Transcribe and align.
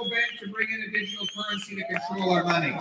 central 0.00 0.10
bank 0.10 0.40
to 0.40 0.48
bring 0.48 0.68
in 0.70 0.82
a 0.82 0.90
digital 0.90 1.26
currency 1.26 1.76
to 1.76 1.84
control 1.84 2.32
our 2.32 2.44
money. 2.44 2.72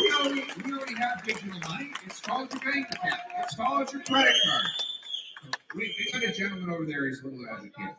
We 0.00 0.12
already, 0.12 0.44
we 0.64 0.72
already 0.72 0.94
have 0.94 1.24
digital 1.24 1.58
money. 1.68 1.90
It's 2.06 2.20
called 2.20 2.52
your 2.52 2.72
bank 2.72 2.86
account. 2.92 3.20
It's 3.40 3.54
called 3.56 3.92
your 3.92 4.02
credit 4.02 4.34
card. 4.46 4.66
We, 5.76 5.94
we 5.98 6.12
got 6.12 6.28
a 6.28 6.32
gentleman 6.32 6.70
over 6.70 6.84
there. 6.84 7.06
He's 7.06 7.22
a 7.22 7.26
little 7.26 7.46
educated. 7.52 7.94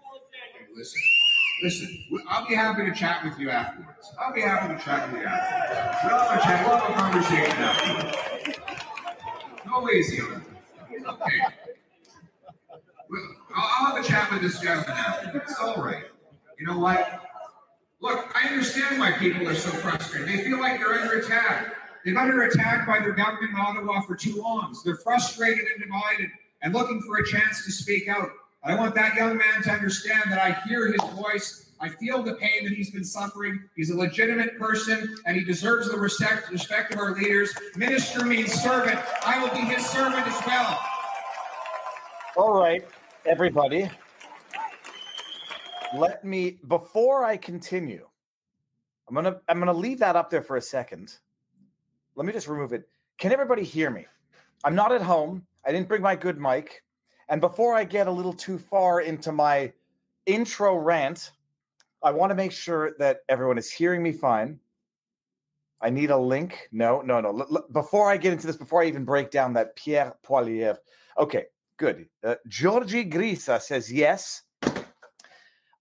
Listen, 0.76 1.02
listen. 1.64 2.06
I'll 2.30 2.48
be 2.48 2.56
happy 2.56 2.86
to 2.86 2.94
chat 2.94 3.24
with 3.24 3.40
you 3.40 3.50
afterwards. 3.50 4.12
I'll 4.20 4.34
be 4.34 4.42
happy 4.42 4.74
to 4.74 4.84
chat 4.84 5.12
with 5.12 5.22
you 5.22 5.28
afterwards. 5.28 5.98
We'll 6.04 6.20
have 6.20 6.40
a 6.40 6.44
chat. 6.44 6.68
We'll 6.68 6.78
have 6.78 6.90
a 6.90 6.94
conversation 6.94 7.58
afterwards. 7.60 8.18
On 9.74 9.90
it. 9.90 10.34
Okay. 11.08 11.43
Chat 14.04 14.32
with 14.32 14.42
this 14.42 14.60
gentleman 14.60 14.92
afterwards. 14.92 15.52
It's 15.52 15.60
all 15.60 15.82
right. 15.82 16.04
You 16.60 16.68
know 16.68 16.78
what? 16.78 17.22
Look, 18.02 18.36
I 18.36 18.50
understand 18.50 19.00
why 19.00 19.14
people 19.14 19.48
are 19.48 19.56
so 19.56 19.70
frustrated. 19.70 20.28
They 20.28 20.44
feel 20.44 20.60
like 20.60 20.80
they're 20.80 20.94
under 20.94 21.20
attack. 21.20 21.74
They've 22.04 22.14
been 22.14 22.22
under 22.22 22.44
attack 22.44 22.86
by 22.86 23.00
their 23.00 23.14
government 23.14 23.52
in 23.52 23.60
Ottawa 23.60 24.02
for 24.02 24.16
too 24.16 24.42
long. 24.42 24.74
So 24.74 24.82
they're 24.84 24.98
frustrated 24.98 25.66
and 25.74 25.82
divided 25.82 26.30
and 26.62 26.74
looking 26.74 27.02
for 27.02 27.18
a 27.18 27.26
chance 27.26 27.64
to 27.64 27.72
speak 27.72 28.10
out. 28.10 28.30
I 28.64 28.76
want 28.76 28.94
that 28.96 29.16
young 29.16 29.38
man 29.38 29.64
to 29.64 29.72
understand 29.72 30.24
that 30.32 30.40
I 30.40 30.52
hear 30.68 30.88
his 30.88 31.02
voice. 31.12 31.72
I 31.80 31.90
feel 31.90 32.24
the 32.24 32.36
pain 32.36 32.64
that 32.64 32.74
he's 32.74 32.92
been 32.92 33.04
suffering. 33.04 33.64
He's 33.76 33.90
a 33.90 33.98
legitimate 33.98 34.58
person 34.58 35.16
and 35.26 35.38
he 35.38 35.44
deserves 35.44 35.90
the 35.90 35.98
respect, 35.98 36.50
respect 36.50 36.94
of 36.94 37.00
our 37.00 37.14
leaders. 37.14 37.54
Minister 37.76 38.26
means 38.26 38.54
servant. 38.54 39.00
I 39.26 39.42
will 39.42 39.54
be 39.54 39.62
his 39.62 39.86
servant 39.86 40.28
as 40.28 40.42
well. 40.46 40.80
All 42.36 42.54
right, 42.54 42.86
everybody. 43.26 43.90
Let 45.94 46.26
me 46.26 46.58
before 46.68 47.24
I 47.24 47.38
continue. 47.38 48.08
I'm 49.08 49.16
gonna 49.16 49.40
I'm 49.48 49.60
gonna 49.60 49.74
leave 49.74 50.00
that 50.00 50.16
up 50.16 50.30
there 50.30 50.42
for 50.42 50.58
a 50.58 50.62
second. 50.62 51.16
Let 52.16 52.26
me 52.26 52.34
just 52.34 52.48
remove 52.48 52.74
it. 52.74 52.88
Can 53.20 53.32
everybody 53.32 53.64
hear 53.64 53.90
me? 53.90 54.06
I'm 54.64 54.76
not 54.76 54.92
at 54.92 55.02
home. 55.02 55.46
I 55.66 55.72
didn't 55.72 55.88
bring 55.88 56.02
my 56.02 56.16
good 56.16 56.40
mic. 56.40 56.84
And 57.30 57.40
before 57.40 57.76
I 57.76 57.84
get 57.84 58.08
a 58.08 58.12
little 58.12 58.34
too 58.34 58.58
far 58.58 59.02
into 59.02 59.32
my 59.32 59.72
intro 60.26 60.76
rant, 60.76 61.32
I 62.02 62.12
want 62.12 62.32
to 62.32 62.36
make 62.36 62.52
sure 62.52 62.94
that 63.00 63.20
everyone 63.30 63.58
is 63.58 63.72
hearing 63.72 64.02
me 64.02 64.12
fine. 64.12 64.60
I 65.82 65.90
need 65.90 66.12
a 66.12 66.18
link. 66.18 66.70
No, 66.72 67.02
no, 67.02 67.20
no. 67.22 67.30
L- 67.30 67.48
l- 67.52 67.68
before 67.72 68.10
I 68.10 68.18
get 68.18 68.34
into 68.34 68.48
this, 68.48 68.58
before 68.58 68.82
I 68.82 68.86
even 68.86 69.06
break 69.06 69.32
down 69.32 69.54
that 69.54 69.76
Pierre 69.76 70.14
Poilievre. 70.26 70.78
Okay, 71.18 71.46
good. 71.78 72.08
Uh, 72.24 72.36
Georgie 72.48 73.06
Grisa 73.10 73.62
says 73.62 73.92
yes. 73.92 74.44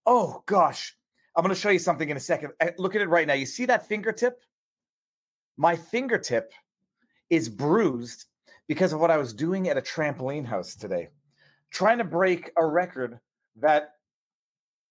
Oh, 0.06 0.42
gosh. 0.46 0.96
I'm 1.36 1.42
going 1.42 1.54
to 1.54 1.60
show 1.60 1.70
you 1.70 1.78
something 1.78 2.08
in 2.08 2.16
a 2.16 2.20
second. 2.20 2.52
Uh, 2.60 2.68
Look 2.78 2.94
at 2.94 3.00
it 3.00 3.08
right 3.08 3.26
now. 3.26 3.34
You 3.34 3.46
see 3.46 3.66
that 3.66 3.86
fingertip? 3.88 4.40
My 5.56 5.76
fingertip 5.76 6.52
is 7.30 7.48
bruised 7.48 8.26
because 8.68 8.92
of 8.92 9.00
what 9.00 9.10
I 9.10 9.16
was 9.16 9.32
doing 9.32 9.68
at 9.68 9.76
a 9.76 9.82
trampoline 9.82 10.46
house 10.46 10.74
today, 10.74 11.08
trying 11.70 11.98
to 11.98 12.04
break 12.04 12.50
a 12.56 12.66
record 12.66 13.18
that 13.56 13.94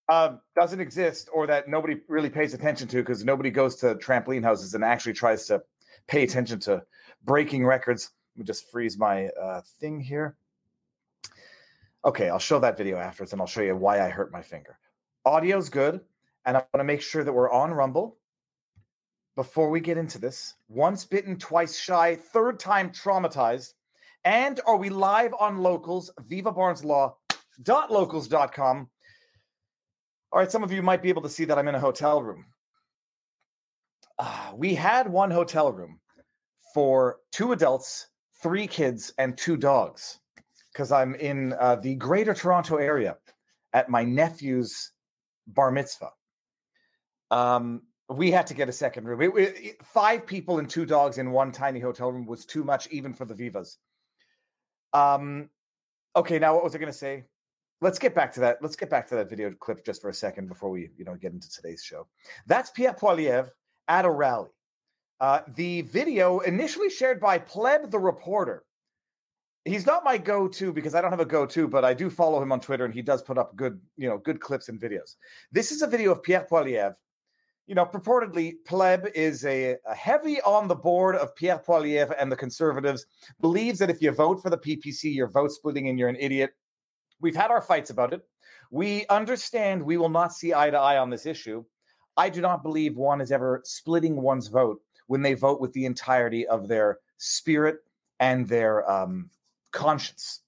uh, 0.10 0.36
doesn't 0.56 0.82
exist 0.82 1.30
or 1.34 1.48
that 1.48 1.70
nobody 1.70 1.98
really 2.08 2.30
pays 2.30 2.54
attention 2.54 2.88
to 2.90 2.98
because 2.98 3.24
nobody 3.24 3.50
goes 3.50 3.76
to 3.78 3.96
trampoline 3.96 4.44
houses 4.44 4.74
and 4.74 4.84
actually 4.84 5.14
tries 5.14 5.46
to 5.48 5.62
pay 6.08 6.24
attention 6.24 6.60
to 6.60 6.82
breaking 7.24 7.66
records. 7.66 8.12
Let 8.36 8.40
me 8.42 8.46
just 8.46 8.70
freeze 8.72 8.98
my 8.98 9.28
uh, 9.28 9.62
thing 9.80 10.00
here. 10.00 10.36
Okay, 12.04 12.30
I'll 12.30 12.40
show 12.40 12.60
that 12.60 12.78
video 12.78 12.98
afterwards 12.98 13.32
and 13.32 13.42
I'll 13.42 13.48
show 13.48 13.62
you 13.62 13.76
why 13.76 14.06
I 14.06 14.10
hurt 14.10 14.32
my 14.32 14.42
finger. 14.42 14.78
Audio's 15.26 15.70
good, 15.70 16.02
and 16.46 16.58
I 16.58 16.60
want 16.74 16.80
to 16.80 16.84
make 16.84 17.02
sure 17.02 17.24
that 17.24 17.34
we're 17.34 17.52
on 17.52 17.72
Rumble 17.72 18.18
before 19.36 19.70
we 19.70 19.80
get 19.80 19.98
into 19.98 20.20
this. 20.20 20.56
Once 20.68 21.06
bitten, 21.06 21.38
twice 21.38 21.78
shy, 21.78 22.16
third 22.16 22.60
time 22.60 22.90
traumatized. 22.90 23.74
And 24.24 24.60
are 24.68 24.78
we 24.78 24.90
live 24.90 25.34
on 25.40 25.60
locals? 25.60 26.12
Viva 26.28 26.52
Barnes 26.52 26.84
Law 26.84 27.16
locals.com. 27.68 28.90
All 30.32 30.40
right, 30.40 30.52
some 30.52 30.64
of 30.64 30.72
you 30.72 30.82
might 30.82 31.02
be 31.02 31.10
able 31.10 31.22
to 31.24 31.30
see 31.30 31.46
that 31.46 31.58
I'm 31.58 31.68
in 31.68 31.76
a 31.76 31.80
hotel 31.80 32.22
room. 32.22 32.46
Uh, 34.18 34.52
we 34.56 34.74
had 34.74 35.10
one 35.10 35.32
hotel 35.32 35.72
room 35.72 36.00
for 36.74 37.18
two 37.32 37.52
adults, 37.52 38.08
three 38.42 38.68
kids, 38.68 39.14
and 39.18 39.38
two 39.38 39.58
dogs 39.58 40.20
because 40.72 40.92
I'm 40.92 41.16
in 41.16 41.54
uh, 41.60 41.76
the 41.76 41.96
greater 41.96 42.34
Toronto 42.34 42.78
area 42.78 43.18
at 43.74 43.90
my 43.90 44.04
nephew's 44.04 44.92
bar 45.54 45.72
mitzvah. 45.72 46.12
Um, 47.30 47.84
we 48.10 48.32
had 48.32 48.48
to 48.48 48.54
get 48.54 48.70
a 48.70 48.74
second 48.74 49.06
room. 49.06 49.22
It- 49.38 49.58
it- 49.58 49.86
five 49.86 50.26
people 50.26 50.60
and 50.60 50.70
two 50.70 50.86
dogs 50.86 51.18
in 51.18 51.32
one 51.32 51.52
tiny 51.52 51.80
hotel 51.80 52.12
room 52.12 52.26
was 52.26 52.46
too 52.46 52.64
much, 52.64 52.88
even 52.88 53.14
for 53.14 53.26
the 53.26 53.34
Vivas. 53.34 53.78
Um, 54.94 55.50
okay, 56.16 56.38
now 56.40 56.54
what 56.56 56.64
was 56.64 56.76
I 56.76 56.78
going 56.78 56.92
to 56.92 56.98
say? 56.98 57.26
Let's 57.80 57.98
get 57.98 58.14
back 58.14 58.34
to 58.34 58.42
that. 58.42 58.62
Let's 58.62 58.76
get 58.76 58.90
back 58.90 59.08
to 59.08 59.16
that 59.16 59.30
video 59.30 59.52
clip 59.52 59.84
just 59.86 60.02
for 60.02 60.10
a 60.10 60.14
second 60.14 60.48
before 60.48 60.70
we, 60.70 60.92
you 60.98 61.06
know, 61.06 61.16
get 61.16 61.32
into 61.34 61.50
today's 61.50 61.84
show. 61.84 62.08
That's 62.46 62.70
Pierre 62.70 62.94
Poilievre 62.94 63.50
at 63.88 64.06
a 64.06 64.12
rally. 64.12 64.50
Uh, 65.20 65.42
the 65.56 65.82
video 65.84 66.40
initially 66.40 66.90
shared 66.90 67.20
by 67.20 67.40
Pleb 67.40 67.92
the 67.92 68.00
reporter. 68.00 68.66
He's 69.66 69.86
not 69.86 70.04
my 70.04 70.18
go-to 70.18 70.74
because 70.74 70.96
I 70.96 71.02
don't 71.02 71.12
have 71.12 71.20
a 71.20 71.26
go-to, 71.26 71.68
but 71.68 71.86
I 71.86 71.94
do 71.94 72.10
follow 72.10 72.42
him 72.42 72.52
on 72.52 72.60
Twitter, 72.60 72.86
and 72.86 72.94
he 72.94 73.02
does 73.02 73.22
put 73.22 73.38
up 73.38 73.56
good, 73.56 73.80
you 73.96 74.10
know, 74.10 74.18
good 74.18 74.40
clips 74.40 74.70
and 74.70 74.82
videos. 74.82 75.16
This 75.52 75.72
is 75.72 75.82
a 75.82 75.88
video 75.88 76.12
of 76.12 76.24
Pierre 76.24 76.48
Poilievre 76.50 76.96
you 77.72 77.76
know, 77.76 77.86
purportedly, 77.86 78.56
Pleb 78.66 79.10
is 79.16 79.46
a, 79.46 79.78
a 79.86 79.96
heavy 79.96 80.42
on 80.42 80.68
the 80.68 80.76
board 80.76 81.16
of 81.16 81.34
Pierre 81.38 81.58
Poilievre 81.66 82.16
and 82.20 82.30
the 82.30 82.36
Conservatives, 82.36 83.06
believes 83.40 83.80
that 83.80 83.90
if 83.90 84.02
you 84.02 84.12
vote 84.12 84.42
for 84.42 84.50
the 84.50 84.58
PPC, 84.58 85.16
you're 85.16 85.30
vote 85.30 85.52
splitting 85.52 85.88
and 85.88 85.98
you're 85.98 86.10
an 86.10 86.18
idiot. 86.20 86.52
We've 87.22 87.34
had 87.34 87.50
our 87.50 87.62
fights 87.62 87.90
about 87.90 88.14
it. 88.14 88.24
We 88.72 89.06
understand 89.08 89.82
we 89.82 89.96
will 89.96 90.10
not 90.10 90.34
see 90.34 90.54
eye 90.54 90.70
to 90.70 90.78
eye 90.78 90.98
on 90.98 91.10
this 91.10 91.26
issue. 91.26 91.64
I 92.18 92.30
do 92.30 92.42
not 92.42 92.62
believe 92.62 92.98
one 92.98 93.22
is 93.22 93.32
ever 93.32 93.62
splitting 93.64 94.22
one's 94.22 94.48
vote 94.48 94.82
when 95.08 95.22
they 95.22 95.34
vote 95.34 95.62
with 95.62 95.72
the 95.72 95.86
entirety 95.86 96.46
of 96.48 96.68
their 96.68 97.00
spirit 97.20 97.78
and 98.20 98.48
their 98.50 98.90
um, 98.92 99.30
conscience. 99.72 100.42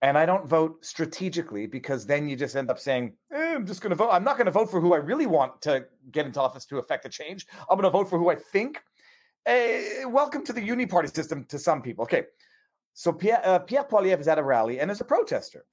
And 0.00 0.16
I 0.16 0.26
don't 0.26 0.46
vote 0.46 0.84
strategically 0.84 1.66
because 1.66 2.06
then 2.06 2.28
you 2.28 2.36
just 2.36 2.54
end 2.54 2.70
up 2.70 2.78
saying, 2.78 3.14
eh, 3.32 3.54
I'm 3.54 3.66
just 3.66 3.80
going 3.80 3.90
to 3.90 3.96
vote. 3.96 4.10
I'm 4.10 4.22
not 4.22 4.36
going 4.36 4.46
to 4.46 4.52
vote 4.52 4.70
for 4.70 4.80
who 4.80 4.94
I 4.94 4.98
really 4.98 5.26
want 5.26 5.60
to 5.62 5.86
get 6.12 6.24
into 6.24 6.40
office 6.40 6.64
to 6.66 6.78
affect 6.78 7.02
the 7.02 7.08
change. 7.08 7.46
I'm 7.68 7.76
going 7.76 7.82
to 7.82 7.90
vote 7.90 8.08
for 8.08 8.18
who 8.18 8.30
I 8.30 8.36
think. 8.36 8.80
Eh, 9.46 10.04
welcome 10.04 10.44
to 10.44 10.52
the 10.52 10.62
uni 10.62 10.86
party 10.86 11.08
system 11.08 11.44
to 11.46 11.58
some 11.58 11.82
people. 11.82 12.04
Okay. 12.04 12.24
So 12.94 13.12
Pierre, 13.12 13.40
uh, 13.44 13.58
Pierre 13.60 13.84
Poilievre 13.84 14.20
is 14.20 14.28
at 14.28 14.38
a 14.38 14.42
rally 14.42 14.78
and 14.78 14.90
is 14.90 15.00
a 15.00 15.04
protester. 15.04 15.64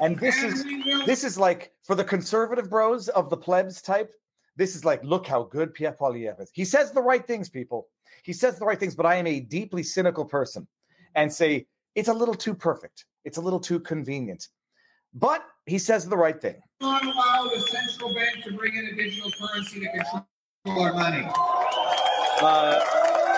And 0.00 0.18
this 0.18 0.42
is 0.42 0.64
this 1.04 1.24
is 1.24 1.38
like 1.38 1.72
for 1.84 1.94
the 1.94 2.04
conservative 2.04 2.70
bros 2.70 3.08
of 3.08 3.28
the 3.28 3.36
plebs 3.36 3.82
type. 3.82 4.12
This 4.56 4.74
is 4.74 4.84
like, 4.84 5.02
look 5.04 5.26
how 5.26 5.44
good 5.44 5.74
Pierre 5.74 5.96
Poilievre 5.98 6.40
is. 6.40 6.50
He 6.52 6.64
says 6.64 6.92
the 6.92 7.02
right 7.02 7.26
things, 7.26 7.50
people. 7.50 7.88
He 8.22 8.32
says 8.32 8.58
the 8.58 8.64
right 8.64 8.78
things, 8.80 8.94
but 8.94 9.06
I 9.06 9.16
am 9.16 9.26
a 9.26 9.40
deeply 9.40 9.82
cynical 9.82 10.24
person 10.24 10.66
and 11.14 11.32
say 11.32 11.66
it's 11.94 12.08
a 12.08 12.12
little 12.12 12.34
too 12.34 12.54
perfect. 12.54 13.04
It's 13.24 13.36
a 13.36 13.40
little 13.40 13.60
too 13.60 13.80
convenient. 13.80 14.48
But 15.14 15.44
he 15.66 15.78
says 15.78 16.08
the 16.08 16.16
right 16.16 16.40
thing. 16.40 16.60
not 16.80 17.04
allow 17.04 17.50
the 17.52 17.60
central 17.60 18.14
bank 18.14 18.44
to 18.44 18.52
bring 18.52 18.74
in 18.74 18.86
a 18.86 18.94
digital 18.94 19.30
currency 19.32 19.80
to 19.80 19.88
control 19.88 20.84
our 20.84 20.94
money. 20.94 21.26
Uh, 22.42 22.80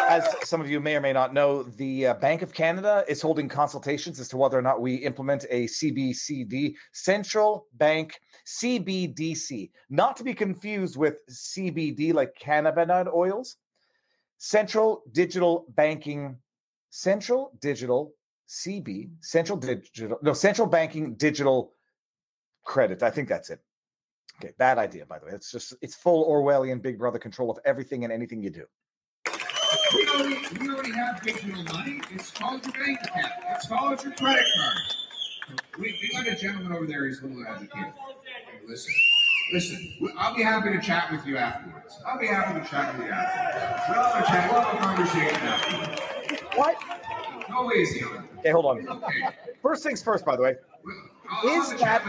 as 0.08 0.28
some 0.42 0.60
of 0.60 0.70
you 0.70 0.80
may 0.80 0.96
or 0.96 1.00
may 1.00 1.12
not 1.12 1.32
know, 1.32 1.62
the 1.62 2.08
uh, 2.08 2.14
Bank 2.14 2.42
of 2.42 2.52
Canada 2.52 3.04
is 3.08 3.22
holding 3.22 3.48
consultations 3.48 4.20
as 4.20 4.28
to 4.28 4.36
whether 4.36 4.58
or 4.58 4.62
not 4.62 4.80
we 4.80 4.96
implement 4.96 5.46
a 5.48 5.64
CBCD, 5.64 6.74
Central 6.92 7.66
Bank 7.74 8.20
CBDC, 8.46 9.70
not 9.88 10.16
to 10.16 10.24
be 10.24 10.34
confused 10.34 10.96
with 10.96 11.26
CBD 11.30 12.12
like 12.12 12.34
cannabinoid 12.38 13.12
oils. 13.12 13.56
Central 14.38 15.04
Digital 15.12 15.66
Banking, 15.70 16.36
Central 16.92 17.52
Digital 17.62 18.14
CB, 18.50 19.08
Central 19.22 19.56
Digital, 19.56 20.18
no, 20.20 20.34
Central 20.34 20.68
Banking 20.68 21.14
Digital 21.14 21.72
Credit. 22.64 23.02
I 23.02 23.08
think 23.08 23.30
that's 23.30 23.48
it. 23.48 23.60
Okay, 24.36 24.52
bad 24.58 24.76
idea, 24.76 25.06
by 25.06 25.18
the 25.18 25.24
way. 25.24 25.32
It's 25.32 25.50
just, 25.50 25.72
it's 25.80 25.94
full 25.94 26.28
Orwellian 26.30 26.82
Big 26.82 26.98
Brother 26.98 27.18
control 27.18 27.50
of 27.50 27.58
everything 27.64 28.04
and 28.04 28.12
anything 28.12 28.42
you 28.42 28.50
do. 28.50 28.64
We 29.94 30.06
already, 30.06 30.36
we 30.60 30.68
already 30.68 30.92
have 30.92 31.22
digital 31.22 31.62
money. 31.64 32.02
It's 32.10 32.30
called 32.30 32.62
your 32.62 32.74
bank 32.74 32.98
account. 33.04 33.32
It's 33.52 33.68
called 33.68 34.04
your 34.04 34.12
credit 34.12 34.44
card. 34.54 35.58
We, 35.78 35.98
we 36.02 36.10
got 36.12 36.28
a 36.28 36.36
gentleman 36.36 36.72
over 36.72 36.86
there. 36.86 37.06
He's 37.06 37.22
a 37.22 37.26
little 37.26 37.46
educated. 37.46 37.94
Listen, 38.68 38.94
listen. 39.54 39.94
I'll 40.18 40.36
be 40.36 40.42
happy 40.42 40.70
to 40.72 40.80
chat 40.80 41.10
with 41.10 41.26
you 41.26 41.38
afterwards. 41.38 41.98
I'll 42.06 42.20
be 42.20 42.26
happy 42.26 42.60
to 42.60 42.68
chat 42.68 42.98
with 42.98 43.06
you 43.06 43.12
afterwards. 43.12 43.82
We'll 43.88 44.02
have 44.02 44.24
a 44.24 44.26
chat. 44.26 44.52
We'll 44.52 44.60
have 44.60 44.74
a 44.74 44.78
conversation 44.78 45.48
afterwards. 45.48 46.21
What? 46.54 46.76
Easy 47.76 48.04
on. 48.04 48.28
Okay, 48.38 48.50
hold 48.50 48.66
on. 48.66 48.88
Okay. 48.88 49.28
First 49.62 49.82
things 49.82 50.02
first, 50.02 50.24
by 50.24 50.36
the 50.36 50.42
way. 50.42 50.56
Is 51.46 51.70
that 51.80 52.02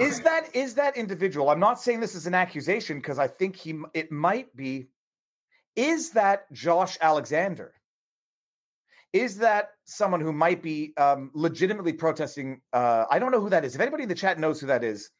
is 0.00 0.20
that 0.20 0.54
is 0.54 0.74
that 0.74 0.96
individual? 0.96 1.50
I'm 1.50 1.60
not 1.60 1.80
saying 1.80 2.00
this 2.00 2.14
is 2.14 2.26
an 2.26 2.34
accusation 2.34 2.98
because 2.98 3.18
I 3.18 3.26
think 3.26 3.56
he 3.56 3.78
it 3.92 4.10
might 4.10 4.54
be. 4.56 4.88
Is 5.74 6.10
that 6.10 6.50
Josh 6.52 6.96
Alexander? 7.02 7.74
Is 9.12 9.36
that 9.38 9.70
someone 9.84 10.20
who 10.20 10.32
might 10.32 10.62
be 10.62 10.94
um, 10.96 11.30
legitimately 11.34 11.92
protesting? 11.92 12.60
Uh, 12.72 13.04
I 13.10 13.18
don't 13.18 13.30
know 13.30 13.40
who 13.40 13.50
that 13.50 13.64
is. 13.64 13.74
If 13.74 13.80
anybody 13.80 14.04
in 14.04 14.08
the 14.08 14.14
chat 14.14 14.38
knows 14.38 14.60
who 14.60 14.66
that 14.68 14.82
is, 14.82 15.10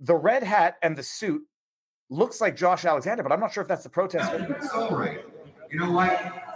the 0.00 0.14
red 0.14 0.42
hat 0.42 0.76
and 0.82 0.96
the 0.96 1.02
suit 1.02 1.42
looks 2.10 2.40
like 2.40 2.56
Josh 2.56 2.84
Alexander, 2.84 3.22
but 3.22 3.30
I'm 3.32 3.40
not 3.40 3.52
sure 3.52 3.62
if 3.62 3.68
that's 3.68 3.84
the 3.84 3.88
protester. 3.88 4.58
All 4.74 4.96
right. 4.96 5.20
You 5.70 5.78
know 5.78 5.92
what? 5.92 6.49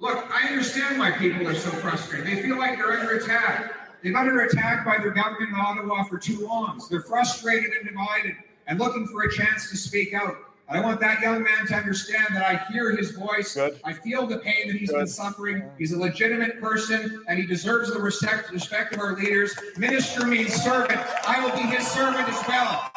Look, 0.00 0.30
I 0.30 0.48
understand 0.48 0.98
why 0.98 1.10
people 1.12 1.46
are 1.48 1.54
so 1.54 1.70
frustrated. 1.70 2.26
They 2.26 2.40
feel 2.40 2.56
like 2.56 2.78
they're 2.78 2.92
under 2.92 3.16
attack. 3.16 3.74
They've 4.02 4.12
been 4.12 4.16
under 4.16 4.42
attack 4.42 4.84
by 4.84 4.98
their 4.98 5.10
government 5.10 5.50
in 5.50 5.56
Ottawa 5.56 6.04
for 6.04 6.18
too 6.18 6.46
long. 6.46 6.78
So 6.78 6.86
they're 6.90 7.00
frustrated 7.00 7.72
and 7.72 7.88
divided 7.88 8.36
and 8.68 8.78
looking 8.78 9.08
for 9.08 9.22
a 9.22 9.32
chance 9.32 9.70
to 9.70 9.76
speak 9.76 10.14
out. 10.14 10.36
I 10.70 10.80
want 10.80 11.00
that 11.00 11.20
young 11.20 11.42
man 11.42 11.66
to 11.68 11.74
understand 11.74 12.26
that 12.32 12.44
I 12.44 12.70
hear 12.70 12.94
his 12.94 13.12
voice. 13.12 13.54
Good. 13.54 13.80
I 13.84 13.94
feel 13.94 14.26
the 14.26 14.38
pain 14.38 14.68
that 14.68 14.76
he's 14.76 14.90
Good. 14.90 14.98
been 14.98 15.06
suffering. 15.06 15.64
He's 15.78 15.92
a 15.92 15.98
legitimate 15.98 16.60
person 16.60 17.24
and 17.26 17.38
he 17.38 17.46
deserves 17.46 17.92
the 17.92 17.98
respect, 17.98 18.52
respect 18.52 18.94
of 18.94 19.00
our 19.00 19.16
leaders. 19.16 19.56
Minister 19.78 20.26
means 20.26 20.52
servant. 20.52 21.00
I 21.26 21.42
will 21.42 21.56
be 21.56 21.66
his 21.74 21.86
servant 21.86 22.28
as 22.28 22.46
well. 22.46 22.92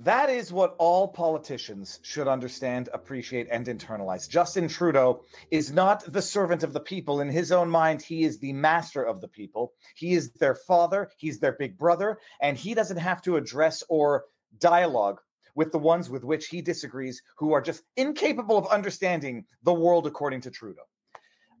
That 0.00 0.30
is 0.30 0.52
what 0.52 0.76
all 0.78 1.08
politicians 1.08 1.98
should 2.02 2.28
understand, 2.28 2.88
appreciate, 2.92 3.48
and 3.50 3.66
internalize. 3.66 4.28
Justin 4.28 4.68
Trudeau 4.68 5.24
is 5.50 5.72
not 5.72 6.04
the 6.12 6.22
servant 6.22 6.62
of 6.62 6.72
the 6.72 6.80
people. 6.80 7.20
In 7.20 7.28
his 7.28 7.50
own 7.50 7.68
mind, 7.68 8.00
he 8.00 8.22
is 8.22 8.38
the 8.38 8.52
master 8.52 9.02
of 9.02 9.20
the 9.20 9.26
people. 9.26 9.72
He 9.96 10.14
is 10.14 10.30
their 10.34 10.54
father, 10.54 11.10
he's 11.16 11.40
their 11.40 11.56
big 11.58 11.76
brother, 11.76 12.18
and 12.40 12.56
he 12.56 12.74
doesn't 12.74 12.96
have 12.96 13.20
to 13.22 13.36
address 13.36 13.82
or 13.88 14.26
dialogue 14.60 15.20
with 15.56 15.72
the 15.72 15.78
ones 15.78 16.08
with 16.08 16.22
which 16.22 16.46
he 16.46 16.62
disagrees, 16.62 17.20
who 17.36 17.52
are 17.52 17.60
just 17.60 17.82
incapable 17.96 18.56
of 18.56 18.68
understanding 18.68 19.44
the 19.64 19.74
world 19.74 20.06
according 20.06 20.40
to 20.42 20.50
Trudeau. 20.52 20.82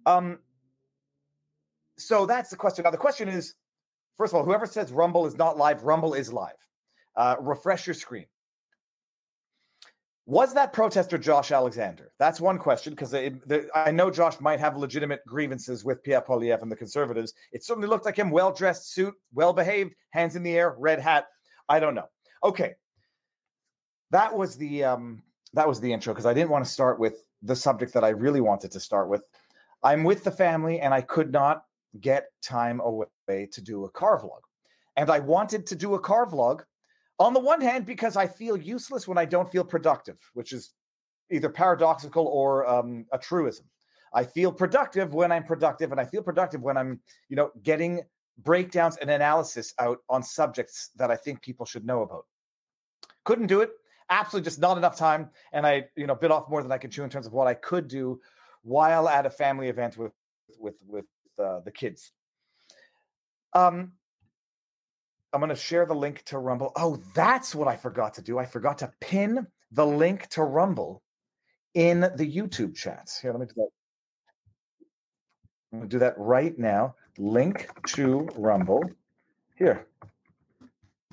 Um, 0.06 0.38
so 1.98 2.24
that's 2.24 2.50
the 2.50 2.56
question. 2.56 2.84
Now, 2.84 2.92
the 2.92 2.96
question 2.96 3.28
is 3.28 3.54
first 4.16 4.32
of 4.32 4.38
all, 4.38 4.44
whoever 4.44 4.66
says 4.66 4.92
Rumble 4.92 5.26
is 5.26 5.36
not 5.36 5.58
live, 5.58 5.82
Rumble 5.82 6.14
is 6.14 6.32
live. 6.32 6.54
Uh, 7.16 7.36
refresh 7.40 7.86
your 7.86 7.94
screen. 7.94 8.26
Was 10.28 10.52
that 10.52 10.74
protester 10.74 11.16
Josh 11.16 11.52
Alexander? 11.52 12.12
That's 12.18 12.38
one 12.38 12.58
question 12.58 12.92
because 12.92 13.14
I 13.14 13.90
know 13.90 14.10
Josh 14.10 14.38
might 14.40 14.60
have 14.60 14.76
legitimate 14.76 15.24
grievances 15.26 15.86
with 15.86 16.02
Pierre 16.02 16.20
Poilievre 16.20 16.60
and 16.60 16.70
the 16.70 16.76
Conservatives. 16.76 17.32
It 17.50 17.64
certainly 17.64 17.88
looked 17.88 18.04
like 18.04 18.16
him, 18.16 18.30
well 18.30 18.52
dressed 18.52 18.92
suit, 18.92 19.14
well 19.32 19.54
behaved, 19.54 19.94
hands 20.10 20.36
in 20.36 20.42
the 20.42 20.54
air, 20.54 20.76
red 20.78 21.00
hat. 21.00 21.28
I 21.66 21.80
don't 21.80 21.94
know. 21.94 22.10
Okay, 22.44 22.74
that 24.10 24.36
was 24.36 24.56
the 24.58 24.84
um, 24.84 25.22
that 25.54 25.66
was 25.66 25.80
the 25.80 25.90
intro 25.90 26.12
because 26.12 26.26
I 26.26 26.34
didn't 26.34 26.50
want 26.50 26.62
to 26.62 26.70
start 26.70 27.00
with 27.00 27.24
the 27.40 27.56
subject 27.56 27.94
that 27.94 28.04
I 28.04 28.10
really 28.10 28.42
wanted 28.42 28.70
to 28.72 28.80
start 28.80 29.08
with. 29.08 29.22
I'm 29.82 30.04
with 30.04 30.24
the 30.24 30.30
family 30.30 30.80
and 30.80 30.92
I 30.92 31.00
could 31.00 31.32
not 31.32 31.62
get 32.02 32.26
time 32.42 32.80
away 32.80 33.48
to 33.50 33.60
do 33.62 33.86
a 33.86 33.90
car 33.90 34.20
vlog, 34.20 34.40
and 34.98 35.08
I 35.08 35.20
wanted 35.20 35.66
to 35.68 35.74
do 35.74 35.94
a 35.94 35.98
car 35.98 36.26
vlog 36.26 36.64
on 37.18 37.34
the 37.34 37.40
one 37.40 37.60
hand, 37.60 37.86
because 37.86 38.16
I 38.16 38.26
feel 38.26 38.56
useless 38.56 39.08
when 39.08 39.18
I 39.18 39.24
don't 39.24 39.50
feel 39.50 39.64
productive, 39.64 40.18
which 40.34 40.52
is 40.52 40.72
either 41.30 41.48
paradoxical 41.48 42.26
or 42.26 42.66
um, 42.66 43.06
a 43.12 43.18
truism. 43.18 43.64
I 44.14 44.24
feel 44.24 44.52
productive 44.52 45.12
when 45.12 45.30
I'm 45.30 45.44
productive, 45.44 45.92
and 45.92 46.00
I 46.00 46.04
feel 46.04 46.22
productive 46.22 46.62
when 46.62 46.76
I'm, 46.76 47.00
you 47.28 47.36
know, 47.36 47.50
getting 47.62 48.02
breakdowns 48.38 48.96
and 48.96 49.10
analysis 49.10 49.74
out 49.78 49.98
on 50.08 50.22
subjects 50.22 50.90
that 50.96 51.10
I 51.10 51.16
think 51.16 51.42
people 51.42 51.66
should 51.66 51.84
know 51.84 52.02
about. 52.02 52.24
Couldn't 53.24 53.48
do 53.48 53.60
it. 53.60 53.70
Absolutely, 54.10 54.46
just 54.46 54.58
not 54.58 54.78
enough 54.78 54.96
time, 54.96 55.28
and 55.52 55.66
I, 55.66 55.84
you 55.96 56.06
know, 56.06 56.14
bit 56.14 56.30
off 56.30 56.48
more 56.48 56.62
than 56.62 56.72
I 56.72 56.78
could 56.78 56.90
chew 56.90 57.04
in 57.04 57.10
terms 57.10 57.26
of 57.26 57.34
what 57.34 57.46
I 57.46 57.52
could 57.52 57.88
do 57.88 58.20
while 58.62 59.06
at 59.08 59.26
a 59.26 59.30
family 59.30 59.68
event 59.68 59.98
with 59.98 60.12
with 60.58 60.76
with 60.86 61.06
uh, 61.38 61.60
the 61.60 61.70
kids. 61.70 62.12
Um, 63.52 63.92
I'm 65.32 65.40
going 65.40 65.50
to 65.50 65.56
share 65.56 65.84
the 65.84 65.94
link 65.94 66.22
to 66.26 66.38
Rumble. 66.38 66.72
Oh, 66.76 66.98
that's 67.14 67.54
what 67.54 67.68
I 67.68 67.76
forgot 67.76 68.14
to 68.14 68.22
do. 68.22 68.38
I 68.38 68.46
forgot 68.46 68.78
to 68.78 68.92
pin 69.00 69.46
the 69.72 69.86
link 69.86 70.26
to 70.28 70.42
Rumble 70.42 71.02
in 71.74 72.00
the 72.00 72.30
YouTube 72.30 72.74
chats. 72.74 73.20
Here, 73.20 73.32
let 73.32 73.40
me 73.40 73.46
do 73.46 73.52
that. 73.56 73.68
I'm 75.72 75.78
going 75.80 75.90
to 75.90 75.94
do 75.94 75.98
that 75.98 76.14
right 76.16 76.58
now. 76.58 76.94
Link 77.18 77.68
to 77.88 78.28
Rumble. 78.36 78.82
Here. 79.56 79.86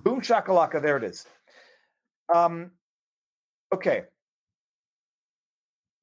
Boom 0.04 0.22
shakalaka. 0.22 0.82
There 0.82 0.98
it 0.98 1.04
is. 1.04 1.26
Um, 2.34 2.72
okay. 3.74 4.04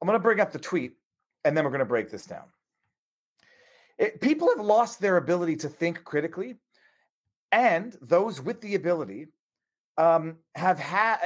I'm 0.00 0.06
going 0.06 0.18
to 0.18 0.22
bring 0.22 0.40
up 0.40 0.52
the 0.52 0.58
tweet 0.58 0.96
and 1.44 1.56
then 1.56 1.64
we're 1.64 1.70
going 1.70 1.78
to 1.78 1.86
break 1.86 2.10
this 2.10 2.26
down. 2.26 2.44
It, 3.98 4.20
people 4.20 4.48
have 4.54 4.64
lost 4.64 5.00
their 5.00 5.16
ability 5.16 5.56
to 5.56 5.68
think 5.68 6.04
critically 6.04 6.56
and 7.52 7.96
those 8.00 8.40
with 8.40 8.60
the 8.60 8.74
ability 8.74 9.28
um, 9.98 10.36
have 10.54 10.78
had 10.78 11.18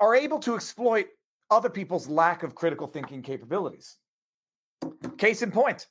are 0.00 0.14
able 0.14 0.38
to 0.38 0.54
exploit 0.54 1.06
other 1.50 1.68
people's 1.68 2.08
lack 2.08 2.42
of 2.42 2.54
critical 2.54 2.86
thinking 2.86 3.22
capabilities. 3.22 3.96
Case 5.18 5.42
in 5.42 5.50
point, 5.50 5.86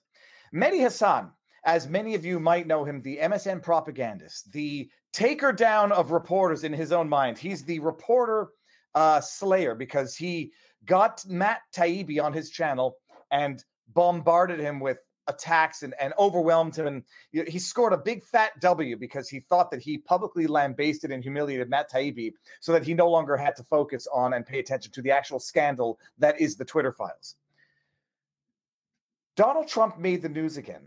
Mehdi 0.53 0.79
Hasan, 0.79 1.31
as 1.65 1.87
many 1.87 2.15
of 2.15 2.25
you 2.25 2.39
might 2.39 2.67
know 2.67 2.83
him, 2.83 3.01
the 3.01 3.17
MSN 3.17 3.61
propagandist, 3.61 4.51
the 4.51 4.89
taker 5.11 5.51
down 5.51 5.91
of 5.91 6.11
reporters 6.11 6.63
in 6.63 6.73
his 6.73 6.91
own 6.91 7.07
mind. 7.07 7.37
He's 7.37 7.63
the 7.63 7.79
reporter 7.79 8.49
uh, 8.95 9.21
slayer 9.21 9.75
because 9.75 10.15
he 10.15 10.51
got 10.85 11.23
Matt 11.27 11.61
Taibbi 11.75 12.21
on 12.21 12.33
his 12.33 12.49
channel 12.49 12.97
and 13.31 13.63
bombarded 13.93 14.59
him 14.59 14.79
with 14.79 14.99
attacks 15.27 15.83
and, 15.83 15.93
and 15.99 16.13
overwhelmed 16.19 16.75
him. 16.75 16.87
And 16.87 17.03
he 17.47 17.59
scored 17.59 17.93
a 17.93 17.97
big 17.97 18.23
fat 18.23 18.59
W 18.59 18.97
because 18.97 19.29
he 19.29 19.39
thought 19.39 19.71
that 19.71 19.81
he 19.81 19.97
publicly 19.97 20.47
lambasted 20.47 21.11
and 21.11 21.23
humiliated 21.23 21.69
Matt 21.69 21.91
Taibbi 21.91 22.33
so 22.59 22.71
that 22.71 22.83
he 22.83 22.93
no 22.93 23.09
longer 23.09 23.37
had 23.37 23.55
to 23.55 23.63
focus 23.63 24.07
on 24.13 24.33
and 24.33 24.45
pay 24.45 24.59
attention 24.59 24.91
to 24.91 25.01
the 25.01 25.11
actual 25.11 25.39
scandal 25.39 25.99
that 26.17 26.39
is 26.39 26.55
the 26.55 26.65
Twitter 26.65 26.91
files. 26.91 27.35
Donald 29.35 29.67
Trump 29.67 29.97
made 29.97 30.21
the 30.21 30.29
news 30.29 30.57
again 30.57 30.85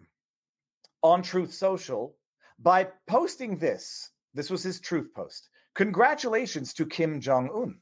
on 1.03 1.23
Truth 1.23 1.53
Social 1.53 2.15
by 2.61 2.87
posting 3.06 3.59
this. 3.59 4.11
This 4.35 4.50
was 4.50 4.62
his 4.62 4.81
truth 4.81 5.12
post. 5.14 5.49
Congratulations 5.75 6.73
to 6.75 6.87
Kim 6.87 7.21
Jong 7.21 7.50
Un. 7.55 7.78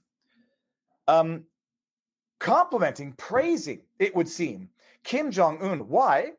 Um, 1.06 1.44
complimenting, 2.38 3.12
praising, 3.12 3.82
it 3.98 4.14
would 4.16 4.28
seem, 4.28 4.68
Kim 5.04 5.30
Jong 5.30 5.62
Un. 5.62 5.80
Why? 5.88 6.32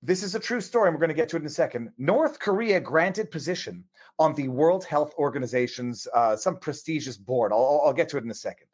This 0.00 0.22
is 0.22 0.36
a 0.36 0.40
true 0.40 0.60
story, 0.60 0.88
and 0.88 0.94
we're 0.94 1.00
going 1.00 1.08
to 1.08 1.14
get 1.14 1.28
to 1.30 1.36
it 1.36 1.40
in 1.40 1.46
a 1.46 1.50
second. 1.50 1.90
North 1.98 2.38
Korea 2.38 2.78
granted 2.78 3.32
position 3.32 3.82
on 4.20 4.32
the 4.34 4.46
World 4.46 4.84
Health 4.84 5.12
Organization's 5.18 6.06
uh, 6.14 6.36
some 6.36 6.56
prestigious 6.58 7.16
board. 7.16 7.52
I'll, 7.52 7.82
I'll 7.84 7.92
get 7.92 8.08
to 8.10 8.16
it 8.16 8.24
in 8.24 8.30
a 8.30 8.34
second. 8.34 8.68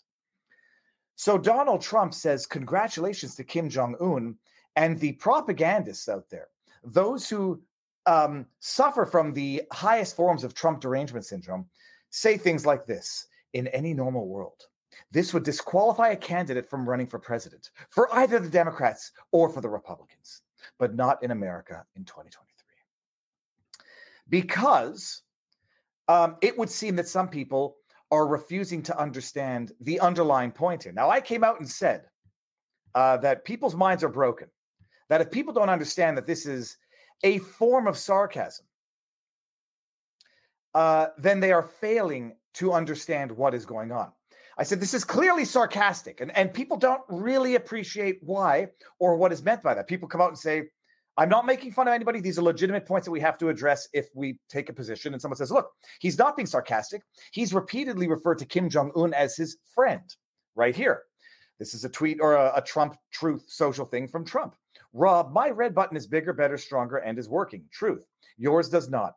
So 1.17 1.39
Donald 1.39 1.81
Trump 1.81 2.13
says, 2.13 2.45
"Congratulations 2.45 3.35
to 3.37 3.45
Kim 3.45 3.71
Jong 3.71 3.97
Un 4.01 4.37
and 4.77 5.01
the 5.01 5.13
propagandists 5.13 6.11
out 6.11 6.29
there, 6.29 6.49
those 6.83 7.27
who 7.31 7.63
um, 8.05 8.45
suffer 8.61 9.07
from 9.07 9.33
the 9.33 9.63
highest 9.73 10.17
forms 10.17 10.45
of 10.45 10.53
Trump 10.53 10.81
derangement 10.81 11.25
syndrome, 11.25 11.67
say 12.11 12.37
things 12.37 12.67
like 12.67 12.85
this: 12.85 13.29
In 13.55 13.69
any 13.69 13.95
normal 13.95 14.29
world." 14.29 14.67
This 15.11 15.35
would 15.35 15.43
disqualify 15.43 16.11
a 16.11 16.17
candidate 16.17 16.69
from 16.69 16.89
running 16.89 17.09
for 17.09 17.19
president 17.19 17.71
for 17.89 18.15
either 18.15 18.39
the 18.39 18.49
Democrats 18.49 19.11
or 19.33 19.49
for 19.49 19.61
the 19.61 19.69
Republicans 19.69 20.43
but 20.79 20.95
not 20.95 21.23
in 21.23 21.31
America 21.31 21.85
in 21.97 22.05
2023. 22.05 22.51
Because 24.29 25.23
um, 26.09 26.37
it 26.43 26.57
would 26.59 26.71
seem 26.71 26.97
that 26.97 27.09
some 27.09 27.29
people 27.29 27.77
are 28.11 28.27
refusing 28.27 28.83
to 28.83 28.99
understand 28.99 29.73
the 29.81 29.99
underlying 30.01 30.53
point 30.53 30.83
here. 30.83 30.93
Now, 30.93 31.11
I 31.11 31.21
came 31.21 31.43
out 31.43 31.59
and 31.59 31.69
said 31.69 32.05
uh, 32.95 33.17
that 33.19 33.45
people's 33.45 33.75
minds 33.75 34.05
are 34.05 34.09
broken, 34.09 34.49
that 35.09 35.21
if 35.21 35.31
people 35.31 35.53
don't 35.53 35.71
understand 35.71 36.17
that 36.17 36.27
this 36.27 36.47
is 36.47 36.77
a 37.23 37.39
form 37.39 37.87
of 37.87 37.97
sarcasm, 37.97 38.67
uh, 40.75 41.09
then 41.19 41.41
they 41.41 41.53
are 41.53 41.63
failing 41.63 42.37
to 42.55 42.73
understand 42.73 43.31
what 43.33 43.55
is 43.55 43.65
going 43.67 43.93
on. 43.93 44.13
I 44.57 44.63
said, 44.63 44.81
this 44.81 44.95
is 44.95 45.05
clearly 45.05 45.45
sarcastic, 45.45 46.21
and, 46.21 46.37
and 46.37 46.55
people 46.55 46.77
don't 46.77 47.03
really 47.09 47.57
appreciate 47.57 48.19
why 48.23 48.69
or 49.01 49.17
what 49.17 49.33
is 49.33 49.43
meant 49.43 49.63
by 49.63 49.75
that. 49.75 49.89
People 49.89 50.09
come 50.09 50.21
out 50.21 50.29
and 50.29 50.39
say, 50.39 50.65
I'm 51.17 51.29
not 51.29 51.47
making 51.47 51.73
fun 51.73 51.87
of 51.87 51.95
anybody. 51.95 52.21
These 52.21 52.39
are 52.39 52.43
legitimate 52.43 52.87
points 52.87 53.05
that 53.05 53.13
we 53.13 53.21
have 53.21 53.39
to 53.39 53.49
address 53.49 53.89
if 53.93 54.09
we 54.15 54.39
take 54.49 54.69
a 54.69 54.73
position. 54.73 55.13
And 55.13 55.23
someone 55.23 55.37
says, 55.37 55.51
look, 55.53 55.71
he's 56.01 56.19
not 56.19 56.37
being 56.37 56.47
sarcastic. 56.47 57.03
He's 57.33 57.55
repeatedly 57.55 58.09
referred 58.09 58.39
to 58.39 58.45
Kim 58.45 58.69
Jong 58.69 58.91
un 58.97 59.15
as 59.15 59.37
his 59.37 59.57
friend 59.75 60.03
right 60.57 60.75
here. 60.75 61.03
This 61.61 61.73
is 61.73 61.85
a 61.85 61.89
tweet 61.89 62.19
or 62.21 62.35
a, 62.35 62.53
a 62.57 62.63
Trump 62.63 62.97
truth 63.13 63.45
social 63.47 63.85
thing 63.85 64.09
from 64.09 64.25
Trump. 64.25 64.57
Rob, 64.93 65.33
my 65.33 65.51
red 65.51 65.75
button 65.75 65.97
is 65.97 66.07
bigger, 66.07 66.33
better, 66.33 66.59
stronger, 66.59 66.97
and 66.97 67.17
is 67.19 67.29
working. 67.29 67.65
Truth. 67.71 68.05
Yours 68.37 68.69
does 68.69 68.89
not. 68.89 69.15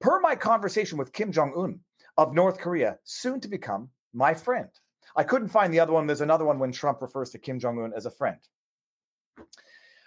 per 0.00 0.20
my 0.20 0.34
conversation 0.34 0.98
with 0.98 1.12
Kim 1.12 1.32
Jong 1.32 1.54
un 1.56 1.80
of 2.18 2.34
North 2.34 2.58
Korea, 2.58 2.98
soon 3.04 3.40
to 3.40 3.48
become 3.48 3.88
my 4.12 4.34
friend. 4.34 4.68
I 5.16 5.24
couldn't 5.24 5.48
find 5.48 5.72
the 5.72 5.80
other 5.80 5.92
one. 5.92 6.06
There's 6.06 6.20
another 6.20 6.44
one 6.44 6.58
when 6.58 6.72
Trump 6.72 7.02
refers 7.02 7.30
to 7.30 7.38
Kim 7.38 7.58
Jong 7.58 7.82
un 7.82 7.92
as 7.96 8.06
a 8.06 8.10
friend. 8.10 8.38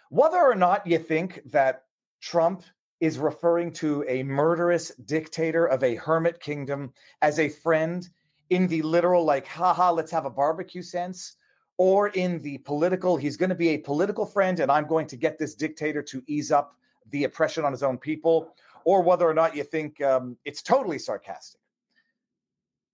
Whether 0.09 0.37
or 0.37 0.55
not 0.55 0.85
you 0.85 0.99
think 0.99 1.41
that 1.51 1.85
Trump 2.19 2.63
is 2.99 3.17
referring 3.17 3.71
to 3.73 4.05
a 4.07 4.23
murderous 4.23 4.89
dictator 5.05 5.65
of 5.65 5.83
a 5.83 5.95
hermit 5.95 6.39
kingdom 6.39 6.93
as 7.21 7.39
a 7.39 7.49
friend 7.49 8.07
in 8.51 8.67
the 8.67 8.81
literal, 8.81 9.23
like, 9.23 9.47
haha, 9.47 9.91
let's 9.91 10.11
have 10.11 10.25
a 10.25 10.29
barbecue 10.29 10.83
sense, 10.83 11.37
or 11.77 12.09
in 12.09 12.39
the 12.41 12.59
political, 12.59 13.17
he's 13.17 13.37
going 13.37 13.49
to 13.49 13.55
be 13.55 13.69
a 13.69 13.77
political 13.77 14.25
friend 14.25 14.59
and 14.59 14.71
I'm 14.71 14.85
going 14.85 15.07
to 15.07 15.15
get 15.15 15.39
this 15.39 15.55
dictator 15.55 16.03
to 16.03 16.21
ease 16.27 16.51
up 16.51 16.75
the 17.09 17.23
oppression 17.23 17.65
on 17.65 17.71
his 17.71 17.81
own 17.81 17.97
people, 17.97 18.53
or 18.83 19.01
whether 19.01 19.27
or 19.27 19.33
not 19.33 19.55
you 19.55 19.63
think 19.63 20.01
um, 20.01 20.37
it's 20.45 20.61
totally 20.61 20.99
sarcastic. 20.99 21.60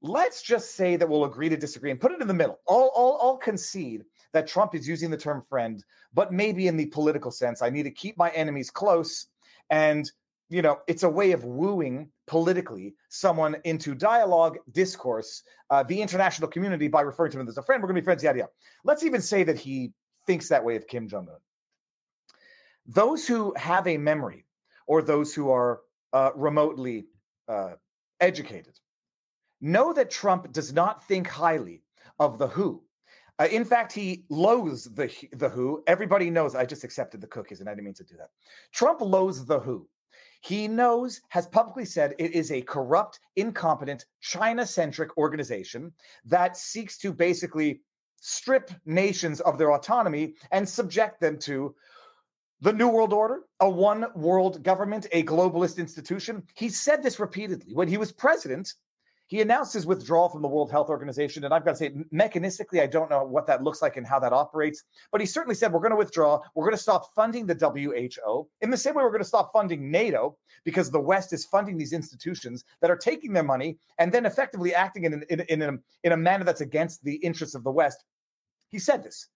Let's 0.01 0.41
just 0.41 0.75
say 0.75 0.95
that 0.95 1.07
we'll 1.07 1.25
agree 1.25 1.49
to 1.49 1.57
disagree 1.57 1.91
and 1.91 1.99
put 1.99 2.11
it 2.11 2.21
in 2.21 2.27
the 2.27 2.33
middle. 2.33 2.59
I'll, 2.69 2.91
I'll, 2.95 3.19
I'll 3.21 3.37
concede 3.37 4.05
that 4.31 4.47
Trump 4.47 4.75
is 4.75 4.87
using 4.87 5.09
the 5.09 5.17
term 5.17 5.41
friend, 5.41 5.83
but 6.13 6.31
maybe 6.31 6.67
in 6.67 6.77
the 6.77 6.85
political 6.87 7.31
sense, 7.31 7.61
I 7.61 7.69
need 7.69 7.83
to 7.83 7.91
keep 7.91 8.17
my 8.17 8.29
enemies 8.31 8.69
close 8.69 9.27
and 9.69 10.09
you 10.49 10.61
know, 10.61 10.79
it's 10.87 11.03
a 11.03 11.09
way 11.09 11.31
of 11.31 11.43
wooing 11.43 12.09
politically 12.25 12.95
someone 13.09 13.57
into 13.65 13.93
dialogue, 13.93 14.57
discourse, 14.71 15.43
uh, 15.69 15.83
the 15.83 16.01
international 16.01 16.47
community 16.47 16.87
by 16.87 17.01
referring 17.01 17.31
to 17.31 17.39
him 17.39 17.47
as 17.47 17.57
a 17.57 17.61
friend. 17.61 17.81
We're 17.81 17.87
going 17.87 17.95
to 17.95 18.01
be 18.01 18.05
friends, 18.05 18.23
yada 18.23 18.39
yada. 18.39 18.51
Let's 18.83 19.03
even 19.03 19.21
say 19.21 19.43
that 19.43 19.57
he 19.57 19.91
thinks 20.25 20.47
that 20.49 20.63
way 20.63 20.75
of 20.75 20.87
Kim 20.87 21.07
Jong 21.07 21.27
Un. 21.29 21.35
Those 22.85 23.27
who 23.27 23.53
have 23.57 23.87
a 23.87 23.97
memory, 23.97 24.45
or 24.85 25.01
those 25.01 25.33
who 25.33 25.49
are 25.49 25.81
uh, 26.13 26.31
remotely 26.35 27.07
uh, 27.49 27.73
educated, 28.21 28.79
know 29.61 29.93
that 29.93 30.11
Trump 30.11 30.51
does 30.51 30.73
not 30.73 31.05
think 31.07 31.27
highly 31.27 31.83
of 32.19 32.37
the 32.37 32.47
WHO. 32.47 32.83
Uh, 33.39 33.47
in 33.51 33.63
fact, 33.63 33.93
he 33.93 34.25
loathes 34.29 34.85
the 34.85 35.11
the 35.33 35.49
WHO. 35.49 35.83
Everybody 35.85 36.29
knows. 36.29 36.55
I 36.55 36.65
just 36.65 36.83
accepted 36.83 37.21
the 37.21 37.27
cookies, 37.27 37.59
and 37.59 37.69
I 37.69 37.73
didn't 37.73 37.85
mean 37.85 37.93
to 37.95 38.03
do 38.03 38.17
that. 38.17 38.29
Trump 38.71 39.01
loathes 39.01 39.45
the 39.45 39.59
WHO. 39.59 39.87
He 40.41 40.67
knows, 40.67 41.21
has 41.29 41.47
publicly 41.47 41.85
said, 41.85 42.13
it 42.19 42.31
is 42.33 42.51
a 42.51 42.61
corrupt, 42.61 43.19
incompetent, 43.35 44.05
China 44.21 44.65
centric 44.65 45.17
organization 45.17 45.91
that 46.25 46.57
seeks 46.57 46.97
to 46.99 47.11
basically 47.11 47.81
strip 48.21 48.71
nations 48.85 49.41
of 49.41 49.57
their 49.57 49.73
autonomy 49.73 50.35
and 50.51 50.67
subject 50.67 51.19
them 51.19 51.37
to 51.39 51.75
the 52.61 52.73
New 52.73 52.87
World 52.87 53.13
Order, 53.13 53.41
a 53.59 53.69
one 53.69 54.05
world 54.15 54.63
government, 54.63 55.05
a 55.11 55.23
globalist 55.23 55.77
institution. 55.77 56.43
He 56.55 56.69
said 56.69 57.03
this 57.03 57.19
repeatedly. 57.19 57.73
When 57.73 57.87
he 57.87 57.97
was 57.97 58.11
president, 58.11 58.73
he 59.27 59.41
announced 59.41 59.73
his 59.73 59.85
withdrawal 59.85 60.29
from 60.29 60.41
the 60.41 60.47
World 60.47 60.71
Health 60.71 60.89
Organization. 60.89 61.43
And 61.43 61.53
I've 61.53 61.65
got 61.65 61.71
to 61.71 61.77
say, 61.77 61.91
mechanistically, 62.13 62.81
I 62.81 62.87
don't 62.87 63.09
know 63.09 63.23
what 63.23 63.45
that 63.47 63.61
looks 63.61 63.81
like 63.81 63.97
and 63.97 64.07
how 64.07 64.19
that 64.19 64.31
operates. 64.31 64.83
But 65.11 65.19
he 65.19 65.27
certainly 65.27 65.53
said, 65.53 65.73
we're 65.73 65.81
going 65.81 65.91
to 65.91 65.97
withdraw. 65.97 66.39
We're 66.55 66.63
going 66.63 66.77
to 66.77 66.81
stop 66.81 67.13
funding 67.13 67.45
the 67.45 67.53
WHO 67.53 68.47
in 68.61 68.69
the 68.69 68.77
same 68.77 68.95
way 68.95 69.03
we're 69.03 69.11
going 69.11 69.21
to 69.21 69.27
stop 69.27 69.51
funding 69.51 69.91
NATO 69.91 70.37
because 70.63 70.89
the 70.89 70.99
West 70.99 71.33
is 71.33 71.45
funding 71.45 71.77
these 71.77 71.91
institutions 71.91 72.63
that 72.81 72.89
are 72.89 72.95
taking 72.95 73.33
their 73.33 73.43
money 73.43 73.77
and 73.99 74.13
then 74.13 74.25
effectively 74.25 74.73
acting 74.73 75.03
in, 75.03 75.23
in, 75.29 75.41
in, 75.41 75.61
a, 75.61 75.73
in 76.03 76.13
a 76.13 76.17
manner 76.17 76.45
that's 76.45 76.61
against 76.61 77.03
the 77.03 77.15
interests 77.15 77.55
of 77.55 77.65
the 77.65 77.71
West. 77.71 78.05
He 78.69 78.79
said 78.79 79.03
this. 79.03 79.27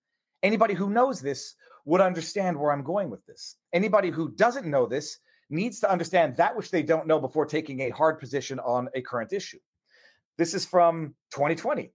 Anybody 0.42 0.74
who 0.74 0.90
knows 0.90 1.20
this 1.20 1.56
would 1.84 2.02
understand 2.02 2.58
where 2.58 2.72
I'm 2.72 2.84
going 2.84 3.10
with 3.10 3.26
this. 3.26 3.58
Anybody 3.74 4.10
who 4.10 4.32
doesn't 4.32 4.66
know 4.66 4.86
this 4.86 5.18
needs 5.50 5.82
to 5.82 5.92
understand 5.92 6.38
that 6.38 6.56
which 6.56 6.72
they 6.72 6.82
don't 6.82 7.08
know 7.08 7.20
before 7.20 7.46
taking 7.46 7.82
a 7.82 7.90
hard 7.90 8.20
position 8.20 8.58
on 8.60 8.88
a 8.96 9.02
current 9.02 9.34
issue. 9.34 9.60
This 10.42 10.56
is 10.56 10.66
from 10.66 11.14
2020. 11.36 11.92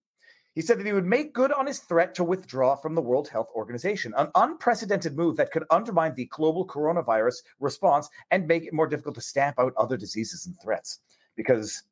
He 0.54 0.60
said 0.60 0.78
that 0.78 0.86
he 0.86 0.92
would 0.92 1.04
make 1.04 1.34
good 1.34 1.50
on 1.50 1.66
his 1.66 1.80
threat 1.80 2.14
to 2.14 2.22
withdraw 2.22 2.76
from 2.76 2.94
the 2.94 3.02
World 3.02 3.26
Health 3.26 3.48
Organization, 3.56 4.14
an 4.16 4.28
unprecedented 4.36 5.16
move 5.16 5.36
that 5.38 5.50
could 5.50 5.64
undermine 5.72 6.14
the 6.14 6.26
global 6.26 6.64
coronavirus 6.64 7.38
response 7.58 8.08
and 8.30 8.46
make 8.46 8.62
it 8.62 8.72
more 8.72 8.86
difficult 8.86 9.16
to 9.16 9.20
stamp 9.20 9.58
out 9.58 9.72
other 9.76 9.96
diseases 9.96 10.46
and 10.46 10.54
threats. 10.62 11.00
Because 11.34 11.82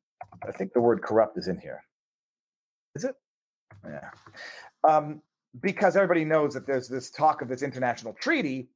I 0.47 0.53
think 0.53 0.73
the 0.73 0.81
word 0.81 1.03
corrupt 1.03 1.37
is 1.39 1.49
in 1.49 1.59
here. 1.59 1.83
Is 2.95 3.03
it? 3.03 3.17
Yeah. 3.85 4.11
Um, 4.85 5.23
because 5.61 5.97
everybody 5.97 6.25
knows 6.25 6.55
that 6.55 6.69
there's 6.69 6.87
this 6.87 7.11
talk 7.11 7.43
of 7.43 7.49
this 7.49 7.63
international 7.63 8.13
treaty 8.13 8.69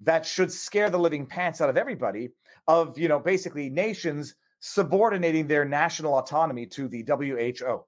that 0.00 0.24
should 0.24 0.50
scare 0.50 0.88
the 0.88 0.98
living 0.98 1.26
pants 1.26 1.60
out 1.60 1.68
of 1.68 1.76
everybody 1.76 2.30
of, 2.66 2.98
you 2.98 3.08
know, 3.08 3.18
basically 3.18 3.68
nations 3.68 4.36
subordinating 4.60 5.46
their 5.46 5.64
national 5.64 6.18
autonomy 6.18 6.66
to 6.66 6.88
the 6.88 7.04
WHO. 7.06 7.84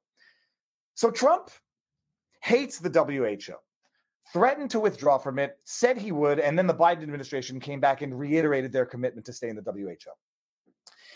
So 0.95 1.11
Trump 1.11 1.51
hates 2.43 2.79
the 2.79 2.91
WHO, 2.91 3.55
threatened 4.33 4.71
to 4.71 4.81
withdraw 4.81 5.19
from 5.19 5.39
it, 5.39 5.59
said 5.65 5.97
he 5.97 6.13
would, 6.13 6.39
and 6.39 6.59
then 6.59 6.67
the 6.67 6.75
Biden 6.75 7.03
administration 7.03 7.61
came 7.61 7.81
back 7.81 8.03
and 8.03 8.19
reiterated 8.19 8.73
their 8.73 8.87
commitment 8.87 9.27
to 9.27 9.33
stay 9.33 9.49
in 9.49 9.57
the 9.57 9.63
WHO. 9.63 10.13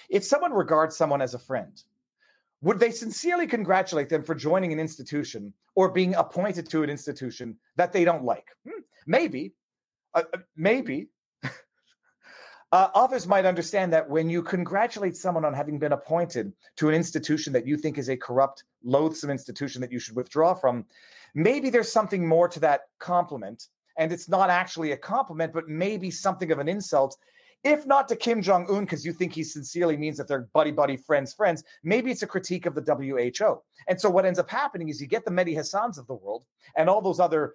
If 0.09 0.25
someone 0.25 0.53
regards 0.53 0.97
someone 0.97 1.23
as 1.23 1.35
a 1.35 1.39
friend, 1.39 1.83
would 2.63 2.79
they 2.79 2.91
sincerely 2.91 3.47
congratulate 3.47 4.09
them 4.09 4.23
for 4.23 4.35
joining 4.35 4.73
an 4.73 4.79
institution 4.79 5.53
or 5.75 5.91
being 5.91 6.15
appointed 6.15 6.69
to 6.71 6.83
an 6.83 6.91
institution 6.91 7.57
that 7.77 7.93
they 7.93 8.05
don't 8.05 8.25
like? 8.25 8.47
Hmm, 8.65 8.83
maybe. 9.07 9.55
Uh, 10.15 10.23
uh 10.33 10.39
maybe. 10.57 11.09
Uh, 12.73 12.89
others 12.95 13.27
might 13.27 13.45
understand 13.45 13.93
that 13.93 14.09
when 14.09 14.31
you 14.31 14.43
congratulate 14.43 15.15
someone 15.15 15.45
on 15.45 15.53
having 15.53 15.79
been 15.79 15.93
appointed 15.93 16.53
to 16.77 16.89
an 16.89 16.95
institution 16.95 17.53
that 17.53 17.67
you 17.67 17.77
think 17.77 17.99
is 17.99 18.09
a 18.09 18.17
corrupt, 18.17 18.65
loathsome 18.83 19.29
institution 19.29 19.79
that 19.83 19.93
you 19.93 19.99
should 19.99 20.17
withdraw 20.17 20.55
from, 20.55 20.87
maybe 21.35 21.69
there's 21.69 21.93
something 21.93 22.27
more 22.27 22.49
to 22.49 22.59
that 22.59 22.83
compliment. 22.99 23.69
And 23.99 24.11
it's 24.11 24.27
not 24.27 24.49
actually 24.49 24.93
a 24.93 24.97
compliment, 24.97 25.53
but 25.53 25.69
maybe 25.69 26.11
something 26.11 26.51
of 26.51 26.59
an 26.59 26.69
insult. 26.69 27.19
If 27.63 27.87
not 27.87 28.09
to 28.09 28.17
Kim 28.17 28.41
Jong 28.41 28.67
un, 28.71 28.85
because 28.85 29.05
you 29.05 29.13
think 29.13 29.35
he 29.35 29.45
sincerely 29.45 29.99
means 29.99 30.17
that 30.17 30.27
they're 30.27 30.49
buddy, 30.55 30.71
buddy, 30.71 30.97
friends, 30.97 31.35
friends, 31.35 31.63
maybe 31.85 32.11
it's 32.11 32.23
a 32.23 32.27
critique 32.27 32.65
of 32.65 32.75
the 32.75 32.83
WHO. 32.83 33.63
And 33.87 34.01
so 34.01 34.09
what 34.09 34.25
ends 34.25 34.39
up 34.39 34.51
happening 34.51 34.89
is 34.89 34.99
you 34.99 35.07
get 35.07 35.27
the 35.27 35.31
Mehdi 35.31 35.55
Hasans 35.55 35.99
of 35.99 36.07
the 36.07 36.15
world 36.15 36.45
and 36.75 36.89
all 36.89 37.03
those 37.03 37.21
other 37.21 37.55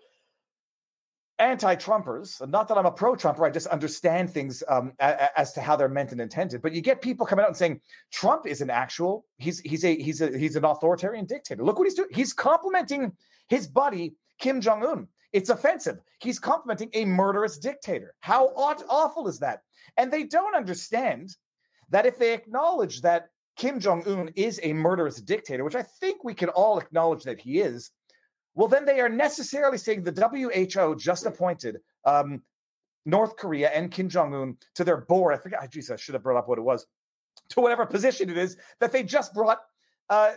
anti-Trumpers. 1.39 2.47
Not 2.49 2.67
that 2.67 2.77
I'm 2.77 2.85
a 2.85 2.91
pro-Trumper, 2.91 3.45
I 3.45 3.49
just 3.49 3.67
understand 3.67 4.29
things 4.29 4.63
um, 4.67 4.93
as 4.99 5.53
to 5.53 5.61
how 5.61 5.75
they're 5.75 5.89
meant 5.89 6.11
and 6.11 6.21
intended. 6.21 6.61
But 6.61 6.73
you 6.73 6.81
get 6.81 7.01
people 7.01 7.25
coming 7.25 7.43
out 7.43 7.49
and 7.49 7.57
saying 7.57 7.81
Trump 8.11 8.47
is 8.47 8.61
an 8.61 8.69
actual 8.69 9.25
he's 9.37 9.59
he's 9.59 9.85
a 9.85 9.95
he's 9.95 10.21
a 10.21 10.37
he's 10.37 10.55
an 10.55 10.65
authoritarian 10.65 11.25
dictator. 11.25 11.63
Look 11.63 11.77
what 11.77 11.85
he's 11.85 11.93
doing. 11.93 12.09
He's 12.11 12.33
complimenting 12.33 13.11
his 13.49 13.67
buddy 13.67 14.15
Kim 14.39 14.61
Jong 14.61 14.85
Un. 14.85 15.07
It's 15.33 15.49
offensive. 15.49 15.99
He's 16.19 16.39
complimenting 16.39 16.89
a 16.93 17.05
murderous 17.05 17.57
dictator. 17.57 18.13
How 18.21 18.47
awful 18.47 19.27
is 19.27 19.39
that? 19.39 19.61
And 19.97 20.11
they 20.11 20.23
don't 20.23 20.55
understand 20.55 21.35
that 21.89 22.05
if 22.05 22.17
they 22.17 22.33
acknowledge 22.33 23.01
that 23.01 23.29
Kim 23.57 23.79
Jong 23.79 24.07
Un 24.07 24.29
is 24.35 24.59
a 24.63 24.73
murderous 24.73 25.21
dictator, 25.21 25.63
which 25.63 25.75
I 25.75 25.81
think 25.81 26.23
we 26.23 26.33
can 26.33 26.49
all 26.49 26.79
acknowledge 26.79 27.23
that 27.23 27.39
he 27.39 27.59
is, 27.59 27.91
well, 28.57 28.67
then 28.67 28.85
they 28.85 28.99
are 28.99 29.07
necessarily 29.07 29.77
saying 29.77 30.01
the 30.01 30.11
WHO 30.11 30.95
just 30.95 31.27
appointed 31.27 31.77
um, 32.05 32.41
North 33.05 33.37
Korea 33.37 33.69
and 33.69 33.91
Kim 33.91 34.09
Jong 34.09 34.33
Un 34.33 34.57
to 34.73 34.83
their 34.83 34.97
board. 34.97 35.35
I 35.35 35.37
forget. 35.37 35.71
Geez, 35.71 35.91
I 35.91 35.95
should 35.95 36.15
have 36.15 36.23
brought 36.23 36.39
up 36.39 36.49
what 36.49 36.57
it 36.57 36.63
was. 36.63 36.87
To 37.49 37.61
whatever 37.61 37.85
position 37.85 38.31
it 38.31 38.37
is 38.37 38.57
that 38.79 38.91
they 38.91 39.03
just 39.03 39.31
brought 39.35 39.59
uh, 40.09 40.31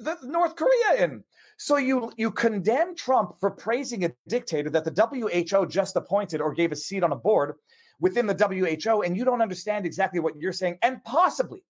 the 0.00 0.18
North 0.24 0.56
Korea 0.56 1.04
in. 1.04 1.22
So 1.56 1.76
you 1.76 2.12
you 2.16 2.32
condemn 2.32 2.96
Trump 2.96 3.38
for 3.38 3.52
praising 3.52 4.04
a 4.04 4.12
dictator 4.26 4.68
that 4.70 4.84
the 4.84 5.40
WHO 5.52 5.66
just 5.66 5.94
appointed 5.94 6.40
or 6.40 6.52
gave 6.52 6.72
a 6.72 6.76
seat 6.76 7.04
on 7.04 7.12
a 7.12 7.16
board 7.16 7.54
within 8.00 8.26
the 8.26 8.34
WHO, 8.34 9.02
and 9.02 9.16
you 9.16 9.24
don't 9.24 9.40
understand 9.40 9.86
exactly 9.86 10.18
what 10.18 10.34
you're 10.36 10.52
saying, 10.52 10.78
and 10.82 11.02
possibly, 11.04 11.62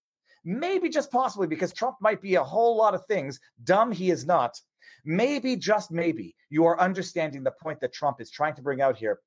maybe 0.43 0.89
just 0.89 1.11
possibly, 1.11 1.45
because 1.45 1.71
Trump 1.71 1.97
might 2.01 2.19
be 2.19 2.33
a 2.33 2.43
whole 2.43 2.75
lot 2.75 2.95
of 2.95 3.05
things. 3.05 3.39
Dumb 3.63 3.91
he 3.91 4.09
is 4.09 4.25
not 4.25 4.59
maybe, 5.05 5.55
just 5.55 5.91
maybe, 5.91 6.35
you 6.49 6.65
are 6.65 6.79
understanding 6.79 7.43
the 7.43 7.51
point 7.51 7.79
that 7.81 7.93
Trump 7.93 8.21
is 8.21 8.29
trying 8.29 8.55
to 8.55 8.61
bring 8.61 8.81
out 8.81 8.97
here. 8.97 9.19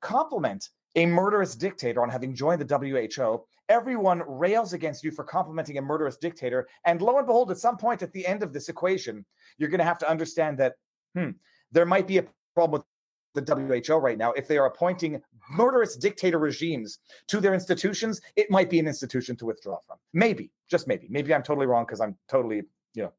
Compliment 0.00 0.68
a 0.96 1.06
murderous 1.06 1.56
dictator 1.56 2.02
on 2.02 2.08
having 2.08 2.34
joined 2.34 2.60
the 2.60 3.08
WHO. 3.16 3.44
Everyone 3.68 4.22
rails 4.26 4.72
against 4.72 5.02
you 5.02 5.10
for 5.10 5.24
complimenting 5.24 5.78
a 5.78 5.82
murderous 5.82 6.16
dictator. 6.16 6.68
And 6.84 7.00
lo 7.00 7.18
and 7.18 7.26
behold, 7.26 7.50
at 7.50 7.58
some 7.58 7.76
point 7.76 8.02
at 8.02 8.12
the 8.12 8.26
end 8.26 8.42
of 8.42 8.52
this 8.52 8.68
equation, 8.68 9.24
you're 9.58 9.70
going 9.70 9.78
to 9.78 9.84
have 9.84 9.98
to 9.98 10.08
understand 10.08 10.58
that 10.58 10.74
hmm, 11.14 11.30
there 11.72 11.86
might 11.86 12.06
be 12.06 12.18
a 12.18 12.24
problem 12.54 12.80
with 12.80 12.84
the 13.34 13.86
WHO 13.86 13.96
right 13.96 14.18
now. 14.18 14.32
If 14.32 14.46
they 14.46 14.58
are 14.58 14.66
appointing 14.66 15.20
murderous 15.50 15.96
dictator 15.96 16.38
regimes 16.38 16.98
to 17.28 17.40
their 17.40 17.54
institutions, 17.54 18.20
it 18.36 18.50
might 18.50 18.70
be 18.70 18.78
an 18.78 18.86
institution 18.86 19.36
to 19.36 19.46
withdraw 19.46 19.78
from. 19.86 19.96
Maybe, 20.12 20.52
just 20.70 20.86
maybe. 20.86 21.08
Maybe 21.10 21.34
I'm 21.34 21.42
totally 21.42 21.66
wrong 21.66 21.84
because 21.84 22.00
I'm 22.00 22.16
totally, 22.28 22.62
you 22.94 23.02
know, 23.02 23.12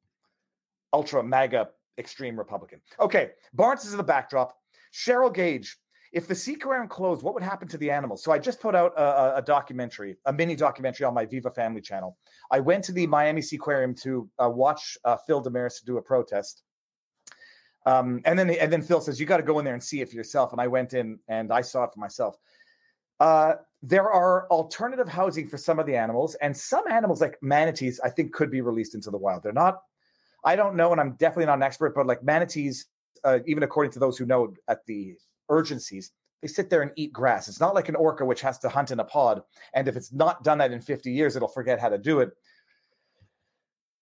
ultra 0.94 1.22
MAGA 1.22 1.70
extreme 1.98 2.38
Republican. 2.38 2.82
Okay, 3.00 3.32
Barnes 3.54 3.86
is 3.86 3.96
the 3.96 4.04
backdrop. 4.04 4.58
Cheryl 4.94 5.34
Gage 5.34 5.78
if 6.16 6.30
the 6.30 6.34
sea 6.34 6.54
aquarium 6.54 6.88
closed, 6.88 7.24
what 7.24 7.34
would 7.34 7.44
happen 7.44 7.68
to 7.68 7.78
the 7.78 7.92
animals? 7.92 8.24
So 8.24 8.32
I 8.32 8.40
just 8.40 8.62
put 8.62 8.74
out 8.74 8.94
a, 8.96 9.36
a, 9.36 9.42
documentary, 9.42 10.16
a 10.25 10.32
mini 10.32 10.56
documentary 10.56 11.06
on 11.06 11.14
my 11.14 11.25
Viva 11.25 11.52
Family 11.52 11.82
channel. 11.82 12.18
I 12.50 12.62
went 12.62 12.86
to 12.86 12.94
the 12.94 13.06
Miami 13.06 13.42
Seaquarium 13.42 14.02
to 14.04 14.30
uh, 14.40 14.50
watch 14.50 14.98
uh, 15.04 15.18
Phil 15.28 15.44
Demers 15.44 15.84
do 15.86 15.98
a 15.98 16.02
protest. 16.02 16.64
Um, 17.86 18.22
and 18.24 18.40
then 18.40 18.50
and 18.50 18.72
then 18.72 18.82
Phil 18.82 19.02
says 19.02 19.20
you 19.20 19.25
got 19.25 19.38
to 19.38 19.44
go 19.44 19.60
in 19.60 19.66
there 19.66 19.74
and 19.74 19.84
see 19.84 20.00
it 20.00 20.10
for 20.10 20.16
yourself. 20.16 20.54
And 20.54 20.62
I 20.62 20.68
went 20.68 20.94
in 20.94 21.20
and 21.28 21.52
I 21.52 21.60
saw 21.60 21.84
it 21.84 21.92
for 21.94 22.00
myself. 22.00 22.38
Uh, 23.20 23.56
there 23.84 24.10
are 24.10 24.48
alternative 24.52 25.10
housing 25.10 25.50
for 25.50 25.58
some 25.58 25.80
of 25.80 25.86
the 25.86 25.98
animals, 25.98 26.36
and 26.36 26.56
some 26.56 26.88
animals 26.90 27.20
like 27.20 27.38
manatees, 27.42 28.00
I 28.00 28.10
think, 28.10 28.34
could 28.34 28.50
be 28.50 28.62
released 28.62 28.96
into 28.96 29.12
the 29.12 29.18
wild. 29.18 29.44
They're 29.44 29.52
not. 29.52 29.82
I 30.46 30.56
don't 30.56 30.75
know, 30.75 30.92
and 30.92 31.02
I'm 31.02 31.14
definitely 31.14 31.48
not 31.48 31.58
an 31.58 31.64
expert, 31.64 31.96
but 31.96 32.06
like 32.06 32.24
manatees, 32.24 32.86
uh, 33.24 33.40
even 33.46 33.64
according 33.64 33.92
to 33.94 34.00
those 34.00 34.18
who 34.18 34.25
know 34.25 34.54
at 34.68 34.86
the 34.86 35.16
urgencies, 35.50 36.12
they 36.42 36.48
sit 36.48 36.70
there 36.70 36.84
and 36.84 36.92
eat 36.96 37.12
grass. 37.12 37.48
It's 37.48 37.60
not 37.60 37.74
like 37.74 37.90
an 37.90 37.96
orca 37.96 38.24
which 38.24 38.42
has 38.42 38.60
to 38.60 38.70
hunt 38.70 38.92
in 38.92 39.00
a 39.00 39.04
pod, 39.04 39.42
and 39.74 39.88
if 39.88 39.96
it's 39.98 40.14
not 40.14 40.44
done 40.44 40.60
that 40.60 40.72
in 40.72 40.80
50 40.80 41.12
years, 41.12 41.36
it'll 41.36 41.48
forget 41.48 41.80
how 41.80 41.90
to 41.90 41.98
do 41.98 42.20
it. 42.20 42.32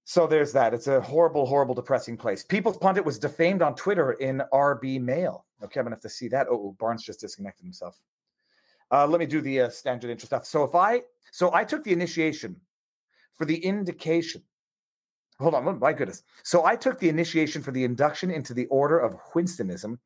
So 0.06 0.28
there's 0.28 0.52
that. 0.52 0.74
It's 0.74 0.88
a 0.88 1.00
horrible, 1.00 1.46
horrible, 1.46 1.74
depressing 1.74 2.18
place. 2.18 2.44
People's 2.44 2.78
Pundit 2.78 3.06
was 3.06 3.18
defamed 3.18 3.62
on 3.62 3.74
Twitter 3.76 4.14
in 4.14 4.44
RB 4.52 5.00
Mail. 5.00 5.46
Okay, 5.64 5.80
I'm 5.80 5.86
gonna 5.86 5.96
have 5.96 6.02
to 6.02 6.10
see 6.10 6.28
that. 6.28 6.48
Oh, 6.50 6.76
Barnes 6.78 7.04
just 7.04 7.22
disconnected 7.22 7.64
himself. 7.64 7.98
Uh, 8.92 9.08
let 9.08 9.20
me 9.20 9.26
do 9.26 9.40
the 9.40 9.62
uh, 9.62 9.70
standard 9.70 10.12
intro 10.12 10.26
stuff. 10.26 10.46
So 10.46 10.64
if 10.64 10.76
I, 10.76 11.04
so 11.32 11.54
I 11.54 11.64
took 11.64 11.86
the 11.86 11.94
initiation 11.94 12.60
for 13.38 13.46
the 13.46 13.56
indication. 13.64 14.44
Hold 15.40 15.56
on, 15.56 15.80
my 15.80 15.94
goodness. 15.94 16.24
So 16.44 16.66
I 16.66 16.76
took 16.76 17.00
the 17.00 17.10
initiation 17.10 17.64
for 17.64 17.72
the 17.72 17.84
induction 17.84 18.30
into 18.32 18.54
the 18.54 18.68
order 18.68 19.00
of 19.00 19.16
Winstonism 19.34 19.98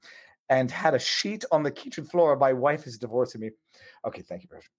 and 0.49 0.71
had 0.71 0.93
a 0.93 0.99
sheet 0.99 1.43
on 1.51 1.63
the 1.63 1.71
kitchen 1.71 2.05
floor. 2.05 2.35
My 2.37 2.53
wife 2.53 2.87
is 2.87 2.97
divorcing 2.97 3.41
me. 3.41 3.51
Okay, 4.05 4.21
thank 4.21 4.43
you, 4.43 4.49
Bridget. 4.49 4.69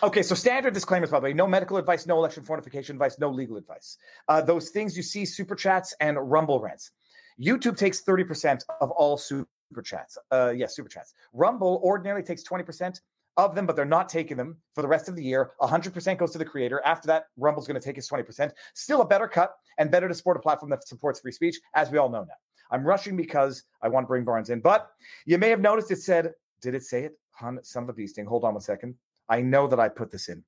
Okay, 0.00 0.22
so 0.22 0.36
standard 0.36 0.74
disclaimers, 0.74 1.10
by 1.10 1.18
the 1.18 1.24
way 1.24 1.32
no 1.32 1.48
medical 1.48 1.76
advice, 1.76 2.06
no 2.06 2.16
election 2.18 2.44
fortification 2.44 2.94
advice, 2.94 3.18
no 3.18 3.28
legal 3.28 3.56
advice. 3.56 3.98
Uh, 4.28 4.40
those 4.40 4.70
things 4.70 4.96
you 4.96 5.02
see 5.02 5.24
super 5.24 5.56
chats 5.56 5.92
and 6.00 6.16
rumble 6.30 6.60
rants. 6.60 6.92
YouTube 7.40 7.76
takes 7.76 8.02
30% 8.02 8.62
of 8.80 8.92
all 8.92 9.16
super 9.16 9.46
chats. 9.84 10.16
Uh, 10.30 10.52
yes, 10.56 10.76
super 10.76 10.88
chats. 10.88 11.14
Rumble 11.32 11.80
ordinarily 11.82 12.22
takes 12.22 12.44
20% 12.44 13.00
of 13.38 13.54
them, 13.54 13.64
but 13.64 13.76
they're 13.76 13.86
not 13.86 14.08
taking 14.08 14.36
them 14.36 14.58
for 14.74 14.82
the 14.82 14.88
rest 14.88 15.08
of 15.08 15.16
the 15.16 15.22
year. 15.22 15.52
100% 15.62 16.18
goes 16.18 16.32
to 16.32 16.38
the 16.38 16.44
creator. 16.44 16.82
After 16.84 17.06
that, 17.06 17.26
Rumble's 17.38 17.66
going 17.66 17.80
to 17.80 17.84
take 17.84 17.96
his 17.96 18.10
20%. 18.10 18.50
Still 18.74 19.00
a 19.00 19.06
better 19.06 19.28
cut 19.28 19.54
and 19.78 19.90
better 19.90 20.08
to 20.08 20.14
support 20.14 20.36
a 20.36 20.40
platform 20.40 20.68
that 20.70 20.86
supports 20.86 21.20
free 21.20 21.32
speech, 21.32 21.58
as 21.74 21.90
we 21.90 21.98
all 21.98 22.10
know 22.10 22.24
now. 22.24 22.34
I'm 22.70 22.84
rushing 22.84 23.16
because 23.16 23.62
I 23.80 23.88
want 23.88 24.04
to 24.04 24.08
bring 24.08 24.24
Barnes 24.24 24.50
in, 24.50 24.60
but 24.60 24.90
you 25.24 25.38
may 25.38 25.48
have 25.48 25.60
noticed 25.60 25.90
it 25.90 26.02
said, 26.02 26.34
did 26.60 26.74
it 26.74 26.82
say 26.82 27.04
it? 27.04 27.18
Son 27.62 27.84
of 27.84 27.88
a 27.88 27.92
beasting. 27.94 28.26
Hold 28.26 28.44
on 28.44 28.54
one 28.54 28.60
second. 28.60 28.94
I 29.28 29.40
know 29.40 29.68
that 29.68 29.78
I 29.78 29.88
put 29.88 30.10
this 30.10 30.28
in. 30.28 30.44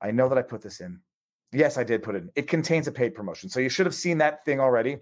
I 0.00 0.10
know 0.10 0.28
that 0.28 0.38
I 0.38 0.42
put 0.42 0.62
this 0.62 0.80
in. 0.80 0.98
Yes, 1.52 1.76
I 1.76 1.84
did 1.84 2.02
put 2.02 2.14
it 2.14 2.22
in. 2.22 2.30
It 2.34 2.48
contains 2.48 2.88
a 2.88 2.92
paid 2.92 3.14
promotion. 3.14 3.50
So 3.50 3.60
you 3.60 3.68
should 3.68 3.84
have 3.84 3.94
seen 3.94 4.16
that 4.18 4.44
thing 4.44 4.58
already. 4.58 4.96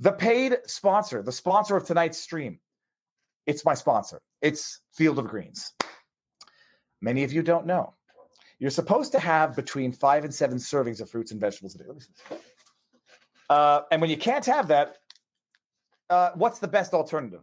The 0.00 0.12
paid 0.12 0.56
sponsor, 0.66 1.22
the 1.22 1.30
sponsor 1.30 1.76
of 1.76 1.86
tonight's 1.86 2.18
stream, 2.18 2.58
it's 3.46 3.64
my 3.64 3.74
sponsor. 3.74 4.20
It's 4.42 4.80
Field 4.92 5.18
of 5.18 5.28
Greens. 5.28 5.72
Many 7.00 7.24
of 7.24 7.32
you 7.32 7.42
don't 7.42 7.66
know. 7.66 7.94
You're 8.58 8.70
supposed 8.70 9.12
to 9.12 9.18
have 9.18 9.56
between 9.56 9.90
five 9.90 10.24
and 10.24 10.34
seven 10.34 10.58
servings 10.58 11.00
of 11.00 11.08
fruits 11.08 11.32
and 11.32 11.40
vegetables 11.40 11.74
a 11.74 11.78
day. 11.78 11.84
Uh, 13.48 13.82
and 13.90 14.00
when 14.00 14.10
you 14.10 14.18
can't 14.18 14.44
have 14.44 14.68
that, 14.68 14.98
uh, 16.10 16.30
what's 16.34 16.58
the 16.58 16.68
best 16.68 16.92
alternative? 16.92 17.42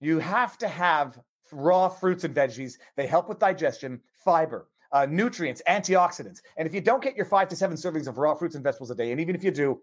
You 0.00 0.18
have 0.18 0.56
to 0.58 0.68
have 0.68 1.18
raw 1.50 1.88
fruits 1.88 2.24
and 2.24 2.34
veggies. 2.34 2.78
They 2.96 3.06
help 3.06 3.28
with 3.28 3.38
digestion, 3.38 4.00
fiber, 4.24 4.68
uh, 4.92 5.06
nutrients, 5.06 5.62
antioxidants. 5.68 6.40
And 6.56 6.66
if 6.66 6.74
you 6.74 6.80
don't 6.80 7.02
get 7.02 7.16
your 7.16 7.26
five 7.26 7.48
to 7.48 7.56
seven 7.56 7.76
servings 7.76 8.06
of 8.06 8.18
raw 8.18 8.34
fruits 8.34 8.54
and 8.54 8.64
vegetables 8.64 8.90
a 8.90 8.94
day, 8.94 9.10
and 9.10 9.20
even 9.20 9.34
if 9.34 9.42
you 9.42 9.50
do, 9.50 9.80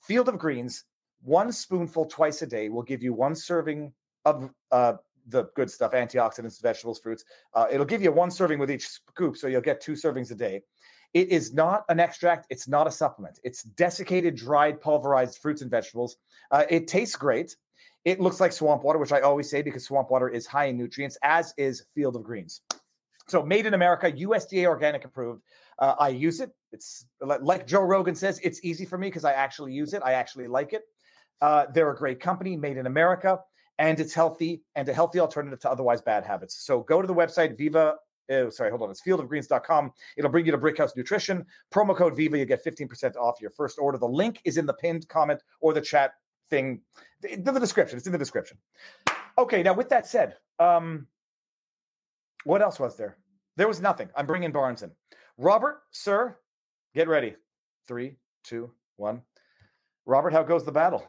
Field 0.00 0.28
of 0.28 0.38
Greens, 0.38 0.84
one 1.22 1.52
spoonful 1.52 2.06
twice 2.06 2.40
a 2.42 2.46
day 2.46 2.68
will 2.68 2.82
give 2.82 3.02
you 3.02 3.12
one 3.12 3.34
serving 3.34 3.92
of 4.24 4.50
uh, 4.70 4.94
the 5.28 5.44
good 5.56 5.70
stuff 5.70 5.92
antioxidants, 5.92 6.60
vegetables, 6.60 6.98
fruits. 6.98 7.24
Uh, 7.54 7.66
it'll 7.70 7.86
give 7.86 8.02
you 8.02 8.12
one 8.12 8.30
serving 8.30 8.58
with 8.58 8.70
each 8.70 8.88
scoop, 8.88 9.36
so 9.36 9.46
you'll 9.46 9.60
get 9.60 9.80
two 9.80 9.92
servings 9.92 10.30
a 10.30 10.34
day. 10.34 10.62
It 11.12 11.28
is 11.28 11.52
not 11.52 11.84
an 11.88 11.98
extract, 11.98 12.46
it's 12.50 12.68
not 12.68 12.86
a 12.86 12.90
supplement. 12.90 13.40
It's 13.42 13.62
desiccated, 13.62 14.36
dried, 14.36 14.80
pulverized 14.80 15.38
fruits 15.38 15.62
and 15.62 15.70
vegetables. 15.70 16.16
Uh, 16.50 16.64
it 16.70 16.86
tastes 16.86 17.16
great. 17.16 17.56
It 18.04 18.20
looks 18.20 18.40
like 18.40 18.52
swamp 18.52 18.82
water, 18.84 18.98
which 18.98 19.12
I 19.12 19.20
always 19.20 19.50
say 19.50 19.60
because 19.60 19.84
swamp 19.84 20.10
water 20.10 20.28
is 20.28 20.46
high 20.46 20.66
in 20.66 20.78
nutrients, 20.78 21.18
as 21.22 21.52
is 21.58 21.84
Field 21.94 22.16
of 22.16 22.22
Greens. 22.22 22.62
So, 23.28 23.42
made 23.42 23.66
in 23.66 23.74
America, 23.74 24.10
USDA 24.10 24.66
organic 24.66 25.04
approved. 25.04 25.42
Uh, 25.78 25.94
I 25.98 26.08
use 26.08 26.40
it. 26.40 26.50
It's 26.72 27.06
like 27.20 27.66
Joe 27.66 27.82
Rogan 27.82 28.14
says, 28.14 28.40
it's 28.42 28.60
easy 28.64 28.84
for 28.84 28.98
me 28.98 29.08
because 29.08 29.24
I 29.24 29.32
actually 29.32 29.72
use 29.72 29.94
it. 29.94 30.02
I 30.04 30.12
actually 30.12 30.46
like 30.46 30.72
it. 30.72 30.82
Uh, 31.40 31.66
they're 31.72 31.90
a 31.90 31.96
great 31.96 32.20
company, 32.20 32.56
made 32.56 32.76
in 32.76 32.86
America 32.86 33.38
and 33.80 33.98
it's 33.98 34.12
healthy 34.12 34.62
and 34.76 34.88
a 34.88 34.92
healthy 34.92 35.18
alternative 35.18 35.58
to 35.58 35.70
otherwise 35.70 36.02
bad 36.02 36.22
habits. 36.22 36.64
So 36.64 36.82
go 36.82 37.00
to 37.00 37.08
the 37.08 37.14
website 37.14 37.56
Viva. 37.56 37.96
Uh, 38.30 38.48
sorry, 38.50 38.70
hold 38.70 38.82
on. 38.82 38.90
It's 38.90 39.02
fieldofgreens.com. 39.02 39.92
It'll 40.16 40.30
bring 40.30 40.46
you 40.46 40.52
to 40.52 40.58
Brickhouse 40.58 40.94
Nutrition. 40.96 41.44
Promo 41.72 41.96
code 41.96 42.14
Viva. 42.14 42.38
You 42.38 42.44
get 42.44 42.64
15% 42.64 43.16
off 43.16 43.40
your 43.40 43.50
first 43.50 43.78
order. 43.78 43.98
The 43.98 44.06
link 44.06 44.40
is 44.44 44.58
in 44.58 44.66
the 44.66 44.74
pinned 44.74 45.08
comment 45.08 45.42
or 45.60 45.72
the 45.72 45.80
chat 45.80 46.12
thing. 46.50 46.82
In 47.28 47.42
the 47.42 47.58
description. 47.58 47.96
It's 47.96 48.06
in 48.06 48.12
the 48.12 48.18
description. 48.18 48.58
Okay. 49.38 49.62
Now, 49.62 49.72
with 49.72 49.88
that 49.88 50.06
said, 50.06 50.36
um, 50.60 51.06
what 52.44 52.62
else 52.62 52.78
was 52.78 52.96
there? 52.96 53.16
There 53.56 53.66
was 53.66 53.80
nothing. 53.80 54.10
I'm 54.14 54.26
bringing 54.26 54.52
Barnes 54.52 54.82
in. 54.82 54.90
Robert, 55.38 55.80
sir, 55.90 56.36
get 56.94 57.08
ready. 57.08 57.34
Three, 57.88 58.16
two, 58.44 58.70
one. 58.96 59.22
Robert, 60.04 60.32
how 60.32 60.42
goes 60.42 60.64
the 60.64 60.72
battle? 60.72 61.06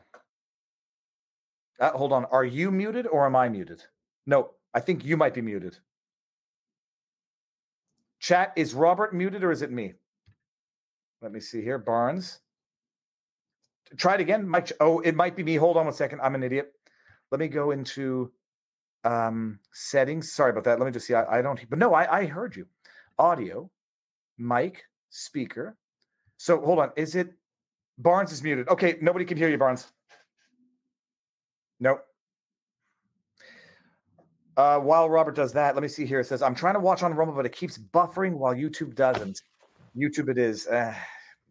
Uh, 1.80 1.92
hold 1.92 2.14
on. 2.14 2.26
Are 2.26 2.46
you 2.46 2.72
muted 2.72 3.08
or 3.08 3.26
am 3.26 3.36
I 3.36 3.50
muted? 3.50 3.84
No, 4.26 4.52
I 4.74 4.80
think 4.80 5.04
you 5.04 5.18
might 5.18 5.34
be 5.34 5.42
muted. 5.42 5.78
Chat, 8.20 8.54
is 8.56 8.74
Robert 8.74 9.16
muted 9.16 9.44
or 9.44 9.52
is 9.52 9.62
it 9.64 9.72
me? 9.72 9.94
Let 11.22 11.32
me 11.32 11.40
see 11.40 11.62
here. 11.62 11.78
Barnes. 11.78 12.40
Try 13.98 14.16
it 14.16 14.22
again. 14.22 14.48
Mike. 14.48 14.72
Oh, 14.80 15.00
it 15.00 15.16
might 15.16 15.36
be 15.36 15.44
me. 15.44 15.56
Hold 15.56 15.78
on 15.78 15.86
one 15.86 15.94
second. 15.94 16.22
I'm 16.22 16.36
an 16.36 16.44
idiot. 16.44 16.74
Let 17.32 17.40
me 17.40 17.48
go 17.48 17.72
into 17.72 18.32
um 19.04 19.60
settings. 19.74 20.32
Sorry 20.32 20.52
about 20.52 20.64
that. 20.66 20.80
Let 20.80 20.86
me 20.86 20.92
just 20.92 21.08
see. 21.08 21.14
I, 21.14 21.40
I 21.40 21.42
don't, 21.42 21.60
but 21.70 21.80
no, 21.80 21.94
I, 21.94 22.20
I 22.20 22.26
heard 22.26 22.56
you. 22.56 22.68
Audio, 23.20 23.70
mic, 24.38 24.84
speaker. 25.10 25.76
So 26.38 26.60
hold 26.62 26.80
on. 26.80 26.92
Is 26.96 27.16
it 27.16 27.34
Barnes 27.98 28.32
is 28.32 28.42
muted? 28.44 28.68
Okay, 28.70 28.98
nobody 29.02 29.26
can 29.26 29.38
hear 29.38 29.50
you, 29.50 29.58
Barnes. 29.58 29.92
Nope. 31.82 32.06
Uh, 34.56 34.78
while 34.78 35.10
Robert 35.10 35.36
does 35.36 35.52
that, 35.54 35.76
let 35.76 35.82
me 35.82 35.88
see 35.88 36.06
here. 36.06 36.20
It 36.20 36.26
says, 36.26 36.42
I'm 36.42 36.56
trying 36.56 36.76
to 36.76 36.80
watch 36.80 37.04
on 37.04 37.14
Rumble, 37.14 37.36
but 37.36 37.46
it 37.46 37.52
keeps 37.52 37.78
buffering 37.78 38.34
while 38.34 38.54
YouTube 38.54 38.96
doesn't. 38.96 39.42
YouTube 39.98 40.30
it 40.30 40.38
is. 40.38 40.68
Uh, 40.68 40.94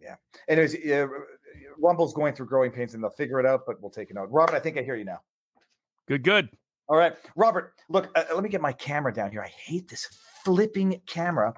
yeah. 0.01 0.15
Anyways, 0.49 0.77
uh, 0.87 1.09
Rumble's 1.79 2.15
going 2.15 2.35
through 2.35 2.47
growing 2.47 2.71
pains 2.71 2.95
and 2.95 3.03
they'll 3.03 3.11
figure 3.11 3.41
it 3.41 3.47
out, 3.47 3.63
but 3.67 3.81
we'll 3.83 3.91
take 3.91 4.11
a 4.11 4.15
note. 4.15 4.29
Robert, 4.31 4.55
I 4.55 4.61
think 4.61 4.79
I 4.79 4.83
hear 4.83 4.95
you 4.95 5.05
now. 5.05 5.21
Good, 6.07 6.23
good. 6.23 6.49
All 6.89 6.97
right. 6.97 7.15
Robert, 7.37 7.75
look, 7.89 8.11
uh, 8.15 8.25
let 8.33 8.43
me 8.43 8.49
get 8.49 8.61
my 8.61 8.73
camera 8.73 9.13
down 9.13 9.31
here. 9.31 9.43
I 9.43 9.49
hate 9.49 9.89
this 9.89 10.07
flipping 10.45 11.01
camera. 11.07 11.55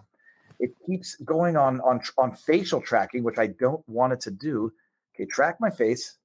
It 0.60 0.70
keeps 0.86 1.16
going 1.16 1.56
on 1.56 1.80
on 1.80 2.00
on 2.18 2.36
facial 2.36 2.80
tracking, 2.80 3.24
which 3.24 3.38
I 3.38 3.48
don't 3.48 3.86
want 3.88 4.12
it 4.12 4.20
to 4.20 4.30
do. 4.30 4.72
Okay, 5.14 5.26
track 5.26 5.56
my 5.58 5.70
face. 5.70 6.18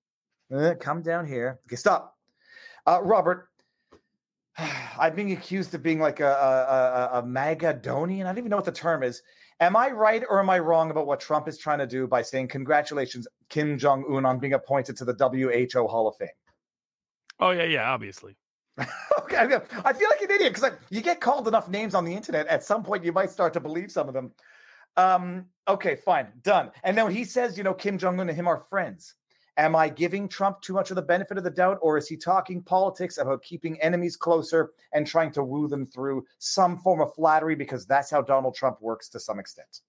Uh, 0.53 0.75
come 0.79 1.01
down 1.01 1.25
here. 1.25 1.59
Okay, 1.65 1.75
stop. 1.75 2.16
Uh, 2.87 3.01
Robert, 3.03 3.49
I'm 4.57 5.13
being 5.13 5.33
accused 5.33 5.75
of 5.75 5.83
being 5.83 5.99
like 5.99 6.21
a, 6.21 6.25
a, 6.25 7.17
a, 7.17 7.19
a 7.19 7.23
Magadonian. 7.23 8.23
I 8.23 8.29
don't 8.29 8.39
even 8.39 8.49
know 8.49 8.55
what 8.55 8.65
the 8.65 8.71
term 8.71 9.03
is. 9.03 9.21
Am 9.59 9.75
I 9.75 9.89
right 9.89 10.23
or 10.29 10.39
am 10.39 10.49
I 10.49 10.59
wrong 10.59 10.91
about 10.91 11.07
what 11.07 11.19
Trump 11.19 11.47
is 11.47 11.57
trying 11.57 11.79
to 11.79 11.87
do 11.87 12.07
by 12.07 12.21
saying 12.21 12.47
congratulations, 12.47 13.27
Kim 13.49 13.77
Jong 13.77 14.05
Un, 14.09 14.25
on 14.25 14.39
being 14.39 14.53
appointed 14.53 14.95
to 14.97 15.05
the 15.05 15.13
WHO 15.13 15.87
Hall 15.87 16.07
of 16.07 16.15
Fame? 16.15 16.29
Oh 17.39 17.51
yeah, 17.51 17.63
yeah, 17.63 17.91
obviously. 17.91 18.37
okay, 19.19 19.37
I 19.37 19.93
feel 19.93 20.09
like 20.09 20.21
an 20.21 20.31
idiot 20.31 20.53
because 20.53 20.61
like, 20.61 20.79
you 20.91 21.01
get 21.01 21.19
called 21.19 21.47
enough 21.47 21.67
names 21.69 21.95
on 21.95 22.05
the 22.05 22.13
internet. 22.13 22.45
At 22.47 22.63
some 22.63 22.83
point, 22.83 23.03
you 23.03 23.11
might 23.11 23.31
start 23.31 23.51
to 23.53 23.59
believe 23.59 23.91
some 23.91 24.07
of 24.07 24.13
them. 24.13 24.31
Um, 24.95 25.45
okay, 25.67 25.95
fine, 25.95 26.27
done. 26.43 26.71
And 26.83 26.95
then 26.95 27.11
he 27.11 27.23
says, 27.23 27.57
you 27.57 27.63
know, 27.63 27.73
Kim 27.73 27.97
Jong 27.97 28.19
Un 28.19 28.29
and 28.29 28.37
him 28.37 28.47
are 28.47 28.65
friends. 28.69 29.15
Am 29.57 29.75
I 29.75 29.89
giving 29.89 30.27
Trump 30.27 30.61
too 30.61 30.73
much 30.73 30.91
of 30.91 30.95
the 30.95 31.01
benefit 31.01 31.37
of 31.37 31.43
the 31.43 31.49
doubt, 31.49 31.79
or 31.81 31.97
is 31.97 32.07
he 32.07 32.15
talking 32.15 32.61
politics 32.61 33.17
about 33.17 33.41
keeping 33.41 33.81
enemies 33.81 34.15
closer 34.15 34.71
and 34.93 35.05
trying 35.05 35.31
to 35.31 35.43
woo 35.43 35.67
them 35.67 35.85
through 35.85 36.25
some 36.37 36.77
form 36.77 37.01
of 37.01 37.13
flattery? 37.15 37.55
Because 37.55 37.85
that's 37.85 38.11
how 38.11 38.21
Donald 38.21 38.55
Trump 38.55 38.77
works 38.81 39.09
to 39.09 39.19
some 39.19 39.39
extent. 39.39 39.81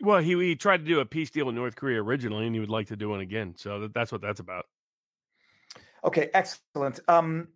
Well, 0.00 0.20
he, 0.20 0.34
he 0.36 0.54
tried 0.54 0.78
to 0.78 0.84
do 0.84 1.00
a 1.00 1.06
peace 1.06 1.30
deal 1.30 1.48
in 1.48 1.54
North 1.54 1.74
Korea 1.74 2.02
originally, 2.02 2.46
and 2.46 2.54
he 2.54 2.60
would 2.60 2.70
like 2.70 2.86
to 2.88 2.96
do 2.96 3.08
one 3.08 3.20
again. 3.20 3.54
So 3.56 3.80
that, 3.80 3.94
that's 3.94 4.12
what 4.12 4.20
that's 4.20 4.40
about. 4.40 4.66
Okay, 6.04 6.30
excellent. 6.32 7.00
Um, 7.08 7.48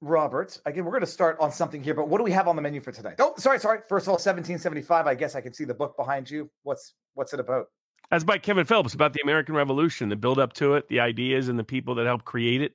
Robert, 0.00 0.60
again, 0.66 0.84
we're 0.84 0.92
going 0.92 1.00
to 1.00 1.06
start 1.06 1.38
on 1.40 1.50
something 1.50 1.82
here, 1.82 1.94
but 1.94 2.08
what 2.08 2.18
do 2.18 2.24
we 2.24 2.32
have 2.32 2.46
on 2.46 2.54
the 2.54 2.62
menu 2.62 2.80
for 2.80 2.92
tonight? 2.92 3.16
Oh, 3.18 3.34
sorry, 3.38 3.58
sorry. 3.58 3.80
First 3.88 4.04
of 4.04 4.10
all, 4.10 4.14
1775. 4.14 5.06
I 5.06 5.14
guess 5.14 5.34
I 5.34 5.40
can 5.40 5.54
see 5.54 5.64
the 5.64 5.74
book 5.74 5.96
behind 5.96 6.30
you. 6.30 6.50
What's 6.62 6.92
what's 7.14 7.32
it 7.32 7.40
about? 7.40 7.66
That's 8.10 8.24
by 8.24 8.38
Kevin 8.38 8.64
Phillips 8.64 8.94
about 8.94 9.12
the 9.12 9.20
American 9.22 9.54
Revolution, 9.54 10.08
the 10.08 10.16
build 10.16 10.38
up 10.38 10.52
to 10.54 10.74
it, 10.74 10.88
the 10.88 11.00
ideas 11.00 11.48
and 11.48 11.58
the 11.58 11.64
people 11.64 11.96
that 11.96 12.06
helped 12.06 12.24
create 12.24 12.62
it, 12.62 12.74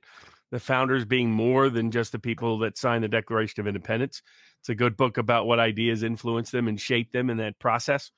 the 0.51 0.59
founders 0.59 1.05
being 1.05 1.31
more 1.31 1.69
than 1.69 1.91
just 1.91 2.11
the 2.11 2.19
people 2.19 2.59
that 2.59 2.77
signed 2.77 3.03
the 3.03 3.07
Declaration 3.07 3.61
of 3.61 3.67
Independence. 3.67 4.21
It's 4.59 4.69
a 4.69 4.75
good 4.75 4.97
book 4.97 5.17
about 5.17 5.47
what 5.47 5.59
ideas 5.59 6.03
influenced 6.03 6.51
them 6.51 6.67
and 6.67 6.79
shaped 6.79 7.13
them 7.13 7.29
in 7.29 7.37
that 7.37 7.57
process. 7.59 8.11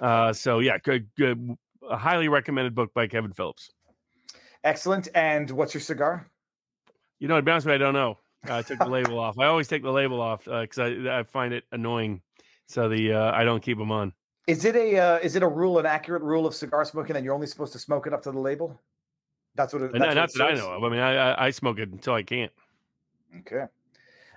Uh, 0.00 0.32
so, 0.32 0.58
yeah, 0.58 0.78
good, 0.78 1.08
good, 1.16 1.56
a 1.88 1.96
highly 1.96 2.28
recommended 2.28 2.74
book 2.74 2.92
by 2.94 3.06
Kevin 3.06 3.32
Phillips. 3.32 3.70
Excellent. 4.64 5.08
And 5.14 5.50
what's 5.50 5.74
your 5.74 5.82
cigar? 5.82 6.26
You 7.20 7.28
know, 7.28 7.36
to 7.36 7.42
be 7.42 7.50
honest 7.50 7.66
with 7.66 7.72
you, 7.72 7.74
I 7.76 7.78
don't 7.78 7.94
know. 7.94 8.18
I 8.48 8.62
took 8.62 8.78
the 8.78 8.86
label 8.86 9.18
off. 9.18 9.38
I 9.38 9.46
always 9.46 9.68
take 9.68 9.82
the 9.82 9.92
label 9.92 10.20
off 10.20 10.44
because 10.44 10.78
uh, 10.78 11.10
I, 11.10 11.20
I 11.20 11.22
find 11.22 11.54
it 11.54 11.64
annoying. 11.72 12.22
So 12.68 12.88
the 12.88 13.12
uh, 13.12 13.32
I 13.32 13.44
don't 13.44 13.62
keep 13.62 13.78
them 13.78 13.92
on. 13.92 14.12
Is 14.46 14.64
it 14.64 14.76
a 14.76 14.98
uh, 14.98 15.18
is 15.18 15.36
it 15.36 15.42
a 15.42 15.48
rule, 15.48 15.78
an 15.78 15.86
accurate 15.86 16.22
rule 16.22 16.46
of 16.46 16.54
cigar 16.54 16.84
smoking 16.84 17.14
that 17.14 17.22
you're 17.22 17.34
only 17.34 17.46
supposed 17.46 17.72
to 17.72 17.78
smoke 17.78 18.06
it 18.06 18.12
up 18.12 18.22
to 18.22 18.30
the 18.30 18.38
label? 18.38 18.78
That's 19.54 19.72
what 19.72 19.82
it. 19.82 19.92
That's 19.92 20.00
not, 20.00 20.08
what 20.08 20.14
not 20.14 20.30
it 20.30 20.38
that 20.38 20.50
I 20.50 20.54
know 20.54 20.72
of. 20.72 20.84
I 20.84 20.88
mean, 20.88 21.00
I, 21.00 21.14
I, 21.14 21.46
I 21.46 21.50
smoke 21.50 21.78
it 21.78 21.90
until 21.90 22.14
I 22.14 22.22
can't. 22.22 22.52
Okay. 23.40 23.64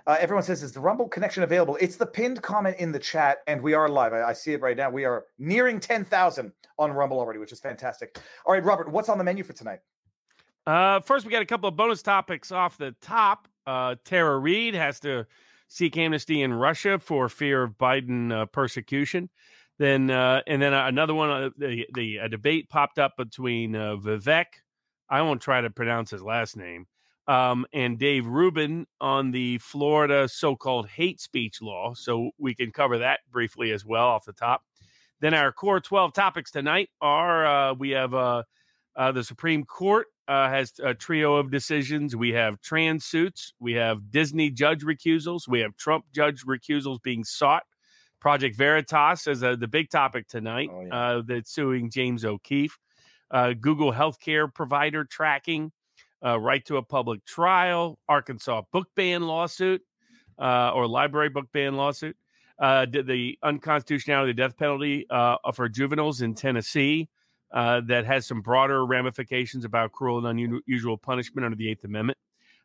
Uh, 0.06 0.16
everyone 0.20 0.42
says, 0.42 0.62
is 0.62 0.72
the 0.72 0.80
Rumble 0.80 1.06
connection 1.06 1.42
available? 1.42 1.76
It's 1.82 1.96
the 1.96 2.06
pinned 2.06 2.40
comment 2.40 2.76
in 2.78 2.90
the 2.92 2.98
chat, 2.98 3.38
and 3.46 3.60
we 3.60 3.74
are 3.74 3.90
live. 3.90 4.14
I, 4.14 4.22
I 4.22 4.32
see 4.32 4.54
it 4.54 4.62
right 4.62 4.74
now. 4.74 4.88
We 4.88 5.04
are 5.04 5.26
nearing 5.38 5.78
10,000 5.80 6.50
on 6.78 6.92
Rumble 6.92 7.18
already, 7.18 7.38
which 7.38 7.52
is 7.52 7.60
fantastic. 7.60 8.18
All 8.46 8.54
right, 8.54 8.64
Robert, 8.64 8.90
what's 8.90 9.10
on 9.10 9.18
the 9.18 9.24
menu 9.24 9.44
for 9.44 9.52
tonight? 9.52 9.80
Uh, 10.66 11.00
first, 11.00 11.26
we 11.26 11.30
got 11.30 11.42
a 11.42 11.46
couple 11.46 11.68
of 11.68 11.76
bonus 11.76 12.00
topics 12.00 12.50
off 12.50 12.78
the 12.78 12.94
top. 13.02 13.48
Uh, 13.66 13.96
Tara 14.04 14.38
Reade 14.38 14.74
has 14.74 14.98
to 15.00 15.26
seek 15.68 15.98
amnesty 15.98 16.40
in 16.40 16.54
Russia 16.54 16.98
for 16.98 17.28
fear 17.28 17.62
of 17.62 17.76
Biden 17.76 18.32
uh, 18.32 18.46
persecution. 18.46 19.28
Then, 19.78 20.10
uh, 20.10 20.42
and 20.46 20.60
then 20.60 20.72
another 20.72 21.14
one. 21.14 21.30
Uh, 21.30 21.50
the 21.56 21.86
the 21.94 22.16
a 22.16 22.28
debate 22.28 22.68
popped 22.68 22.98
up 22.98 23.16
between 23.16 23.76
uh, 23.76 23.96
Vivek. 23.96 24.46
I 25.08 25.22
won't 25.22 25.40
try 25.40 25.60
to 25.60 25.70
pronounce 25.70 26.10
his 26.10 26.22
last 26.22 26.56
name. 26.56 26.86
Um, 27.28 27.66
and 27.72 27.98
Dave 27.98 28.26
Rubin 28.26 28.86
on 29.00 29.30
the 29.32 29.58
Florida 29.58 30.28
so-called 30.28 30.88
hate 30.88 31.20
speech 31.20 31.60
law. 31.60 31.94
So 31.94 32.30
we 32.38 32.54
can 32.54 32.72
cover 32.72 32.98
that 32.98 33.20
briefly 33.30 33.70
as 33.70 33.84
well 33.84 34.06
off 34.06 34.24
the 34.24 34.32
top. 34.32 34.62
Then 35.20 35.34
our 35.34 35.52
core 35.52 35.80
twelve 35.80 36.12
topics 36.12 36.50
tonight 36.50 36.90
are 37.00 37.46
uh, 37.46 37.74
we 37.74 37.90
have 37.90 38.14
uh, 38.14 38.42
uh, 38.96 39.12
the 39.12 39.24
Supreme 39.24 39.64
Court 39.64 40.06
uh, 40.26 40.48
has 40.48 40.72
a 40.82 40.94
trio 40.94 41.36
of 41.36 41.50
decisions. 41.50 42.16
We 42.16 42.30
have 42.30 42.60
trans 42.60 43.04
suits, 43.04 43.52
we 43.60 43.74
have 43.74 44.10
Disney 44.10 44.50
judge 44.50 44.82
recusals, 44.82 45.46
we 45.46 45.60
have 45.60 45.76
Trump 45.76 46.06
judge 46.12 46.44
recusals 46.44 47.02
being 47.02 47.24
sought. 47.24 47.62
Project 48.20 48.56
Veritas 48.56 49.26
is 49.26 49.42
uh, 49.42 49.56
the 49.56 49.68
big 49.68 49.90
topic 49.90 50.26
tonight 50.28 50.70
Oh, 50.72 50.82
yeah. 50.82 50.94
uh, 50.94 51.22
that's 51.26 51.52
suing 51.52 51.90
James 51.90 52.24
O'Keefe. 52.24 52.76
Uh, 53.30 53.52
Google 53.52 53.92
healthcare 53.92 54.52
provider 54.52 55.04
tracking, 55.04 55.70
uh, 56.24 56.38
right 56.40 56.64
to 56.64 56.78
a 56.78 56.82
public 56.82 57.24
trial, 57.24 57.98
Arkansas 58.08 58.62
book 58.72 58.88
ban 58.96 59.22
lawsuit 59.22 59.82
uh, 60.38 60.72
or 60.74 60.86
library 60.86 61.28
book 61.28 61.46
ban 61.52 61.76
lawsuit, 61.76 62.16
uh, 62.58 62.86
the, 62.86 63.38
unconstitutionality 63.42 64.30
of 64.30 64.36
the 64.36 64.42
death 64.42 64.56
penalty 64.56 65.06
uh, 65.10 65.36
for 65.52 65.68
juveniles 65.68 66.22
in 66.22 66.34
Tennessee, 66.34 67.08
uh, 67.52 67.80
that 67.86 68.04
has 68.04 68.26
some 68.26 68.40
broader 68.40 68.84
ramifications 68.84 69.64
about 69.64 69.92
cruel 69.92 70.26
and 70.26 70.40
unusual 70.66 70.98
punishment 70.98 71.44
under 71.44 71.56
the 71.56 71.68
Eighth 71.70 71.84
Amendment. 71.84 72.18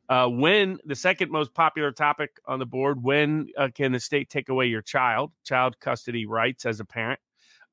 Uh, 0.10 0.28
when 0.28 0.78
the 0.86 0.96
second 0.96 1.32
most 1.32 1.54
popular 1.54 1.92
topic 1.92 2.32
on 2.46 2.60
the 2.60 2.66
board, 2.66 3.02
when 3.02 3.48
uh, 3.58 3.70
can 3.74 3.92
the 3.92 4.00
state 4.00 4.30
take 4.30 4.50
away 4.50 4.66
your 4.66 4.82
child, 4.82 5.32
child 5.44 5.80
custody 5.80 6.26
rights 6.26 6.66
as 6.66 6.80
a 6.80 6.86
parent? 6.86 7.20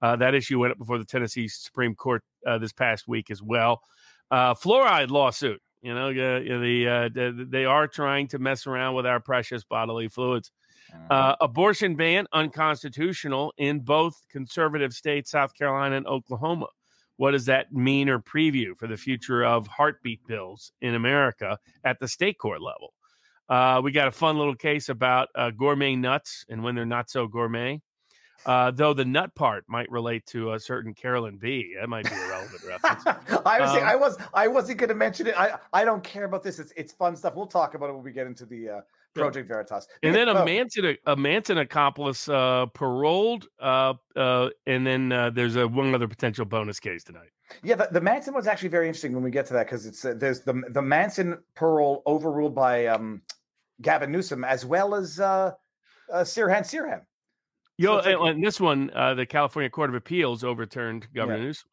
Uh, 0.03 0.16
that 0.16 0.35
issue 0.35 0.59
went 0.59 0.73
up 0.73 0.79
before 0.79 0.99
the 0.99 1.05
Tennessee 1.05 1.49
Supreme 1.49 1.95
Court 1.95 2.23
uh, 2.47 2.59
this 2.59 2.73
past 2.73 3.07
week 3.07 3.31
as 3.31 3.43
well. 3.43 3.83
Uh, 4.31 4.55
fluoride 4.55 5.11
lawsuit. 5.11 5.61
You 5.83 5.95
know, 5.95 6.11
uh, 6.11 6.12
the, 6.12 6.88
uh, 6.88 7.09
the 7.09 7.47
they 7.49 7.64
are 7.64 7.87
trying 7.87 8.29
to 8.29 8.38
mess 8.38 8.66
around 8.66 8.95
with 8.95 9.07
our 9.07 9.19
precious 9.19 9.64
bodily 9.64 10.09
fluids. 10.09 10.53
Uh, 11.09 11.37
abortion 11.40 11.95
ban 11.95 12.27
unconstitutional 12.33 13.53
in 13.57 13.81
both 13.81 14.27
conservative 14.29 14.93
states, 14.93 15.31
South 15.31 15.55
Carolina 15.55 15.97
and 15.97 16.07
Oklahoma. 16.07 16.66
What 17.20 17.33
does 17.33 17.44
that 17.44 17.70
mean 17.70 18.09
or 18.09 18.18
preview 18.18 18.74
for 18.74 18.87
the 18.87 18.96
future 18.96 19.44
of 19.44 19.66
heartbeat 19.66 20.26
bills 20.26 20.72
in 20.80 20.94
America 20.94 21.59
at 21.85 22.00
the 22.00 22.09
state 22.09 22.38
court 22.38 22.62
level? 22.62 22.94
Uh, 23.46 23.83
we 23.85 23.92
got 23.92 24.09
a 24.09 24.11
fun 24.11 24.38
little 24.38 24.54
case 24.54 24.88
about 24.88 25.28
uh, 25.35 25.50
gourmet 25.50 25.96
nuts 25.96 26.46
and 26.48 26.64
when 26.64 26.74
they're 26.74 26.87
not 26.87 27.11
so 27.11 27.26
gourmet. 27.26 27.78
Uh, 28.46 28.70
though 28.70 28.94
the 28.94 29.04
nut 29.04 29.35
part 29.35 29.64
might 29.68 29.90
relate 29.90 30.24
to 30.24 30.54
a 30.54 30.59
certain 30.59 30.94
Carolyn 30.94 31.37
B. 31.37 31.74
That 31.78 31.90
might 31.90 32.09
be 32.09 32.16
a 32.16 32.28
relevant 32.30 32.62
reference. 32.66 33.04
I 33.44 33.61
was 33.61 33.70
Um, 33.70 33.83
I 33.85 33.96
was 33.96 34.16
I 34.33 34.48
wasn't 34.48 34.78
going 34.78 34.88
to 34.88 34.94
mention 34.94 35.26
it. 35.26 35.38
I 35.38 35.59
I 35.74 35.85
don't 35.85 36.02
care 36.02 36.24
about 36.24 36.42
this. 36.42 36.59
It's 36.59 36.72
it's 36.74 36.94
fun 36.94 37.14
stuff. 37.16 37.35
We'll 37.35 37.44
talk 37.44 37.74
about 37.74 37.90
it 37.90 37.92
when 37.92 38.02
we 38.02 38.12
get 38.12 38.28
into 38.28 38.46
the 38.46 38.83
Project 39.14 39.49
Veritas. 39.49 39.87
And 40.03 40.14
then 40.14 40.29
a 40.29 40.35
Oh, 40.35 40.44
Manson 40.44 40.96
a 41.07 41.16
Manson 41.16 41.59
accomplice 41.59 42.29
uh, 42.29 42.66
paroled, 42.75 43.49
uh, 43.61 43.94
uh, 44.16 44.51
and 44.66 44.87
then 44.87 45.12
uh, 45.12 45.31
there's 45.31 45.57
a 45.57 45.66
one 45.66 45.94
other 45.94 46.09
potential 46.09 46.44
bonus 46.44 46.79
case 46.79 47.03
tonight. 47.05 47.31
Yeah, 47.62 47.75
the, 47.75 47.88
the 47.90 48.01
Manson 48.01 48.33
one's 48.35 48.46
actually 48.46 48.68
very 48.68 48.87
interesting 48.87 49.12
when 49.12 49.25
we 49.25 49.31
get 49.31 49.46
to 49.46 49.53
that 49.55 49.66
because 49.66 49.85
it's 49.85 50.05
uh, 50.05 50.14
there's 50.16 50.40
the 50.40 50.62
the 50.70 50.83
Manson 50.83 51.38
parole 51.55 52.03
overruled 52.07 52.55
by 52.55 52.87
um, 52.87 53.23
Gavin 53.83 54.12
Newsom 54.12 54.44
as 54.44 54.64
well 54.64 54.94
as 54.94 55.18
uh, 55.18 55.53
uh, 56.12 56.20
Sirhan 56.20 56.61
Sirhan. 56.61 57.01
Yo, 57.79 57.96
like- 57.96 58.07
and, 58.07 58.44
this 58.44 58.61
one, 58.61 58.90
uh, 58.94 59.14
the 59.14 59.27
California 59.27 59.70
Court 59.70 59.90
of 59.90 59.96
Appeals 59.96 60.44
overturned 60.44 61.09
Governor 61.14 61.38
Yeah. 61.38 61.44
Newsom. 61.44 61.68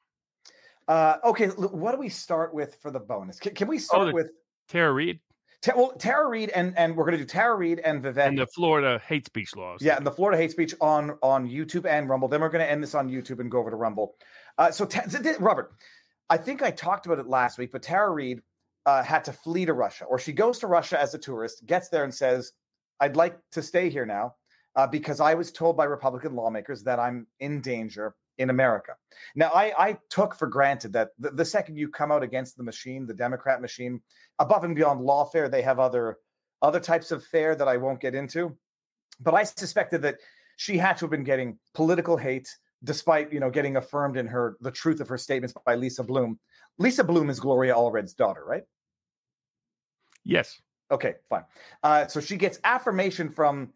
Uh, 0.88 1.18
okay, 1.26 1.48
what 1.48 1.92
do 1.92 1.98
we 1.98 2.08
start 2.08 2.54
with 2.54 2.76
for 2.82 2.92
the 2.92 3.00
bonus? 3.00 3.40
Can, 3.40 3.54
can 3.54 3.68
we 3.68 3.78
start 3.78 4.08
Oh, 4.08 4.14
with 4.14 4.32
Tara 4.70 4.94
Reade 4.94 5.20
Ta- 5.64 5.74
well 5.76 5.92
Tara 5.94 6.28
Reade 6.30 6.50
and 6.50 6.78
and 6.78 6.96
we're 6.96 7.04
going 7.06 7.18
to 7.18 7.24
do 7.24 7.26
Tara 7.26 7.56
Reade 7.56 7.80
and 7.80 8.04
Vivek. 8.04 8.28
and 8.28 8.38
the 8.38 8.48
Florida 8.48 9.02
hate 9.06 9.26
speech 9.26 9.56
laws. 9.56 9.82
Yeah, 9.82 9.98
and 9.98 10.06
the 10.06 10.12
Florida 10.12 10.38
hate 10.42 10.52
speech 10.52 10.76
on 10.82 11.18
on 11.24 11.48
YouTube 11.50 11.86
and 11.90 12.08
Rumble. 12.08 12.28
Then 12.28 12.42
we're 12.42 12.50
going 12.50 12.64
to 12.64 12.70
end 12.72 12.84
this 12.84 12.94
on 12.96 13.10
YouTube 13.10 13.40
and 13.40 13.50
go 13.50 13.60
over 13.60 13.70
to 13.72 13.76
Rumble. 13.76 14.16
Uh, 14.58 14.72
so, 14.72 14.86
Ta- 14.86 15.02
th- 15.02 15.24
th- 15.24 15.40
Robert, 15.40 15.74
I 16.30 16.38
think 16.38 16.62
I 16.62 16.72
talked 16.72 17.06
about 17.06 17.20
it 17.20 17.28
last 17.28 17.58
week, 17.58 17.72
but 17.72 17.82
Tara 17.82 18.12
Reade 18.12 18.42
uh, 18.86 19.02
had 19.04 19.24
to 19.26 19.34
flee 19.34 19.66
to 19.66 19.74
Russia, 19.74 20.06
or 20.06 20.20
she 20.20 20.32
goes 20.32 20.60
to 20.60 20.68
Russia 20.68 21.00
as 21.02 21.14
a 21.14 21.18
tourist, 21.18 21.66
gets 21.66 21.90
there 21.90 22.04
and 22.04 22.14
says, 22.14 22.54
"I'd 23.00 23.16
like 23.16 23.38
to 23.52 23.62
stay 23.64 23.90
here 23.90 24.06
now 24.06 24.36
uh, 24.76 24.86
because 24.88 25.20
I 25.20 25.34
was 25.34 25.52
told 25.52 25.76
by 25.76 25.86
Republican 25.86 26.36
lawmakers 26.36 26.84
that 26.84 27.00
I'm 27.00 27.26
in 27.40 27.62
danger." 27.62 28.16
In 28.38 28.50
America. 28.50 28.94
Now, 29.36 29.50
I, 29.54 29.74
I 29.78 29.98
took 30.10 30.36
for 30.36 30.48
granted 30.48 30.94
that 30.94 31.10
the, 31.18 31.32
the 31.32 31.46
second 31.46 31.78
you 31.78 31.90
come 31.90 32.12
out 32.12 32.22
against 32.22 32.56
the 32.56 32.64
machine, 32.64 33.08
the 33.08 33.14
Democrat 33.14 33.62
machine, 33.62 34.00
above 34.38 34.64
and 34.64 34.76
beyond 34.76 35.02
lawfare, 35.02 35.50
they 35.50 35.64
have 35.64 35.80
other 35.80 36.18
other 36.62 36.80
types 36.80 37.12
of 37.12 37.24
fare 37.24 37.56
that 37.56 37.68
I 37.68 37.78
won't 37.78 38.00
get 38.00 38.16
into 38.16 38.56
but 39.20 39.34
I 39.34 39.44
suspected 39.44 40.02
that 40.04 40.18
she 40.58 40.78
had 40.78 40.98
to 40.98 41.06
have 41.06 41.12
been 41.12 41.24
getting 41.24 41.58
political 41.74 42.18
hate, 42.18 42.56
despite 42.84 43.32
you 43.32 43.40
know 43.40 43.50
getting 43.50 43.78
affirmed 43.78 44.18
in 44.18 44.28
her 44.28 44.58
the 44.62 44.72
truth 44.72 45.00
of 45.00 45.08
her 45.10 45.18
statements 45.18 45.54
by 45.66 45.76
Lisa 45.76 46.04
Bloom. 46.04 46.40
Lisa 46.78 47.04
Bloom 47.04 47.30
is 47.30 47.40
Gloria 47.40 47.76
Allred's 47.76 48.14
daughter, 48.14 48.44
right? 48.46 48.64
Yes. 50.24 50.60
Okay, 50.90 51.16
fine. 51.30 51.44
Uh, 51.84 52.08
so 52.08 52.22
she 52.22 52.38
gets 52.38 52.60
affirmation 52.64 53.30
from 53.30 53.74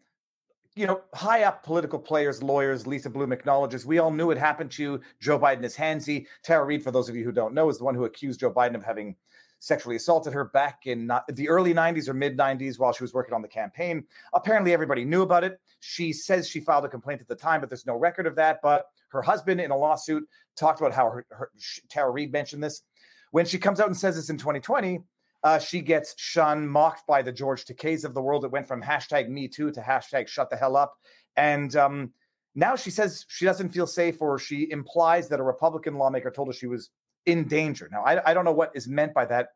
you 0.74 0.86
know 0.86 1.02
high 1.14 1.42
up 1.42 1.62
political 1.62 1.98
players, 1.98 2.42
lawyers. 2.42 2.86
Lisa 2.86 3.10
Bloom 3.10 3.32
acknowledges 3.32 3.84
we 3.84 3.98
all 3.98 4.10
knew 4.10 4.30
it 4.30 4.38
happened 4.38 4.70
to 4.72 4.82
you. 4.82 5.00
Joe 5.20 5.38
Biden 5.38 5.64
is 5.64 5.76
handsy. 5.76 6.26
Tara 6.42 6.64
Reade, 6.64 6.82
for 6.82 6.90
those 6.90 7.08
of 7.08 7.16
you 7.16 7.24
who 7.24 7.32
don't 7.32 7.54
know, 7.54 7.68
is 7.68 7.78
the 7.78 7.84
one 7.84 7.94
who 7.94 8.04
accused 8.04 8.40
Joe 8.40 8.52
Biden 8.52 8.74
of 8.74 8.82
having 8.82 9.16
sexually 9.58 9.94
assaulted 9.94 10.32
her 10.32 10.46
back 10.46 10.86
in 10.86 11.06
not, 11.06 11.24
the 11.36 11.48
early 11.48 11.72
90s 11.72 12.08
or 12.08 12.14
mid 12.14 12.36
90s 12.36 12.80
while 12.80 12.92
she 12.92 13.04
was 13.04 13.14
working 13.14 13.34
on 13.34 13.42
the 13.42 13.48
campaign. 13.48 14.04
Apparently, 14.32 14.72
everybody 14.72 15.04
knew 15.04 15.22
about 15.22 15.44
it. 15.44 15.60
She 15.80 16.12
says 16.12 16.48
she 16.48 16.58
filed 16.60 16.84
a 16.84 16.88
complaint 16.88 17.20
at 17.20 17.28
the 17.28 17.36
time, 17.36 17.60
but 17.60 17.68
there's 17.68 17.86
no 17.86 17.96
record 17.96 18.26
of 18.26 18.34
that. 18.36 18.60
But 18.62 18.86
her 19.10 19.22
husband, 19.22 19.60
in 19.60 19.70
a 19.70 19.76
lawsuit, 19.76 20.26
talked 20.56 20.80
about 20.80 20.92
how 20.92 21.10
her, 21.10 21.26
her 21.30 21.50
Tara 21.88 22.10
Reade 22.10 22.32
mentioned 22.32 22.62
this. 22.62 22.82
When 23.30 23.46
she 23.46 23.58
comes 23.58 23.78
out 23.78 23.86
and 23.86 23.96
says 23.96 24.16
this 24.16 24.30
in 24.30 24.36
2020, 24.36 25.00
uh, 25.44 25.58
she 25.58 25.80
gets 25.80 26.14
shunned, 26.18 26.70
mocked 26.70 27.06
by 27.06 27.22
the 27.22 27.32
George 27.32 27.64
Takeis 27.64 28.04
of 28.04 28.14
the 28.14 28.22
world. 28.22 28.44
It 28.44 28.50
went 28.50 28.68
from 28.68 28.82
hashtag 28.82 29.28
Me 29.28 29.48
Too 29.48 29.70
to 29.70 29.80
hashtag 29.80 30.28
Shut 30.28 30.50
the 30.50 30.56
Hell 30.56 30.76
Up, 30.76 30.94
and 31.36 31.74
um, 31.76 32.12
now 32.54 32.76
she 32.76 32.90
says 32.90 33.24
she 33.28 33.44
doesn't 33.44 33.70
feel 33.70 33.86
safe, 33.86 34.20
or 34.20 34.38
she 34.38 34.70
implies 34.70 35.28
that 35.28 35.40
a 35.40 35.44
Republican 35.44 35.94
lawmaker 35.94 36.30
told 36.30 36.48
her 36.48 36.54
she 36.54 36.66
was 36.66 36.90
in 37.26 37.46
danger. 37.48 37.88
Now, 37.90 38.02
I, 38.02 38.30
I 38.30 38.34
don't 38.34 38.44
know 38.44 38.52
what 38.52 38.72
is 38.74 38.88
meant 38.88 39.14
by 39.14 39.24
that. 39.26 39.48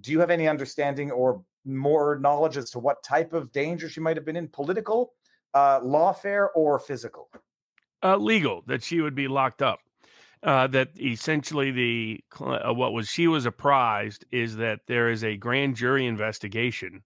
Do 0.00 0.12
you 0.12 0.20
have 0.20 0.30
any 0.30 0.48
understanding 0.48 1.10
or 1.10 1.42
more 1.64 2.18
knowledge 2.18 2.56
as 2.56 2.70
to 2.70 2.78
what 2.78 3.02
type 3.02 3.32
of 3.32 3.52
danger 3.52 3.88
she 3.88 4.00
might 4.00 4.16
have 4.16 4.24
been 4.24 4.36
in? 4.36 4.48
Political, 4.48 5.12
uh, 5.54 5.80
lawfare, 5.80 6.48
or 6.54 6.78
physical? 6.78 7.28
uh, 8.02 8.16
legal 8.16 8.62
that 8.66 8.82
she 8.82 9.00
would 9.00 9.14
be 9.14 9.28
locked 9.28 9.62
up. 9.62 9.80
Uh, 10.42 10.66
that 10.66 10.88
essentially 11.00 11.70
the 11.70 12.20
uh, 12.40 12.74
what 12.74 12.92
was 12.92 13.08
she 13.08 13.28
was 13.28 13.46
apprised 13.46 14.24
is 14.32 14.56
that 14.56 14.80
there 14.88 15.08
is 15.08 15.22
a 15.22 15.36
grand 15.36 15.76
jury 15.76 16.04
investigation 16.04 17.00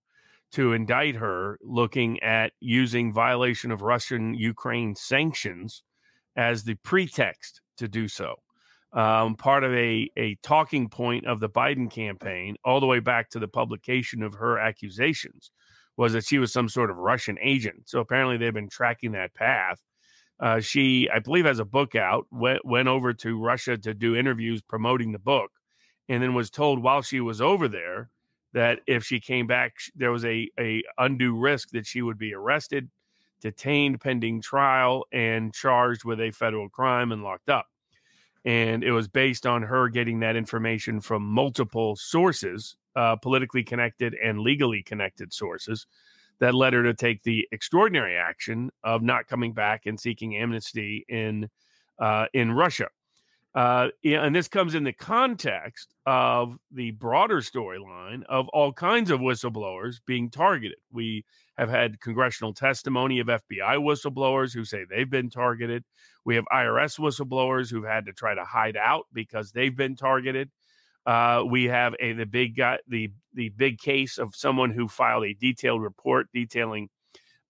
to 0.53 0.72
indict 0.72 1.16
her, 1.16 1.59
looking 1.62 2.22
at 2.22 2.53
using 2.61 3.12
violation 3.12 3.70
of 3.70 3.83
Russian 3.83 4.33
Ukraine 4.33 4.94
sanctions 4.94 5.83
as 6.37 6.64
the 6.64 6.77
pretext 6.77 7.61
to 7.77 7.88
do 7.88 8.09
so. 8.09 8.37
Um, 8.92 9.35
part 9.35 9.64
of 9.64 9.75
a, 9.75 10.11
a 10.16 10.37
talking 10.42 10.88
point 10.88 11.27
of 11.27 11.40
the 11.40 11.49
Biden 11.51 11.90
campaign, 11.90 12.57
all 12.64 12.81
the 12.81 12.87
way 12.87 13.01
back 13.01 13.29
to 13.31 13.38
the 13.38 13.49
publication 13.49 14.22
of 14.22 14.33
her 14.35 14.59
accusations, 14.59 15.51
was 15.99 16.14
that 16.14 16.25
she 16.25 16.38
was 16.38 16.53
some 16.53 16.68
sort 16.68 16.90
of 16.90 16.96
Russian 16.96 17.37
agent. 17.42 17.83
So 17.87 18.01
apparently 18.01 18.38
they've 18.38 18.55
been 18.55 18.70
tracking 18.70 19.12
that 19.12 19.35
path. 19.35 19.83
Uh, 20.38 20.61
she, 20.61 21.09
I 21.12 21.18
believe, 21.18 21.46
has 21.46 21.59
a 21.59 21.64
book 21.64 21.94
out, 21.94 22.27
went, 22.31 22.64
went 22.64 22.88
over 22.88 23.14
to 23.14 23.42
Russia 23.42 23.79
to 23.79 23.94
do 23.94 24.16
interviews 24.16 24.61
promoting 24.61 25.12
the 25.12 25.18
book, 25.18 25.51
and 26.09 26.22
then 26.22 26.35
was 26.35 26.51
told 26.51 26.83
while 26.83 27.03
she 27.03 27.20
was 27.20 27.40
over 27.40 27.68
there 27.68 28.11
that 28.53 28.81
if 28.87 29.05
she 29.05 29.20
came 29.20 29.46
back, 29.46 29.75
there 29.94 30.12
was 30.12 30.25
a, 30.25 30.51
a 30.59 30.83
undue 30.99 31.37
risk 31.37 31.70
that 31.70 31.87
she 31.87 32.03
would 32.03 32.18
be 32.18 32.35
arrested, 32.35 32.90
detained 33.40 34.01
pending 34.01 34.40
trial, 34.40 35.07
and 35.12 35.55
charged 35.55 36.05
with 36.05 36.20
a 36.20 36.31
federal 36.31 36.68
crime 36.68 37.12
and 37.12 37.22
locked 37.22 37.49
up. 37.49 37.66
And 38.44 38.85
it 38.85 38.92
was 38.92 39.09
based 39.09 39.46
on 39.46 39.62
her 39.62 39.88
getting 39.88 40.20
that 40.20 40.37
information 40.37 41.01
from 41.01 41.22
multiple 41.22 41.96
sources, 41.96 42.77
uh, 42.94 43.16
politically 43.16 43.64
connected 43.64 44.14
and 44.14 44.40
legally 44.40 44.83
connected 44.83 45.33
sources, 45.33 45.87
that 46.40 46.55
led 46.55 46.72
her 46.72 46.83
to 46.83 46.94
take 46.94 47.22
the 47.22 47.49
extraordinary 47.53 48.16
action 48.16 48.70
of 48.85 49.03
not 49.03 49.27
coming 49.27 49.53
back 49.53 49.87
and 49.87 49.99
seeking 49.99 50.37
amnesty 50.37 51.05
in 51.09 51.49
uh, 51.99 52.27
in 52.35 52.53
Russia. 52.53 52.88
Uh, 53.57 53.88
and 54.05 54.37
this 54.37 54.49
comes 54.49 54.75
in 54.75 54.85
the 54.85 54.92
context 54.92 55.94
of 56.05 56.59
the 56.70 56.90
broader 56.90 57.40
storyline 57.40 58.22
of 58.29 58.46
all 58.49 58.70
kinds 58.70 59.11
of 59.11 59.20
whistleblowers 59.20 59.96
being 60.07 60.29
targeted. 60.29 60.77
We 60.92 61.25
have 61.57 61.70
had 61.70 61.99
congressional 62.01 62.53
testimony 62.53 63.18
of 63.18 63.29
FBI 63.29 63.79
whistleblowers 63.79 64.53
who 64.53 64.66
say 64.66 64.85
they've 64.85 65.09
been 65.09 65.31
targeted. 65.31 65.85
We 66.27 66.35
have 66.35 66.44
IRS 66.53 66.99
whistleblowers 66.99 67.70
who've 67.70 67.87
had 67.87 68.05
to 68.05 68.12
try 68.12 68.35
to 68.35 68.44
hide 68.44 68.77
out 68.77 69.07
because 69.14 69.53
they've 69.53 69.75
been 69.75 69.96
targeted. 69.96 70.51
Uh, 71.07 71.45
we 71.49 71.64
have 71.64 71.95
a 72.01 72.12
the 72.12 72.27
big 72.27 72.57
guy, 72.57 72.79
the 72.88 73.11
the 73.33 73.49
big 73.51 73.79
case 73.79 74.19
of 74.19 74.35
someone 74.35 74.71
who 74.71 74.88
filed 74.88 75.25
a 75.25 75.35
detailed 75.35 75.81
report 75.81 76.27
detailing 76.33 76.88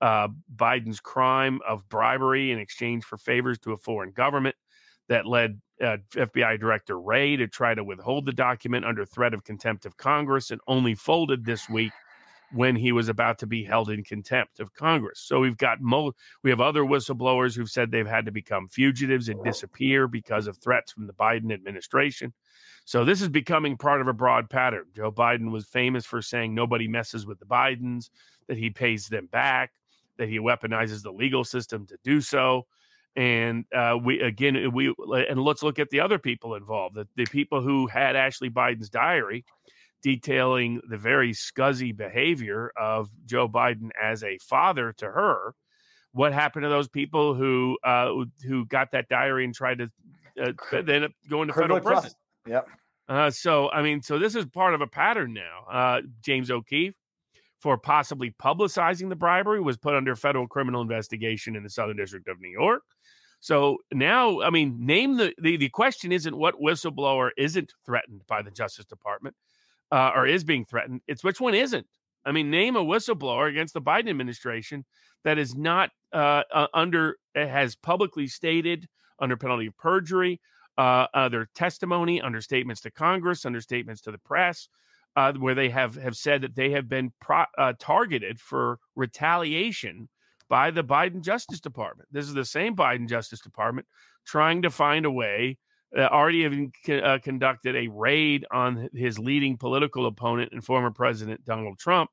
uh, 0.03 0.29
Biden's 0.55 1.01
crime 1.01 1.61
of 1.67 1.89
bribery 1.89 2.51
in 2.53 2.59
exchange 2.59 3.05
for 3.05 3.17
favors 3.17 3.59
to 3.61 3.73
a 3.73 3.77
foreign 3.79 4.11
government 4.11 4.57
that 5.09 5.25
led 5.25 5.61
uh, 5.81 5.97
FBI 6.11 6.61
Director 6.61 7.01
Wray 7.01 7.37
to 7.37 7.47
try 7.47 7.75
to 7.75 7.85
withhold 7.85 8.27
the 8.27 8.33
document 8.33 8.85
under 8.85 9.07
threat 9.07 9.33
of 9.33 9.45
contempt 9.45 9.87
of 9.87 9.97
Congress 9.97 10.51
and 10.51 10.61
only 10.67 10.95
folded 10.95 11.45
this 11.45 11.69
week 11.69 11.93
when 12.53 12.77
he 12.77 12.93
was 12.93 13.09
about 13.09 13.39
to 13.39 13.47
be 13.47 13.65
held 13.65 13.91
in 13.91 14.05
contempt 14.05 14.61
of 14.61 14.75
Congress. 14.75 15.21
So 15.21 15.41
we've 15.41 15.57
got 15.57 15.81
mo- 15.81 16.15
we 16.43 16.51
have 16.51 16.61
other 16.61 16.83
whistleblowers 16.83 17.57
who've 17.57 17.71
said 17.71 17.91
they've 17.91 18.07
had 18.07 18.27
to 18.27 18.33
become 18.33 18.69
fugitives 18.69 19.29
and 19.29 19.43
disappear 19.45 20.07
because 20.07 20.47
of 20.47 20.57
threats 20.59 20.93
from 20.93 21.07
the 21.07 21.13
Biden 21.13 21.53
administration. 21.53 22.33
So 22.85 23.05
this 23.05 23.21
is 23.21 23.29
becoming 23.29 23.77
part 23.77 24.01
of 24.01 24.09
a 24.09 24.13
broad 24.13 24.49
pattern. 24.49 24.85
Joe 24.95 25.11
Biden 25.11 25.51
was 25.51 25.67
famous 25.67 26.07
for 26.07 26.23
saying 26.23 26.55
nobody 26.55 26.87
messes 26.87 27.27
with 27.27 27.41
the 27.41 27.47
Bidens, 27.47 28.11
that 28.47 28.57
he 28.57 28.71
pays 28.71 29.09
them 29.09 29.27
back, 29.27 29.73
that 30.19 30.29
he 30.29 30.39
weaponizes 30.39 31.03
the 31.03 31.13
legal 31.13 31.45
system 31.45 31.85
to 31.87 31.99
do 32.05 32.21
so 32.21 32.67
and 33.17 33.65
uh, 33.75 33.97
we 34.01 34.21
again 34.21 34.71
we 34.73 34.95
and 35.29 35.43
let's 35.43 35.63
look 35.63 35.79
at 35.79 35.89
the 35.91 36.01
other 36.01 36.19
people 36.19 36.55
involved 36.55 36.95
the, 36.95 37.09
the 37.17 37.25
people 37.27 37.63
who 37.63 37.87
had 37.87 38.15
ashley 38.15 38.51
biden's 38.51 38.91
diary 38.91 39.45
detailing 40.07 40.81
the 40.89 40.97
very 40.97 41.33
scuzzy 41.33 41.95
behavior 41.95 42.71
of 42.77 43.11
joe 43.25 43.49
biden 43.49 43.91
as 44.01 44.23
a 44.23 44.39
father 44.39 44.93
to 44.93 45.05
her. 45.05 45.53
What 46.13 46.33
happened 46.33 46.63
to 46.63 46.69
those 46.69 46.87
people 46.87 47.35
who 47.35 47.77
uh, 47.83 48.13
who 48.47 48.67
got 48.67 48.93
that 48.93 49.09
diary 49.09 49.45
and 49.45 49.53
tried 49.53 49.79
to 49.79 49.91
uh, 50.41 50.53
then 50.83 51.09
going 51.29 51.49
to 51.49 51.55
federal 51.55 51.81
prison? 51.81 52.13
yep. 52.47 52.69
Uh, 53.09 53.31
so 53.33 53.69
i 53.73 53.83
mean 53.83 54.01
so 54.01 54.17
this 54.17 54.37
is 54.37 54.47
part 54.47 54.75
of 54.75 54.81
a 54.81 54.87
pattern 54.87 55.35
now. 55.35 55.65
Uh, 55.69 56.03
james 56.23 56.53
o'keefe 56.53 56.95
for 57.59 57.77
possibly 57.77 58.31
publicizing 58.41 59.09
the 59.09 59.17
bribery 59.17 59.61
was 59.61 59.77
put 59.77 59.97
under 59.97 60.15
federal 60.15 60.47
criminal 60.47 60.83
investigation 60.83 61.57
in 61.57 61.65
the 61.65 61.71
Southern 61.71 61.97
District 61.97 62.29
of 62.29 62.39
New 62.41 62.51
York. 62.51 62.83
So 63.41 63.79
now, 63.93 64.43
I 64.43 64.51
mean, 64.51 64.77
name 64.79 65.17
the 65.17 65.35
the, 65.39 65.57
the 65.57 65.69
question 65.71 66.13
isn't 66.13 66.37
what 66.37 66.61
whistleblower 66.61 67.31
isn't 67.37 67.73
threatened 67.85 68.21
by 68.29 68.43
the 68.43 68.53
Justice 68.53 68.85
Department 68.85 69.35
uh, 69.93 70.13
or 70.15 70.27
is 70.27 70.45
being 70.45 70.65
threatened. 70.65 71.01
It's 71.07 71.25
which 71.25 71.41
one 71.41 71.55
isn't. 71.55 71.87
I 72.25 72.33
mean, 72.33 72.51
name 72.51 72.77
a 72.77 72.85
whistleblower 72.85 73.49
against 73.49 73.75
the 73.75 73.81
Biden 73.81 74.11
administration 74.11 74.85
that 75.25 75.39
is 75.39 75.55
not 75.55 75.91
uh, 76.13 76.43
under 76.75 77.17
has 77.35 77.77
publicly 77.77 78.27
stated 78.27 78.89
under 79.19 79.37
penalty 79.37 79.67
of 79.67 79.77
perjury, 79.77 80.41
uh, 80.79 81.29
their 81.29 81.49
testimony, 81.55 82.21
under 82.21 82.41
statements 82.41 82.81
to 82.83 82.91
Congress, 82.91 83.45
under 83.47 83.61
statements 83.61 84.03
to 84.03 84.11
the 84.11 84.19
press, 84.19 84.69
uh, 85.15 85.33
where 85.35 85.55
they 85.55 85.71
have 85.71 85.95
have 85.97 86.17
said 86.17 86.43
that 86.43 86.55
they 86.55 86.71
have 86.71 86.89
been 86.89 87.13
pro- 87.21 87.45
uh, 87.57 87.73
targeted 87.79 88.39
for 88.41 88.79
retaliation 88.95 90.09
by 90.49 90.71
the 90.71 90.85
Biden 90.85 91.23
Justice 91.23 91.61
Department. 91.61 92.09
This 92.13 92.27
is 92.27 92.35
the 92.35 92.45
same 92.45 92.77
Biden 92.77 93.09
Justice 93.09 93.41
Department 93.41 93.87
trying 94.25 94.63
to 94.63 94.71
find 94.71 95.07
a 95.07 95.11
way. 95.11 95.59
Uh, 95.97 96.09
already 96.13 96.43
have 96.43 97.03
uh, 97.03 97.19
conducted 97.23 97.75
a 97.75 97.89
raid 97.89 98.45
on 98.51 98.89
his 98.93 99.19
leading 99.19 99.57
political 99.57 100.07
opponent 100.07 100.53
and 100.53 100.63
former 100.63 100.91
President 100.91 101.43
Donald 101.45 101.79
Trump, 101.79 102.11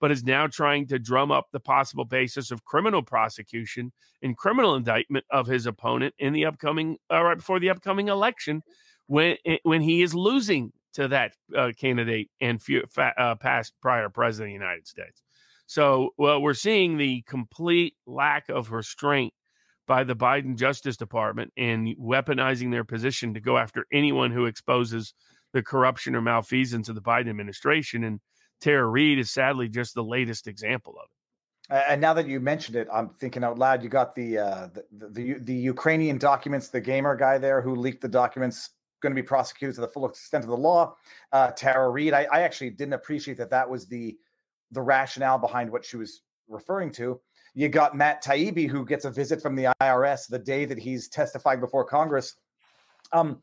but 0.00 0.10
is 0.10 0.24
now 0.24 0.46
trying 0.46 0.86
to 0.86 0.98
drum 0.98 1.30
up 1.30 1.48
the 1.52 1.60
possible 1.60 2.04
basis 2.04 2.50
of 2.50 2.64
criminal 2.64 3.02
prosecution 3.02 3.92
and 4.22 4.36
criminal 4.36 4.74
indictment 4.74 5.24
of 5.30 5.46
his 5.46 5.66
opponent 5.66 6.14
in 6.18 6.32
the 6.32 6.46
upcoming, 6.46 6.96
uh, 7.12 7.22
right 7.22 7.36
before 7.36 7.60
the 7.60 7.68
upcoming 7.70 8.08
election, 8.08 8.62
when 9.06 9.36
eh, 9.44 9.58
when 9.64 9.82
he 9.82 10.02
is 10.02 10.14
losing 10.14 10.72
to 10.94 11.08
that 11.08 11.32
uh, 11.54 11.72
candidate 11.78 12.30
and 12.40 12.62
few, 12.62 12.82
uh, 12.96 13.34
past 13.34 13.74
prior 13.82 14.08
president 14.08 14.48
of 14.48 14.58
the 14.58 14.64
United 14.64 14.86
States. 14.86 15.22
So, 15.66 16.10
well, 16.16 16.40
we're 16.40 16.54
seeing 16.54 16.96
the 16.96 17.22
complete 17.26 17.96
lack 18.06 18.48
of 18.48 18.72
restraint 18.72 19.34
by 19.86 20.04
the 20.04 20.16
Biden 20.16 20.56
Justice 20.56 20.96
Department 20.96 21.52
in 21.56 21.94
weaponizing 22.00 22.70
their 22.70 22.84
position 22.84 23.34
to 23.34 23.40
go 23.40 23.56
after 23.56 23.86
anyone 23.92 24.30
who 24.30 24.46
exposes 24.46 25.14
the 25.52 25.62
corruption 25.62 26.14
or 26.14 26.20
malfeasance 26.20 26.88
of 26.88 26.94
the 26.94 27.02
Biden 27.02 27.30
administration. 27.30 28.04
And 28.04 28.20
Tara 28.60 28.86
Reade 28.86 29.18
is 29.18 29.30
sadly 29.30 29.68
just 29.68 29.94
the 29.94 30.04
latest 30.04 30.46
example 30.46 30.94
of 30.98 31.04
it. 31.04 31.10
And 31.68 32.00
now 32.00 32.12
that 32.14 32.28
you 32.28 32.38
mentioned 32.38 32.76
it, 32.76 32.86
I'm 32.92 33.08
thinking 33.08 33.42
out 33.42 33.58
loud. 33.58 33.82
You 33.82 33.88
got 33.88 34.14
the, 34.14 34.38
uh, 34.38 34.68
the 34.72 35.08
the 35.08 35.34
the 35.40 35.54
Ukrainian 35.54 36.16
documents, 36.16 36.68
the 36.68 36.80
gamer 36.80 37.16
guy 37.16 37.38
there 37.38 37.60
who 37.60 37.74
leaked 37.74 38.02
the 38.02 38.08
documents, 38.08 38.70
going 39.02 39.14
to 39.14 39.20
be 39.20 39.26
prosecuted 39.26 39.74
to 39.74 39.80
the 39.80 39.88
full 39.88 40.06
extent 40.06 40.44
of 40.44 40.50
the 40.50 40.56
law. 40.56 40.94
Uh, 41.32 41.50
Tara 41.50 41.90
Reade, 41.90 42.12
I, 42.12 42.26
I 42.30 42.42
actually 42.42 42.70
didn't 42.70 42.94
appreciate 42.94 43.36
that 43.38 43.50
that 43.50 43.68
was 43.68 43.86
the 43.86 44.16
the 44.70 44.80
rationale 44.80 45.38
behind 45.38 45.70
what 45.70 45.84
she 45.84 45.96
was 45.96 46.22
referring 46.48 46.92
to. 46.92 47.20
You 47.56 47.70
got 47.70 47.96
Matt 47.96 48.22
Taibbi, 48.22 48.68
who 48.68 48.84
gets 48.84 49.06
a 49.06 49.10
visit 49.10 49.40
from 49.40 49.56
the 49.56 49.74
IRS 49.80 50.28
the 50.28 50.38
day 50.38 50.66
that 50.66 50.76
he's 50.76 51.08
testifying 51.08 51.58
before 51.58 51.86
Congress. 51.86 52.34
Um, 53.12 53.40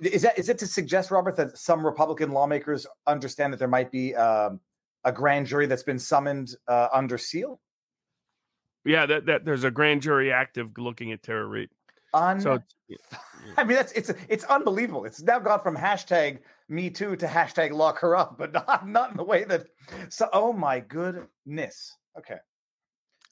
is 0.00 0.22
that 0.22 0.38
is 0.38 0.48
it 0.48 0.56
to 0.58 0.66
suggest, 0.66 1.10
Robert, 1.10 1.36
that 1.36 1.58
some 1.58 1.84
Republican 1.84 2.32
lawmakers 2.32 2.86
understand 3.06 3.52
that 3.52 3.58
there 3.58 3.68
might 3.68 3.92
be 3.92 4.14
um, 4.14 4.60
a 5.04 5.12
grand 5.12 5.46
jury 5.46 5.66
that's 5.66 5.82
been 5.82 5.98
summoned 5.98 6.56
uh, 6.68 6.88
under 6.90 7.18
seal? 7.18 7.60
Yeah, 8.86 9.04
that, 9.04 9.26
that 9.26 9.44
there's 9.44 9.64
a 9.64 9.70
grand 9.70 10.00
jury 10.00 10.32
active 10.32 10.72
looking 10.78 11.12
at 11.12 11.22
Tara 11.22 11.44
Reade. 11.44 11.68
Un- 12.14 12.40
so, 12.40 12.58
I 13.58 13.64
mean, 13.64 13.76
that's 13.76 13.92
it's 13.92 14.10
it's 14.30 14.44
unbelievable. 14.44 15.04
It's 15.04 15.22
now 15.22 15.38
gone 15.38 15.60
from 15.60 15.76
hashtag 15.76 16.38
Me 16.70 16.88
Too 16.88 17.14
to 17.16 17.26
hashtag 17.26 17.72
Lock 17.72 17.98
Her 17.98 18.16
Up, 18.16 18.38
but 18.38 18.52
not 18.66 18.88
not 18.88 19.10
in 19.10 19.18
the 19.18 19.24
way 19.24 19.44
that. 19.44 19.66
So, 20.08 20.30
oh 20.32 20.54
my 20.54 20.80
goodness. 20.80 21.94
Okay. 22.18 22.38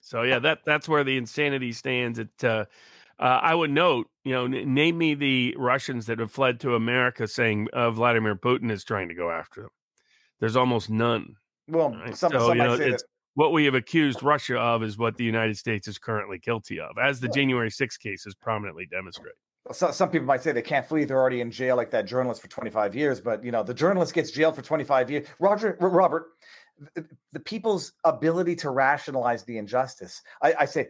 So 0.03 0.23
yeah, 0.23 0.41
that 0.41 0.61
that's 0.67 0.89
where 0.89 1.05
the 1.05 1.17
insanity 1.17 1.73
stands. 1.73 2.19
It. 2.19 2.45
Uh, 2.45 2.67
uh, 3.19 3.39
I 3.41 3.55
would 3.55 3.71
note, 3.71 4.09
you 4.25 4.33
know, 4.33 4.47
n- 4.47 4.75
name 4.75 4.99
me 4.99 5.15
the 5.15 5.55
Russians 5.57 6.07
that 6.07 6.19
have 6.19 6.33
fled 6.33 6.59
to 6.61 6.75
America, 6.75 7.29
saying 7.29 7.69
uh, 7.73 7.91
Vladimir 7.93 8.35
Putin 8.35 8.71
is 8.71 8.83
trying 8.83 9.09
to 9.09 9.15
go 9.15 9.31
after 9.31 9.63
them. 9.63 9.71
There's 10.41 10.57
almost 10.57 10.91
none. 10.91 11.37
Well, 11.69 11.95
right? 11.95 12.17
some, 12.17 12.33
so, 12.33 12.49
some 12.49 12.57
you 12.57 12.65
know, 12.65 12.77
say 12.77 12.91
that 12.91 13.03
what 13.35 13.53
we 13.53 13.65
have 13.67 13.75
accused 13.75 14.23
Russia 14.25 14.59
of 14.59 14.83
is 14.83 14.99
what 14.99 15.17
the 15.17 15.25
United 15.25 15.57
States 15.57 15.87
is 15.87 15.99
currently 15.99 16.39
guilty 16.39 16.81
of, 16.81 16.99
as 17.01 17.21
the 17.21 17.29
January 17.29 17.71
6 17.71 17.97
cases 17.99 18.35
prominently 18.35 18.87
demonstrate. 18.87 19.35
So, 19.71 19.93
some 19.93 20.11
people 20.11 20.27
might 20.27 20.43
say 20.43 20.51
they 20.51 20.61
can't 20.61 20.85
flee; 20.85 21.05
they're 21.05 21.21
already 21.21 21.41
in 21.41 21.53
jail, 21.53 21.77
like 21.77 21.93
that 21.93 22.07
journalist 22.07 22.43
for 22.43 22.49
25 22.49 22.97
years. 22.97 23.21
But 23.21 23.45
you 23.45 23.53
know, 23.53 23.63
the 23.63 23.75
journalist 23.75 24.13
gets 24.13 24.33
jailed 24.33 24.57
for 24.57 24.63
25 24.63 25.09
years. 25.09 25.29
Roger, 25.39 25.77
Robert, 25.81 26.31
the 27.33 27.41
people's 27.41 27.93
ability 28.05 28.57
to 28.57 28.71
rationalize 28.71 29.45
the 29.45 29.59
injustice. 29.59 30.23
I, 30.43 30.55
I 30.61 30.65
say, 30.65 30.89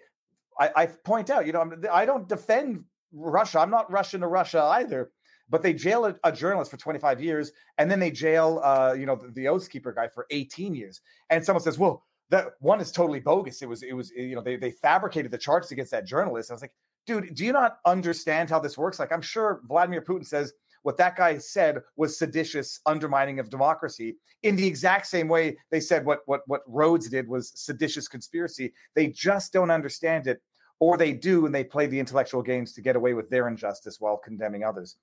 I, 0.58 0.70
I 0.76 0.86
point 0.86 1.30
out, 1.30 1.46
you 1.46 1.52
know, 1.52 1.70
I 1.92 2.04
don't 2.04 2.28
defend 2.28 2.84
Russia. 3.12 3.60
I'm 3.60 3.70
not 3.70 3.90
Russian 3.90 4.20
to 4.20 4.28
Russia 4.28 4.62
either. 4.62 5.10
but 5.48 5.62
they 5.62 5.74
jail 5.74 6.06
a, 6.06 6.16
a 6.24 6.32
journalist 6.32 6.70
for 6.70 6.78
25 6.78 7.20
years, 7.20 7.52
and 7.78 7.90
then 7.90 8.00
they 8.00 8.10
jail, 8.10 8.60
uh, 8.64 8.94
you 8.98 9.04
know, 9.06 9.16
the, 9.16 9.28
the 9.28 9.92
guy 9.94 10.08
for 10.08 10.26
18 10.30 10.74
years. 10.74 11.02
And 11.30 11.44
someone 11.44 11.62
says, 11.62 11.78
"Well, 11.78 12.04
that 12.30 12.52
one 12.60 12.80
is 12.80 12.90
totally 12.90 13.20
bogus. 13.20 13.60
It 13.60 13.68
was, 13.68 13.82
it 13.82 13.92
was, 13.92 14.10
you 14.10 14.34
know, 14.34 14.42
they 14.42 14.56
they 14.56 14.70
fabricated 14.70 15.30
the 15.30 15.38
charges 15.38 15.70
against 15.70 15.90
that 15.90 16.06
journalist." 16.06 16.50
I 16.50 16.54
was 16.54 16.62
like, 16.62 16.72
dude, 17.06 17.34
do 17.34 17.44
you 17.44 17.52
not 17.52 17.78
understand 17.84 18.48
how 18.48 18.60
this 18.60 18.78
works? 18.78 18.98
Like, 18.98 19.12
I'm 19.12 19.22
sure 19.22 19.60
Vladimir 19.66 20.00
Putin 20.02 20.26
says 20.26 20.54
what 20.82 20.96
that 20.96 21.16
guy 21.16 21.38
said 21.38 21.80
was 21.96 22.18
seditious 22.18 22.80
undermining 22.86 23.38
of 23.38 23.50
democracy 23.50 24.16
in 24.42 24.56
the 24.56 24.66
exact 24.66 25.06
same 25.06 25.28
way 25.28 25.56
they 25.70 25.80
said 25.80 26.04
what 26.04 26.20
what 26.26 26.42
what 26.46 26.62
Rhodes 26.66 27.08
did 27.08 27.28
was 27.28 27.52
seditious 27.54 28.08
conspiracy. 28.08 28.72
They 28.94 29.08
just 29.08 29.52
don't 29.52 29.70
understand 29.70 30.26
it, 30.26 30.40
or 30.80 30.96
they 30.96 31.12
do 31.12 31.46
and 31.46 31.54
they 31.54 31.64
play 31.64 31.86
the 31.86 31.98
intellectual 31.98 32.42
games 32.42 32.72
to 32.74 32.82
get 32.82 32.96
away 32.96 33.14
with 33.14 33.30
their 33.30 33.48
injustice 33.48 34.00
while 34.00 34.16
condemning 34.16 34.64
others. 34.64 34.96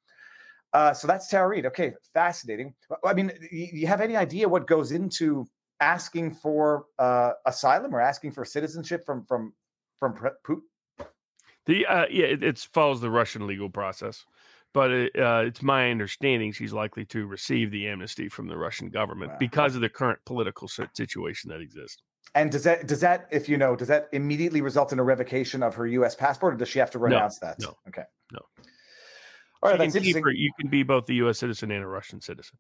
Uh, 0.74 0.94
so 0.94 1.08
that's 1.08 1.28
Tara 1.28 1.48
Reade. 1.48 1.66
Okay, 1.66 1.94
fascinating. 2.14 2.74
I 3.04 3.14
mean, 3.14 3.32
you 3.52 3.88
have 3.88 4.02
any 4.02 4.16
idea 4.16 4.48
what 4.48 4.68
goes 4.68 4.92
into 4.92 5.48
asking 5.80 6.32
for 6.32 6.86
uh, 7.00 7.32
asylum 7.46 7.96
or 7.96 8.02
asking 8.02 8.32
for 8.32 8.46
citizenship 8.46 9.06
from 9.06 9.26
from 9.26 9.54
from 9.98 10.16
Putin? 10.46 10.62
The 11.66 11.86
uh, 11.86 12.06
yeah, 12.10 12.26
it, 12.26 12.44
it, 12.44 12.58
follows 12.74 13.02
the 13.02 13.10
Russian 13.10 13.48
legal 13.48 13.70
process, 13.70 14.26
but 14.74 14.92
it, 14.92 15.20
uh, 15.20 15.44
it's 15.46 15.62
my 15.62 15.90
understanding 15.90 16.52
she's 16.52 16.74
likely 16.74 17.06
to 17.06 17.26
receive 17.26 17.72
the 17.72 17.88
amnesty 17.88 18.30
from 18.30 18.48
the 18.48 18.58
Russian 18.58 18.90
government 18.90 19.32
wow. 19.32 19.38
because 19.40 19.76
of 19.76 19.82
the 19.82 19.90
current 19.90 20.20
political 20.26 20.68
situation 20.68 21.50
that 21.50 21.62
exists. 21.62 22.04
And 22.36 22.52
does 22.52 22.64
that 22.64 22.88
does 22.88 23.00
that 23.00 23.28
if 23.32 23.50
you 23.50 23.58
know 23.58 23.76
does 23.76 23.88
that 23.88 24.08
immediately 24.12 24.62
result 24.62 24.94
in 24.94 25.00
a 25.00 25.04
revocation 25.04 25.64
of 25.64 25.74
her 25.76 25.88
U.S. 25.88 26.16
passport, 26.16 26.54
or 26.54 26.58
does 26.58 26.70
she 26.70 26.78
have 26.78 26.92
to 26.92 27.00
renounce 27.00 27.42
no, 27.42 27.48
that? 27.48 27.60
No. 27.60 27.76
Okay. 27.88 28.04
No. 28.32 28.40
All 29.64 29.72
right. 29.72 29.80
That's 29.80 29.96
interesting. 29.96 30.24
Her, 30.24 30.32
you 30.32 30.52
can 30.60 30.70
be 30.70 30.84
both 30.84 31.10
a 31.10 31.14
U.S. 31.16 31.40
citizen 31.40 31.72
and 31.72 31.84
a 31.84 31.88
Russian 31.88 32.22
citizen. 32.22 32.58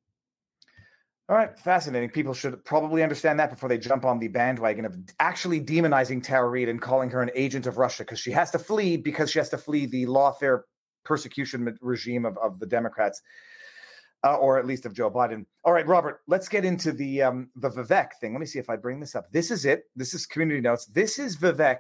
All 1.30 1.36
right, 1.36 1.58
fascinating. 1.60 2.10
People 2.10 2.34
should 2.34 2.65
probably 2.65 3.04
understand 3.04 3.39
that 3.39 3.52
before 3.52 3.69
they 3.69 3.78
jump 3.78 4.04
on 4.04 4.17
the 4.17 4.30
bandwagon 4.30 4.84
of 4.84 4.98
actually 5.19 5.62
demonizing 5.62 6.24
Tara 6.24 6.50
Reade 6.50 6.69
and 6.69 6.82
calling 6.82 7.12
her 7.12 7.22
an 7.22 7.30
agent 7.36 7.67
of 7.67 7.78
Russia 7.78 8.02
because 8.02 8.19
she 8.19 8.32
has 8.32 8.50
to 8.50 8.58
flee 8.58 8.98
because 8.98 9.30
she 9.30 9.38
has 9.38 9.50
to 9.50 9.58
flee 9.60 9.86
the 9.86 10.08
lawfare 10.08 10.62
persecution 11.10 11.78
regime 11.82 12.24
of, 12.26 12.38
of 12.38 12.60
the 12.60 12.65
Democrats, 12.65 13.22
uh, 14.24 14.36
or 14.36 14.60
at 14.60 14.65
least 14.65 14.86
of 14.86 14.93
Joe 14.93 15.10
Biden. 15.10 15.45
All 15.65 15.74
right, 15.74 15.88
Robert, 15.88 16.22
let's 16.28 16.48
get 16.48 16.63
into 16.63 16.91
the 16.91 17.24
um, 17.24 17.50
the 17.56 17.69
Vivek 17.69 18.10
thing. 18.22 18.32
Let 18.34 18.39
me 18.39 18.45
see 18.45 18.60
if 18.60 18.69
I 18.69 18.76
bring 18.76 19.00
this 19.00 19.15
up. 19.15 19.26
This 19.32 19.50
is 19.52 19.65
it. 19.65 19.86
This 19.95 20.13
is 20.13 20.26
community 20.26 20.62
notes. 20.62 20.86
This 20.86 21.19
is 21.19 21.36
Vivek. 21.36 21.80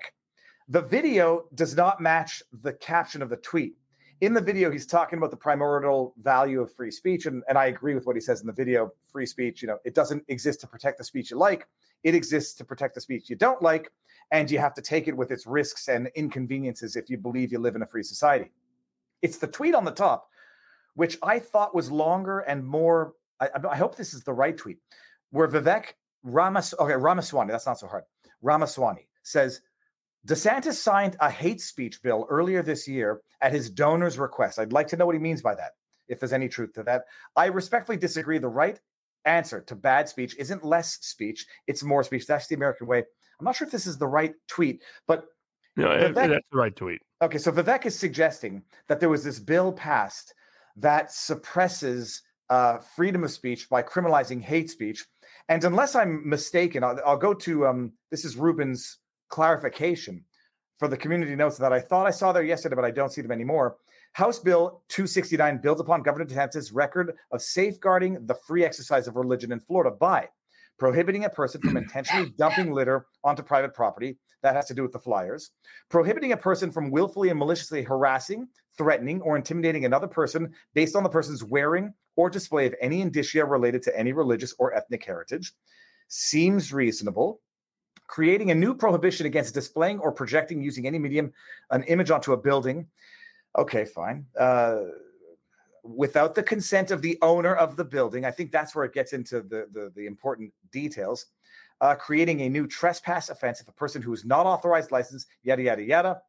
The 0.67 0.81
video 0.81 1.45
does 1.53 1.75
not 1.75 2.01
match 2.01 2.43
the 2.63 2.73
caption 2.73 3.21
of 3.21 3.29
the 3.29 3.37
tweet 3.37 3.75
in 4.21 4.33
the 4.33 4.41
video, 4.41 4.69
he's 4.69 4.85
talking 4.85 5.17
about 5.17 5.31
the 5.31 5.37
primordial 5.37 6.13
value 6.17 6.61
of 6.61 6.73
free 6.73 6.91
speech. 6.91 7.25
And, 7.25 7.41
and 7.47 7.57
I 7.57 7.67
agree 7.67 7.95
with 7.95 8.05
what 8.05 8.15
he 8.15 8.21
says 8.21 8.41
in 8.41 8.47
the 8.47 8.53
video. 8.53 8.91
Free 9.11 9.25
speech, 9.25 9.61
you 9.61 9.67
know, 9.67 9.77
it 9.85 9.95
doesn't 9.95 10.23
exist 10.27 10.59
to 10.61 10.67
protect 10.67 10.97
the 10.97 11.03
speech 11.03 11.31
you 11.31 11.37
like, 11.37 11.65
it 12.03 12.15
exists 12.15 12.53
to 12.55 12.65
protect 12.65 12.95
the 12.95 13.01
speech 13.01 13.29
you 13.29 13.35
don't 13.35 13.61
like. 13.61 13.89
And 14.31 14.51
you 14.51 14.59
have 14.59 14.75
to 14.75 14.81
take 14.81 15.07
it 15.07 15.17
with 15.17 15.31
its 15.31 15.47
risks 15.47 15.87
and 15.87 16.09
inconveniences 16.15 16.95
if 16.95 17.09
you 17.09 17.17
believe 17.17 17.51
you 17.51 17.59
live 17.59 17.75
in 17.75 17.81
a 17.81 17.87
free 17.87 18.03
society. 18.03 18.51
It's 19.21 19.37
the 19.37 19.47
tweet 19.47 19.75
on 19.75 19.85
the 19.85 19.91
top, 19.91 20.27
which 20.95 21.17
I 21.23 21.39
thought 21.39 21.75
was 21.75 21.91
longer 21.91 22.39
and 22.39 22.65
more. 22.65 23.13
I, 23.39 23.49
I 23.69 23.77
hope 23.77 23.95
this 23.95 24.13
is 24.13 24.23
the 24.23 24.33
right 24.33 24.57
tweet, 24.57 24.77
where 25.31 25.47
Vivek 25.47 25.93
Ramas, 26.23 26.73
okay, 26.79 26.93
Ramaswamy, 26.93 27.51
that's 27.51 27.65
not 27.65 27.79
so 27.79 27.87
hard. 27.87 28.03
Ramaswamy 28.41 29.07
says, 29.23 29.61
DeSantis 30.27 30.73
signed 30.73 31.15
a 31.19 31.29
hate 31.29 31.61
speech 31.61 32.01
bill 32.01 32.27
earlier 32.29 32.61
this 32.61 32.87
year 32.87 33.21
at 33.41 33.53
his 33.53 33.69
donor's 33.69 34.19
request. 34.19 34.59
I'd 34.59 34.73
like 34.73 34.87
to 34.89 34.97
know 34.97 35.05
what 35.05 35.15
he 35.15 35.19
means 35.19 35.41
by 35.41 35.55
that, 35.55 35.71
if 36.07 36.19
there's 36.19 36.33
any 36.33 36.49
truth 36.49 36.73
to 36.73 36.83
that. 36.83 37.03
I 37.35 37.45
respectfully 37.45 37.97
disagree. 37.97 38.37
The 38.37 38.49
right 38.49 38.79
answer 39.25 39.61
to 39.61 39.75
bad 39.75 40.09
speech 40.09 40.35
isn't 40.37 40.63
less 40.63 40.97
speech, 41.01 41.45
it's 41.67 41.83
more 41.83 42.03
speech. 42.03 42.27
That's 42.27 42.47
the 42.47 42.55
American 42.55 42.87
way. 42.87 42.99
I'm 43.39 43.45
not 43.45 43.55
sure 43.55 43.65
if 43.65 43.71
this 43.71 43.87
is 43.87 43.97
the 43.97 44.07
right 44.07 44.33
tweet, 44.47 44.83
but. 45.07 45.25
No, 45.77 45.87
Vivek, 45.87 46.13
that's 46.13 46.45
the 46.51 46.57
right 46.57 46.75
tweet. 46.75 47.01
Okay, 47.21 47.37
so 47.37 47.51
Vivek 47.51 47.85
is 47.85 47.99
suggesting 47.99 48.63
that 48.87 49.01
there 49.01 49.09
was 49.09 49.23
this 49.23 49.39
bill 49.39 49.73
passed 49.73 50.33
that 50.77 51.11
suppresses 51.11 52.21
uh, 52.49 52.77
freedom 52.77 53.25
of 53.25 53.31
speech 53.31 53.69
by 53.69 53.83
criminalizing 53.83 54.41
hate 54.41 54.69
speech. 54.69 55.05
And 55.49 55.63
unless 55.65 55.95
I'm 55.95 56.27
mistaken, 56.27 56.83
I'll, 56.83 56.97
I'll 57.05 57.17
go 57.17 57.33
to 57.33 57.67
um, 57.67 57.91
this 58.09 58.23
is 58.23 58.37
Ruben's 58.37 58.99
clarification 59.27 60.23
for 60.77 60.87
the 60.87 60.95
community 60.95 61.35
notes 61.35 61.57
that 61.57 61.73
I 61.73 61.81
thought 61.81 62.07
I 62.07 62.11
saw 62.11 62.31
there 62.31 62.43
yesterday, 62.43 62.75
but 62.75 62.85
I 62.85 62.91
don't 62.91 63.11
see 63.11 63.21
them 63.21 63.31
anymore. 63.31 63.75
House 64.13 64.39
Bill 64.39 64.81
269 64.87 65.59
builds 65.61 65.81
upon 65.81 66.01
Governor 66.01 66.25
DeSantis' 66.25 66.71
record 66.73 67.15
of 67.31 67.41
safeguarding 67.41 68.25
the 68.25 68.35
free 68.47 68.63
exercise 68.63 69.07
of 69.07 69.17
religion 69.17 69.51
in 69.51 69.59
Florida 69.59 69.91
by 69.91 70.29
prohibiting 70.79 71.25
a 71.25 71.29
person 71.29 71.61
from 71.61 71.75
intentionally 71.75 72.33
dumping 72.37 72.71
litter 72.71 73.05
onto 73.23 73.43
private 73.43 73.73
property. 73.73 74.17
That 74.41 74.55
has 74.55 74.65
to 74.67 74.73
do 74.73 74.83
with 74.83 74.93
the 74.93 74.99
flyers. 74.99 75.51
Prohibiting 75.89 76.31
a 76.31 76.37
person 76.37 76.71
from 76.71 76.91
willfully 76.91 77.29
and 77.29 77.37
maliciously 77.39 77.83
harassing, 77.83 78.47
threatening, 78.77 79.21
or 79.21 79.35
intimidating 79.35 79.85
another 79.85 80.07
person 80.07 80.53
based 80.73 80.95
on 80.95 81.03
the 81.03 81.09
person's 81.09 81.43
wearing 81.43 81.93
or 82.15 82.29
display 82.29 82.65
of 82.65 82.75
any 82.81 83.01
indicia 83.01 83.45
related 83.45 83.81
to 83.83 83.97
any 83.97 84.13
religious 84.13 84.53
or 84.59 84.73
ethnic 84.73 85.05
heritage. 85.05 85.53
Seems 86.07 86.71
reasonable 86.73 87.41
creating 88.09 88.49
a 88.49 88.55
new 88.55 88.73
prohibition 88.73 89.27
against 89.27 89.53
displaying 89.53 89.99
or 89.99 90.11
projecting 90.11 90.61
using 90.61 90.87
any 90.87 90.99
medium 90.99 91.31
an 91.69 91.83
image 91.83 92.11
onto 92.11 92.33
a 92.33 92.37
building. 92.37 92.85
Okay, 93.57 93.85
fine. 93.85 94.25
Uh, 94.37 94.79
without 95.83 96.35
the 96.35 96.43
consent 96.43 96.91
of 96.91 97.01
the 97.01 97.17
owner 97.21 97.55
of 97.55 97.77
the 97.77 97.85
building, 97.85 98.25
I 98.25 98.31
think 98.31 98.51
that's 98.51 98.75
where 98.75 98.83
it 98.83 98.93
gets 98.93 99.13
into 99.13 99.41
the 99.41 99.67
the, 99.71 99.91
the 99.95 100.05
important 100.07 100.51
details. 100.71 101.27
Uh, 101.81 101.95
creating 101.95 102.41
a 102.41 102.49
new 102.49 102.67
trespass 102.67 103.29
offense 103.29 103.61
if 103.61 103.67
a 103.69 103.73
person 103.73 104.01
who 104.01 104.11
is 104.11 104.25
not 104.25 104.45
authorized, 104.45 104.91
licensed, 104.91 105.27
yada 105.43 105.61
yada 105.61 105.81
yada, 105.81 106.21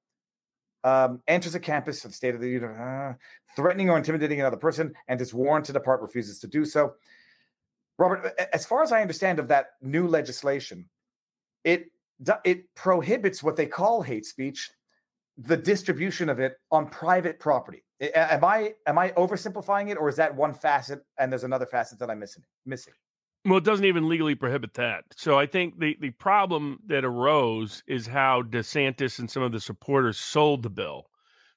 um, 0.84 1.20
enters 1.26 1.54
a 1.54 1.60
campus 1.60 2.04
of 2.04 2.12
the 2.12 2.14
state 2.14 2.34
of 2.34 2.40
the 2.40 2.64
uh, 2.64 3.14
threatening 3.56 3.90
or 3.90 3.98
intimidating 3.98 4.40
another 4.40 4.56
person 4.56 4.94
and 5.08 5.20
is 5.20 5.34
warned 5.34 5.64
to 5.64 5.72
depart, 5.72 6.00
refuses 6.02 6.38
to 6.38 6.46
do 6.46 6.64
so. 6.64 6.94
Robert, 7.98 8.32
as 8.52 8.64
far 8.64 8.82
as 8.82 8.92
I 8.92 9.02
understand 9.02 9.38
of 9.38 9.48
that 9.48 9.72
new 9.82 10.06
legislation, 10.06 10.88
it 11.64 11.90
it 12.44 12.74
prohibits 12.74 13.42
what 13.42 13.56
they 13.56 13.66
call 13.66 14.02
hate 14.02 14.24
speech, 14.24 14.70
the 15.36 15.56
distribution 15.56 16.28
of 16.28 16.38
it 16.38 16.54
on 16.70 16.86
private 16.88 17.38
property. 17.38 17.84
Am 18.14 18.44
I 18.44 18.74
am 18.86 18.98
I 18.98 19.10
oversimplifying 19.10 19.90
it, 19.90 19.98
or 19.98 20.08
is 20.08 20.16
that 20.16 20.34
one 20.34 20.54
facet 20.54 21.00
and 21.18 21.30
there's 21.30 21.44
another 21.44 21.66
facet 21.66 21.98
that 21.98 22.10
I'm 22.10 22.20
missing? 22.20 22.42
Missing. 22.64 22.94
Well, 23.44 23.58
it 23.58 23.64
doesn't 23.64 23.86
even 23.86 24.08
legally 24.08 24.34
prohibit 24.34 24.74
that. 24.74 25.04
So 25.16 25.38
I 25.38 25.46
think 25.46 25.78
the 25.78 25.96
the 26.00 26.10
problem 26.10 26.80
that 26.86 27.04
arose 27.04 27.82
is 27.86 28.06
how 28.06 28.42
DeSantis 28.42 29.18
and 29.18 29.30
some 29.30 29.42
of 29.42 29.52
the 29.52 29.60
supporters 29.60 30.18
sold 30.18 30.62
the 30.62 30.70
bill. 30.70 31.06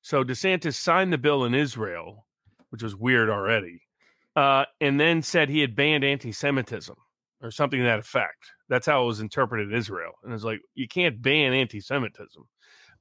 So 0.01 0.23
DeSantis 0.23 0.75
signed 0.75 1.11
the 1.11 1.17
bill 1.17 1.43
in 1.43 1.53
Israel, 1.53 2.25
which 2.69 2.83
was 2.83 2.95
weird 2.95 3.29
already, 3.29 3.81
uh, 4.35 4.65
and 4.79 4.99
then 4.99 5.21
said 5.21 5.49
he 5.49 5.61
had 5.61 5.75
banned 5.75 6.03
anti-Semitism 6.03 6.95
or 7.41 7.51
something 7.51 7.79
to 7.79 7.85
that 7.85 7.99
effect. 7.99 8.51
That's 8.69 8.85
how 8.85 9.03
it 9.03 9.07
was 9.07 9.19
interpreted 9.19 9.71
in 9.71 9.77
Israel. 9.77 10.13
And 10.23 10.33
it's 10.33 10.43
like, 10.43 10.61
you 10.75 10.87
can't 10.87 11.21
ban 11.21 11.53
anti 11.53 11.81
Semitism. 11.81 12.43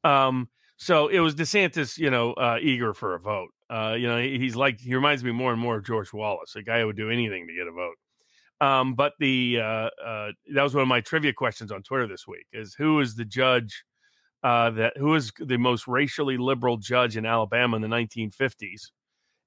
Um, 0.05 0.49
so 0.77 1.07
it 1.07 1.21
was 1.21 1.37
DeSantis, 1.37 1.99
you 1.99 2.11
know, 2.11 2.33
uh, 2.33 2.59
eager 2.61 2.93
for 2.95 3.15
a 3.15 3.21
vote. 3.21 3.51
Uh, 3.71 3.95
you 3.97 4.09
know, 4.09 4.21
he's 4.21 4.57
like, 4.57 4.81
he 4.81 4.95
reminds 4.95 5.23
me 5.23 5.31
more 5.31 5.53
and 5.53 5.61
more 5.61 5.77
of 5.77 5.85
George 5.85 6.13
Wallace, 6.13 6.57
a 6.57 6.63
guy 6.63 6.81
who 6.81 6.87
would 6.87 6.97
do 6.97 7.11
anything 7.11 7.47
to 7.47 7.55
get 7.55 7.69
a 7.69 7.73
vote. 7.73 7.95
Um, 8.63 8.95
but 8.95 9.13
the 9.19 9.59
uh, 9.61 9.91
uh, 10.05 10.33
that 10.55 10.63
was 10.63 10.75
one 10.75 10.83
of 10.83 10.89
my 10.89 11.01
trivia 11.01 11.33
questions 11.33 11.73
on 11.73 11.83
Twitter 11.83 12.07
this 12.07 12.27
week: 12.27 12.47
is 12.53 12.75
who 12.75 13.01
is 13.01 13.15
the 13.17 13.25
judge 13.25 13.85
uh, 14.45 14.71
that 14.71 14.97
who 14.97 15.15
is 15.15 15.33
the 15.39 15.59
most 15.59 15.89
racially 15.89 16.37
liberal 16.39 16.77
judge 16.79 17.17
in 17.17 17.27
Alabama 17.27 17.77
in 17.77 17.83
the 17.83 17.89
1950s? 17.89 18.91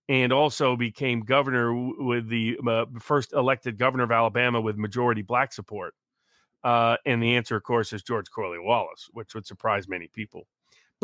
and 0.07 0.31
also 0.31 0.75
became 0.75 1.21
governor 1.21 1.73
with 1.73 2.29
the 2.29 2.57
uh, 2.67 2.85
first 2.99 3.33
elected 3.33 3.77
governor 3.77 4.03
of 4.03 4.11
Alabama 4.11 4.61
with 4.61 4.77
majority 4.77 5.21
black 5.23 5.51
support. 5.51 5.95
Uh, 6.63 6.97
and 7.05 7.21
the 7.21 7.35
answer, 7.35 7.55
of 7.55 7.63
course, 7.63 7.93
is 7.93 8.03
George 8.03 8.29
Corley 8.29 8.59
Wallace, 8.59 9.07
which 9.13 9.33
would 9.33 9.45
surprise 9.45 9.87
many 9.87 10.07
people. 10.13 10.47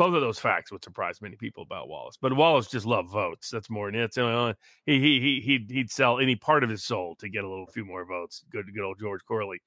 Both 0.02 0.14
of 0.14 0.20
those 0.20 0.40
facts 0.40 0.72
would 0.72 0.82
surprise 0.82 1.22
many 1.22 1.36
people 1.36 1.62
about 1.62 1.88
Wallace, 1.88 2.18
but 2.20 2.32
Wallace 2.32 2.66
just 2.66 2.86
loved 2.86 3.08
votes. 3.08 3.50
That's 3.50 3.70
more. 3.70 3.92
That's 3.92 4.18
uh, 4.18 4.54
he 4.84 4.98
he 4.98 5.20
he 5.20 5.40
he'd, 5.40 5.70
he'd 5.70 5.90
sell 5.92 6.18
any 6.18 6.34
part 6.34 6.64
of 6.64 6.70
his 6.70 6.82
soul 6.82 7.14
to 7.20 7.28
get 7.28 7.44
a 7.44 7.48
little 7.48 7.68
few 7.68 7.84
more 7.84 8.04
votes. 8.04 8.42
Good 8.50 8.66
good 8.74 8.82
old 8.82 8.98
George 8.98 9.20
Corley, 9.24 9.62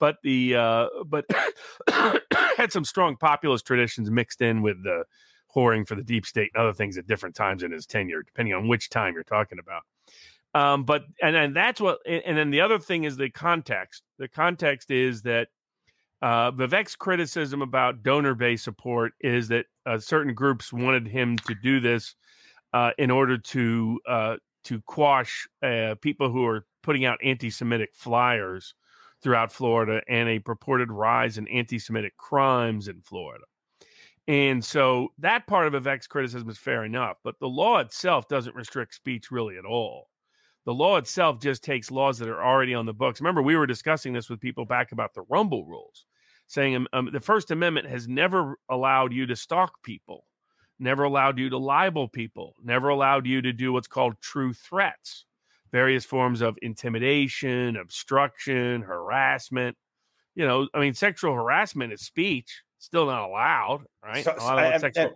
but 0.00 0.16
the 0.24 0.56
uh, 0.56 0.86
but 1.06 1.24
had 2.56 2.72
some 2.72 2.84
strong 2.84 3.16
populist 3.16 3.64
traditions 3.64 4.10
mixed 4.10 4.42
in 4.42 4.60
with 4.60 4.82
the 4.82 5.04
whoring 5.54 5.86
for 5.86 5.94
the 5.94 6.02
deep 6.02 6.26
state 6.26 6.50
and 6.52 6.60
other 6.60 6.74
things 6.74 6.98
at 6.98 7.06
different 7.06 7.36
times 7.36 7.62
in 7.62 7.70
his 7.70 7.86
tenure, 7.86 8.24
depending 8.24 8.54
on 8.54 8.66
which 8.66 8.90
time 8.90 9.14
you're 9.14 9.22
talking 9.22 9.60
about. 9.60 9.82
Um, 10.52 10.82
but 10.82 11.04
and 11.22 11.36
and 11.36 11.54
that's 11.54 11.80
what 11.80 12.00
and 12.04 12.36
then 12.36 12.50
the 12.50 12.62
other 12.62 12.80
thing 12.80 13.04
is 13.04 13.16
the 13.16 13.30
context. 13.30 14.02
The 14.18 14.26
context 14.26 14.90
is 14.90 15.22
that 15.22 15.46
uh, 16.26 16.50
Vivek's 16.50 16.96
criticism 16.96 17.62
about 17.62 18.02
donor 18.02 18.34
based 18.34 18.64
support 18.64 19.12
is 19.20 19.46
that 19.46 19.66
uh, 19.86 19.96
certain 19.96 20.34
groups 20.34 20.72
wanted 20.72 21.06
him 21.06 21.36
to 21.46 21.54
do 21.54 21.78
this 21.78 22.16
uh, 22.72 22.90
in 22.98 23.12
order 23.12 23.38
to 23.38 24.00
uh, 24.08 24.36
to 24.64 24.80
quash 24.86 25.46
uh, 25.62 25.94
people 26.00 26.28
who 26.28 26.44
are 26.44 26.66
putting 26.82 27.04
out 27.04 27.20
anti-Semitic 27.22 27.90
flyers 27.94 28.74
throughout 29.22 29.52
Florida 29.52 30.02
and 30.08 30.28
a 30.28 30.40
purported 30.40 30.90
rise 30.90 31.38
in 31.38 31.46
anti-Semitic 31.46 32.16
crimes 32.16 32.88
in 32.88 33.00
Florida. 33.02 33.44
And 34.26 34.64
so 34.64 35.12
that 35.18 35.46
part 35.46 35.72
of 35.72 35.80
Vivek's 35.80 36.08
criticism 36.08 36.50
is 36.50 36.58
fair 36.58 36.84
enough, 36.84 37.18
but 37.22 37.38
the 37.38 37.48
law 37.48 37.78
itself 37.78 38.26
doesn't 38.26 38.56
restrict 38.56 38.96
speech 38.96 39.30
really 39.30 39.58
at 39.58 39.64
all. 39.64 40.08
The 40.64 40.74
law 40.74 40.96
itself 40.96 41.38
just 41.38 41.62
takes 41.62 41.92
laws 41.92 42.18
that 42.18 42.28
are 42.28 42.44
already 42.44 42.74
on 42.74 42.86
the 42.86 42.92
books. 42.92 43.20
Remember, 43.20 43.40
we 43.40 43.54
were 43.54 43.68
discussing 43.68 44.12
this 44.12 44.28
with 44.28 44.40
people 44.40 44.64
back 44.64 44.90
about 44.90 45.14
the 45.14 45.22
Rumble 45.28 45.64
rules, 45.64 46.04
saying 46.46 46.76
um, 46.76 46.88
um 46.92 47.10
the 47.12 47.20
First 47.20 47.50
Amendment 47.50 47.88
has 47.88 48.08
never 48.08 48.58
allowed 48.68 49.12
you 49.12 49.26
to 49.26 49.36
stalk 49.36 49.82
people, 49.82 50.24
never 50.78 51.04
allowed 51.04 51.38
you 51.38 51.50
to 51.50 51.58
libel 51.58 52.08
people, 52.08 52.54
never 52.62 52.88
allowed 52.88 53.26
you 53.26 53.42
to 53.42 53.52
do 53.52 53.72
what's 53.72 53.88
called 53.88 54.20
true 54.20 54.52
threats, 54.52 55.24
various 55.72 56.04
forms 56.04 56.40
of 56.40 56.56
intimidation, 56.62 57.76
obstruction, 57.76 58.82
harassment. 58.82 59.76
You 60.34 60.46
know, 60.46 60.68
I 60.74 60.80
mean, 60.80 60.94
sexual 60.94 61.34
harassment 61.34 61.92
is 61.92 62.02
speech 62.02 62.62
still 62.78 63.06
not 63.06 63.28
allowed, 63.28 63.84
right? 64.04 64.24
So, 64.24 64.32
and, 64.32 64.96
and 64.96 65.10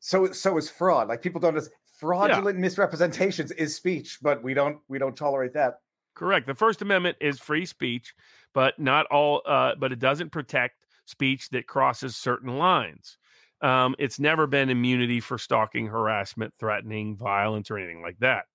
so, 0.00 0.32
so 0.32 0.56
is 0.56 0.70
fraud. 0.70 1.08
Like 1.08 1.22
people 1.22 1.40
don't 1.40 1.54
just 1.54 1.70
fraudulent 1.98 2.56
yeah. 2.56 2.62
misrepresentations 2.62 3.50
is 3.52 3.74
speech, 3.74 4.18
but 4.22 4.42
we 4.42 4.54
don't 4.54 4.78
we 4.88 4.98
don't 4.98 5.16
tolerate 5.16 5.54
that. 5.54 5.80
Correct. 6.16 6.46
The 6.46 6.54
First 6.54 6.82
Amendment 6.82 7.18
is 7.20 7.38
free 7.38 7.66
speech, 7.66 8.14
but 8.54 8.78
not 8.78 9.06
all. 9.06 9.42
Uh, 9.46 9.74
but 9.78 9.92
it 9.92 9.98
doesn't 9.98 10.32
protect 10.32 10.76
speech 11.04 11.50
that 11.50 11.66
crosses 11.68 12.16
certain 12.16 12.56
lines. 12.56 13.18
Um, 13.60 13.94
it's 13.98 14.18
never 14.18 14.46
been 14.46 14.70
immunity 14.70 15.20
for 15.20 15.38
stalking, 15.38 15.86
harassment, 15.86 16.52
threatening, 16.58 17.16
violence, 17.16 17.70
or 17.70 17.78
anything 17.78 18.02
like 18.02 18.18
that. 18.18 18.46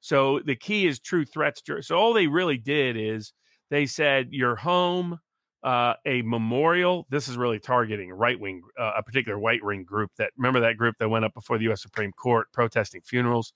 So 0.00 0.40
the 0.44 0.54
key 0.54 0.86
is 0.86 1.00
true 1.00 1.24
threats. 1.24 1.62
So 1.80 1.96
all 1.96 2.12
they 2.12 2.26
really 2.26 2.58
did 2.58 2.96
is 2.96 3.32
they 3.70 3.86
said 3.86 4.28
your 4.30 4.54
home, 4.54 5.18
uh, 5.62 5.94
a 6.04 6.22
memorial. 6.22 7.06
This 7.10 7.28
is 7.28 7.36
really 7.36 7.58
targeting 7.58 8.12
right 8.12 8.38
wing, 8.38 8.62
uh, 8.78 8.92
a 8.96 9.02
particular 9.02 9.38
white 9.38 9.64
wing 9.64 9.84
group. 9.84 10.10
That 10.18 10.30
remember 10.36 10.60
that 10.60 10.76
group 10.76 10.96
that 11.00 11.08
went 11.08 11.24
up 11.24 11.34
before 11.34 11.58
the 11.58 11.64
U.S. 11.64 11.82
Supreme 11.82 12.12
Court 12.12 12.46
protesting 12.52 13.00
funerals. 13.02 13.52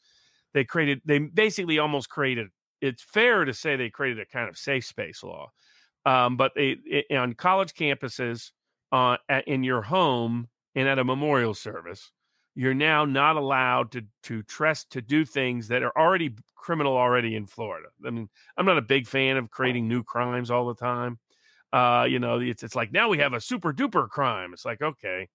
They 0.53 0.65
created. 0.65 1.03
They 1.05 1.19
basically 1.19 1.79
almost 1.79 2.09
created. 2.09 2.49
It's 2.81 3.03
fair 3.03 3.45
to 3.45 3.55
say 3.55 3.77
they 3.77 3.91
created 3.91 4.21
a 4.21 4.27
kind 4.27 4.49
of 4.49 4.57
safe 4.59 4.85
space 4.87 5.23
law, 5.23 5.51
um, 6.07 6.37
but 6.37 6.53
they 6.55 6.77
it, 6.85 7.15
on 7.17 7.35
college 7.35 7.75
campuses, 7.75 8.51
uh, 8.93 9.17
at, 9.29 9.47
in 9.49 9.63
your 9.65 9.83
home, 9.83 10.49
and 10.75 10.89
at 10.89 10.99
a 10.99 11.05
memorial 11.05 11.55
service, 11.55 12.11
you're 12.55 12.75
now 12.75 13.05
not 13.05 13.37
allowed 13.37 13.93
to 13.93 14.03
to 14.25 14.43
trust 14.45 14.91
to 14.93 15.03
do 15.03 15.25
things 15.25 15.69
that 15.69 15.83
are 15.83 15.97
already 15.97 16.35
criminal 16.55 16.97
already 16.97 17.37
in 17.37 17.47
Florida. 17.47 17.89
I 18.07 18.11
mean, 18.11 18.29
I'm 18.57 18.67
not 18.67 18.79
a 18.79 18.83
big 18.83 19.07
fan 19.07 19.37
of 19.37 19.51
creating 19.51 19.89
new 19.89 20.03
crimes 20.03 20.51
all 20.51 20.67
the 20.67 20.75
time 20.75 21.19
uh, 21.73 22.07
you 22.09 22.19
know, 22.19 22.41
it's 22.41 22.63
it's 22.63 22.75
like 22.75 22.93
now 22.93 23.09
we 23.09 23.19
have 23.19 23.33
a 23.33 23.41
super 23.41 23.73
duper 23.73 24.09
crime. 24.09 24.53
It's 24.53 24.65
like 24.65 24.83
okay, 24.83 25.29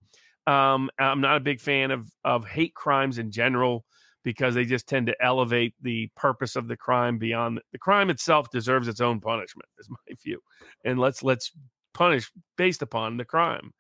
um, 0.48 0.90
I'm 1.00 1.22
not 1.22 1.38
a 1.38 1.42
big 1.42 1.62
fan 1.62 1.92
of 1.92 2.08
of 2.24 2.46
hate 2.46 2.74
crimes 2.76 3.18
in 3.18 3.32
general 3.32 3.86
because 4.26 4.56
they 4.56 4.66
just 4.66 4.90
tend 4.90 5.08
to 5.08 5.24
elevate 5.24 5.74
the 5.82 6.10
purpose 6.18 6.58
of 6.58 6.68
the 6.68 6.76
crime 6.76 7.18
beyond 7.18 7.62
the 7.72 7.78
crime 7.78 8.10
itself 8.10 8.50
deserves 8.50 8.90
its 8.90 9.00
own 9.00 9.22
punishment 9.22 9.70
is 9.80 9.90
my 9.90 10.16
view 10.22 10.42
and 10.84 11.00
let's 11.00 11.24
let's 11.24 11.54
punish 11.94 12.30
based 12.58 12.82
upon 12.82 13.16
the 13.16 13.24
crime 13.24 13.72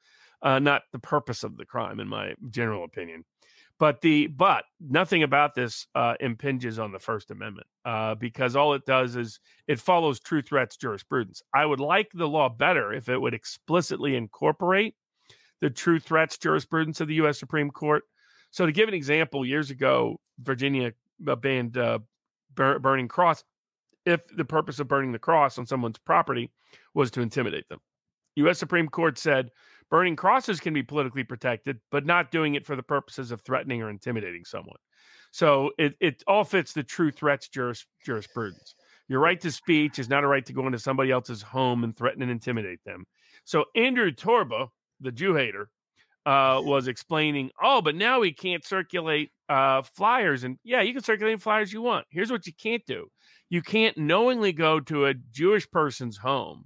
uh, 0.41 0.59
not 0.59 0.83
the 0.93 0.99
purpose 0.99 1.43
of 1.43 1.57
the 1.57 1.65
crime 1.65 1.99
in 1.99 2.07
my 2.07 2.33
general 2.49 2.85
opinion 2.85 3.25
but 3.77 3.99
the 4.01 4.27
but 4.27 4.63
nothing 4.79 5.23
about 5.23 5.53
this 5.53 5.87
uh, 5.95 6.13
impinges 6.21 6.79
on 6.79 6.93
the 6.93 6.99
First 6.99 7.29
Amendment 7.29 7.67
uh, 7.83 8.15
because 8.15 8.55
all 8.55 8.73
it 8.73 8.85
does 8.85 9.17
is 9.17 9.39
it 9.67 9.81
follows 9.81 10.19
true 10.19 10.41
threats 10.41 10.77
jurisprudence. 10.77 11.41
I 11.53 11.65
would 11.65 11.81
like 11.81 12.09
the 12.13 12.27
law 12.27 12.47
better 12.47 12.93
if 12.93 13.09
it 13.09 13.19
would 13.19 13.33
explicitly 13.33 14.15
incorporate 14.15 14.95
the 15.59 15.69
true 15.69 15.99
threats 15.99 16.37
jurisprudence 16.37 17.01
of 17.01 17.07
the 17.09 17.15
U.S. 17.15 17.37
Supreme 17.37 17.69
Court. 17.69 18.03
So, 18.55 18.65
to 18.65 18.71
give 18.71 18.87
an 18.87 18.95
example, 18.95 19.45
years 19.45 19.69
ago, 19.69 20.17
Virginia 20.39 20.93
banned 21.19 21.77
uh, 21.77 21.99
bur- 22.53 22.79
burning 22.79 23.09
cross 23.09 23.43
if 24.05 24.21
the 24.33 24.45
purpose 24.45 24.79
of 24.79 24.87
burning 24.87 25.11
the 25.11 25.19
cross 25.19 25.57
on 25.57 25.65
someone's 25.65 25.97
property 25.97 26.49
was 26.93 27.11
to 27.11 27.21
intimidate 27.21 27.67
them. 27.67 27.79
U.S. 28.37 28.57
Supreme 28.57 28.87
Court 28.87 29.17
said 29.17 29.51
Burning 29.89 30.15
crosses 30.15 30.61
can 30.61 30.73
be 30.73 30.83
politically 30.83 31.25
protected, 31.25 31.81
but 31.91 32.05
not 32.05 32.31
doing 32.31 32.55
it 32.55 32.65
for 32.65 32.77
the 32.77 32.81
purposes 32.81 33.29
of 33.29 33.41
threatening 33.41 33.81
or 33.81 33.89
intimidating 33.89 34.45
someone. 34.45 34.79
So 35.31 35.71
it, 35.77 35.97
it 35.99 36.23
all 36.25 36.45
fits 36.45 36.71
the 36.71 36.81
true 36.81 37.11
threats 37.11 37.49
juris, 37.49 37.85
jurisprudence. 38.05 38.73
Your 39.09 39.19
right 39.19 39.41
to 39.41 39.51
speech 39.51 39.99
is 39.99 40.07
not 40.07 40.23
a 40.23 40.27
right 40.27 40.45
to 40.45 40.53
go 40.53 40.65
into 40.65 40.79
somebody 40.79 41.11
else's 41.11 41.41
home 41.41 41.83
and 41.83 41.93
threaten 41.93 42.21
and 42.21 42.31
intimidate 42.31 42.79
them. 42.85 43.05
So 43.43 43.65
Andrew 43.75 44.11
Torba, 44.11 44.69
the 45.01 45.11
Jew 45.11 45.35
hater, 45.35 45.69
uh, 46.25 46.61
was 46.63 46.87
explaining, 46.87 47.51
oh, 47.61 47.81
but 47.81 47.95
now 47.95 48.19
we 48.19 48.33
can't 48.33 48.65
circulate 48.65 49.31
uh, 49.49 49.81
flyers. 49.83 50.43
And 50.43 50.57
yeah, 50.63 50.81
you 50.81 50.93
can 50.93 51.03
circulate 51.03 51.41
flyers 51.41 51.71
you 51.71 51.81
want. 51.81 52.05
Here's 52.09 52.31
what 52.31 52.47
you 52.47 52.53
can't 52.53 52.85
do 52.85 53.07
you 53.49 53.61
can't 53.61 53.97
knowingly 53.97 54.51
go 54.51 54.79
to 54.79 55.05
a 55.05 55.13
Jewish 55.13 55.69
person's 55.69 56.17
home 56.17 56.65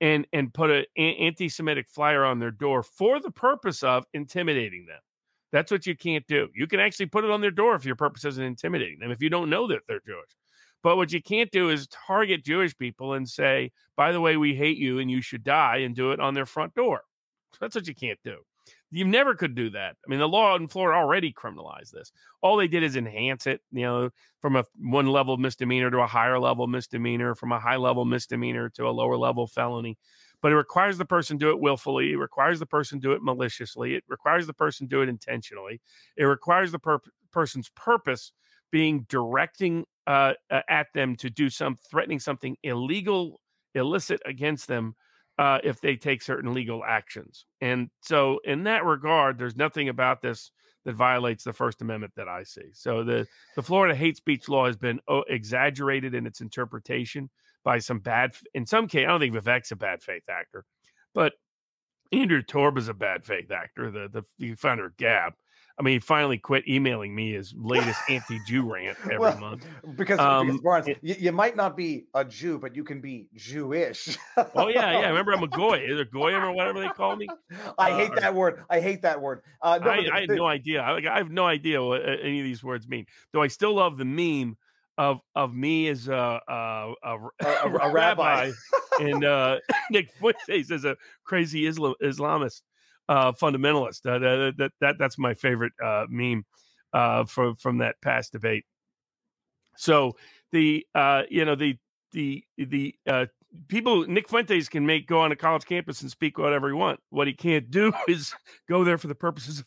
and 0.00 0.26
and 0.32 0.54
put 0.54 0.70
an 0.70 0.84
anti-Semitic 0.96 1.88
flyer 1.88 2.24
on 2.24 2.38
their 2.38 2.50
door 2.50 2.82
for 2.82 3.20
the 3.20 3.30
purpose 3.30 3.82
of 3.82 4.04
intimidating 4.14 4.86
them. 4.86 5.00
That's 5.52 5.72
what 5.72 5.86
you 5.86 5.96
can't 5.96 6.26
do. 6.28 6.48
You 6.54 6.68
can 6.68 6.78
actually 6.78 7.06
put 7.06 7.24
it 7.24 7.30
on 7.30 7.40
their 7.40 7.50
door 7.50 7.74
if 7.74 7.84
your 7.84 7.96
purpose 7.96 8.24
isn't 8.24 8.44
intimidating 8.44 9.00
them. 9.00 9.10
If 9.10 9.20
you 9.20 9.28
don't 9.28 9.50
know 9.50 9.66
that 9.66 9.80
they're 9.88 10.00
Jewish, 10.06 10.30
but 10.82 10.96
what 10.96 11.12
you 11.12 11.20
can't 11.20 11.50
do 11.50 11.70
is 11.70 11.88
target 11.88 12.44
Jewish 12.44 12.76
people 12.78 13.14
and 13.14 13.28
say, 13.28 13.72
"By 13.96 14.12
the 14.12 14.20
way, 14.20 14.36
we 14.36 14.54
hate 14.54 14.78
you 14.78 15.00
and 15.00 15.10
you 15.10 15.20
should 15.20 15.42
die," 15.42 15.78
and 15.78 15.96
do 15.96 16.12
it 16.12 16.20
on 16.20 16.34
their 16.34 16.46
front 16.46 16.74
door. 16.74 17.02
That's 17.60 17.74
what 17.74 17.88
you 17.88 17.94
can't 17.94 18.20
do. 18.22 18.38
You 18.92 19.04
never 19.04 19.34
could 19.34 19.54
do 19.54 19.70
that. 19.70 19.96
I 20.04 20.10
mean, 20.10 20.18
the 20.18 20.28
law 20.28 20.56
in 20.56 20.66
Florida 20.66 20.98
already 20.98 21.32
criminalized 21.32 21.92
this. 21.92 22.10
All 22.42 22.56
they 22.56 22.66
did 22.66 22.82
is 22.82 22.96
enhance 22.96 23.46
it, 23.46 23.60
you 23.70 23.82
know, 23.82 24.10
from 24.40 24.56
a 24.56 24.64
one 24.78 25.06
level 25.06 25.36
misdemeanor 25.36 25.90
to 25.90 26.00
a 26.00 26.06
higher 26.06 26.40
level 26.40 26.66
misdemeanor, 26.66 27.36
from 27.36 27.52
a 27.52 27.60
high 27.60 27.76
level 27.76 28.04
misdemeanor 28.04 28.68
to 28.70 28.88
a 28.88 28.90
lower 28.90 29.16
level 29.16 29.46
felony. 29.46 29.96
But 30.42 30.52
it 30.52 30.56
requires 30.56 30.98
the 30.98 31.04
person 31.04 31.38
do 31.38 31.50
it 31.50 31.60
willfully. 31.60 32.12
It 32.12 32.16
requires 32.16 32.58
the 32.58 32.66
person 32.66 32.98
do 32.98 33.12
it 33.12 33.22
maliciously. 33.22 33.94
It 33.94 34.04
requires 34.08 34.46
the 34.46 34.54
person 34.54 34.88
do 34.88 35.02
it 35.02 35.08
intentionally. 35.08 35.80
It 36.16 36.24
requires 36.24 36.72
the 36.72 36.78
per- 36.78 37.00
person's 37.30 37.68
purpose 37.68 38.32
being 38.72 39.06
directing 39.08 39.84
uh, 40.06 40.32
at 40.68 40.88
them 40.94 41.14
to 41.16 41.30
do 41.30 41.50
some 41.50 41.76
threatening 41.90 42.18
something 42.18 42.56
illegal, 42.64 43.40
illicit 43.74 44.20
against 44.24 44.66
them 44.66 44.96
uh, 45.40 45.58
if 45.64 45.80
they 45.80 45.96
take 45.96 46.20
certain 46.20 46.52
legal 46.52 46.84
actions. 46.84 47.46
And 47.62 47.88
so, 48.02 48.40
in 48.44 48.64
that 48.64 48.84
regard, 48.84 49.38
there's 49.38 49.56
nothing 49.56 49.88
about 49.88 50.20
this 50.20 50.50
that 50.84 50.92
violates 50.92 51.44
the 51.44 51.52
First 51.54 51.80
Amendment 51.80 52.12
that 52.16 52.28
I 52.28 52.42
see. 52.42 52.70
So 52.74 53.04
the 53.04 53.26
the 53.56 53.62
Florida 53.62 53.94
hate 53.94 54.18
speech 54.18 54.50
law 54.50 54.66
has 54.66 54.76
been 54.76 55.00
oh, 55.08 55.24
exaggerated 55.28 56.14
in 56.14 56.26
its 56.26 56.42
interpretation 56.42 57.30
by 57.64 57.78
some 57.78 58.00
bad. 58.00 58.32
In 58.52 58.66
some 58.66 58.86
case, 58.86 59.06
I 59.06 59.08
don't 59.08 59.20
think 59.20 59.34
Vivek's 59.34 59.72
a 59.72 59.76
bad 59.76 60.02
faith 60.02 60.28
actor, 60.28 60.66
but 61.14 61.32
Andrew 62.12 62.42
Torba 62.42 62.78
is 62.78 62.88
a 62.88 62.94
bad 62.94 63.24
faith 63.24 63.50
actor, 63.50 63.90
the 63.90 64.08
the, 64.12 64.22
the 64.38 64.54
founder 64.56 64.86
of 64.86 64.96
Gab. 64.98 65.32
I 65.80 65.82
mean, 65.82 65.94
he 65.94 65.98
finally 65.98 66.36
quit 66.36 66.68
emailing 66.68 67.14
me 67.14 67.32
his 67.32 67.54
latest 67.56 67.98
anti-Jew 68.10 68.70
rant 68.70 68.98
every 69.04 69.18
well, 69.18 69.38
month. 69.38 69.64
Because, 69.96 70.18
um, 70.18 70.48
because 70.48 70.60
Barnes, 70.60 70.88
it, 70.88 70.98
you, 71.00 71.14
you, 71.18 71.32
might 71.32 71.56
not 71.56 71.74
be 71.74 72.04
a 72.12 72.22
Jew, 72.22 72.58
but 72.58 72.76
you 72.76 72.84
can 72.84 73.00
be 73.00 73.28
Jewish. 73.34 74.18
oh 74.36 74.68
yeah, 74.68 75.00
yeah. 75.00 75.06
Remember, 75.08 75.32
I'm 75.32 75.42
a 75.42 75.48
goy. 75.48 75.78
Is 75.78 75.98
it 75.98 76.12
goyim 76.12 76.42
or 76.42 76.52
whatever 76.52 76.80
they 76.80 76.88
call 76.88 77.16
me? 77.16 77.28
I 77.78 77.92
uh, 77.92 77.96
hate 77.96 78.14
that 78.16 78.34
word. 78.34 78.62
I 78.68 78.80
hate 78.80 79.00
that 79.02 79.22
word. 79.22 79.40
Uh, 79.62 79.78
no, 79.82 79.90
I, 79.90 80.06
I, 80.12 80.20
had 80.20 80.28
no 80.28 80.46
idea. 80.46 80.82
I, 80.82 81.14
I, 81.14 81.16
have 81.16 81.30
no 81.30 81.46
idea 81.46 81.82
what 81.82 82.02
uh, 82.02 82.16
any 82.22 82.40
of 82.40 82.44
these 82.44 82.62
words 82.62 82.86
mean. 82.86 83.06
Though 83.32 83.42
I 83.42 83.48
still 83.48 83.72
love 83.72 83.96
the 83.96 84.04
meme 84.04 84.58
of 84.98 85.20
of 85.34 85.54
me 85.54 85.88
as 85.88 86.08
a 86.08 86.42
a, 86.46 86.92
a, 87.02 87.18
a, 87.40 87.88
a 87.88 87.90
rabbi, 87.90 88.50
and 89.00 89.24
uh, 89.24 89.56
Nick 89.90 90.10
Fuentes 90.18 90.70
as 90.70 90.84
a 90.84 90.98
crazy 91.24 91.64
Islam, 91.64 91.94
Islamist 92.02 92.60
uh, 93.10 93.32
fundamentalist. 93.32 94.06
Uh, 94.06 94.18
that, 94.20 94.54
that, 94.56 94.72
that 94.80 94.96
that's 94.98 95.18
my 95.18 95.34
favorite 95.34 95.72
uh, 95.84 96.06
meme 96.08 96.46
uh, 96.94 97.24
from 97.24 97.56
from 97.56 97.78
that 97.78 97.96
past 98.00 98.32
debate. 98.32 98.64
So 99.76 100.16
the 100.52 100.86
uh, 100.94 101.24
you 101.28 101.44
know 101.44 101.56
the 101.56 101.76
the 102.12 102.44
the 102.56 102.94
uh, 103.06 103.26
people 103.68 104.06
Nick 104.06 104.28
Fuentes 104.28 104.68
can 104.68 104.86
make 104.86 105.08
go 105.08 105.18
on 105.20 105.32
a 105.32 105.36
college 105.36 105.64
campus 105.64 106.02
and 106.02 106.10
speak 106.10 106.38
whatever 106.38 106.68
he 106.68 106.74
want. 106.74 107.00
What 107.10 107.26
he 107.26 107.34
can't 107.34 107.70
do 107.70 107.92
is 108.08 108.32
go 108.68 108.84
there 108.84 108.96
for 108.96 109.08
the 109.08 109.14
purposes 109.14 109.64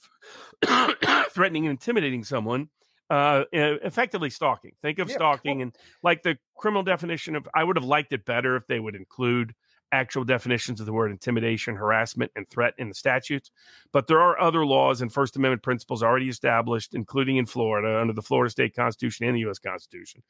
of 0.63 0.95
threatening 1.31 1.65
and 1.65 1.71
intimidating 1.71 2.23
someone. 2.23 2.69
Uh, 3.09 3.43
effectively 3.51 4.29
stalking. 4.29 4.71
Think 4.81 4.97
of 4.97 5.09
yeah, 5.09 5.15
stalking 5.15 5.61
and 5.61 5.75
like 6.01 6.23
the 6.23 6.37
criminal 6.55 6.81
definition 6.81 7.35
of. 7.35 7.47
I 7.53 7.63
would 7.63 7.75
have 7.75 7.85
liked 7.85 8.13
it 8.13 8.25
better 8.25 8.55
if 8.55 8.65
they 8.65 8.79
would 8.79 8.95
include 8.95 9.53
actual 9.93 10.23
definitions 10.23 10.79
of 10.79 10.85
the 10.85 10.91
word 10.91 11.11
intimidation, 11.11 11.75
harassment, 11.75 12.31
and 12.35 12.49
threat 12.49 12.73
in 12.77 12.89
the 12.89 12.95
statutes. 12.95 13.51
But 13.93 14.07
there 14.07 14.19
are 14.19 14.39
other 14.41 14.65
laws 14.65 15.01
and 15.01 15.13
First 15.13 15.37
Amendment 15.37 15.61
principles 15.61 16.01
already 16.01 16.27
established, 16.27 16.95
including 16.95 17.37
in 17.37 17.45
Florida 17.45 18.01
under 18.01 18.11
the 18.11 18.21
Florida 18.21 18.49
State 18.49 18.75
Constitution 18.75 19.27
and 19.27 19.35
the 19.35 19.41
U.S. 19.41 19.59
Constitution, 19.59 20.23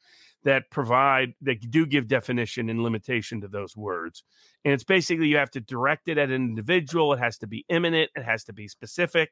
that 0.44 0.70
provide 0.70 1.32
that 1.40 1.70
do 1.70 1.86
give 1.86 2.06
definition 2.06 2.68
and 2.68 2.82
limitation 2.82 3.40
to 3.40 3.48
those 3.48 3.76
words. 3.76 4.22
And 4.64 4.74
it's 4.74 4.84
basically 4.84 5.28
you 5.28 5.38
have 5.38 5.50
to 5.52 5.60
direct 5.60 6.08
it 6.08 6.18
at 6.18 6.28
an 6.28 6.34
individual. 6.34 7.14
It 7.14 7.18
has 7.18 7.38
to 7.38 7.46
be 7.46 7.64
imminent. 7.68 8.10
It 8.14 8.24
has 8.24 8.44
to 8.44 8.52
be 8.52 8.68
specific. 8.68 9.30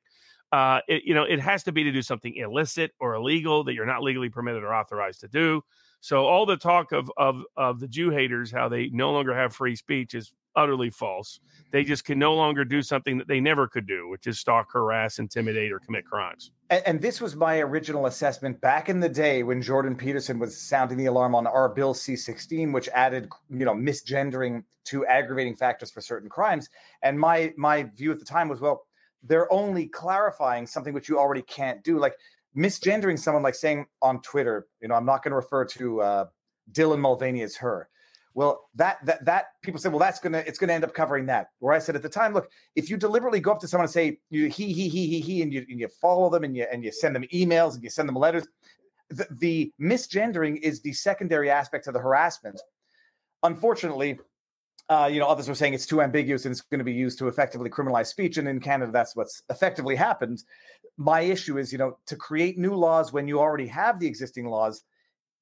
Uh, 0.50 0.80
it, 0.88 1.02
you 1.04 1.14
know, 1.14 1.24
it 1.24 1.40
has 1.40 1.62
to 1.64 1.72
be 1.72 1.84
to 1.84 1.92
do 1.92 2.02
something 2.02 2.34
illicit 2.36 2.92
or 3.00 3.14
illegal 3.14 3.64
that 3.64 3.74
you're 3.74 3.86
not 3.86 4.02
legally 4.02 4.28
permitted 4.28 4.62
or 4.62 4.74
authorized 4.74 5.20
to 5.20 5.28
do. 5.28 5.62
So 6.02 6.26
all 6.26 6.46
the 6.46 6.56
talk 6.56 6.90
of 6.90 7.10
of 7.16 7.44
of 7.56 7.78
the 7.78 7.86
Jew 7.86 8.10
haters, 8.10 8.50
how 8.50 8.68
they 8.68 8.88
no 8.88 9.12
longer 9.12 9.32
have 9.34 9.54
free 9.54 9.76
speech, 9.76 10.14
is 10.14 10.32
utterly 10.56 10.90
false. 10.90 11.38
They 11.70 11.84
just 11.84 12.04
can 12.04 12.18
no 12.18 12.34
longer 12.34 12.64
do 12.64 12.82
something 12.82 13.18
that 13.18 13.28
they 13.28 13.38
never 13.38 13.68
could 13.68 13.86
do, 13.86 14.08
which 14.08 14.26
is 14.26 14.40
stalk, 14.40 14.72
harass, 14.72 15.20
intimidate, 15.20 15.70
or 15.70 15.78
commit 15.78 16.04
crimes. 16.04 16.50
And, 16.70 16.82
and 16.86 17.00
this 17.00 17.20
was 17.20 17.36
my 17.36 17.60
original 17.60 18.06
assessment 18.06 18.60
back 18.60 18.88
in 18.88 18.98
the 18.98 19.08
day 19.08 19.44
when 19.44 19.62
Jordan 19.62 19.94
Peterson 19.94 20.40
was 20.40 20.60
sounding 20.60 20.98
the 20.98 21.06
alarm 21.06 21.36
on 21.36 21.46
our 21.46 21.68
Bill 21.68 21.94
C-16, 21.94 22.72
which 22.72 22.88
added, 22.88 23.28
you 23.48 23.64
know, 23.64 23.72
misgendering 23.72 24.64
to 24.86 25.06
aggravating 25.06 25.54
factors 25.54 25.92
for 25.92 26.00
certain 26.00 26.28
crimes. 26.28 26.68
And 27.02 27.18
my 27.18 27.54
my 27.56 27.84
view 27.84 28.10
at 28.10 28.18
the 28.18 28.24
time 28.24 28.48
was, 28.48 28.60
well, 28.60 28.86
they're 29.22 29.50
only 29.52 29.86
clarifying 29.86 30.66
something 30.66 30.92
which 30.92 31.08
you 31.08 31.16
already 31.16 31.42
can't 31.42 31.80
do. 31.84 32.00
Like 32.00 32.16
misgendering 32.56 33.18
someone 33.18 33.42
like 33.42 33.54
saying 33.54 33.86
on 34.00 34.20
Twitter, 34.22 34.66
you 34.80 34.88
know, 34.88 34.94
I'm 34.94 35.06
not 35.06 35.22
going 35.22 35.30
to 35.30 35.36
refer 35.36 35.64
to 35.64 36.00
uh, 36.00 36.24
Dylan 36.72 36.98
Mulvaney 36.98 37.42
as 37.42 37.56
her. 37.56 37.88
Well, 38.34 38.68
that 38.76 39.04
that 39.04 39.24
that 39.26 39.44
people 39.62 39.78
say, 39.78 39.90
well, 39.90 39.98
that's 39.98 40.18
gonna 40.18 40.42
it's 40.46 40.58
gonna 40.58 40.72
end 40.72 40.84
up 40.84 40.94
covering 40.94 41.26
that. 41.26 41.48
Where 41.58 41.74
I 41.74 41.78
said 41.78 41.96
at 41.96 42.02
the 42.02 42.08
time, 42.08 42.32
look, 42.32 42.50
if 42.76 42.88
you 42.88 42.96
deliberately 42.96 43.40
go 43.40 43.52
up 43.52 43.60
to 43.60 43.68
someone 43.68 43.84
and 43.84 43.92
say 43.92 44.18
you, 44.30 44.48
he 44.48 44.72
he 44.72 44.88
he 44.88 45.06
he 45.06 45.20
he, 45.20 45.42
and 45.42 45.52
you 45.52 45.66
and 45.68 45.78
you 45.78 45.88
follow 45.88 46.30
them 46.30 46.42
and 46.42 46.56
you 46.56 46.66
and 46.72 46.82
you 46.82 46.92
send 46.92 47.14
them 47.14 47.24
emails 47.24 47.74
and 47.74 47.82
you 47.82 47.90
send 47.90 48.08
them 48.08 48.16
letters, 48.16 48.48
the, 49.10 49.26
the 49.32 49.72
misgendering 49.78 50.58
is 50.62 50.80
the 50.80 50.94
secondary 50.94 51.50
aspect 51.50 51.86
of 51.86 51.92
the 51.92 52.00
harassment. 52.00 52.58
Unfortunately, 53.42 54.18
uh, 54.88 55.08
you 55.10 55.18
know, 55.18 55.26
others 55.26 55.48
were 55.48 55.54
saying 55.54 55.74
it's 55.74 55.86
too 55.86 56.02
ambiguous 56.02 56.44
and 56.44 56.52
it's 56.52 56.60
going 56.60 56.78
to 56.78 56.84
be 56.84 56.92
used 56.92 57.18
to 57.18 57.28
effectively 57.28 57.70
criminalize 57.70 58.06
speech. 58.08 58.36
And 58.36 58.48
in 58.48 58.60
Canada, 58.60 58.92
that's 58.92 59.16
what's 59.16 59.42
effectively 59.48 59.96
happened. 59.96 60.42
My 60.96 61.20
issue 61.20 61.58
is, 61.58 61.72
you 61.72 61.78
know, 61.78 61.96
to 62.06 62.16
create 62.16 62.58
new 62.58 62.74
laws 62.74 63.12
when 63.12 63.26
you 63.26 63.40
already 63.40 63.66
have 63.68 63.98
the 63.98 64.06
existing 64.06 64.46
laws, 64.46 64.84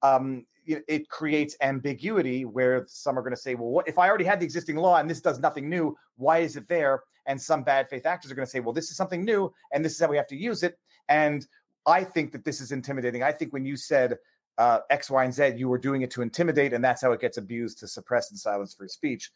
um, 0.03 0.47
it 0.67 1.09
creates 1.09 1.57
ambiguity 1.63 2.45
where 2.45 2.85
some 2.87 3.19
are 3.19 3.23
going 3.23 3.35
to 3.35 3.41
say, 3.41 3.55
well, 3.55 3.71
what 3.71 3.89
if 3.89 3.99
I 3.99 4.09
already 4.09 4.25
had 4.25 4.41
the 4.41 4.45
existing 4.45 4.77
law 4.77 4.99
and 4.99 5.11
this 5.11 5.21
does 5.21 5.41
nothing 5.41 5.69
new? 5.69 5.97
Why 6.17 6.39
is 6.39 6.57
it 6.57 6.69
there? 6.69 7.03
And 7.27 7.41
some 7.41 7.63
bad 7.65 7.89
faith 7.89 8.07
actors 8.07 8.31
are 8.31 8.35
going 8.35 8.47
to 8.47 8.51
say, 8.51 8.61
well, 8.61 8.73
this 8.73 8.91
is 8.91 8.97
something 8.97 9.25
new 9.25 9.53
and 9.73 9.85
this 9.85 9.95
is 9.95 10.01
how 10.01 10.09
we 10.09 10.17
have 10.17 10.29
to 10.29 10.37
use 10.37 10.63
it. 10.63 10.79
And 11.09 11.47
I 11.87 12.05
think 12.05 12.31
that 12.33 12.45
this 12.45 12.61
is 12.61 12.73
intimidating. 12.73 13.23
I 13.23 13.33
think 13.33 13.53
when 13.53 13.65
you 13.65 13.77
said 13.77 14.19
uh, 14.61 14.81
X, 14.91 15.11
Y, 15.11 15.25
and 15.25 15.33
Z, 15.33 15.55
you 15.57 15.69
were 15.69 15.79
doing 15.79 16.03
it 16.03 16.11
to 16.13 16.23
intimidate, 16.23 16.75
and 16.75 16.85
that's 16.85 17.01
how 17.01 17.13
it 17.13 17.21
gets 17.21 17.39
abused 17.39 17.79
to 17.79 17.89
suppress 17.89 18.31
and 18.31 18.39
silence 18.39 18.75
free 18.75 18.89
speech. 18.89 19.31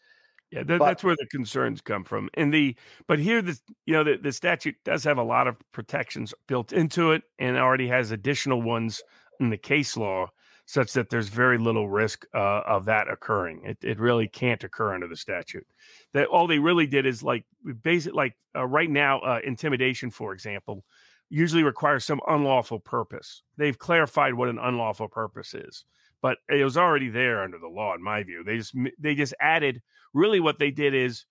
Yeah, 0.50 0.62
that, 0.64 0.78
but, 0.78 0.84
that's 0.84 1.02
where 1.02 1.16
the 1.18 1.26
concerns 1.30 1.80
come 1.80 2.04
from. 2.04 2.28
And 2.34 2.52
the 2.52 2.76
but 3.08 3.18
here 3.18 3.40
the 3.40 3.58
you 3.86 3.94
know 3.94 4.04
the, 4.04 4.18
the 4.18 4.32
statute 4.32 4.76
does 4.84 5.02
have 5.04 5.16
a 5.16 5.22
lot 5.22 5.48
of 5.48 5.56
protections 5.72 6.34
built 6.46 6.74
into 6.74 7.12
it, 7.12 7.22
and 7.38 7.56
already 7.56 7.88
has 7.88 8.10
additional 8.10 8.60
ones 8.60 9.02
in 9.40 9.48
the 9.48 9.56
case 9.56 9.96
law, 9.96 10.28
such 10.66 10.92
that 10.92 11.08
there's 11.08 11.28
very 11.28 11.56
little 11.56 11.88
risk 11.88 12.26
uh, 12.34 12.60
of 12.66 12.84
that 12.84 13.08
occurring. 13.08 13.62
It 13.64 13.78
it 13.82 13.98
really 13.98 14.28
can't 14.28 14.62
occur 14.62 14.92
under 14.92 15.08
the 15.08 15.16
statute. 15.16 15.66
That 16.12 16.26
all 16.26 16.46
they 16.46 16.58
really 16.58 16.86
did 16.86 17.06
is 17.06 17.22
like 17.22 17.46
basic 17.82 18.12
like 18.12 18.36
uh, 18.54 18.66
right 18.66 18.90
now 18.90 19.20
uh, 19.20 19.40
intimidation, 19.42 20.10
for 20.10 20.34
example 20.34 20.84
usually 21.30 21.62
requires 21.62 22.04
some 22.04 22.20
unlawful 22.28 22.80
purpose. 22.80 23.42
They've 23.56 23.78
clarified 23.78 24.34
what 24.34 24.48
an 24.48 24.58
unlawful 24.58 25.08
purpose 25.08 25.54
is, 25.54 25.84
but 26.22 26.38
it 26.48 26.64
was 26.64 26.76
already 26.76 27.08
there 27.08 27.42
under 27.42 27.58
the 27.58 27.68
law, 27.68 27.94
in 27.94 28.02
my 28.02 28.22
view. 28.22 28.44
They 28.44 28.58
just 28.58 28.74
they 28.98 29.14
just 29.14 29.34
added. 29.40 29.82
Really, 30.12 30.40
what 30.40 30.58
they 30.58 30.70
did 30.70 30.94
is 30.94 31.24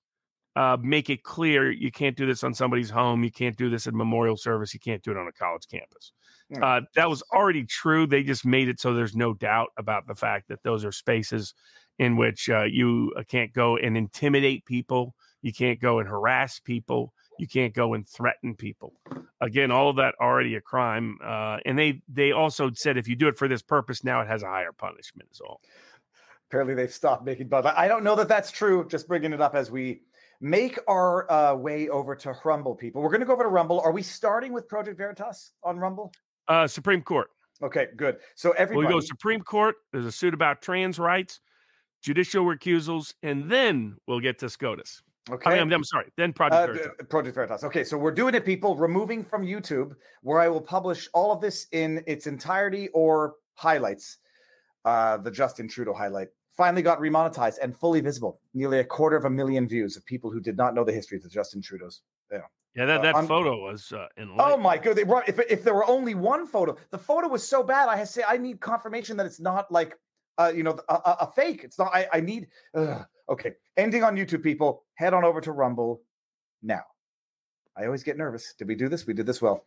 uh, 0.56 0.78
make 0.82 1.10
it 1.10 1.24
clear 1.24 1.72
you 1.72 1.92
can't 1.92 2.18
do 2.18 2.26
this 2.26 2.44
on 2.44 2.54
somebody's 2.54 2.90
home, 2.90 3.24
you 3.24 3.32
can't 3.32 3.58
do 3.58 3.70
this 3.70 3.88
at 3.88 3.94
memorial 3.94 4.38
service, 4.38 4.74
you 4.74 4.80
can't 4.80 5.02
do 5.02 5.12
it 5.12 5.18
on 5.18 5.28
a 5.28 5.32
college 5.32 5.68
campus. 5.70 6.12
Uh, 6.62 6.82
that 6.96 7.10
was 7.10 7.24
already 7.34 7.66
true. 7.66 8.06
They 8.06 8.22
just 8.22 8.46
made 8.46 8.70
it 8.70 8.80
so 8.80 8.94
there's 8.94 9.16
no 9.16 9.34
doubt 9.34 9.70
about 9.78 10.06
the 10.08 10.14
fact 10.14 10.50
that 10.50 10.62
those 10.64 10.86
are 10.86 10.92
spaces 10.92 11.54
in 12.00 12.18
which 12.18 12.50
uh, 12.50 12.64
you 12.64 13.14
uh, 13.18 13.24
can't 13.28 13.54
go 13.54 13.78
and 13.78 13.98
intimidate 13.98 14.66
people, 14.66 15.16
you 15.42 15.54
can't 15.54 15.80
go 15.80 16.00
and 16.00 16.08
harass 16.08 16.60
people, 16.60 17.14
you 17.40 17.48
can't 17.48 17.74
go 17.74 17.94
and 17.94 18.08
threaten 18.08 18.56
people. 18.56 18.94
Again, 19.42 19.72
all 19.72 19.90
of 19.90 19.96
that 19.98 20.16
already 20.22 20.56
a 20.56 20.62
crime. 20.62 21.18
Uh, 21.24 21.58
and 21.66 21.78
they 21.78 22.02
they 22.08 22.32
also 22.32 22.72
said 22.74 22.98
if 22.98 23.08
you 23.08 23.16
do 23.16 23.28
it 23.28 23.38
for 23.38 23.48
this 23.48 23.62
purpose, 23.62 24.04
now 24.04 24.22
it 24.22 24.28
has 24.28 24.44
a 24.44 24.48
higher 24.48 24.72
punishment. 24.72 25.30
Is 25.32 25.42
all. 25.42 25.62
Apparently, 26.50 26.76
they've 26.76 26.94
stopped 26.94 27.26
making 27.26 27.48
but 27.48 27.66
I 27.66 27.88
don't 27.88 28.04
know 28.04 28.16
that 28.16 28.28
that's 28.28 28.52
true. 28.52 28.88
Just 28.88 29.08
bringing 29.08 29.34
it 29.34 29.42
up 29.42 29.56
as 29.56 29.72
we 29.72 30.02
make 30.40 30.78
our 30.88 31.32
uh, 31.32 31.56
way 31.56 31.90
over 31.90 32.16
to 32.16 32.36
Rumble. 32.44 32.76
People, 32.76 33.02
we're 33.02 33.10
going 33.10 33.22
to 33.22 33.26
go 33.26 33.34
over 33.34 33.44
to 33.44 33.50
Rumble. 33.50 33.80
Are 33.82 33.92
we 33.92 34.04
starting 34.04 34.54
with 34.54 34.68
Project 34.68 34.98
Veritas 34.98 35.54
on 35.64 35.80
Rumble? 35.80 36.14
Uh, 36.48 36.68
Supreme 36.68 37.02
Court. 37.02 37.30
Okay, 37.64 37.88
good. 37.96 38.18
So 38.36 38.52
everybody, 38.52 38.88
we 38.88 38.94
go 38.94 39.00
Supreme 39.00 39.42
Court. 39.42 39.76
There's 39.92 40.06
a 40.06 40.12
suit 40.12 40.34
about 40.34 40.62
trans 40.62 41.00
rights, 41.00 41.40
judicial 42.02 42.46
recusals, 42.46 43.14
and 43.24 43.50
then 43.50 43.96
we'll 44.06 44.20
get 44.20 44.38
to 44.40 44.50
SCOTUS. 44.50 45.02
Okay. 45.32 45.52
I 45.52 45.54
mean, 45.54 45.62
I'm, 45.64 45.74
I'm, 45.74 45.84
sorry. 45.84 46.12
Then 46.18 46.34
Project 46.34 46.70
uh, 46.70 46.74
Veritas. 46.74 47.08
Project 47.10 47.36
Veritas. 47.36 47.64
Okay, 47.64 47.84
so 47.84 47.98
we're 47.98 48.12
doing 48.12 48.36
it, 48.36 48.46
people. 48.46 48.76
Removing 48.76 49.24
from 49.24 49.44
YouTube, 49.46 49.96
where 50.22 50.40
I 50.40 50.50
will 50.50 50.62
publish 50.62 51.08
all 51.14 51.32
of 51.32 51.40
this 51.40 51.68
in 51.72 52.04
its 52.08 52.28
entirety 52.28 52.90
or 52.90 53.36
highlights. 53.56 54.18
Uh, 54.84 55.16
the 55.18 55.32
Justin 55.32 55.70
Trudeau 55.70 55.94
highlight 55.94 56.28
finally 56.58 56.82
got 56.82 57.00
remonetized 57.00 57.58
and 57.62 57.76
fully 57.76 58.02
visible. 58.02 58.42
Nearly 58.54 58.80
a 58.80 58.84
quarter 58.84 59.16
of 59.16 59.26
a 59.26 59.30
million 59.30 59.68
views 59.68 59.96
of 59.96 60.06
people 60.06 60.30
who 60.30 60.42
did 60.42 60.58
not 60.58 60.76
know 60.76 60.84
the 60.84 60.92
history 60.92 61.18
of 61.18 61.24
the 61.24 61.30
Justin 61.30 61.62
Trudeau's. 61.62 62.02
Yeah. 62.32 62.40
Yeah, 62.76 62.86
that, 62.86 63.02
that 63.04 63.16
uh, 63.16 63.22
photo 63.24 63.62
was 63.62 63.92
uh, 63.92 64.08
in. 64.18 64.32
Oh 64.40 64.58
my 64.58 64.80
god! 64.80 64.96
They 64.96 65.04
brought, 65.04 65.30
if 65.30 65.40
if 65.40 65.64
there 65.64 65.76
were 65.76 65.88
only 65.88 66.16
one 66.16 66.48
photo, 66.48 66.76
the 66.90 66.98
photo 66.98 67.28
was 67.28 67.48
so 67.48 67.62
bad. 67.62 67.88
I 67.88 68.04
say 68.04 68.24
I 68.28 68.38
need 68.38 68.60
confirmation 68.62 69.16
that 69.18 69.28
it's 69.28 69.40
not 69.40 69.72
like 69.72 69.96
uh, 70.38 70.52
you 70.56 70.64
know, 70.64 70.78
a, 70.90 70.94
a, 71.22 71.32
fake. 71.36 71.64
It's 71.64 71.78
not. 71.78 71.94
I, 71.94 72.08
I 72.14 72.20
need. 72.20 72.48
Uh, 72.74 73.04
okay, 73.30 73.54
ending 73.78 74.04
on 74.04 74.16
YouTube, 74.16 74.44
people. 74.44 74.84
Head 74.96 75.14
on 75.14 75.24
over 75.24 75.42
to 75.42 75.52
Rumble 75.52 76.02
now. 76.62 76.82
I 77.78 77.86
always 77.86 78.04
get 78.04 78.18
nervous. 78.18 78.54
Did 78.58 78.68
we 78.68 78.76
do 78.76 78.90
this? 78.90 79.08
We 79.08 79.14
did 79.14 79.26
this 79.26 79.42
well. 79.42 79.66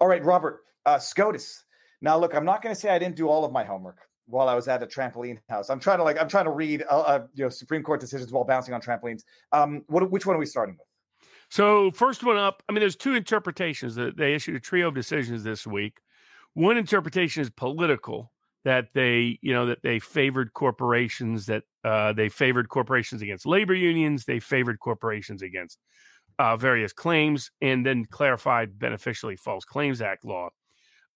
All 0.00 0.08
right, 0.08 0.24
Robert 0.24 0.60
uh, 0.84 0.98
SCOTUS. 0.98 1.64
Now, 2.00 2.18
look, 2.18 2.34
I'm 2.34 2.44
not 2.44 2.62
going 2.62 2.74
to 2.74 2.80
say 2.80 2.90
I 2.90 2.98
didn't 2.98 3.16
do 3.16 3.28
all 3.28 3.44
of 3.44 3.52
my 3.52 3.64
homework 3.64 3.98
while 4.26 4.48
I 4.48 4.54
was 4.54 4.68
at 4.68 4.82
a 4.82 4.86
trampoline 4.86 5.38
house. 5.48 5.70
I'm 5.70 5.80
trying 5.80 5.98
to 5.98 6.04
like 6.04 6.20
I'm 6.20 6.28
trying 6.28 6.44
to 6.44 6.50
read 6.50 6.84
uh, 6.90 7.00
uh, 7.00 7.26
you 7.34 7.44
know 7.44 7.48
Supreme 7.48 7.82
Court 7.82 8.00
decisions 8.00 8.32
while 8.32 8.44
bouncing 8.44 8.74
on 8.74 8.80
trampolines. 8.80 9.22
Um, 9.52 9.82
what 9.88 10.10
which 10.10 10.26
one 10.26 10.36
are 10.36 10.38
we 10.38 10.46
starting 10.46 10.76
with? 10.78 10.86
So 11.48 11.90
first 11.92 12.24
one 12.24 12.36
up. 12.36 12.62
I 12.68 12.72
mean, 12.72 12.80
there's 12.80 12.96
two 12.96 13.14
interpretations 13.14 13.94
that 13.94 14.16
they 14.16 14.34
issued 14.34 14.56
a 14.56 14.60
trio 14.60 14.88
of 14.88 14.94
decisions 14.94 15.44
this 15.44 15.66
week. 15.66 16.00
One 16.54 16.76
interpretation 16.76 17.42
is 17.42 17.50
political, 17.50 18.32
that 18.66 18.88
they 18.94 19.38
you 19.42 19.54
know 19.54 19.66
that 19.66 19.78
they 19.84 20.00
favored 20.00 20.52
corporations 20.52 21.46
that 21.46 21.62
uh, 21.84 22.12
they 22.12 22.28
favored 22.28 22.68
corporations 22.68 23.22
against 23.22 23.46
labor 23.46 23.72
unions 23.72 24.24
they 24.24 24.40
favored 24.40 24.80
corporations 24.80 25.40
against 25.40 25.78
uh, 26.40 26.56
various 26.56 26.92
claims 26.92 27.50
and 27.62 27.86
then 27.86 28.04
clarified 28.04 28.76
beneficially 28.78 29.36
false 29.36 29.64
claims 29.64 30.02
act 30.02 30.24
law. 30.24 30.48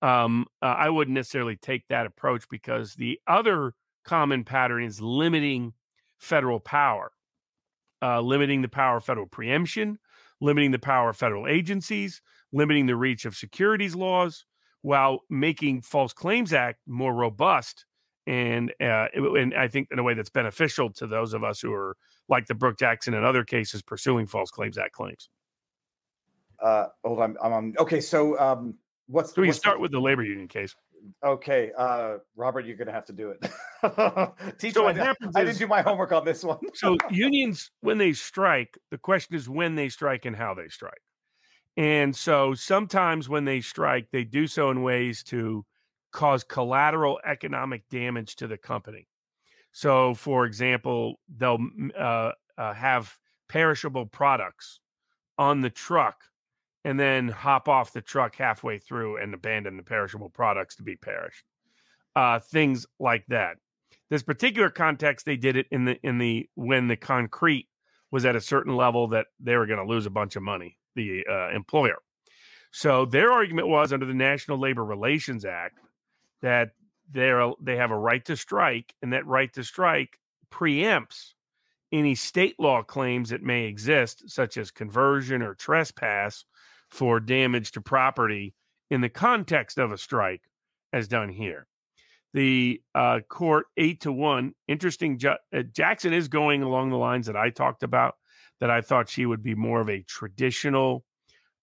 Um, 0.01 0.47
uh, 0.63 0.77
i 0.79 0.89
wouldn't 0.89 1.15
necessarily 1.15 1.57
take 1.57 1.83
that 1.89 2.07
approach 2.07 2.45
because 2.49 2.95
the 2.95 3.19
other 3.27 3.73
common 4.05 4.45
pattern 4.45 4.85
is 4.85 5.01
limiting 5.01 5.75
federal 6.19 6.61
power 6.61 7.11
uh, 8.01 8.21
limiting 8.21 8.63
the 8.63 8.69
power 8.69 8.99
of 8.99 9.05
federal 9.05 9.27
preemption 9.27 9.99
limiting 10.41 10.71
the 10.71 10.79
power 10.79 11.11
of 11.11 11.17
federal 11.17 11.49
agencies 11.49 12.23
limiting 12.53 12.87
the 12.87 12.97
reach 12.97 13.25
of 13.25 13.35
securities 13.35 13.97
laws 13.97 14.47
while 14.83 15.21
making 15.29 15.83
False 15.83 16.13
Claims 16.13 16.53
Act 16.53 16.81
more 16.87 17.15
robust 17.15 17.85
and 18.27 18.73
uh, 18.81 19.07
and 19.15 19.55
I 19.55 19.69
think 19.69 19.89
in 19.91 19.99
a 19.99 20.03
way 20.03 20.15
that's 20.15 20.31
beneficial 20.31 20.91
to 20.95 21.07
those 21.07 21.35
of 21.35 21.43
us 21.43 21.61
who 21.61 21.73
are 21.73 21.97
like 22.29 22.47
the 22.47 22.55
Brooke 22.55 22.79
Jackson 22.79 23.15
and 23.15 23.25
other 23.25 23.45
cases 23.45 23.83
pursuing 23.83 24.27
False 24.27 24.51
Claims 24.51 24.79
Act 24.79 24.93
claims. 24.93 25.29
Uh, 26.63 26.87
hold 27.05 27.21
on, 27.21 27.37
I'm 27.43 27.53
on. 27.53 27.75
Okay, 27.79 28.01
so 28.01 28.39
um, 28.39 28.75
what's 29.07 29.35
so 29.35 29.41
we 29.41 29.49
what's 29.49 29.59
start 29.59 29.79
the, 29.79 29.83
with 29.83 29.91
the 29.91 30.01
labor 30.01 30.23
union 30.23 30.49
case. 30.49 30.75
Okay, 31.25 31.73
uh, 31.77 32.19
Robert, 32.37 32.67
you're 32.67 32.77
going 32.77 32.87
to 32.87 32.93
have 32.93 33.07
to 33.07 33.15
do 33.15 33.31
it. 33.31 33.41
Teach 34.59 34.75
so 34.75 34.85
what 34.85 34.97
happens 34.97 35.35
I, 35.35 35.41
is, 35.41 35.43
I 35.43 35.45
didn't 35.47 35.59
do 35.59 35.67
my 35.67 35.81
homework 35.81 36.13
on 36.13 36.27
this 36.27 36.45
one. 36.45 36.59
so 36.75 36.99
unions, 37.11 37.71
when 37.81 37.97
they 37.97 38.13
strike, 38.13 38.77
the 38.91 38.99
question 38.99 39.35
is 39.35 39.49
when 39.49 39.75
they 39.75 39.89
strike 39.89 40.27
and 40.27 40.37
how 40.37 40.53
they 40.53 40.69
strike. 40.69 41.01
And 41.77 42.15
so 42.15 42.55
sometimes 42.55 43.29
when 43.29 43.45
they 43.45 43.61
strike, 43.61 44.09
they 44.11 44.25
do 44.25 44.47
so 44.47 44.71
in 44.71 44.83
ways 44.83 45.23
to 45.25 45.65
cause 46.13 46.45
collateral 46.45 47.21
economic 47.25 47.89
damage 47.89 48.37
to 48.37 48.47
the 48.47 48.59
company. 48.59 49.07
So, 49.73 50.15
for 50.15 50.45
example, 50.45 51.21
they'll 51.37 51.65
uh, 51.97 52.33
uh, 52.59 52.75
have 52.75 53.17
perishable 53.49 54.07
products 54.07 54.81
on 55.39 55.61
the 55.61 55.71
truck 55.71 56.25
and 56.85 56.99
then 56.99 57.29
hop 57.29 57.69
off 57.69 57.93
the 57.93 58.01
truck 58.01 58.37
halfway 58.37 58.79
through 58.79 59.19
and 59.19 59.35
abandon 59.35 59.77
the 59.77 59.83
perishable 59.83 60.31
products 60.31 60.77
to 60.77 60.83
be 60.83 60.97
perished. 60.97 61.45
Uh, 62.17 62.39
things 62.39 62.87
like 62.99 63.25
that. 63.29 63.57
This 64.09 64.23
particular 64.23 64.71
context, 64.71 65.25
they 65.25 65.37
did 65.37 65.57
it 65.57 65.67
in 65.71 65.85
the 65.85 65.97
in 66.03 66.19
the 66.19 66.49
when 66.57 66.89
the 66.89 66.97
concrete 66.97 67.69
was 68.11 68.25
at 68.25 68.35
a 68.35 68.41
certain 68.41 68.75
level 68.75 69.09
that 69.09 69.29
they 69.39 69.57
were 69.57 69.67
going 69.67 69.79
to 69.79 69.85
lose 69.85 70.07
a 70.07 70.11
bunch 70.11 70.35
of 70.35 70.43
money. 70.43 70.77
The 71.01 71.25
uh, 71.31 71.57
employer. 71.57 71.99
So 72.73 73.05
their 73.05 73.33
argument 73.33 73.69
was 73.69 73.93
under 73.93 74.07
the 74.07 74.15
National 74.15 74.59
Labor 74.59 74.85
Relations 74.85 75.45
Act 75.45 75.79
that 76.43 76.71
they're 77.11 77.51
they 77.61 77.77
have 77.77 77.91
a 77.91 77.99
right 77.99 78.25
to 78.27 78.37
strike, 78.37 78.95
and 79.03 79.13
that 79.13 79.27
right 79.27 79.53
to 79.55 79.65
strike 79.65 80.19
preempts 80.53 81.33
any 81.93 82.15
state 82.15 82.55
law 82.59 82.83
claims 82.83 83.31
that 83.31 83.43
may 83.43 83.65
exist, 83.65 84.31
such 84.31 84.57
as 84.57 84.71
conversion 84.71 85.43
or 85.43 85.55
trespass 85.55 86.45
for 86.89 87.19
damage 87.19 87.73
to 87.73 87.81
property 87.81 88.55
in 88.91 89.01
the 89.01 89.09
context 89.09 89.79
of 89.79 89.93
a 89.93 89.99
strike, 89.99 90.43
as 90.93 91.09
done 91.09 91.29
here. 91.29 91.67
The 92.33 92.81
uh, 92.95 93.21
court 93.29 93.67
eight 93.77 94.03
to 94.03 94.13
one. 94.13 94.55
Interesting. 94.69 95.19
Ju- 95.19 95.35
uh, 95.53 95.63
Jackson 95.73 96.13
is 96.13 96.29
going 96.29 96.63
along 96.63 96.91
the 96.91 96.97
lines 96.97 97.27
that 97.27 97.37
I 97.37 97.51
talked 97.51 97.83
about. 97.83 98.15
That 98.61 98.71
I 98.71 98.83
thought 98.83 99.09
she 99.09 99.27
would 99.27 99.43
be 99.43 99.55
more 99.55 99.81
of 99.81 99.89
a 99.89 100.03
traditional 100.03 101.05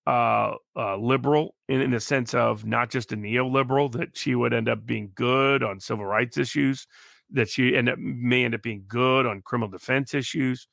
uh, 0.07 0.55
uh, 0.75 0.97
liberal 0.97 1.53
in, 1.67 1.81
in 1.81 1.91
the 1.91 1.99
sense 1.99 2.33
of 2.33 2.65
not 2.65 2.89
just 2.89 3.11
a 3.11 3.17
neoliberal, 3.17 3.91
that 3.91 4.17
she 4.17 4.35
would 4.35 4.53
end 4.53 4.69
up 4.69 4.85
being 4.85 5.11
good 5.13 5.61
on 5.63 5.79
civil 5.79 6.05
rights 6.05 6.37
issues, 6.37 6.87
that 7.31 7.49
she 7.49 7.75
end 7.75 7.89
up 7.89 7.99
may 7.99 8.45
end 8.45 8.55
up 8.55 8.61
being 8.61 8.85
good 8.87 9.25
on 9.25 9.41
criminal 9.41 9.69
defense 9.69 10.13
issues, 10.13 10.67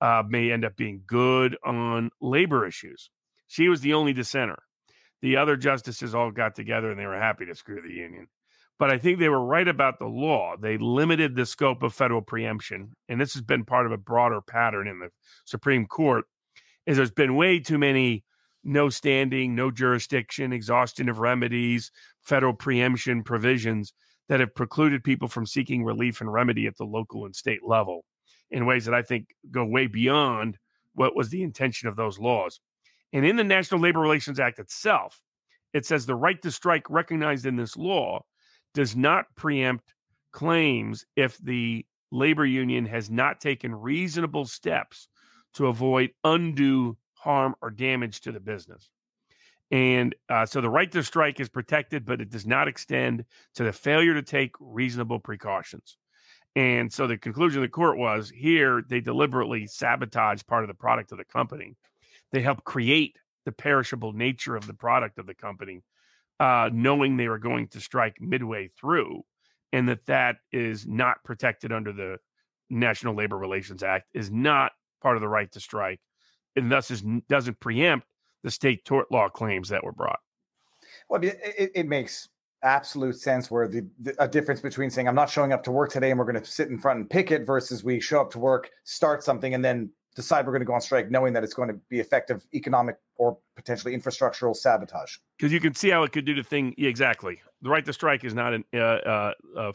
uh, 0.00 0.22
may 0.26 0.50
end 0.50 0.64
up 0.64 0.74
being 0.76 1.02
good 1.06 1.56
on 1.64 2.10
labor 2.20 2.66
issues. 2.66 3.10
She 3.46 3.68
was 3.68 3.80
the 3.80 3.94
only 3.94 4.12
dissenter. 4.12 4.62
The 5.20 5.36
other 5.36 5.56
justices 5.56 6.14
all 6.14 6.30
got 6.30 6.54
together 6.54 6.90
and 6.90 6.98
they 6.98 7.06
were 7.06 7.18
happy 7.18 7.46
to 7.46 7.54
screw 7.54 7.82
the 7.82 7.92
union. 7.92 8.28
But 8.78 8.90
I 8.92 8.98
think 8.98 9.18
they 9.18 9.28
were 9.28 9.44
right 9.44 9.66
about 9.66 9.98
the 9.98 10.06
law. 10.06 10.54
They 10.56 10.78
limited 10.78 11.34
the 11.34 11.46
scope 11.46 11.82
of 11.82 11.92
federal 11.92 12.22
preemption. 12.22 12.94
And 13.08 13.20
this 13.20 13.32
has 13.34 13.42
been 13.42 13.64
part 13.64 13.86
of 13.86 13.92
a 13.92 13.96
broader 13.96 14.40
pattern 14.40 14.86
in 14.86 15.00
the 15.00 15.10
Supreme 15.44 15.86
Court, 15.86 16.24
is 16.86 16.96
there's 16.96 17.10
been 17.10 17.34
way 17.34 17.58
too 17.58 17.78
many 17.78 18.24
no 18.64 18.88
standing, 18.88 19.54
no 19.54 19.70
jurisdiction, 19.70 20.52
exhaustion 20.52 21.08
of 21.08 21.18
remedies, 21.18 21.90
federal 22.22 22.52
preemption 22.52 23.22
provisions 23.22 23.92
that 24.28 24.40
have 24.40 24.54
precluded 24.54 25.02
people 25.02 25.28
from 25.28 25.46
seeking 25.46 25.84
relief 25.84 26.20
and 26.20 26.32
remedy 26.32 26.66
at 26.66 26.76
the 26.76 26.84
local 26.84 27.24
and 27.24 27.34
state 27.34 27.64
level 27.64 28.04
in 28.50 28.66
ways 28.66 28.84
that 28.84 28.94
I 28.94 29.02
think 29.02 29.34
go 29.50 29.64
way 29.64 29.86
beyond 29.86 30.58
what 30.94 31.16
was 31.16 31.30
the 31.30 31.42
intention 31.42 31.88
of 31.88 31.96
those 31.96 32.18
laws. 32.18 32.60
And 33.12 33.24
in 33.24 33.36
the 33.36 33.44
National 33.44 33.80
Labor 33.80 34.00
Relations 34.00 34.38
Act 34.38 34.58
itself, 34.58 35.22
it 35.72 35.86
says 35.86 36.04
the 36.04 36.14
right 36.14 36.40
to 36.42 36.50
strike 36.50 36.88
recognized 36.90 37.46
in 37.46 37.56
this 37.56 37.76
law 37.76 38.22
does 38.78 38.94
not 38.94 39.26
preempt 39.34 39.92
claims 40.30 41.04
if 41.16 41.36
the 41.38 41.84
labor 42.12 42.46
union 42.46 42.86
has 42.86 43.10
not 43.10 43.40
taken 43.40 43.74
reasonable 43.74 44.44
steps 44.44 45.08
to 45.54 45.66
avoid 45.66 46.10
undue 46.22 46.96
harm, 47.14 47.56
or 47.60 47.72
damage 47.72 48.20
to 48.20 48.30
the 48.30 48.38
business. 48.38 48.88
And 49.72 50.14
uh, 50.28 50.46
so 50.46 50.60
the 50.60 50.70
right 50.70 50.92
to 50.92 51.02
strike 51.02 51.40
is 51.40 51.48
protected, 51.48 52.06
but 52.06 52.20
it 52.20 52.30
does 52.30 52.46
not 52.46 52.68
extend 52.68 53.24
to 53.56 53.64
the 53.64 53.72
failure 53.72 54.14
to 54.14 54.22
take 54.22 54.52
reasonable 54.60 55.18
precautions. 55.18 55.96
And 56.54 56.92
so 56.92 57.08
the 57.08 57.18
conclusion 57.18 57.60
of 57.60 57.68
the 57.68 57.72
court 57.72 57.98
was 57.98 58.30
here 58.30 58.84
they 58.88 59.00
deliberately 59.00 59.66
sabotage 59.66 60.42
part 60.46 60.62
of 60.62 60.68
the 60.68 60.74
product 60.74 61.10
of 61.10 61.18
the 61.18 61.24
company. 61.24 61.74
They 62.30 62.42
help 62.42 62.62
create 62.62 63.16
the 63.44 63.50
perishable 63.50 64.12
nature 64.12 64.54
of 64.54 64.68
the 64.68 64.74
product 64.74 65.18
of 65.18 65.26
the 65.26 65.34
company, 65.34 65.82
uh, 66.40 66.70
knowing 66.72 67.16
they 67.16 67.28
were 67.28 67.38
going 67.38 67.68
to 67.68 67.80
strike 67.80 68.16
midway 68.20 68.70
through, 68.78 69.22
and 69.72 69.88
that 69.88 70.06
that 70.06 70.36
is 70.52 70.86
not 70.86 71.22
protected 71.24 71.72
under 71.72 71.92
the 71.92 72.18
National 72.70 73.14
Labor 73.14 73.38
Relations 73.38 73.82
Act, 73.82 74.06
is 74.14 74.30
not 74.30 74.72
part 75.02 75.16
of 75.16 75.20
the 75.20 75.28
right 75.28 75.50
to 75.52 75.60
strike, 75.60 76.00
and 76.56 76.70
thus 76.70 76.90
is, 76.90 77.02
doesn't 77.28 77.58
preempt 77.60 78.06
the 78.42 78.50
state 78.50 78.84
tort 78.84 79.10
law 79.10 79.28
claims 79.28 79.68
that 79.68 79.82
were 79.82 79.92
brought. 79.92 80.20
Well, 81.08 81.22
it, 81.22 81.70
it 81.74 81.88
makes 81.88 82.28
absolute 82.62 83.18
sense 83.18 83.50
where 83.50 83.68
the, 83.68 83.86
the, 84.00 84.14
a 84.22 84.28
difference 84.28 84.60
between 84.60 84.90
saying 84.90 85.08
I'm 85.08 85.14
not 85.14 85.30
showing 85.30 85.52
up 85.52 85.62
to 85.64 85.70
work 85.70 85.90
today 85.90 86.10
and 86.10 86.18
we're 86.18 86.30
going 86.30 86.42
to 86.42 86.50
sit 86.50 86.68
in 86.68 86.78
front 86.78 86.98
and 86.98 87.08
picket 87.08 87.46
versus 87.46 87.84
we 87.84 88.00
show 88.00 88.20
up 88.20 88.30
to 88.32 88.38
work, 88.38 88.70
start 88.84 89.22
something, 89.22 89.54
and 89.54 89.64
then 89.64 89.90
decide 90.14 90.46
we're 90.46 90.52
going 90.52 90.60
to 90.60 90.66
go 90.66 90.72
on 90.72 90.80
strike, 90.80 91.10
knowing 91.10 91.32
that 91.32 91.44
it's 91.44 91.54
going 91.54 91.68
to 91.68 91.78
be 91.88 92.00
effective 92.00 92.44
economic 92.54 92.96
or 93.18 93.36
potentially 93.56 93.96
infrastructural 93.96 94.56
sabotage. 94.56 95.16
Because 95.36 95.52
you 95.52 95.60
can 95.60 95.74
see 95.74 95.90
how 95.90 96.04
it 96.04 96.12
could 96.12 96.24
do 96.24 96.34
the 96.34 96.42
thing 96.42 96.74
exactly. 96.78 97.40
The 97.62 97.68
right 97.68 97.84
to 97.84 97.92
strike 97.92 98.24
is 98.24 98.34
not 98.34 98.54
an 98.54 98.64
uh, 98.72 98.78
uh, 98.78 99.32
uh, 99.56 99.72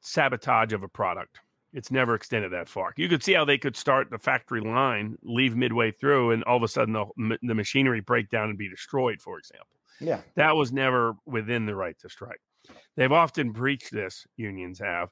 sabotage 0.00 0.72
of 0.72 0.82
a 0.82 0.88
product. 0.88 1.40
It's 1.72 1.90
never 1.90 2.14
extended 2.14 2.52
that 2.52 2.68
far. 2.68 2.94
You 2.96 3.08
could 3.08 3.24
see 3.24 3.32
how 3.32 3.44
they 3.44 3.58
could 3.58 3.76
start 3.76 4.08
the 4.10 4.18
factory 4.18 4.60
line, 4.60 5.18
leave 5.24 5.56
midway 5.56 5.90
through, 5.90 6.30
and 6.30 6.44
all 6.44 6.56
of 6.56 6.62
a 6.62 6.68
sudden 6.68 6.92
the, 6.92 7.38
the 7.42 7.54
machinery 7.54 8.00
break 8.00 8.30
down 8.30 8.48
and 8.48 8.56
be 8.56 8.68
destroyed, 8.68 9.20
for 9.20 9.38
example. 9.38 9.66
Yeah. 10.00 10.20
That 10.36 10.54
was 10.54 10.72
never 10.72 11.14
within 11.26 11.66
the 11.66 11.74
right 11.74 11.98
to 12.00 12.08
strike. 12.08 12.40
They've 12.96 13.10
often 13.10 13.50
breached 13.50 13.92
this, 13.92 14.24
unions 14.36 14.78
have. 14.78 15.10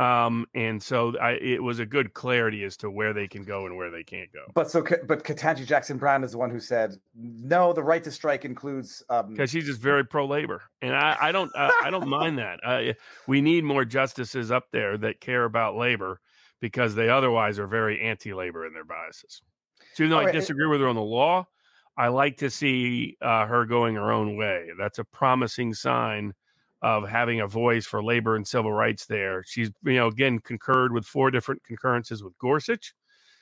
Um, 0.00 0.46
and 0.54 0.82
so 0.82 1.14
I, 1.18 1.32
it 1.32 1.62
was 1.62 1.78
a 1.78 1.84
good 1.84 2.14
clarity 2.14 2.64
as 2.64 2.74
to 2.78 2.90
where 2.90 3.12
they 3.12 3.28
can 3.28 3.44
go 3.44 3.66
and 3.66 3.76
where 3.76 3.90
they 3.90 4.02
can't 4.02 4.32
go. 4.32 4.46
But 4.54 4.70
so, 4.70 4.82
but 5.06 5.24
Ketanji 5.24 5.66
Jackson 5.66 5.98
Brown 5.98 6.24
is 6.24 6.32
the 6.32 6.38
one 6.38 6.48
who 6.48 6.58
said, 6.58 6.96
"No, 7.14 7.74
the 7.74 7.82
right 7.82 8.02
to 8.04 8.10
strike 8.10 8.46
includes." 8.46 9.04
Because 9.08 9.28
um... 9.28 9.46
she's 9.46 9.66
just 9.66 9.78
very 9.78 10.06
pro 10.06 10.26
labor, 10.26 10.62
and 10.80 10.96
I, 10.96 11.18
I 11.20 11.32
don't, 11.32 11.54
uh, 11.54 11.70
I 11.84 11.90
don't 11.90 12.08
mind 12.08 12.38
that. 12.38 12.60
Uh, 12.70 12.92
we 13.26 13.40
need 13.40 13.64
more 13.64 13.84
justices 13.84 14.52
up 14.52 14.66
there 14.70 14.96
that 14.96 15.20
care 15.20 15.44
about 15.44 15.76
labor 15.76 16.20
because 16.60 16.94
they 16.94 17.08
otherwise 17.08 17.58
are 17.58 17.66
very 17.66 18.00
anti-labor 18.00 18.64
in 18.64 18.72
their 18.72 18.84
biases. 18.84 19.42
So 19.94 20.04
even 20.04 20.10
though 20.10 20.20
I 20.20 20.30
disagree 20.30 20.66
with 20.66 20.80
her 20.80 20.86
on 20.86 20.94
the 20.94 21.02
law, 21.02 21.46
I 21.96 22.08
like 22.08 22.36
to 22.38 22.50
see 22.50 23.16
uh, 23.20 23.46
her 23.46 23.64
going 23.64 23.96
her 23.96 24.12
own 24.12 24.36
way. 24.36 24.68
That's 24.78 24.98
a 24.98 25.04
promising 25.04 25.74
sign 25.74 26.32
of 26.82 27.08
having 27.08 27.40
a 27.40 27.46
voice 27.46 27.86
for 27.86 28.02
labor 28.02 28.36
and 28.36 28.46
civil 28.46 28.72
rights 28.72 29.06
there. 29.06 29.44
She's, 29.46 29.70
you 29.84 29.94
know, 29.94 30.08
again 30.08 30.38
concurred 30.38 30.92
with 30.92 31.04
four 31.04 31.30
different 31.30 31.62
concurrences 31.64 32.22
with 32.22 32.36
Gorsuch. 32.38 32.94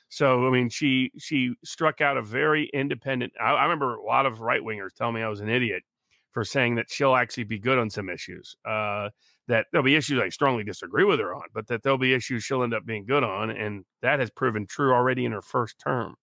So 0.09 0.47
I 0.47 0.51
mean, 0.51 0.69
she 0.69 1.11
she 1.17 1.53
struck 1.63 2.01
out 2.01 2.17
a 2.17 2.21
very 2.21 2.69
independent. 2.73 3.33
I, 3.39 3.51
I 3.51 3.63
remember 3.63 3.95
a 3.95 4.03
lot 4.03 4.25
of 4.25 4.41
right 4.41 4.61
wingers 4.61 4.93
telling 4.95 5.15
me 5.15 5.21
I 5.21 5.29
was 5.29 5.39
an 5.39 5.49
idiot 5.49 5.83
for 6.31 6.43
saying 6.43 6.75
that 6.75 6.89
she'll 6.89 7.15
actually 7.15 7.43
be 7.43 7.59
good 7.59 7.77
on 7.77 7.89
some 7.89 8.09
issues. 8.09 8.55
Uh, 8.65 9.09
that 9.47 9.65
there'll 9.71 9.83
be 9.83 9.95
issues 9.95 10.19
I 10.21 10.29
strongly 10.29 10.63
disagree 10.63 11.03
with 11.03 11.19
her 11.19 11.33
on, 11.33 11.43
but 11.53 11.67
that 11.67 11.81
there'll 11.81 11.97
be 11.97 12.13
issues 12.13 12.43
she'll 12.43 12.63
end 12.63 12.73
up 12.73 12.85
being 12.85 13.05
good 13.05 13.23
on, 13.23 13.49
and 13.49 13.83
that 14.01 14.19
has 14.19 14.29
proven 14.29 14.67
true 14.67 14.93
already 14.93 15.25
in 15.25 15.31
her 15.31 15.41
first 15.41 15.79
term. 15.79 16.15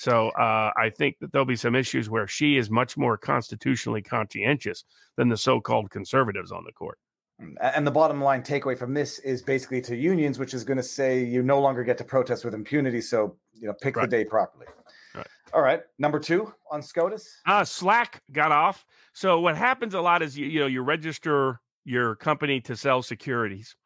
So 0.00 0.30
uh, 0.30 0.70
I 0.78 0.88
think 0.88 1.18
that 1.20 1.30
there'll 1.30 1.44
be 1.44 1.56
some 1.56 1.74
issues 1.74 2.08
where 2.08 2.26
she 2.26 2.56
is 2.56 2.70
much 2.70 2.96
more 2.96 3.18
constitutionally 3.18 4.00
conscientious 4.00 4.84
than 5.18 5.28
the 5.28 5.36
so-called 5.36 5.90
conservatives 5.90 6.50
on 6.50 6.64
the 6.64 6.72
court. 6.72 6.98
Mm, 7.38 7.52
and 7.60 7.86
the 7.86 7.90
bottom 7.90 8.18
line 8.18 8.42
takeaway 8.42 8.78
from 8.78 8.94
this 8.94 9.18
is 9.18 9.42
basically 9.42 9.82
to 9.82 9.94
unions, 9.94 10.38
which 10.38 10.54
is 10.54 10.64
going 10.64 10.78
to 10.78 10.82
say 10.82 11.22
you 11.22 11.42
no 11.42 11.60
longer 11.60 11.84
get 11.84 11.98
to 11.98 12.04
protest 12.04 12.46
with 12.46 12.54
impunity. 12.54 13.02
So 13.02 13.36
you 13.52 13.66
know, 13.66 13.74
pick 13.74 13.96
right. 13.96 14.08
the 14.08 14.16
day 14.16 14.24
properly. 14.24 14.68
Right. 15.14 15.26
All 15.52 15.60
right, 15.60 15.82
number 15.98 16.18
two 16.18 16.50
on 16.72 16.80
SCOTUS. 16.80 17.42
Uh, 17.44 17.62
Slack 17.62 18.22
got 18.32 18.52
off. 18.52 18.86
So 19.12 19.38
what 19.40 19.54
happens 19.54 19.92
a 19.92 20.00
lot 20.00 20.22
is 20.22 20.38
you 20.38 20.46
you 20.46 20.60
know 20.60 20.66
you 20.66 20.80
register 20.80 21.60
your 21.84 22.16
company 22.16 22.58
to 22.62 22.74
sell 22.74 23.02
securities, 23.02 23.76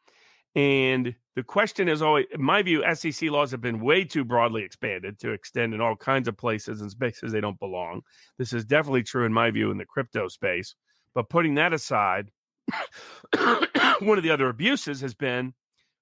and 0.55 1.13
the 1.35 1.43
question 1.43 1.89
is 1.89 2.01
always, 2.01 2.25
in 2.33 2.41
my 2.41 2.61
view, 2.61 2.83
SEC 2.93 3.29
laws 3.29 3.51
have 3.51 3.59
been 3.59 3.81
way 3.81 4.05
too 4.05 4.23
broadly 4.23 4.63
expanded 4.63 5.19
to 5.19 5.31
extend 5.31 5.73
in 5.73 5.81
all 5.81 5.95
kinds 5.95 6.29
of 6.29 6.37
places 6.37 6.79
and 6.79 6.89
spaces 6.89 7.31
they 7.31 7.41
don't 7.41 7.59
belong. 7.59 8.01
This 8.37 8.53
is 8.53 8.63
definitely 8.63 9.03
true, 9.03 9.25
in 9.25 9.33
my 9.33 9.51
view, 9.51 9.69
in 9.69 9.77
the 9.77 9.85
crypto 9.85 10.29
space. 10.29 10.75
But 11.13 11.29
putting 11.29 11.55
that 11.55 11.73
aside, 11.73 12.31
one 13.99 14.17
of 14.17 14.23
the 14.23 14.31
other 14.31 14.47
abuses 14.47 15.01
has 15.01 15.13
been 15.13 15.53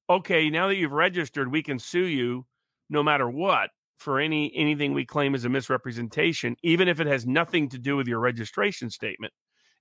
okay, 0.10 0.50
now 0.50 0.68
that 0.68 0.76
you've 0.76 0.92
registered, 0.92 1.52
we 1.52 1.64
can 1.64 1.80
sue 1.80 2.06
you 2.06 2.46
no 2.90 3.02
matter 3.02 3.28
what 3.28 3.72
for 3.98 4.20
any 4.20 4.52
anything 4.56 4.94
we 4.94 5.06
claim 5.06 5.34
is 5.34 5.46
a 5.46 5.50
misrepresentation, 5.50 6.56
even 6.62 6.88
if 6.88 7.00
it 7.00 7.08
has 7.08 7.26
nothing 7.26 7.70
to 7.70 7.80
do 7.80 7.96
with 7.96 8.08
your 8.08 8.20
registration 8.20 8.90
statement. 8.90 9.34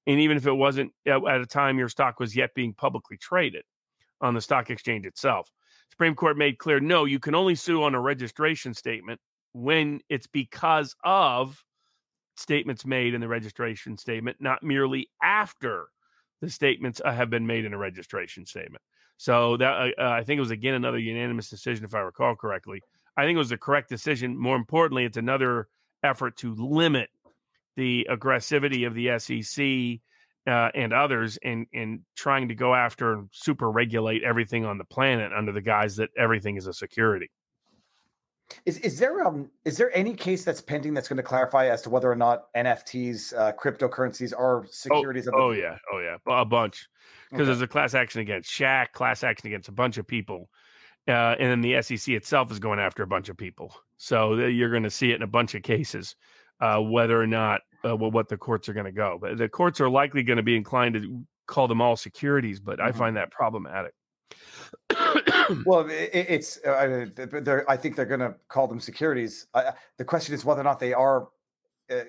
And 0.06 0.18
even 0.20 0.36
if 0.36 0.46
it 0.46 0.52
wasn't 0.52 0.92
at 1.06 1.22
a 1.22 1.46
time 1.46 1.78
your 1.78 1.88
stock 1.88 2.18
was 2.18 2.34
yet 2.34 2.54
being 2.54 2.72
publicly 2.72 3.18
traded 3.18 3.64
on 4.22 4.34
the 4.34 4.40
stock 4.40 4.70
exchange 4.70 5.04
itself. 5.04 5.50
Supreme 5.90 6.14
Court 6.14 6.38
made 6.38 6.58
clear 6.58 6.80
no, 6.80 7.04
you 7.04 7.18
can 7.18 7.34
only 7.34 7.54
sue 7.54 7.82
on 7.82 7.94
a 7.94 8.00
registration 8.00 8.72
statement 8.72 9.20
when 9.52 10.00
it's 10.08 10.26
because 10.26 10.96
of 11.04 11.62
statements 12.36 12.86
made 12.86 13.14
in 13.14 13.20
the 13.20 13.28
registration 13.28 13.98
statement, 13.98 14.38
not 14.40 14.62
merely 14.62 15.10
after 15.22 15.88
the 16.40 16.48
statements 16.48 17.00
uh, 17.04 17.12
have 17.12 17.30
been 17.30 17.46
made 17.46 17.64
in 17.64 17.74
a 17.74 17.78
registration 17.78 18.46
statement. 18.46 18.82
So 19.18 19.56
that 19.58 19.72
uh, 19.72 19.88
uh, 20.00 20.10
I 20.10 20.24
think 20.24 20.38
it 20.38 20.40
was 20.40 20.50
again 20.50 20.74
another 20.74 20.98
unanimous 20.98 21.50
decision, 21.50 21.84
if 21.84 21.94
I 21.94 22.00
recall 22.00 22.34
correctly, 22.34 22.82
I 23.16 23.24
think 23.24 23.36
it 23.36 23.38
was 23.38 23.50
the 23.50 23.58
correct 23.58 23.88
decision. 23.88 24.36
More 24.36 24.56
importantly, 24.56 25.04
it's 25.04 25.18
another 25.18 25.68
effort 26.02 26.36
to 26.38 26.54
limit 26.54 27.10
the 27.76 28.06
aggressivity 28.10 28.86
of 28.86 28.94
the 28.94 29.18
SEC 29.18 30.00
uh, 30.46 30.70
and 30.74 30.92
others 30.92 31.38
in 31.42 31.66
in 31.72 32.02
trying 32.16 32.48
to 32.48 32.54
go 32.54 32.74
after 32.74 33.12
and 33.12 33.28
super 33.32 33.70
regulate 33.70 34.22
everything 34.24 34.64
on 34.64 34.78
the 34.78 34.84
planet 34.84 35.32
under 35.32 35.52
the 35.52 35.60
guise 35.60 35.96
that 35.96 36.10
everything 36.16 36.56
is 36.56 36.66
a 36.66 36.72
security. 36.72 37.30
Is 38.66 38.78
is 38.78 38.98
there 38.98 39.24
um 39.26 39.50
is 39.64 39.76
there 39.76 39.96
any 39.96 40.14
case 40.14 40.44
that's 40.44 40.60
pending 40.60 40.94
that's 40.94 41.08
going 41.08 41.16
to 41.16 41.22
clarify 41.22 41.68
as 41.68 41.80
to 41.82 41.90
whether 41.90 42.10
or 42.10 42.16
not 42.16 42.52
NFTs, 42.54 43.36
uh, 43.36 43.52
cryptocurrencies, 43.52 44.32
are 44.36 44.66
securities? 44.70 45.28
Oh, 45.28 45.48
oh 45.48 45.50
yeah, 45.52 45.76
oh 45.92 46.00
yeah, 46.00 46.16
a 46.26 46.44
bunch 46.44 46.88
because 47.30 47.42
Okay. 47.42 47.46
there's 47.46 47.62
a 47.62 47.66
class 47.66 47.94
action 47.94 48.20
against 48.20 48.50
Shaq, 48.50 48.92
class 48.92 49.24
action 49.24 49.46
against 49.46 49.68
a 49.68 49.72
bunch 49.72 49.96
of 49.96 50.06
people, 50.06 50.50
uh, 51.08 51.34
and 51.38 51.50
then 51.50 51.60
the 51.62 51.80
SEC 51.82 52.14
itself 52.14 52.52
is 52.52 52.58
going 52.58 52.78
after 52.78 53.02
a 53.02 53.06
bunch 53.06 53.28
of 53.28 53.36
people. 53.36 53.74
So 53.96 54.34
you're 54.34 54.70
going 54.70 54.82
to 54.82 54.90
see 54.90 55.12
it 55.12 55.16
in 55.16 55.22
a 55.22 55.26
bunch 55.28 55.54
of 55.54 55.62
cases, 55.62 56.16
uh, 56.60 56.78
whether 56.80 57.20
or 57.20 57.26
not 57.26 57.62
uh, 57.84 57.96
what 57.96 58.28
the 58.28 58.36
courts 58.36 58.68
are 58.68 58.72
going 58.72 58.86
to 58.86 58.92
go. 58.92 59.18
But 59.20 59.38
the 59.38 59.48
courts 59.48 59.80
are 59.80 59.88
likely 59.90 60.22
going 60.22 60.36
to 60.36 60.42
be 60.42 60.56
inclined 60.56 60.94
to 60.94 61.24
call 61.46 61.68
them 61.68 61.80
all 61.80 61.96
securities, 61.96 62.60
but 62.60 62.80
I 62.80 62.90
Mhm. 62.90 62.94
find 62.96 63.16
that 63.16 63.30
problematic. 63.30 63.92
Well, 65.66 65.90
i 65.90 65.92
i- 65.92 66.26
it's 66.28 66.58
uh, 66.64 67.06
I 67.68 67.76
think 67.76 67.96
they're 67.96 68.06
going 68.06 68.20
to 68.20 68.34
call 68.48 68.68
them 68.68 68.80
securities. 68.80 69.46
Uh, 69.54 69.72
the 69.98 70.04
question 70.04 70.34
is 70.34 70.44
whether 70.44 70.60
or 70.60 70.64
not 70.64 70.78
they 70.78 70.92
are, 70.94 71.28
uh, 71.90 72.00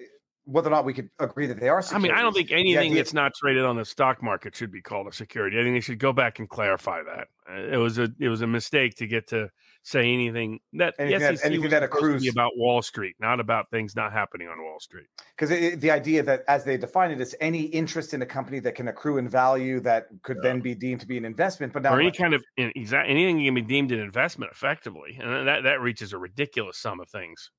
whether 0.46 0.68
or 0.68 0.72
not 0.72 0.86
we 0.86 0.94
could 0.94 1.10
agree 1.20 1.48
that 1.48 1.60
they 1.60 1.68
are. 1.68 1.84
I 1.92 1.98
mean, 1.98 2.12
I 2.12 2.22
don't 2.22 2.34
think 2.34 2.52
anything 2.52 2.78
idea- 2.92 2.96
that's 2.96 3.14
not 3.14 3.34
traded 3.34 3.66
on 3.66 3.76
the 3.76 3.84
stock 3.86 4.22
market 4.22 4.56
should 4.56 4.72
be 4.72 4.82
called 4.82 5.08
a 5.08 5.12
security. 5.12 5.60
I 5.60 5.64
think 5.64 5.76
they 5.76 5.80
should 5.82 6.00
go 6.00 6.14
back 6.14 6.40
and 6.40 6.48
clarify 6.48 7.02
that. 7.04 7.28
Uh, 7.50 7.74
It 7.74 7.78
was 7.78 7.98
a 7.98 8.08
it 8.20 8.30
was 8.30 8.42
a 8.42 8.48
mistake 8.48 8.96
to 8.96 9.08
get 9.08 9.28
to 9.28 9.50
say 9.86 10.12
anything 10.14 10.60
that 10.74 10.96
Anything 10.98 11.20
that- 11.20 11.46
anything 11.46 11.70
that 11.70 11.84
supposed 11.84 12.02
to 12.02 12.08
be 12.08 12.18
accrues- 12.20 12.30
about 12.30 12.58
Wall 12.58 12.82
Street, 12.82 13.16
not 13.20 13.40
about 13.42 13.70
things 13.70 13.96
not 13.96 14.14
happening 14.14 14.48
on 14.48 14.62
Wall 14.64 14.80
Street. 14.80 15.08
because 15.38 15.50
the 15.50 15.92
idea 15.92 16.24
that 16.24 16.44
as 16.48 16.64
they 16.64 16.78
define 16.78 17.12
it 17.12 17.20
is 17.20 17.36
any 17.42 17.64
interest 17.64 18.14
in 18.14 18.22
a 18.22 18.26
company 18.26 18.60
that 18.60 18.76
can 18.76 18.88
accrue 18.88 19.18
in 19.18 19.28
value 19.28 19.80
that 19.82 20.08
could 20.24 20.42
then 20.42 20.62
be 20.62 20.74
deemed 20.74 21.02
to 21.02 21.08
be 21.08 21.18
an 21.18 21.26
investment. 21.26 21.74
But 21.74 21.84
now, 21.84 21.94
or 21.96 22.00
any 22.00 22.12
kind 22.12 22.34
of 22.34 22.44
exact 22.58 23.10
anything 23.10 23.44
can 23.44 23.54
be 23.54 23.62
deemed 23.62 23.92
an 23.92 24.00
investment 24.00 24.52
effectively, 24.54 25.18
and 25.22 25.48
that 25.48 25.64
that 25.64 25.82
reaches 25.82 26.14
a 26.14 26.18
ridiculous 26.18 26.78
sum 26.78 27.00
of 27.02 27.10
things. 27.10 27.52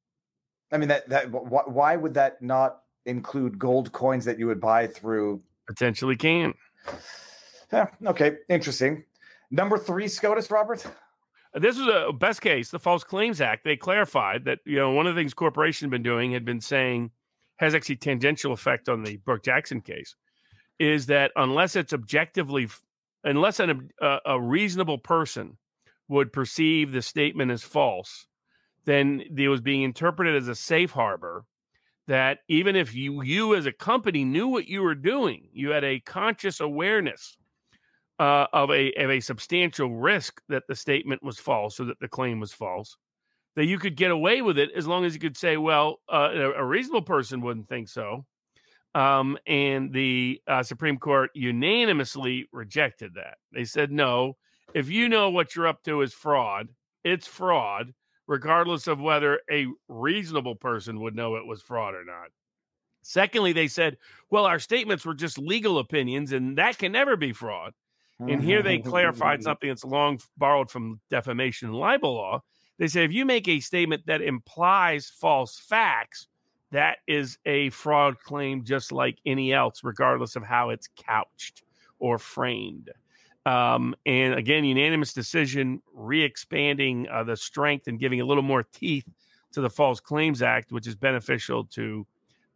I 0.73 0.79
mean, 0.79 0.89
that 0.89 1.09
that 1.11 1.27
wh- 1.27 1.69
why 1.69 1.95
would 1.97 2.15
that 2.15 2.41
not 2.41 2.81
include 3.05 3.59
gold 3.59 3.93
coins 3.93 4.25
that 4.25 4.39
you 4.39 4.47
would 4.47 4.61
buy 4.61 4.87
through? 4.87 5.43
Potentially 5.67 6.17
can. 6.17 6.55
Yeah, 7.71 7.89
okay, 8.07 8.39
interesting. 8.49 9.05
Number 9.51 9.77
three, 9.79 10.09
SCOTUS, 10.09 10.51
Robert. 10.51 10.87
This 11.55 11.79
was 11.79 11.87
a 11.87 12.13
best 12.13 12.41
case, 12.41 12.71
the 12.71 12.81
False 12.81 13.05
Claims 13.05 13.41
Act. 13.41 13.65
They 13.65 13.77
clarified 13.77 14.45
that 14.47 14.59
you 14.65 14.77
know 14.77 14.91
one 14.91 15.07
of 15.07 15.15
the 15.15 15.21
things 15.21 15.35
corporation 15.35 15.87
had 15.87 15.91
been 15.91 16.03
doing 16.03 16.33
had 16.33 16.45
been 16.45 16.61
saying 16.61 17.13
has 17.57 17.75
actually 17.75 17.97
tangential 17.97 18.53
effect 18.53 18.89
on 18.89 19.05
the 19.05 19.17
Brooke 19.19 19.45
Jackson 19.45 19.81
case, 19.81 20.17
is 20.81 21.07
that 21.07 21.31
unless 21.37 21.77
it's 21.77 21.93
objectively, 21.93 22.69
unless 23.23 23.61
an, 23.61 23.91
a, 24.01 24.19
a 24.27 24.41
reasonable 24.41 24.99
person 24.99 25.57
would 26.09 26.33
perceive 26.33 26.91
the 26.91 27.03
statement 27.03 27.53
as 27.53 27.63
false, 27.63 28.27
then 28.85 29.23
it 29.37 29.49
was 29.49 29.61
being 29.61 29.83
interpreted 29.83 30.35
as 30.35 30.49
a 30.49 30.57
safe 30.57 30.91
harbor. 30.91 31.45
That 32.09 32.41
even 32.49 32.77
if 32.77 32.95
you 32.95 33.23
you 33.23 33.55
as 33.55 33.65
a 33.65 33.73
company 33.73 34.25
knew 34.25 34.49
what 34.49 34.67
you 34.67 34.83
were 34.83 34.97
doing, 34.97 35.49
you 35.53 35.71
had 35.71 35.85
a 35.85 36.01
conscious 36.01 36.61
awareness 36.61 37.39
uh, 38.19 38.47
of 38.53 38.71
a 38.71 38.93
of 38.95 39.11
a 39.11 39.21
substantial 39.21 39.95
risk 39.95 40.41
that 40.49 40.65
the 40.69 40.77
statement 40.77 41.23
was 41.23 41.39
false 41.39 41.81
or 41.81 41.85
that 41.85 41.99
the 42.01 42.09
claim 42.09 42.41
was 42.41 42.53
false, 42.53 42.97
that 43.57 43.67
you 43.67 43.79
could 43.79 43.97
get 43.97 44.11
away 44.11 44.43
with 44.43 44.59
it 44.59 44.71
as 44.77 44.87
long 44.87 45.05
as 45.05 45.15
you 45.15 45.21
could 45.21 45.37
say, 45.37 45.57
well, 45.57 46.01
uh, 46.13 46.53
a, 46.57 46.65
reasonable 46.65 47.03
person 47.03 47.41
wouldn't 47.41 47.69
think 47.69 47.89
so. 47.89 48.25
Um, 48.95 49.37
and 49.47 49.93
the 49.93 50.41
uh, 50.47 50.63
Supreme 50.63 50.99
Court 50.99 51.31
unanimously 51.35 52.49
rejected 52.53 53.15
that. 53.15 53.39
They 53.53 53.65
said, 53.65 53.91
no, 53.91 54.37
if 54.73 54.89
you 54.89 55.09
know 55.09 55.31
what 55.31 55.57
you're 55.57 55.67
up 55.67 55.83
to 55.85 56.03
is 56.03 56.15
fraud, 56.15 56.69
it's 57.03 57.27
fraud, 57.27 57.93
regardless 58.29 58.87
of 58.87 59.01
whether 59.01 59.41
a 59.51 59.67
reasonable 59.89 60.55
person 60.55 61.01
would 61.01 61.17
know 61.17 61.37
it 61.37 61.47
was 61.47 61.61
fraud 61.61 61.95
or 61.95 62.05
not. 62.05 62.29
Secondly, 63.03 63.53
they 63.53 63.69
said, 63.69 63.99
well, 64.31 64.47
our 64.47 64.59
statements 64.59 65.05
were 65.05 65.15
just 65.15 65.39
legal 65.39 65.79
opinions, 65.79 66.33
and 66.33 66.57
that 66.57 66.79
can 66.79 66.93
never 66.93 67.17
be 67.17 67.33
fraud. 67.33 67.73
And 68.29 68.43
here 68.43 68.63
they 68.63 68.79
clarified 68.79 69.43
something 69.45 69.69
that's 69.69 69.85
long 69.85 70.21
borrowed 70.37 70.71
from 70.71 71.01
defamation 71.11 71.69
and 71.69 71.77
libel 71.77 72.15
law. 72.15 72.43
They 72.79 72.89
say 72.89 73.05
if 73.05 73.13
you 73.13 73.25
make 73.25 73.47
a 73.49 73.61
statement 73.61 74.07
that 74.07 74.21
implies 74.21 75.09
false 75.09 75.59
facts, 75.59 76.27
that 76.73 76.99
is 77.07 77.39
a 77.47 77.71
fraud 77.71 78.19
claim 78.19 78.65
just 78.65 78.91
like 78.91 79.19
any 79.25 79.53
else, 79.53 79.85
regardless 79.85 80.35
of 80.35 80.43
how 80.43 80.71
it's 80.71 80.89
couched 80.97 81.63
or 82.01 82.19
framed. 82.19 82.91
Um, 83.47 83.95
and 84.07 84.35
again, 84.35 84.65
unanimous 84.65 85.13
decision, 85.13 85.83
re-expanding 85.93 87.07
uh, 87.09 87.23
the 87.25 87.37
strength 87.37 87.87
and 87.87 88.01
giving 88.01 88.21
a 88.21 88.25
little 88.25 88.43
more 88.43 88.63
teeth 88.63 89.05
to 89.53 89.61
the 89.61 89.71
False 89.71 90.01
Claims 90.01 90.43
Act, 90.43 90.73
which 90.73 90.87
is 90.89 90.97
beneficial 90.97 91.65
to 91.67 92.07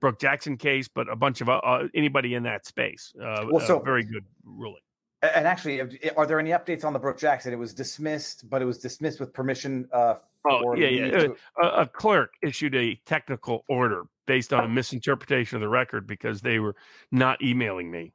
Brooke 0.01 0.19
Jackson 0.19 0.57
case, 0.57 0.89
but 0.89 1.09
a 1.09 1.15
bunch 1.17 1.41
of 1.41 1.49
uh, 1.49 1.85
anybody 1.95 2.35
in 2.35 2.43
that 2.45 2.67
space. 2.67 3.13
Uh, 3.21 3.47
Well, 3.51 3.65
so- 3.65 3.79
very 3.81 4.03
good 4.05 4.25
ruling. 4.45 4.83
And 5.23 5.47
actually, 5.49 5.81
are 6.17 6.27
there 6.27 6.39
any 6.39 6.51
updates 6.51 6.85
on 6.85 6.93
the 6.93 6.99
Brooke 6.99 7.19
Jackson? 7.19 7.53
It 7.53 7.59
was 7.59 7.75
dismissed, 7.75 8.49
but 8.49 8.63
it 8.63 8.65
was 8.67 8.79
dismissed 8.79 9.19
with 9.21 9.33
permission. 9.33 9.89
Uh, 9.93 10.15
Oh, 10.49 10.73
yeah, 10.75 10.87
yeah. 10.89 11.11
to- 11.11 11.37
a, 11.61 11.67
a 11.83 11.87
clerk 11.87 12.33
issued 12.43 12.75
a 12.77 12.95
technical 13.05 13.65
order 13.69 14.05
based 14.27 14.53
on 14.53 14.65
a 14.65 14.69
misinterpretation 14.69 15.57
of 15.57 15.61
the 15.61 15.69
record 15.69 16.07
because 16.07 16.41
they 16.41 16.61
were 16.61 16.77
not 17.11 17.43
emailing 17.43 17.91
me. 17.91 18.13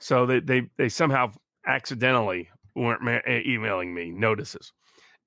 So 0.00 0.26
they 0.26 0.40
they, 0.40 0.68
they 0.76 0.88
somehow 0.88 1.30
accidentally 1.66 2.50
weren't 2.74 3.02
ma- 3.02 3.20
e- 3.26 3.44
emailing 3.46 3.94
me 3.94 4.10
notices. 4.10 4.72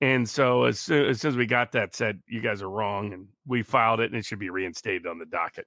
And 0.02 0.28
so 0.30 0.66
as 0.66 0.80
soon, 0.80 1.06
as 1.10 1.22
soon 1.22 1.30
as 1.30 1.38
we 1.38 1.46
got 1.46 1.72
that 1.72 1.96
said, 1.96 2.22
you 2.28 2.42
guys 2.42 2.62
are 2.62 2.70
wrong, 2.70 3.14
and 3.14 3.28
we 3.48 3.64
filed 3.64 4.02
it, 4.02 4.12
and 4.12 4.16
it 4.16 4.26
should 4.26 4.40
be 4.40 4.50
reinstated 4.50 5.08
on 5.08 5.18
the 5.18 5.26
docket. 5.26 5.66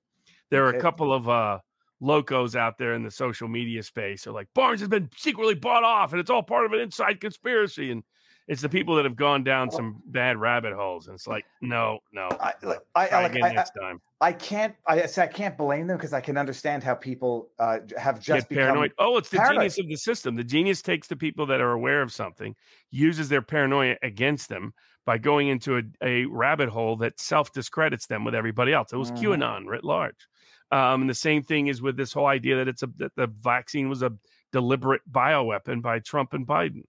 There 0.50 0.66
are 0.66 0.68
Okay. 0.68 0.78
a 0.78 0.82
couple 0.82 1.12
of 1.12 1.28
uh, 1.28 1.58
locos 2.00 2.54
out 2.56 2.78
there 2.78 2.94
in 2.94 3.02
the 3.02 3.10
social 3.10 3.48
media 3.48 3.82
space. 3.82 4.24
They're 4.24 4.32
like 4.32 4.48
Barnes 4.54 4.80
has 4.80 4.88
been 4.88 5.10
secretly 5.16 5.54
bought 5.54 5.84
off, 5.84 6.12
and 6.12 6.20
it's 6.20 6.30
all 6.30 6.42
part 6.42 6.66
of 6.66 6.72
an 6.72 6.80
inside 6.80 7.20
conspiracy. 7.20 7.90
And 7.90 8.02
it's 8.48 8.62
the 8.62 8.68
people 8.68 8.94
that 8.96 9.04
have 9.04 9.16
gone 9.16 9.42
down 9.42 9.72
some 9.72 10.00
bad 10.06 10.36
rabbit 10.36 10.72
holes. 10.72 11.08
And 11.08 11.16
it's 11.16 11.26
like, 11.26 11.44
no, 11.60 11.98
no, 12.12 12.28
I, 12.40 12.52
look, 12.62 12.86
I, 12.94 13.08
I, 13.08 13.22
like, 13.22 13.32
again 13.32 13.44
I, 13.44 13.52
next 13.54 13.72
time. 13.80 14.00
I 14.20 14.32
can't. 14.32 14.74
I 14.86 15.04
say 15.06 15.24
I 15.24 15.26
can't 15.26 15.58
blame 15.58 15.88
them 15.88 15.96
because 15.96 16.12
I 16.12 16.20
can 16.20 16.38
understand 16.38 16.84
how 16.84 16.94
people 16.94 17.50
uh, 17.58 17.78
have 17.98 18.20
just 18.20 18.48
Get 18.48 18.56
paranoid. 18.56 18.92
Oh, 18.98 19.16
it's 19.18 19.30
the 19.30 19.38
paranoid. 19.38 19.62
genius 19.62 19.78
of 19.80 19.88
the 19.88 19.96
system. 19.96 20.36
The 20.36 20.44
genius 20.44 20.80
takes 20.80 21.08
the 21.08 21.16
people 21.16 21.46
that 21.46 21.60
are 21.60 21.72
aware 21.72 22.02
of 22.02 22.12
something, 22.12 22.54
uses 22.90 23.28
their 23.28 23.42
paranoia 23.42 23.96
against 24.02 24.48
them 24.48 24.74
by 25.04 25.18
going 25.18 25.48
into 25.48 25.76
a, 25.78 25.82
a 26.02 26.24
rabbit 26.26 26.68
hole 26.68 26.96
that 26.96 27.18
self 27.18 27.52
discredits 27.52 28.06
them 28.06 28.24
with 28.24 28.34
everybody 28.34 28.72
else. 28.72 28.92
It 28.92 28.96
was 28.96 29.10
Mhm. 29.10 29.18
QAnon 29.18 29.66
writ 29.66 29.84
large. 29.84 30.28
Um, 30.72 31.02
and 31.02 31.10
the 31.10 31.14
same 31.14 31.42
thing 31.42 31.68
is 31.68 31.80
with 31.80 31.96
this 31.96 32.12
whole 32.12 32.26
idea 32.26 32.56
that 32.56 32.68
it's 32.68 32.82
a 32.82 32.88
that 32.96 33.14
the 33.16 33.28
vaccine 33.28 33.88
was 33.88 34.02
a 34.02 34.12
deliberate 34.52 35.02
bioweapon 35.10 35.82
by 35.82 36.00
Trump 36.00 36.32
and 36.32 36.46
Biden. 36.46 36.82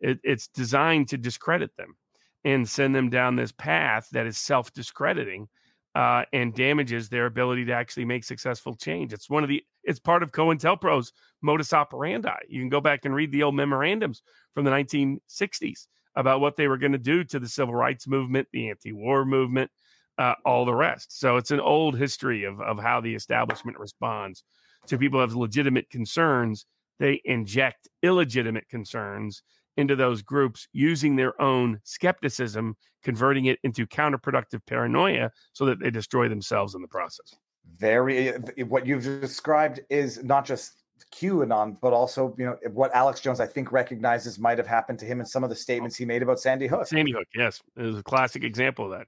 It, 0.00 0.20
it's 0.22 0.48
designed 0.48 1.08
to 1.08 1.18
discredit 1.18 1.76
them 1.76 1.96
and 2.44 2.68
send 2.68 2.94
them 2.94 3.08
down 3.08 3.36
this 3.36 3.52
path 3.52 4.08
that 4.12 4.26
is 4.26 4.36
self 4.36 4.72
discrediting 4.72 5.48
uh, 5.94 6.24
and 6.32 6.54
damages 6.54 7.08
their 7.08 7.26
ability 7.26 7.66
to 7.66 7.72
actually 7.72 8.04
make 8.04 8.24
successful 8.24 8.74
change. 8.74 9.12
It's 9.12 9.30
one 9.30 9.42
of 9.42 9.48
the 9.48 9.62
it's 9.84 9.98
part 9.98 10.22
of 10.22 10.32
COINTELPRO's 10.32 11.12
modus 11.42 11.72
operandi. 11.72 12.30
You 12.48 12.60
can 12.60 12.68
go 12.68 12.80
back 12.80 13.04
and 13.04 13.14
read 13.14 13.32
the 13.32 13.42
old 13.42 13.56
memorandums 13.56 14.22
from 14.54 14.64
the 14.64 14.70
1960s 14.70 15.86
about 16.14 16.40
what 16.40 16.56
they 16.56 16.68
were 16.68 16.78
going 16.78 16.92
to 16.92 16.98
do 16.98 17.24
to 17.24 17.38
the 17.38 17.48
civil 17.48 17.74
rights 17.74 18.06
movement, 18.06 18.46
the 18.52 18.70
anti-war 18.70 19.24
movement, 19.24 19.70
uh, 20.18 20.34
all 20.44 20.64
the 20.64 20.74
rest. 20.74 21.18
So 21.18 21.36
it's 21.36 21.50
an 21.50 21.60
old 21.60 21.96
history 21.96 22.44
of 22.44 22.60
of 22.60 22.78
how 22.78 23.00
the 23.00 23.14
establishment 23.14 23.78
responds 23.78 24.44
to 24.86 24.98
people 24.98 25.18
who 25.18 25.22
have 25.22 25.34
legitimate 25.34 25.88
concerns. 25.90 26.66
They 26.98 27.20
inject 27.24 27.88
illegitimate 28.02 28.68
concerns 28.68 29.42
into 29.76 29.96
those 29.96 30.22
groups 30.22 30.68
using 30.72 31.16
their 31.16 31.40
own 31.40 31.80
skepticism, 31.84 32.76
converting 33.02 33.46
it 33.46 33.58
into 33.62 33.86
counterproductive 33.86 34.60
paranoia 34.66 35.30
so 35.52 35.64
that 35.64 35.80
they 35.80 35.90
destroy 35.90 36.28
themselves 36.28 36.74
in 36.74 36.82
the 36.82 36.88
process. 36.88 37.34
very. 37.78 38.32
What 38.64 38.86
you've 38.86 39.04
described 39.20 39.80
is 39.88 40.22
not 40.22 40.44
just 40.44 40.82
QAnon, 41.12 41.78
but 41.80 41.92
also 41.92 42.34
you 42.38 42.46
know 42.46 42.56
what 42.70 42.94
Alex 42.94 43.20
Jones 43.20 43.40
I 43.40 43.46
think 43.46 43.72
recognizes 43.72 44.38
might 44.38 44.58
have 44.58 44.66
happened 44.66 44.98
to 45.00 45.04
him 45.04 45.20
in 45.20 45.26
some 45.26 45.42
of 45.42 45.50
the 45.50 45.56
statements 45.56 45.96
he 45.96 46.04
made 46.04 46.22
about 46.22 46.38
Sandy 46.40 46.66
Hook. 46.66 46.86
Sandy 46.86 47.12
Hook, 47.12 47.26
yes, 47.34 47.60
was 47.76 47.98
a 47.98 48.02
classic 48.02 48.44
example 48.44 48.86
of 48.86 48.92
that. 48.92 49.06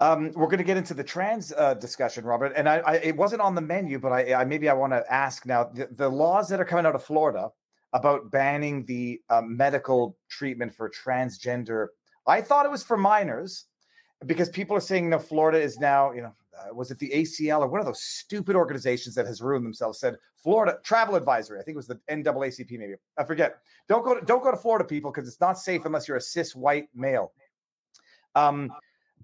Um, 0.00 0.30
we're 0.34 0.46
going 0.46 0.58
to 0.58 0.64
get 0.64 0.76
into 0.76 0.94
the 0.94 1.02
trans 1.02 1.52
uh, 1.56 1.74
discussion, 1.74 2.24
Robert, 2.24 2.52
and 2.54 2.68
I, 2.68 2.78
I 2.78 2.94
it 2.96 3.16
wasn't 3.16 3.42
on 3.42 3.54
the 3.54 3.60
menu, 3.60 3.98
but 3.98 4.12
I, 4.12 4.34
I 4.34 4.44
maybe 4.44 4.68
I 4.68 4.72
want 4.72 4.92
to 4.92 5.04
ask 5.12 5.44
now 5.44 5.64
the, 5.64 5.88
the 5.90 6.08
laws 6.08 6.48
that 6.48 6.60
are 6.60 6.64
coming 6.64 6.86
out 6.86 6.94
of 6.94 7.02
Florida 7.02 7.50
about 7.92 8.30
banning 8.30 8.84
the 8.84 9.20
uh, 9.28 9.42
medical 9.42 10.16
treatment 10.28 10.72
for 10.72 10.88
transgender. 10.90 11.88
I 12.26 12.40
thought 12.40 12.64
it 12.64 12.70
was 12.70 12.84
for 12.84 12.96
minors, 12.96 13.64
because 14.26 14.48
people 14.48 14.76
are 14.76 14.80
saying, 14.80 15.08
no, 15.08 15.18
Florida 15.18 15.60
is 15.60 15.78
now, 15.78 16.12
you 16.12 16.22
know, 16.22 16.34
uh, 16.58 16.74
was 16.74 16.90
it 16.90 16.98
the 16.98 17.10
ACL 17.10 17.60
or 17.60 17.68
one 17.68 17.80
of 17.80 17.86
those 17.86 18.02
stupid 18.02 18.56
organizations 18.56 19.14
that 19.14 19.26
has 19.26 19.40
ruined 19.40 19.64
themselves? 19.64 20.00
Said 20.00 20.16
Florida 20.36 20.78
Travel 20.82 21.14
Advisory. 21.14 21.60
I 21.60 21.62
think 21.62 21.74
it 21.74 21.76
was 21.76 21.86
the 21.86 22.00
NAACP. 22.10 22.78
Maybe 22.78 22.94
I 23.16 23.24
forget. 23.24 23.58
Don't 23.88 24.04
go 24.04 24.18
to 24.18 24.24
don't 24.24 24.42
go 24.42 24.50
to 24.50 24.56
Florida, 24.56 24.84
people, 24.84 25.12
because 25.12 25.28
it's 25.28 25.40
not 25.40 25.58
safe 25.58 25.84
unless 25.84 26.08
you're 26.08 26.16
a 26.16 26.20
cis 26.20 26.56
white 26.56 26.88
male. 26.94 27.32
Um, 28.34 28.72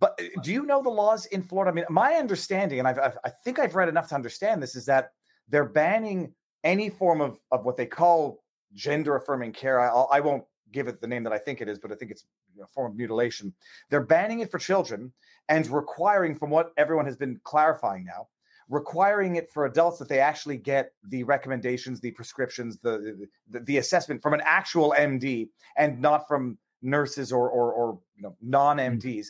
but 0.05 0.21
uh, 0.21 0.41
do 0.43 0.53
you 0.53 0.67
know 0.67 0.83
the 0.83 0.91
laws 0.91 1.25
in 1.27 1.43
Florida? 1.43 1.71
I 1.71 1.75
mean, 1.75 1.87
my 1.89 2.15
understanding, 2.17 2.79
and 2.79 2.87
I've, 2.87 2.99
I've, 2.99 3.17
i 3.25 3.31
think 3.43 3.59
I've 3.59 3.75
read 3.75 3.89
enough 3.89 4.09
to 4.09 4.15
understand 4.15 4.63
this, 4.63 4.77
is 4.77 4.85
that 4.85 5.13
they're 5.49 5.65
banning 5.65 6.35
any 6.63 6.91
form 6.91 7.23
of 7.23 7.39
of 7.51 7.65
what 7.65 7.79
they 7.79 7.87
call 7.87 8.45
gender 8.75 9.17
affirming 9.17 9.53
care. 9.53 9.81
I, 9.81 9.89
I 9.89 10.21
won't 10.21 10.45
give 10.73 10.89
it 10.89 11.01
the 11.01 11.07
name 11.07 11.23
that 11.23 11.33
I 11.33 11.39
think 11.39 11.63
it 11.63 11.71
is, 11.71 11.79
but 11.79 11.91
I 11.91 11.95
think 11.95 12.11
it's 12.11 12.27
a 12.63 12.67
form 12.67 12.93
of 12.93 12.99
mutilation. 12.99 13.55
They're 13.89 14.05
banning 14.05 14.41
it 14.41 14.51
for 14.51 14.59
children 14.59 15.11
and 15.49 15.67
requiring, 15.69 16.37
from 16.37 16.51
what 16.51 16.73
everyone 16.77 17.07
has 17.07 17.17
been 17.17 17.41
clarifying 17.43 18.05
now, 18.05 18.29
requiring 18.69 19.37
it 19.37 19.51
for 19.51 19.65
adults 19.65 19.99
that 20.01 20.11
they 20.11 20.21
actually 20.21 20.59
get 20.59 20.93
the 21.09 21.23
recommendations, 21.23 21.99
the 21.99 22.11
prescriptions, 22.11 22.77
the 22.83 23.27
the, 23.49 23.61
the 23.61 23.79
assessment 23.79 24.21
from 24.21 24.35
an 24.35 24.43
actual 24.45 24.95
MD 24.99 25.49
and 25.79 25.99
not 25.99 26.29
from 26.29 26.59
nurses 26.83 27.33
or 27.33 27.49
or, 27.49 27.73
or 27.73 27.99
you 28.17 28.23
know 28.23 28.37
non 28.43 28.77
MDs. 28.77 29.29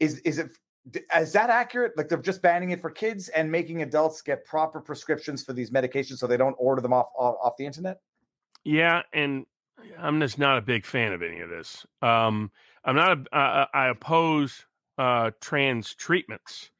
Is 0.00 0.18
is 0.20 0.38
it 0.38 0.50
is 1.16 1.32
that 1.32 1.50
accurate? 1.50 1.96
Like 1.96 2.08
they're 2.08 2.18
just 2.18 2.42
banning 2.42 2.70
it 2.70 2.80
for 2.80 2.90
kids 2.90 3.28
and 3.28 3.50
making 3.50 3.82
adults 3.82 4.22
get 4.22 4.44
proper 4.44 4.80
prescriptions 4.80 5.42
for 5.42 5.52
these 5.52 5.70
medications 5.70 6.18
so 6.18 6.26
they 6.26 6.36
don't 6.36 6.56
order 6.58 6.80
them 6.80 6.92
off 6.92 7.08
off, 7.16 7.36
off 7.42 7.56
the 7.56 7.66
internet? 7.66 8.00
Yeah, 8.64 9.02
and 9.12 9.46
I'm 9.98 10.20
just 10.20 10.38
not 10.38 10.58
a 10.58 10.62
big 10.62 10.84
fan 10.84 11.12
of 11.12 11.22
any 11.22 11.40
of 11.40 11.48
this. 11.48 11.86
Um, 12.02 12.50
I'm 12.84 12.96
not. 12.96 13.18
A, 13.18 13.36
uh, 13.36 13.66
I 13.72 13.88
oppose 13.88 14.66
uh, 14.98 15.30
trans 15.40 15.94
treatments 15.94 16.70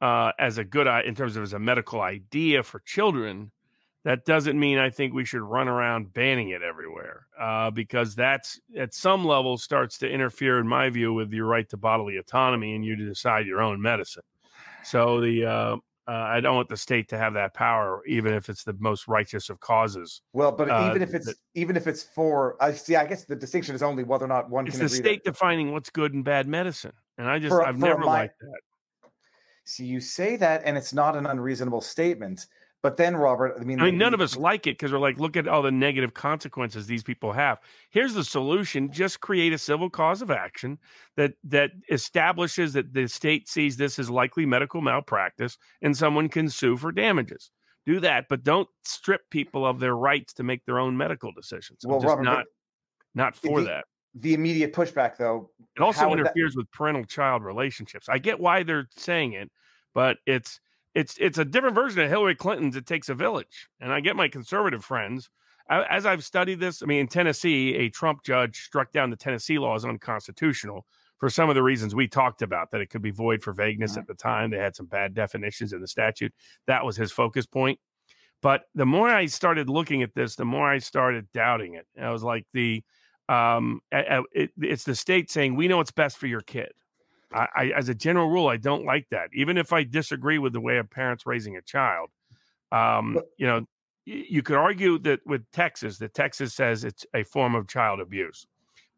uh, 0.00 0.32
as 0.38 0.58
a 0.58 0.64
good 0.64 0.86
in 1.04 1.14
terms 1.14 1.36
of 1.36 1.42
as 1.42 1.52
a 1.52 1.58
medical 1.58 2.00
idea 2.00 2.62
for 2.62 2.80
children. 2.80 3.52
That 4.04 4.24
doesn't 4.24 4.58
mean 4.58 4.78
I 4.78 4.90
think 4.90 5.14
we 5.14 5.24
should 5.24 5.42
run 5.42 5.68
around 5.68 6.12
banning 6.12 6.50
it 6.50 6.62
everywhere 6.62 7.26
uh, 7.38 7.70
because 7.70 8.16
that's 8.16 8.60
at 8.76 8.94
some 8.94 9.24
level 9.24 9.56
starts 9.56 9.96
to 9.98 10.10
interfere, 10.10 10.58
in 10.58 10.66
my 10.66 10.90
view, 10.90 11.12
with 11.12 11.32
your 11.32 11.46
right 11.46 11.68
to 11.68 11.76
bodily 11.76 12.16
autonomy 12.16 12.74
and 12.74 12.84
you 12.84 12.96
to 12.96 13.04
decide 13.04 13.46
your 13.46 13.62
own 13.62 13.80
medicine. 13.80 14.24
So 14.82 15.20
the 15.20 15.46
uh, 15.46 15.76
uh, 16.08 16.10
I 16.10 16.40
don't 16.40 16.56
want 16.56 16.68
the 16.68 16.76
state 16.76 17.08
to 17.10 17.18
have 17.18 17.34
that 17.34 17.54
power, 17.54 18.02
even 18.08 18.34
if 18.34 18.48
it's 18.48 18.64
the 18.64 18.74
most 18.80 19.06
righteous 19.06 19.48
of 19.50 19.60
causes. 19.60 20.22
Well, 20.32 20.50
but 20.50 20.68
uh, 20.68 20.88
even 20.90 21.00
if 21.00 21.14
it's 21.14 21.26
that, 21.26 21.36
even 21.54 21.76
if 21.76 21.86
it's 21.86 22.02
for, 22.02 22.56
I 22.60 22.72
see. 22.72 22.96
I 22.96 23.06
guess 23.06 23.24
the 23.24 23.36
distinction 23.36 23.76
is 23.76 23.84
only 23.84 24.02
whether 24.02 24.24
or 24.24 24.28
not 24.28 24.50
one 24.50 24.66
it's 24.66 24.76
can. 24.76 24.84
It's 24.84 24.94
the 24.94 25.02
state 25.02 25.22
defining 25.22 25.70
what's 25.70 25.90
good 25.90 26.12
and 26.12 26.24
bad 26.24 26.48
medicine, 26.48 26.92
and 27.18 27.28
I 27.28 27.38
just 27.38 27.50
for, 27.50 27.64
I've 27.64 27.78
for 27.78 27.86
never 27.86 28.00
my, 28.00 28.06
liked 28.06 28.40
that. 28.40 29.10
See, 29.64 29.84
you 29.84 30.00
say 30.00 30.34
that, 30.36 30.62
and 30.64 30.76
it's 30.76 30.92
not 30.92 31.16
an 31.16 31.26
unreasonable 31.26 31.80
statement. 31.80 32.46
But 32.82 32.96
then, 32.96 33.14
Robert, 33.14 33.54
I 33.60 33.62
mean, 33.62 33.80
I 33.80 33.84
mean, 33.86 33.98
none 33.98 34.12
of 34.12 34.20
us 34.20 34.36
like 34.36 34.66
it 34.66 34.76
because 34.76 34.90
we're 34.90 34.98
like, 34.98 35.16
look 35.16 35.36
at 35.36 35.46
all 35.46 35.62
the 35.62 35.70
negative 35.70 36.14
consequences 36.14 36.84
these 36.84 37.04
people 37.04 37.32
have. 37.32 37.58
Here's 37.90 38.12
the 38.12 38.24
solution: 38.24 38.90
just 38.90 39.20
create 39.20 39.52
a 39.52 39.58
civil 39.58 39.88
cause 39.88 40.20
of 40.20 40.32
action 40.32 40.78
that 41.16 41.34
that 41.44 41.70
establishes 41.92 42.72
that 42.72 42.92
the 42.92 43.06
state 43.06 43.48
sees 43.48 43.76
this 43.76 44.00
as 44.00 44.10
likely 44.10 44.46
medical 44.46 44.80
malpractice, 44.80 45.58
and 45.80 45.96
someone 45.96 46.28
can 46.28 46.48
sue 46.48 46.76
for 46.76 46.90
damages. 46.90 47.52
Do 47.86 48.00
that, 48.00 48.26
but 48.28 48.42
don't 48.42 48.68
strip 48.84 49.22
people 49.30 49.64
of 49.64 49.78
their 49.78 49.96
rights 49.96 50.32
to 50.34 50.42
make 50.42 50.64
their 50.64 50.80
own 50.80 50.96
medical 50.96 51.30
decisions. 51.32 51.84
well, 51.86 52.00
Robert, 52.00 52.24
not 52.24 52.46
not 53.14 53.36
for 53.36 53.60
the, 53.60 53.66
that. 53.68 53.84
The 54.16 54.34
immediate 54.34 54.72
pushback, 54.72 55.16
though, 55.16 55.50
it 55.76 55.82
also 55.82 56.10
interferes 56.10 56.54
that... 56.54 56.60
with 56.60 56.70
parental-child 56.72 57.44
relationships. 57.44 58.08
I 58.08 58.18
get 58.18 58.40
why 58.40 58.64
they're 58.64 58.88
saying 58.96 59.34
it, 59.34 59.50
but 59.94 60.18
it's 60.26 60.60
it's 60.94 61.16
it's 61.18 61.38
a 61.38 61.44
different 61.44 61.74
version 61.74 62.00
of 62.00 62.08
Hillary 62.08 62.34
Clinton's. 62.34 62.76
It 62.76 62.86
takes 62.86 63.08
a 63.08 63.14
village, 63.14 63.68
and 63.80 63.92
I 63.92 64.00
get 64.00 64.16
my 64.16 64.28
conservative 64.28 64.84
friends. 64.84 65.30
As 65.70 66.04
I've 66.04 66.24
studied 66.24 66.60
this, 66.60 66.82
I 66.82 66.86
mean, 66.86 67.00
in 67.00 67.08
Tennessee, 67.08 67.74
a 67.76 67.88
Trump 67.88 68.24
judge 68.24 68.62
struck 68.62 68.92
down 68.92 69.10
the 69.10 69.16
Tennessee 69.16 69.58
law 69.58 69.74
as 69.74 69.84
unconstitutional 69.84 70.84
for 71.18 71.30
some 71.30 71.48
of 71.48 71.54
the 71.54 71.62
reasons 71.62 71.94
we 71.94 72.08
talked 72.08 72.42
about. 72.42 72.70
That 72.72 72.80
it 72.80 72.90
could 72.90 73.00
be 73.00 73.10
void 73.10 73.42
for 73.42 73.52
vagueness 73.52 73.96
at 73.96 74.06
the 74.06 74.14
time. 74.14 74.50
They 74.50 74.58
had 74.58 74.76
some 74.76 74.86
bad 74.86 75.14
definitions 75.14 75.72
in 75.72 75.80
the 75.80 75.88
statute. 75.88 76.34
That 76.66 76.84
was 76.84 76.96
his 76.96 77.12
focus 77.12 77.46
point. 77.46 77.78
But 78.42 78.62
the 78.74 78.84
more 78.84 79.08
I 79.08 79.26
started 79.26 79.70
looking 79.70 80.02
at 80.02 80.14
this, 80.14 80.34
the 80.34 80.44
more 80.44 80.68
I 80.68 80.78
started 80.78 81.30
doubting 81.32 81.74
it. 81.74 81.86
And 81.96 82.04
I 82.04 82.10
was 82.10 82.24
like, 82.24 82.44
the 82.52 82.82
um, 83.28 83.80
it, 83.90 84.50
it's 84.58 84.84
the 84.84 84.96
state 84.96 85.30
saying 85.30 85.54
we 85.54 85.68
know 85.68 85.78
what's 85.78 85.92
best 85.92 86.18
for 86.18 86.26
your 86.26 86.40
kid. 86.40 86.72
I, 87.34 87.48
I, 87.54 87.64
as 87.76 87.88
a 87.88 87.94
general 87.94 88.28
rule, 88.28 88.48
I 88.48 88.56
don't 88.56 88.84
like 88.84 89.06
that. 89.10 89.30
Even 89.34 89.58
if 89.58 89.72
I 89.72 89.84
disagree 89.84 90.38
with 90.38 90.52
the 90.52 90.60
way 90.60 90.78
a 90.78 90.84
parent's 90.84 91.26
raising 91.26 91.56
a 91.56 91.62
child, 91.62 92.10
um, 92.70 93.18
you 93.36 93.46
know, 93.46 93.66
you 94.04 94.42
could 94.42 94.56
argue 94.56 94.98
that 95.00 95.20
with 95.26 95.48
Texas, 95.52 95.98
that 95.98 96.14
Texas 96.14 96.54
says 96.54 96.84
it's 96.84 97.06
a 97.14 97.22
form 97.22 97.54
of 97.54 97.68
child 97.68 98.00
abuse 98.00 98.46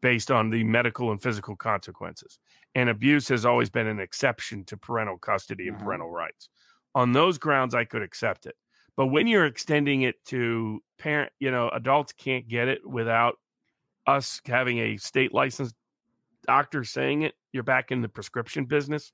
based 0.01 0.31
on 0.31 0.49
the 0.49 0.63
medical 0.63 1.11
and 1.11 1.21
physical 1.21 1.55
consequences. 1.55 2.39
And 2.73 2.89
abuse 2.89 3.27
has 3.29 3.45
always 3.45 3.69
been 3.69 3.87
an 3.87 3.99
exception 3.99 4.63
to 4.65 4.77
parental 4.77 5.17
custody 5.17 5.67
and 5.67 5.77
mm-hmm. 5.77 5.85
parental 5.85 6.09
rights. 6.09 6.49
On 6.95 7.11
those 7.11 7.37
grounds, 7.37 7.75
I 7.75 7.85
could 7.85 8.01
accept 8.01 8.45
it. 8.45 8.55
But 8.97 9.07
when 9.07 9.27
you're 9.27 9.45
extending 9.45 10.03
it 10.03 10.15
to 10.25 10.81
parent, 10.97 11.31
you 11.39 11.51
know, 11.51 11.69
adults 11.69 12.13
can't 12.13 12.47
get 12.47 12.67
it 12.67 12.87
without 12.87 13.35
us 14.07 14.41
having 14.45 14.79
a 14.79 14.97
state 14.97 15.33
licensed 15.33 15.75
doctor 16.45 16.83
saying 16.83 17.23
it, 17.23 17.33
you're 17.51 17.63
back 17.63 17.91
in 17.91 18.01
the 18.01 18.09
prescription 18.09 18.65
business. 18.65 19.11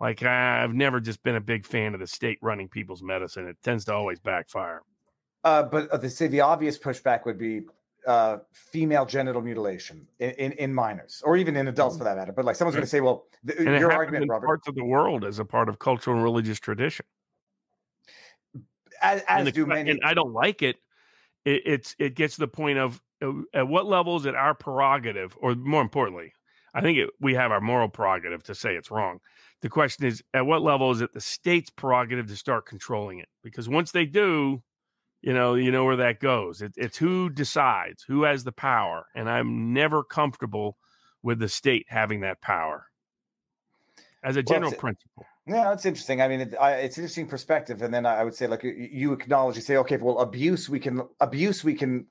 Like 0.00 0.22
I've 0.22 0.74
never 0.74 1.00
just 1.00 1.22
been 1.22 1.36
a 1.36 1.40
big 1.40 1.64
fan 1.64 1.94
of 1.94 2.00
the 2.00 2.06
state 2.06 2.38
running 2.42 2.68
people's 2.68 3.02
medicine. 3.02 3.48
It 3.48 3.56
tends 3.62 3.84
to 3.86 3.94
always 3.94 4.20
backfire. 4.20 4.82
Uh, 5.44 5.62
but 5.62 5.88
uh, 5.90 5.96
they 5.96 6.08
say 6.08 6.26
the 6.26 6.40
obvious 6.40 6.76
pushback 6.78 7.24
would 7.24 7.38
be 7.38 7.62
uh, 8.06 8.38
female 8.52 9.06
genital 9.06 9.42
mutilation 9.42 10.06
in, 10.18 10.30
in, 10.32 10.52
in, 10.52 10.74
minors 10.74 11.22
or 11.24 11.36
even 11.36 11.56
in 11.56 11.68
adults 11.68 11.96
mm. 11.96 11.98
for 11.98 12.04
that 12.04 12.16
matter. 12.16 12.32
But 12.32 12.44
like 12.44 12.56
someone's 12.56 12.76
going 12.76 12.84
to 12.84 12.90
say, 12.90 13.00
well, 13.00 13.26
the, 13.42 13.62
your 13.62 13.92
argument, 13.92 14.28
Robert, 14.28 14.46
parts 14.46 14.68
of 14.68 14.74
the 14.74 14.84
world 14.84 15.24
as 15.24 15.38
a 15.38 15.44
part 15.44 15.68
of 15.68 15.78
cultural 15.78 16.16
and 16.16 16.22
religious 16.22 16.60
tradition. 16.60 17.06
As, 19.02 19.22
as 19.28 19.44
the, 19.44 19.52
do 19.52 19.66
many, 19.66 19.90
and 19.90 20.00
I 20.04 20.14
don't 20.14 20.32
like 20.32 20.62
it. 20.62 20.76
it. 21.44 21.62
It's 21.66 21.96
it 21.98 22.14
gets 22.14 22.34
to 22.34 22.40
the 22.40 22.48
point 22.48 22.78
of 22.78 23.00
uh, 23.22 23.32
at 23.54 23.68
what 23.68 23.86
level 23.86 24.16
is 24.16 24.26
it 24.26 24.34
our 24.34 24.54
prerogative, 24.54 25.36
or 25.40 25.54
more 25.54 25.82
importantly, 25.82 26.32
I 26.76 26.82
think 26.82 26.98
it, 26.98 27.08
we 27.18 27.34
have 27.34 27.52
our 27.52 27.60
moral 27.60 27.88
prerogative 27.88 28.42
to 28.44 28.54
say 28.54 28.74
it's 28.74 28.90
wrong. 28.90 29.20
The 29.62 29.70
question 29.70 30.04
is, 30.04 30.22
at 30.34 30.44
what 30.44 30.60
level 30.60 30.90
is 30.90 31.00
it 31.00 31.14
the 31.14 31.22
state's 31.22 31.70
prerogative 31.70 32.26
to 32.26 32.36
start 32.36 32.66
controlling 32.66 33.18
it? 33.18 33.28
Because 33.42 33.66
once 33.66 33.92
they 33.92 34.04
do, 34.04 34.62
you 35.22 35.32
know, 35.32 35.54
you 35.54 35.70
know 35.70 35.86
where 35.86 35.96
that 35.96 36.20
goes. 36.20 36.60
It, 36.60 36.74
it's 36.76 36.98
who 36.98 37.30
decides, 37.30 38.04
who 38.06 38.24
has 38.24 38.44
the 38.44 38.52
power, 38.52 39.06
and 39.14 39.26
I'm 39.26 39.72
never 39.72 40.04
comfortable 40.04 40.76
with 41.22 41.38
the 41.38 41.48
state 41.48 41.86
having 41.88 42.20
that 42.20 42.42
power 42.42 42.88
as 44.22 44.36
a 44.36 44.42
general 44.42 44.70
well, 44.72 44.78
principle. 44.78 45.24
Yeah, 45.46 45.64
that's 45.70 45.86
interesting. 45.86 46.20
I 46.20 46.28
mean, 46.28 46.42
it, 46.42 46.54
I, 46.60 46.72
it's 46.74 46.98
interesting 46.98 47.26
perspective, 47.26 47.80
and 47.80 47.94
then 47.94 48.04
I 48.04 48.22
would 48.22 48.34
say, 48.34 48.46
like, 48.46 48.62
you 48.62 49.14
acknowledge, 49.14 49.56
you 49.56 49.62
say, 49.62 49.78
okay, 49.78 49.96
well, 49.96 50.18
abuse, 50.18 50.68
we 50.68 50.78
can 50.78 51.00
abuse, 51.20 51.64
we 51.64 51.74
can, 51.74 52.06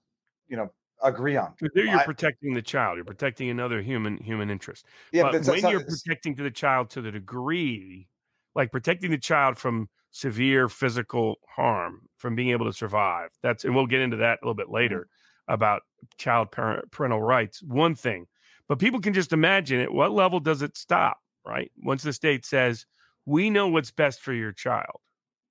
you 0.47 0.57
know, 0.57 0.71
agree 1.09 1.35
on. 1.35 1.53
There 1.73 1.85
you're 1.85 1.99
I, 1.99 2.05
protecting 2.05 2.53
the 2.53 2.61
child. 2.61 2.97
You're 2.97 3.05
protecting 3.05 3.49
another 3.49 3.81
human 3.81 4.17
human 4.17 4.49
interest. 4.49 4.85
Yeah, 5.11 5.23
but, 5.23 5.31
but 5.33 5.47
when 5.47 5.61
so, 5.61 5.69
you're 5.69 5.83
protecting 5.83 6.35
to 6.35 6.43
the 6.43 6.51
child 6.51 6.89
to 6.91 7.01
the 7.01 7.11
degree, 7.11 8.07
like 8.55 8.71
protecting 8.71 9.11
the 9.11 9.17
child 9.17 9.57
from 9.57 9.89
severe 10.11 10.69
physical 10.69 11.35
harm, 11.47 12.01
from 12.17 12.35
being 12.35 12.49
able 12.49 12.65
to 12.65 12.73
survive. 12.73 13.29
That's 13.43 13.65
and 13.65 13.75
we'll 13.75 13.87
get 13.87 14.01
into 14.01 14.17
that 14.17 14.39
a 14.41 14.45
little 14.45 14.55
bit 14.55 14.67
mm-hmm. 14.67 14.75
later 14.75 15.07
about 15.47 15.83
child 16.17 16.51
parent, 16.51 16.91
parental 16.91 17.21
rights. 17.21 17.61
One 17.61 17.95
thing, 17.95 18.27
but 18.67 18.79
people 18.79 18.99
can 18.99 19.13
just 19.13 19.33
imagine 19.33 19.79
at 19.81 19.93
what 19.93 20.11
level 20.11 20.39
does 20.39 20.61
it 20.61 20.77
stop? 20.77 21.17
Right 21.45 21.71
once 21.83 22.01
the 22.01 22.11
state 22.11 22.43
says 22.43 22.87
we 23.25 23.49
know 23.49 23.67
what's 23.67 23.91
best 23.91 24.21
for 24.21 24.33
your 24.33 24.51
child. 24.51 24.99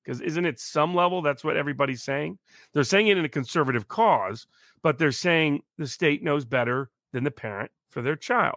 Because 0.04 0.20
isn't 0.20 0.44
it 0.44 0.60
some 0.60 0.94
level 0.94 1.22
that's 1.22 1.42
what 1.44 1.56
everybody's 1.56 2.02
saying? 2.02 2.38
They're 2.72 2.84
saying 2.84 3.08
it 3.08 3.16
in 3.16 3.24
a 3.24 3.28
conservative 3.28 3.88
cause, 3.88 4.46
but 4.82 4.98
they're 4.98 5.12
saying 5.12 5.62
the 5.78 5.86
state 5.86 6.22
knows 6.22 6.44
better 6.44 6.90
than 7.12 7.24
the 7.24 7.30
parent 7.30 7.70
for 7.88 8.02
their 8.02 8.16
child. 8.16 8.56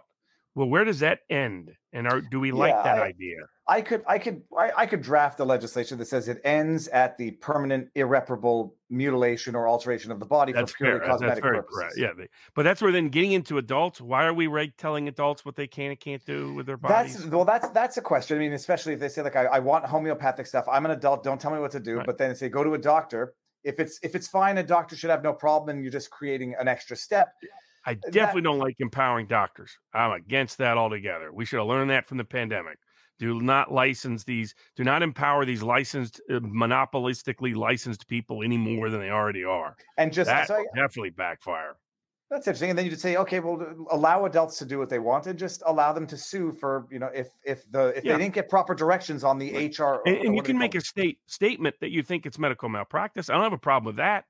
Well, 0.54 0.68
where 0.68 0.84
does 0.84 1.00
that 1.00 1.20
end? 1.30 1.72
And 1.92 2.06
are, 2.06 2.20
do 2.20 2.40
we 2.40 2.52
like 2.52 2.74
that 2.74 2.98
I, 2.98 3.06
idea? 3.06 3.36
I 3.68 3.82
could, 3.82 4.02
I 4.06 4.18
could, 4.18 4.42
I, 4.56 4.70
I, 4.78 4.86
could 4.86 5.02
draft 5.02 5.40
a 5.40 5.44
legislation 5.44 5.98
that 5.98 6.06
says 6.06 6.26
it 6.26 6.40
ends 6.42 6.88
at 6.88 7.18
the 7.18 7.32
permanent, 7.32 7.90
irreparable 7.94 8.74
mutilation 8.88 9.54
or 9.54 9.68
alteration 9.68 10.10
of 10.10 10.20
the 10.20 10.24
body 10.24 10.52
that's 10.52 10.72
for 10.72 10.78
purely 10.78 11.00
fair. 11.00 11.04
Uh, 11.04 11.12
cosmetic 11.12 11.34
that's 11.34 11.40
purposes. 11.42 11.78
Correct. 11.78 11.94
Yeah, 11.98 12.12
they, 12.16 12.28
but 12.54 12.62
that's 12.62 12.80
where 12.80 12.90
then 12.90 13.10
getting 13.10 13.32
into 13.32 13.58
adults. 13.58 14.00
Why 14.00 14.24
are 14.24 14.32
we 14.32 14.46
right 14.46 14.72
telling 14.78 15.06
adults 15.06 15.44
what 15.44 15.54
they 15.54 15.66
can 15.66 15.90
and 15.90 16.00
can't 16.00 16.24
do 16.24 16.54
with 16.54 16.64
their 16.64 16.78
bodies? 16.78 17.18
That's 17.18 17.26
well, 17.26 17.44
that's 17.44 17.68
that's 17.70 17.98
a 17.98 18.02
question. 18.02 18.38
I 18.38 18.40
mean, 18.40 18.54
especially 18.54 18.94
if 18.94 19.00
they 19.00 19.08
say 19.10 19.20
like, 19.20 19.36
I, 19.36 19.44
I 19.44 19.58
want 19.58 19.84
homeopathic 19.84 20.46
stuff. 20.46 20.64
I'm 20.70 20.86
an 20.86 20.92
adult. 20.92 21.22
Don't 21.22 21.40
tell 21.40 21.50
me 21.50 21.60
what 21.60 21.72
to 21.72 21.80
do. 21.80 21.98
Right. 21.98 22.06
But 22.06 22.16
then 22.16 22.34
say, 22.34 22.48
go 22.48 22.64
to 22.64 22.72
a 22.72 22.78
doctor. 22.78 23.34
If 23.64 23.80
it's 23.80 23.98
if 24.02 24.14
it's 24.14 24.28
fine, 24.28 24.56
a 24.56 24.62
doctor 24.62 24.96
should 24.96 25.10
have 25.10 25.22
no 25.22 25.34
problem, 25.34 25.76
and 25.76 25.84
you're 25.84 25.92
just 25.92 26.10
creating 26.10 26.54
an 26.58 26.68
extra 26.68 26.96
step. 26.96 27.34
I 27.84 27.94
definitely 27.94 28.42
that, 28.42 28.44
don't 28.44 28.58
like 28.58 28.76
empowering 28.80 29.26
doctors. 29.26 29.76
I'm 29.92 30.12
against 30.12 30.58
that 30.58 30.78
altogether. 30.78 31.32
We 31.32 31.44
should 31.44 31.58
have 31.58 31.68
learned 31.68 31.90
that 31.90 32.06
from 32.06 32.18
the 32.18 32.24
pandemic. 32.24 32.78
Do 33.18 33.40
not 33.40 33.72
license 33.72 34.24
these. 34.24 34.54
Do 34.76 34.84
not 34.84 35.02
empower 35.02 35.44
these 35.44 35.62
licensed, 35.62 36.20
uh, 36.30 36.34
monopolistically 36.40 37.56
licensed 37.56 38.06
people 38.06 38.42
any 38.42 38.56
more 38.56 38.90
than 38.90 39.00
they 39.00 39.10
already 39.10 39.44
are. 39.44 39.76
And 39.96 40.12
just 40.12 40.28
that 40.28 40.46
so 40.46 40.64
definitely 40.74 41.10
backfire. 41.10 41.76
That's 42.30 42.46
interesting. 42.46 42.70
And 42.70 42.78
then 42.78 42.84
you 42.84 42.90
just 42.90 43.02
say, 43.02 43.16
okay, 43.16 43.40
well, 43.40 43.86
allow 43.90 44.26
adults 44.26 44.58
to 44.58 44.66
do 44.66 44.78
what 44.78 44.90
they 44.90 44.98
want, 44.98 45.26
and 45.26 45.38
just 45.38 45.62
allow 45.66 45.94
them 45.94 46.06
to 46.08 46.16
sue 46.16 46.52
for, 46.52 46.86
you 46.90 46.98
know, 46.98 47.08
if 47.14 47.28
if 47.42 47.70
the 47.72 47.86
if 47.96 48.04
yeah. 48.04 48.12
they 48.12 48.24
didn't 48.24 48.34
get 48.34 48.50
proper 48.50 48.74
directions 48.74 49.24
on 49.24 49.38
the 49.38 49.52
right. 49.54 49.78
HR. 49.78 50.02
And, 50.04 50.16
and 50.18 50.36
you 50.36 50.42
can 50.42 50.58
make 50.58 50.74
a 50.74 50.80
state 50.80 51.18
statement 51.26 51.76
that 51.80 51.90
you 51.90 52.02
think 52.02 52.26
it's 52.26 52.38
medical 52.38 52.68
malpractice. 52.68 53.30
I 53.30 53.34
don't 53.34 53.44
have 53.44 53.52
a 53.54 53.58
problem 53.58 53.86
with 53.86 53.96
that. 53.96 54.26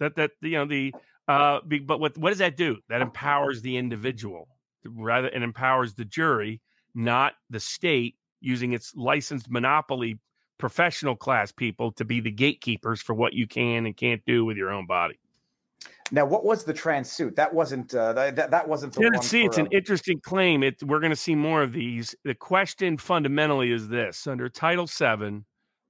That 0.00 0.16
that 0.16 0.30
you 0.40 0.52
know 0.52 0.64
the 0.64 0.94
uh, 1.28 1.60
but 1.86 2.00
what 2.00 2.16
what 2.16 2.30
does 2.30 2.38
that 2.38 2.56
do? 2.56 2.78
That 2.88 3.02
empowers 3.02 3.60
the 3.60 3.76
individual 3.76 4.48
rather 4.84 5.28
and 5.28 5.44
empowers 5.44 5.94
the 5.94 6.06
jury, 6.06 6.62
not 6.94 7.34
the 7.50 7.60
state 7.60 8.16
using 8.42 8.72
its 8.72 8.94
licensed 8.94 9.50
monopoly 9.50 10.18
professional 10.58 11.16
class 11.16 11.50
people 11.50 11.90
to 11.92 12.04
be 12.04 12.20
the 12.20 12.30
gatekeepers 12.30 13.00
for 13.02 13.14
what 13.14 13.32
you 13.32 13.46
can 13.46 13.86
and 13.86 13.96
can't 13.96 14.22
do 14.26 14.44
with 14.44 14.56
your 14.56 14.70
own 14.70 14.86
body. 14.86 15.18
Now, 16.12 16.26
what 16.26 16.44
was 16.44 16.62
the 16.62 16.74
trans 16.74 17.10
suit? 17.10 17.34
That 17.36 17.52
wasn't 17.52 17.94
uh, 17.94 18.12
that 18.12 18.50
that 18.50 18.68
wasn't 18.68 18.92
the 18.92 19.00
Tennessee. 19.00 19.40
For, 19.40 19.46
it's 19.46 19.58
an 19.58 19.68
interesting 19.72 20.20
claim. 20.20 20.62
It 20.62 20.82
we're 20.82 21.00
going 21.00 21.10
to 21.10 21.16
see 21.16 21.34
more 21.34 21.62
of 21.62 21.72
these. 21.72 22.14
The 22.24 22.34
question 22.34 22.98
fundamentally 22.98 23.72
is 23.72 23.88
this: 23.88 24.26
under 24.26 24.48
Title 24.48 24.86
VII, 24.86 25.42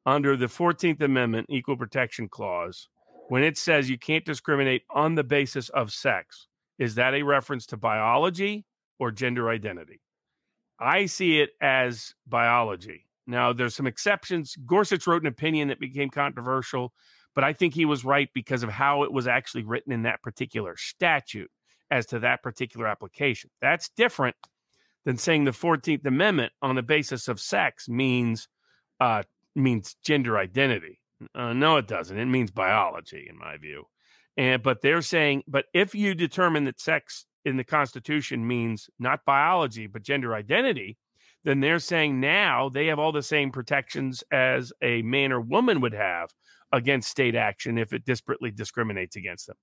under 0.06 0.36
the 0.36 0.48
Fourteenth 0.48 1.02
Amendment 1.02 1.48
Equal 1.50 1.76
Protection 1.76 2.28
Clause, 2.28 2.88
when 3.28 3.42
it 3.42 3.58
says 3.58 3.90
you 3.90 3.98
can't 3.98 4.24
discriminate 4.24 4.84
on 4.90 5.16
the 5.16 5.24
basis 5.24 5.68
of 5.70 5.92
sex, 5.92 6.46
is 6.78 6.94
that 6.94 7.14
a 7.14 7.22
reference 7.22 7.66
to 7.66 7.76
biology 7.76 8.64
or 8.98 9.10
gender 9.10 9.50
identity? 9.50 10.00
I 10.82 11.06
see 11.06 11.40
it 11.40 11.50
as 11.60 12.14
biology. 12.26 13.06
Now, 13.26 13.52
there's 13.52 13.76
some 13.76 13.86
exceptions. 13.86 14.56
Gorsuch 14.66 15.06
wrote 15.06 15.22
an 15.22 15.28
opinion 15.28 15.68
that 15.68 15.78
became 15.78 16.10
controversial 16.10 16.92
but 17.34 17.44
I 17.44 17.52
think 17.52 17.74
he 17.74 17.84
was 17.84 18.04
right 18.04 18.28
because 18.34 18.62
of 18.62 18.70
how 18.70 19.04
it 19.04 19.12
was 19.12 19.26
actually 19.26 19.64
written 19.64 19.92
in 19.92 20.02
that 20.02 20.22
particular 20.22 20.76
statute 20.76 21.50
as 21.90 22.06
to 22.06 22.20
that 22.20 22.42
particular 22.42 22.86
application. 22.86 23.50
That's 23.60 23.90
different 23.96 24.36
than 25.04 25.16
saying 25.16 25.44
the 25.44 25.50
14th 25.52 26.06
Amendment 26.06 26.52
on 26.60 26.74
the 26.74 26.82
basis 26.82 27.28
of 27.28 27.40
sex 27.40 27.88
means 27.88 28.48
uh, 29.00 29.22
means 29.54 29.96
gender 30.04 30.38
identity. 30.38 31.00
Uh, 31.34 31.52
no, 31.52 31.76
it 31.76 31.88
doesn't. 31.88 32.18
It 32.18 32.26
means 32.26 32.50
biology, 32.50 33.26
in 33.28 33.36
my 33.36 33.56
view. 33.56 33.84
And 34.36 34.62
but 34.62 34.80
they're 34.80 35.02
saying, 35.02 35.42
but 35.48 35.66
if 35.74 35.94
you 35.94 36.14
determine 36.14 36.64
that 36.64 36.80
sex 36.80 37.26
in 37.44 37.56
the 37.56 37.64
Constitution 37.64 38.46
means 38.46 38.88
not 38.98 39.24
biology 39.24 39.86
but 39.86 40.02
gender 40.02 40.34
identity, 40.34 40.96
then 41.44 41.60
they're 41.60 41.78
saying 41.78 42.20
now 42.20 42.68
they 42.68 42.86
have 42.86 42.98
all 42.98 43.12
the 43.12 43.22
same 43.22 43.50
protections 43.50 44.22
as 44.30 44.72
a 44.82 45.02
man 45.02 45.32
or 45.32 45.40
woman 45.40 45.80
would 45.80 45.94
have 45.94 46.30
against 46.72 47.10
state 47.10 47.34
action 47.34 47.78
if 47.78 47.92
it 47.92 48.04
disparately 48.04 48.54
discriminates 48.54 49.16
against 49.16 49.46
them. 49.46 49.56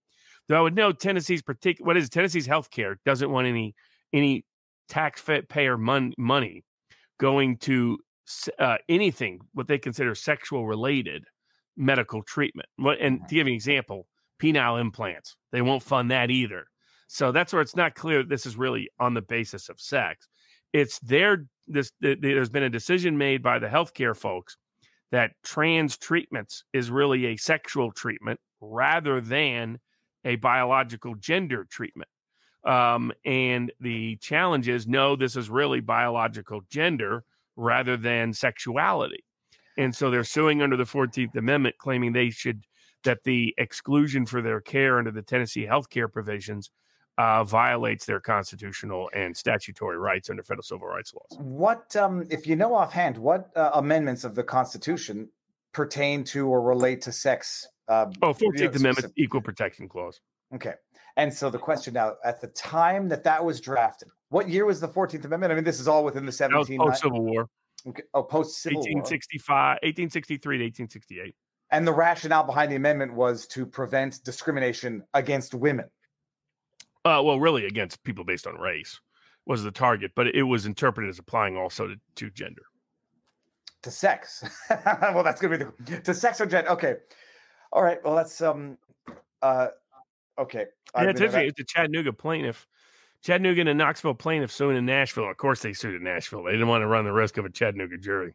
Though 0.47 0.57
I 0.57 0.61
would 0.61 0.75
note 0.75 0.99
Tennessee's 0.99 1.41
particular 1.41 1.87
what 1.87 1.97
is 1.97 2.09
Tennessee's 2.09 2.47
healthcare 2.47 2.95
doesn't 3.05 3.31
want 3.31 3.47
any 3.47 3.75
any 4.11 4.45
taxpayer 4.89 5.77
mon- 5.77 6.13
money 6.17 6.63
going 7.19 7.57
to 7.57 7.99
uh, 8.57 8.77
anything 8.87 9.39
what 9.53 9.67
they 9.67 9.77
consider 9.77 10.15
sexual 10.15 10.67
related 10.67 11.25
medical 11.77 12.23
treatment. 12.23 12.67
What 12.77 12.99
and 12.99 13.21
to 13.27 13.35
give 13.35 13.47
you 13.47 13.53
an 13.53 13.55
example, 13.55 14.07
penile 14.41 14.81
implants 14.81 15.35
they 15.51 15.61
won't 15.61 15.83
fund 15.83 16.11
that 16.11 16.31
either. 16.31 16.65
So 17.11 17.31
that's 17.31 17.51
where 17.51 17.63
it's 17.63 17.75
not 17.75 17.95
clear 17.95 18.21
this 18.21 18.45
is 18.45 18.55
really 18.55 18.87
on 18.99 19.15
the 19.15 19.21
basis 19.21 19.67
of 19.67 19.81
sex. 19.81 20.27
It's 20.73 20.99
their 20.99 21.45
this 21.67 21.91
there's 21.99 22.51
been 22.51 22.63
a 22.63 22.69
decision 22.69 23.17
made 23.17 23.41
by 23.41 23.57
the 23.57 23.67
healthcare 23.67 24.15
folks 24.15 24.57
that 25.11 25.31
trans 25.43 25.97
treatments 25.97 26.63
is 26.71 26.91
really 26.91 27.25
a 27.25 27.35
sexual 27.35 27.91
treatment 27.91 28.39
rather 28.61 29.19
than 29.21 29.79
a 30.23 30.35
biological 30.35 31.15
gender 31.15 31.65
treatment. 31.71 32.09
Um, 32.63 33.11
and 33.25 33.71
the 33.79 34.17
challenge 34.17 34.69
is 34.69 34.85
no, 34.85 35.15
this 35.15 35.35
is 35.35 35.49
really 35.49 35.79
biological 35.79 36.61
gender 36.69 37.23
rather 37.55 37.97
than 37.97 38.33
sexuality. 38.33 39.23
And 39.79 39.95
so 39.95 40.11
they're 40.11 40.23
suing 40.23 40.61
under 40.61 40.77
the 40.77 40.83
14th 40.83 41.35
Amendment, 41.35 41.77
claiming 41.79 42.13
they 42.13 42.29
should, 42.29 42.65
that 43.03 43.23
the 43.23 43.55
exclusion 43.57 44.27
for 44.27 44.43
their 44.43 44.61
care 44.61 44.99
under 44.99 45.09
the 45.09 45.23
Tennessee 45.23 45.65
healthcare 45.65 46.11
provisions 46.11 46.69
uh, 47.19 47.43
violates 47.43 48.05
their 48.05 48.21
constitutional 48.21 49.09
and 49.13 49.35
statutory 49.35 49.97
rights 49.97 50.29
under 50.29 50.41
federal 50.41 50.63
civil 50.63 50.87
rights 50.87 51.13
laws. 51.13 51.37
What, 51.37 51.93
um, 51.97 52.25
if 52.29 52.47
you 52.47 52.55
know 52.55 52.73
offhand, 52.73 53.17
what 53.17 53.49
uh, 53.57 53.71
amendments 53.73 54.23
of 54.23 54.35
the 54.35 54.43
Constitution 54.43 55.27
pertain 55.73 56.23
to 56.23 56.47
or 56.47 56.61
relate 56.61 57.01
to 57.01 57.11
sex? 57.11 57.67
Uh, 57.89 58.05
oh, 58.21 58.33
14th 58.33 58.41
you 58.41 58.65
know, 58.65 58.71
Amendment 58.71 59.13
Equal 59.17 59.41
Protection 59.41 59.89
Clause. 59.89 60.21
Okay. 60.55 60.73
And 61.17 61.33
so 61.33 61.49
the 61.49 61.59
question 61.59 61.93
now, 61.93 62.13
at 62.23 62.39
the 62.39 62.47
time 62.47 63.09
that 63.09 63.25
that 63.25 63.43
was 63.43 63.59
drafted, 63.59 64.07
what 64.29 64.47
year 64.47 64.65
was 64.65 64.79
the 64.79 64.87
14th 64.87 65.25
Amendment? 65.25 65.51
I 65.51 65.55
mean, 65.55 65.65
this 65.65 65.81
is 65.81 65.89
all 65.89 66.05
within 66.05 66.25
the 66.25 66.31
17... 66.31 66.79
Post 66.79 67.01
Civil 67.01 67.21
War. 67.21 67.49
Okay. 67.85 68.03
Oh, 68.13 68.23
post 68.23 68.61
Civil 68.61 68.79
1865, 68.79 69.79
1863 69.83 70.57
to 70.57 70.63
1868. 70.63 71.35
And 71.71 71.85
the 71.85 71.93
rationale 71.93 72.43
behind 72.43 72.71
the 72.71 72.77
amendment 72.77 73.13
was 73.13 73.45
to 73.47 73.65
prevent 73.65 74.23
discrimination 74.23 75.03
against 75.13 75.53
women. 75.53 75.85
Uh, 77.05 77.21
well, 77.23 77.39
really 77.39 77.65
against 77.65 78.03
people 78.03 78.23
based 78.23 78.45
on 78.45 78.55
race 78.55 78.99
was 79.45 79.63
the 79.63 79.71
target, 79.71 80.11
but 80.15 80.27
it 80.27 80.43
was 80.43 80.65
interpreted 80.65 81.09
as 81.09 81.19
applying 81.19 81.57
also 81.57 81.87
to, 81.87 81.95
to 82.15 82.29
gender. 82.29 82.61
To 83.83 83.91
sex. 83.91 84.43
well, 84.85 85.23
that's 85.23 85.41
gonna 85.41 85.57
be 85.57 85.65
the 85.85 86.01
to 86.01 86.13
sex 86.13 86.41
or 86.41 86.45
gender. 86.45 86.69
Okay. 86.71 86.95
All 87.71 87.81
right. 87.81 87.97
Well, 88.03 88.15
that's 88.15 88.41
um 88.41 88.77
uh 89.41 89.67
okay. 90.37 90.65
Yeah, 90.95 91.03
it's 91.03 91.21
interesting. 91.21 91.47
It's 91.47 91.59
a 91.59 91.63
Chattanooga 91.63 92.11
plaintiff. 92.11 92.67
Chattanooga 93.23 93.61
and 93.61 93.69
a 93.69 93.73
Knoxville 93.73 94.13
plaintiff 94.13 94.51
suing 94.51 94.77
in 94.77 94.85
Nashville. 94.85 95.29
Of 95.29 95.37
course, 95.37 95.61
they 95.61 95.73
sued 95.73 95.95
in 95.95 96.03
Nashville. 96.03 96.43
They 96.43 96.51
didn't 96.51 96.67
want 96.67 96.81
to 96.81 96.87
run 96.87 97.05
the 97.05 97.11
risk 97.11 97.37
of 97.37 97.45
a 97.45 97.49
Chattanooga 97.49 97.97
jury. 97.97 98.33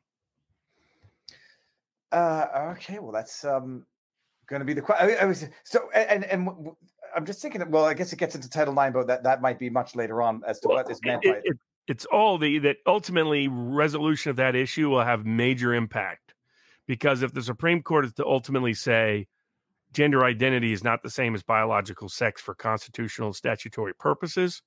Uh, 2.13 2.73
okay, 2.77 2.99
well, 2.99 3.13
that's 3.13 3.45
um, 3.45 3.85
going 4.47 4.61
to 4.61 4.67
be 4.67 4.73
the 4.73 4.83
question. 4.83 5.17
I, 5.19 5.23
I 5.23 5.25
was 5.25 5.47
so, 5.65 5.91
and 5.91 6.25
and 6.25 6.71
I'm 7.15 7.27
just 7.27 7.41
thinking. 7.41 7.69
Well, 7.71 7.85
I 7.85 7.95
guess 7.95 8.13
it 8.13 8.19
gets 8.19 8.35
into 8.35 8.49
Title 8.49 8.79
IX, 8.79 8.93
but 8.93 9.07
that 9.07 9.23
that 9.25 9.43
might 9.43 9.59
be 9.59 9.71
much 9.71 9.95
later 9.95 10.23
on 10.23 10.43
as 10.47 10.61
to 10.61 10.69
well, 10.69 10.79
what 10.79 10.91
is 10.91 11.01
meant 11.05 11.25
it, 11.25 11.33
by 11.33 11.39
it. 11.39 11.43
it. 11.45 11.59
It's 11.87 12.07
all 12.07 12.39
the 12.39 12.59
that 12.61 12.79
ultimately 12.87 13.49
resolution 13.49 14.31
of 14.31 14.37
that 14.37 14.55
issue 14.55 14.89
will 14.89 15.05
have 15.05 15.27
major 15.27 15.75
impact 15.75 16.35
because 16.87 17.23
if 17.23 17.33
the 17.33 17.43
Supreme 17.43 17.83
Court 17.83 18.05
is 18.05 18.13
to 18.15 18.27
ultimately 18.27 18.75
say 18.75 19.27
gender 19.93 20.25
identity 20.25 20.73
is 20.73 20.83
not 20.83 21.03
the 21.03 21.11
same 21.11 21.35
as 21.35 21.43
biological 21.43 22.09
sex 22.09 22.41
for 22.41 22.55
constitutional 22.55 23.33
statutory 23.33 23.95
purposes, 23.95 24.63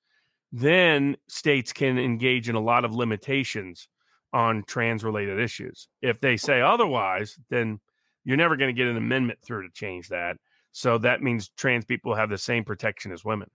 then 0.51 1.17
states 1.27 1.73
can 1.73 1.99
engage 1.99 2.49
in 2.49 2.55
a 2.55 2.61
lot 2.61 2.85
of 2.85 2.95
limitations 2.95 3.87
on 4.33 4.63
trans 4.67 5.03
related 5.03 5.39
issues. 5.39 5.87
If 6.01 6.19
they 6.21 6.37
say 6.37 6.61
otherwise, 6.61 7.37
then 7.49 7.79
you're 8.23 8.37
never 8.37 8.55
going 8.55 8.73
to 8.73 8.77
get 8.77 8.87
an 8.87 8.97
amendment 8.97 9.39
through 9.41 9.63
to 9.63 9.73
change 9.73 10.09
that. 10.09 10.37
So 10.72 10.97
that 10.99 11.22
means 11.22 11.49
trans 11.49 11.86
people 11.86 12.15
have 12.15 12.30
the 12.30 12.38
same 12.38 12.63
protection 12.63 13.11
as 13.11 13.26
women. 13.26 13.49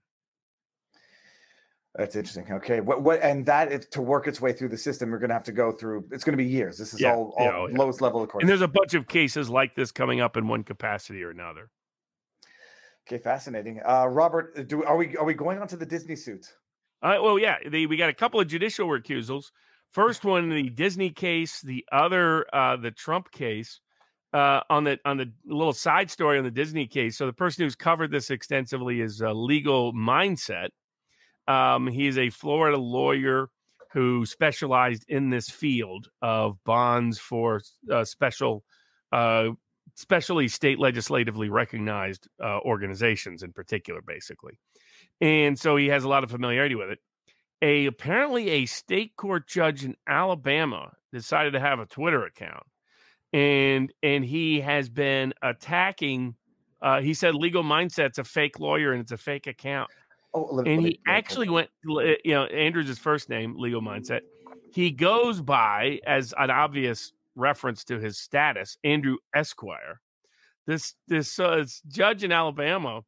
That's 1.95 2.15
interesting. 2.15 2.51
Okay, 2.51 2.81
what 2.81 3.03
what 3.03 3.21
and 3.21 3.45
that 3.45 3.71
if 3.71 3.89
to 3.91 4.01
work 4.01 4.27
its 4.27 4.41
way 4.41 4.51
through 4.51 4.69
the 4.69 4.77
system, 4.77 5.11
we're 5.11 5.19
going 5.19 5.29
to 5.29 5.35
have 5.35 5.43
to 5.43 5.51
go 5.51 5.71
through. 5.71 6.05
It's 6.11 6.23
going 6.23 6.35
to 6.35 6.43
be 6.43 6.49
years. 6.49 6.77
This 6.77 6.91
is 6.93 6.99
yeah, 6.99 7.13
all, 7.13 7.35
all 7.37 7.45
yeah, 7.45 7.67
yeah. 7.69 7.77
lowest 7.77 8.01
level 8.01 8.23
of 8.23 8.29
course. 8.29 8.41
And 8.41 8.49
there's 8.49 8.61
a 8.61 8.67
bunch 8.67 8.95
of 8.95 9.07
cases 9.07 9.47
like 9.47 9.75
this 9.75 9.91
coming 9.91 10.19
up 10.19 10.35
in 10.35 10.47
one 10.47 10.63
capacity 10.63 11.21
or 11.21 11.29
another. 11.29 11.69
Okay, 13.07 13.19
fascinating. 13.21 13.79
Uh, 13.85 14.07
Robert, 14.07 14.67
do 14.67 14.83
are 14.83 14.97
we 14.97 15.15
are 15.17 15.25
we 15.25 15.35
going 15.35 15.59
on 15.59 15.67
to 15.67 15.77
the 15.77 15.85
Disney 15.85 16.15
suit? 16.15 16.47
Uh, 17.03 17.17
well, 17.21 17.37
yeah, 17.37 17.57
the, 17.69 17.85
we 17.85 17.97
got 17.97 18.09
a 18.09 18.13
couple 18.13 18.39
of 18.39 18.47
judicial 18.47 18.87
recusals. 18.87 19.51
First 19.91 20.25
one, 20.25 20.49
the 20.49 20.69
Disney 20.69 21.11
case. 21.11 21.61
The 21.61 21.85
other, 21.91 22.45
uh, 22.55 22.77
the 22.77 22.91
Trump 22.91 23.29
case 23.29 23.81
uh, 24.33 24.61
on 24.69 24.83
the 24.83 24.99
on 25.05 25.17
the 25.17 25.31
little 25.45 25.73
side 25.73 26.09
story 26.09 26.37
on 26.37 26.43
the 26.43 26.51
Disney 26.51 26.87
case. 26.87 27.17
So 27.17 27.25
the 27.25 27.33
person 27.33 27.63
who's 27.63 27.75
covered 27.75 28.11
this 28.11 28.31
extensively 28.31 29.01
is 29.01 29.21
a 29.21 29.31
legal 29.31 29.93
mindset. 29.93 30.69
Um, 31.47 31.87
he's 31.87 32.17
a 32.17 32.29
Florida 32.29 32.77
lawyer 32.77 33.49
who 33.91 34.25
specialized 34.25 35.05
in 35.07 35.29
this 35.29 35.49
field 35.49 36.09
of 36.21 36.57
bonds 36.63 37.19
for 37.19 37.61
uh, 37.91 38.03
special, 38.03 38.63
uh, 39.11 39.49
specially 39.93 40.47
state 40.47 40.79
legislatively 40.79 41.49
recognized 41.49 42.27
uh, 42.43 42.59
organizations 42.61 43.43
in 43.43 43.53
particular, 43.53 44.01
basically. 44.01 44.57
And 45.21 45.59
so 45.59 45.75
he 45.75 45.87
has 45.87 46.05
a 46.05 46.09
lot 46.09 46.23
of 46.23 46.31
familiarity 46.31 46.73
with 46.73 46.89
it. 46.89 46.99
A 47.61 47.85
apparently 47.85 48.49
a 48.49 48.65
state 48.65 49.15
court 49.15 49.47
judge 49.47 49.85
in 49.85 49.95
Alabama 50.07 50.93
decided 51.13 51.53
to 51.53 51.59
have 51.59 51.79
a 51.79 51.85
Twitter 51.85 52.25
account 52.25 52.63
and 53.33 53.91
and 54.03 54.23
he 54.23 54.61
has 54.61 54.89
been 54.89 55.33
attacking. 55.41 56.35
Uh, 56.81 57.01
he 57.01 57.13
said 57.13 57.33
legal 57.35 57.63
mindset's 57.63 58.17
a 58.19 58.23
fake 58.23 58.59
lawyer 58.59 58.91
and 58.91 59.01
it's 59.01 59.11
a 59.13 59.17
fake 59.17 59.47
account, 59.47 59.89
Oh, 60.33 60.41
let- 60.51 60.67
and 60.67 60.83
let 60.83 60.91
he 60.91 60.93
me- 60.95 60.99
actually 61.07 61.49
went. 61.49 61.69
You 61.85 62.17
know, 62.27 62.45
Andrew's 62.45 62.87
his 62.87 62.99
first 62.99 63.29
name, 63.29 63.55
legal 63.57 63.81
mindset. 63.81 64.21
He 64.73 64.91
goes 64.91 65.39
by 65.41 65.99
as 66.05 66.33
an 66.37 66.49
obvious 66.49 67.13
reference 67.35 67.83
to 67.85 67.99
his 67.99 68.17
status, 68.19 68.77
Andrew 68.83 69.17
Esquire. 69.35 69.99
This 70.67 70.93
this 71.07 71.39
uh, 71.39 71.57
this 71.57 71.81
judge 71.87 72.23
in 72.23 72.31
Alabama, 72.31 73.01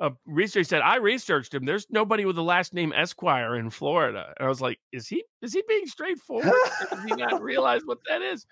uh, 0.00 0.10
research 0.26 0.66
said 0.66 0.82
I 0.82 0.96
researched 0.96 1.54
him. 1.54 1.64
There's 1.64 1.86
nobody 1.90 2.24
with 2.26 2.36
the 2.36 2.42
last 2.42 2.74
name 2.74 2.92
Esquire 2.94 3.56
in 3.56 3.70
Florida, 3.70 4.34
and 4.38 4.46
I 4.46 4.48
was 4.48 4.60
like, 4.60 4.78
is 4.92 5.08
he 5.08 5.24
is 5.42 5.52
he 5.52 5.62
being 5.68 5.86
straightforward? 5.86 6.52
does 6.90 7.04
he 7.04 7.14
not 7.14 7.42
realize 7.42 7.82
what 7.84 7.98
that 8.08 8.22
is? 8.22 8.46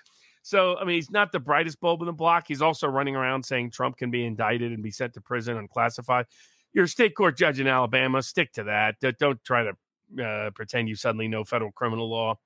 So 0.44 0.76
I 0.76 0.84
mean, 0.84 0.96
he's 0.96 1.10
not 1.10 1.32
the 1.32 1.40
brightest 1.40 1.80
bulb 1.80 2.02
in 2.02 2.06
the 2.06 2.12
block. 2.12 2.44
He's 2.46 2.60
also 2.60 2.86
running 2.86 3.16
around 3.16 3.44
saying 3.44 3.70
Trump 3.70 3.96
can 3.96 4.10
be 4.10 4.26
indicted 4.26 4.72
and 4.72 4.82
be 4.82 4.90
sent 4.90 5.14
to 5.14 5.22
prison 5.22 5.56
unclassified. 5.56 6.26
You're 6.74 6.84
a 6.84 6.88
state 6.88 7.14
court 7.14 7.38
judge 7.38 7.60
in 7.60 7.66
Alabama. 7.66 8.22
Stick 8.22 8.52
to 8.52 8.64
that. 8.64 8.96
Don't 9.18 9.42
try 9.42 9.64
to 9.64 10.22
uh, 10.22 10.50
pretend 10.50 10.90
you 10.90 10.96
suddenly 10.96 11.28
know 11.28 11.44
federal 11.44 11.72
criminal 11.72 12.10
law. 12.10 12.38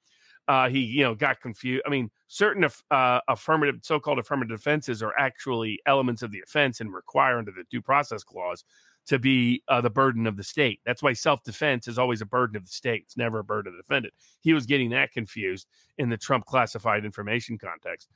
Uh, 0.46 0.68
he, 0.68 0.78
you 0.78 1.02
know, 1.02 1.14
got 1.16 1.40
confused. 1.40 1.82
I 1.84 1.90
mean, 1.90 2.08
certain 2.28 2.64
uh, 2.64 3.20
affirmative, 3.26 3.80
so-called 3.82 4.20
affirmative 4.20 4.56
defenses 4.58 5.02
are 5.02 5.12
actually 5.18 5.80
elements 5.84 6.22
of 6.22 6.30
the 6.30 6.40
offense 6.40 6.80
and 6.80 6.94
require 6.94 7.38
under 7.38 7.50
the 7.50 7.64
due 7.68 7.82
process 7.82 8.22
clause 8.22 8.64
to 9.08 9.18
be 9.18 9.62
uh, 9.68 9.80
the 9.80 9.90
burden 9.90 10.26
of 10.26 10.36
the 10.36 10.44
state. 10.44 10.80
That's 10.86 11.02
why 11.02 11.14
self-defense 11.14 11.88
is 11.88 11.98
always 11.98 12.20
a 12.20 12.26
burden 12.26 12.56
of 12.56 12.64
the 12.64 12.70
state. 12.70 13.02
It's 13.06 13.16
never 13.16 13.40
a 13.40 13.44
burden 13.44 13.72
of 13.72 13.76
the 13.76 13.82
defendant. 13.82 14.14
He 14.40 14.52
was 14.52 14.66
getting 14.66 14.90
that 14.90 15.12
confused 15.12 15.66
in 15.96 16.08
the 16.08 16.16
Trump 16.16 16.44
classified 16.44 17.04
information 17.04 17.58
context. 17.58 18.08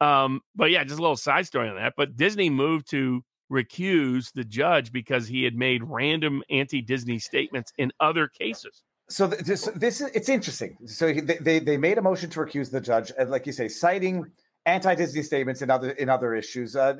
Um, 0.00 0.40
but 0.56 0.70
yeah, 0.70 0.84
just 0.84 0.98
a 0.98 1.02
little 1.02 1.16
side 1.16 1.46
story 1.46 1.68
on 1.68 1.76
that. 1.76 1.94
But 1.96 2.16
Disney 2.16 2.50
moved 2.50 2.90
to 2.90 3.22
recuse 3.50 4.32
the 4.32 4.44
judge 4.44 4.92
because 4.92 5.26
he 5.26 5.42
had 5.44 5.54
made 5.54 5.82
random 5.84 6.42
anti-Disney 6.50 7.18
statements 7.18 7.72
in 7.78 7.90
other 8.00 8.28
cases. 8.28 8.82
so 9.08 9.26
this 9.26 9.68
this 9.74 10.00
is 10.00 10.10
it's 10.14 10.28
interesting. 10.28 10.76
So 10.86 11.12
they 11.12 11.38
they, 11.40 11.58
they 11.58 11.76
made 11.76 11.98
a 11.98 12.02
motion 12.02 12.30
to 12.30 12.40
recuse 12.40 12.70
the 12.70 12.80
judge, 12.80 13.10
and 13.18 13.30
like 13.30 13.46
you 13.46 13.52
say, 13.52 13.68
citing 13.68 14.30
anti-Disney 14.68 15.22
statements 15.22 15.62
in 15.62 15.70
other 15.70 15.90
in 15.92 16.08
other 16.08 16.34
issues. 16.34 16.76
Uh, 16.76 16.94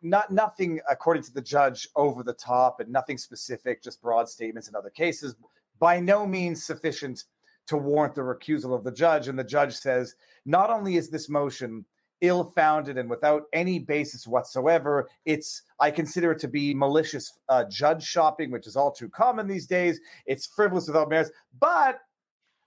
not 0.00 0.30
nothing 0.30 0.80
according 0.90 1.22
to 1.24 1.32
the 1.32 1.42
judge 1.42 1.88
over 1.94 2.22
the 2.22 2.32
top, 2.32 2.80
and 2.80 2.90
nothing 2.90 3.18
specific, 3.18 3.82
just 3.82 4.00
broad 4.00 4.28
statements 4.28 4.68
in 4.68 4.74
other 4.74 4.90
cases. 4.90 5.36
By 5.78 6.00
no 6.00 6.26
means 6.26 6.64
sufficient 6.64 7.24
to 7.66 7.76
warrant 7.76 8.14
the 8.14 8.22
recusal 8.22 8.74
of 8.74 8.84
the 8.84 8.90
judge. 8.90 9.28
And 9.28 9.38
the 9.38 9.44
judge 9.44 9.74
says, 9.74 10.14
not 10.44 10.70
only 10.70 10.96
is 10.96 11.10
this 11.10 11.28
motion 11.28 11.84
ill-founded 12.20 12.98
and 12.98 13.10
without 13.10 13.42
any 13.52 13.78
basis 13.80 14.26
whatsoever, 14.26 15.08
it's 15.24 15.62
I 15.80 15.90
consider 15.90 16.32
it 16.32 16.38
to 16.40 16.48
be 16.48 16.72
malicious 16.72 17.32
uh, 17.48 17.64
judge 17.64 18.04
shopping, 18.04 18.50
which 18.50 18.66
is 18.66 18.76
all 18.76 18.92
too 18.92 19.08
common 19.08 19.46
these 19.46 19.66
days. 19.66 20.00
It's 20.26 20.46
frivolous 20.46 20.86
without 20.86 21.10
merits, 21.10 21.32
but 21.58 22.00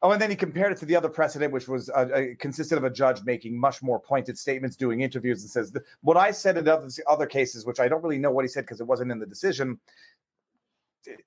oh, 0.01 0.11
and 0.11 0.21
then 0.21 0.29
he 0.29 0.35
compared 0.35 0.71
it 0.71 0.77
to 0.79 0.85
the 0.85 0.95
other 0.95 1.09
precedent, 1.09 1.51
which 1.51 1.67
was 1.67 1.89
uh, 1.89 1.93
uh, 1.93 2.21
consisted 2.39 2.77
of 2.77 2.83
a 2.83 2.89
judge 2.89 3.23
making 3.23 3.59
much 3.59 3.81
more 3.81 3.99
pointed 3.99 4.37
statements, 4.37 4.75
doing 4.75 5.01
interviews, 5.01 5.41
and 5.41 5.49
says 5.49 5.73
what 6.01 6.17
I 6.17 6.31
said 6.31 6.57
in 6.57 6.67
other 6.67 6.87
other 7.07 7.25
cases, 7.25 7.65
which 7.65 7.79
I 7.79 7.87
don't 7.87 8.03
really 8.03 8.17
know 8.17 8.31
what 8.31 8.45
he 8.45 8.49
said 8.49 8.61
because 8.61 8.81
it 8.81 8.87
wasn't 8.87 9.11
in 9.11 9.19
the 9.19 9.25
decision. 9.25 9.79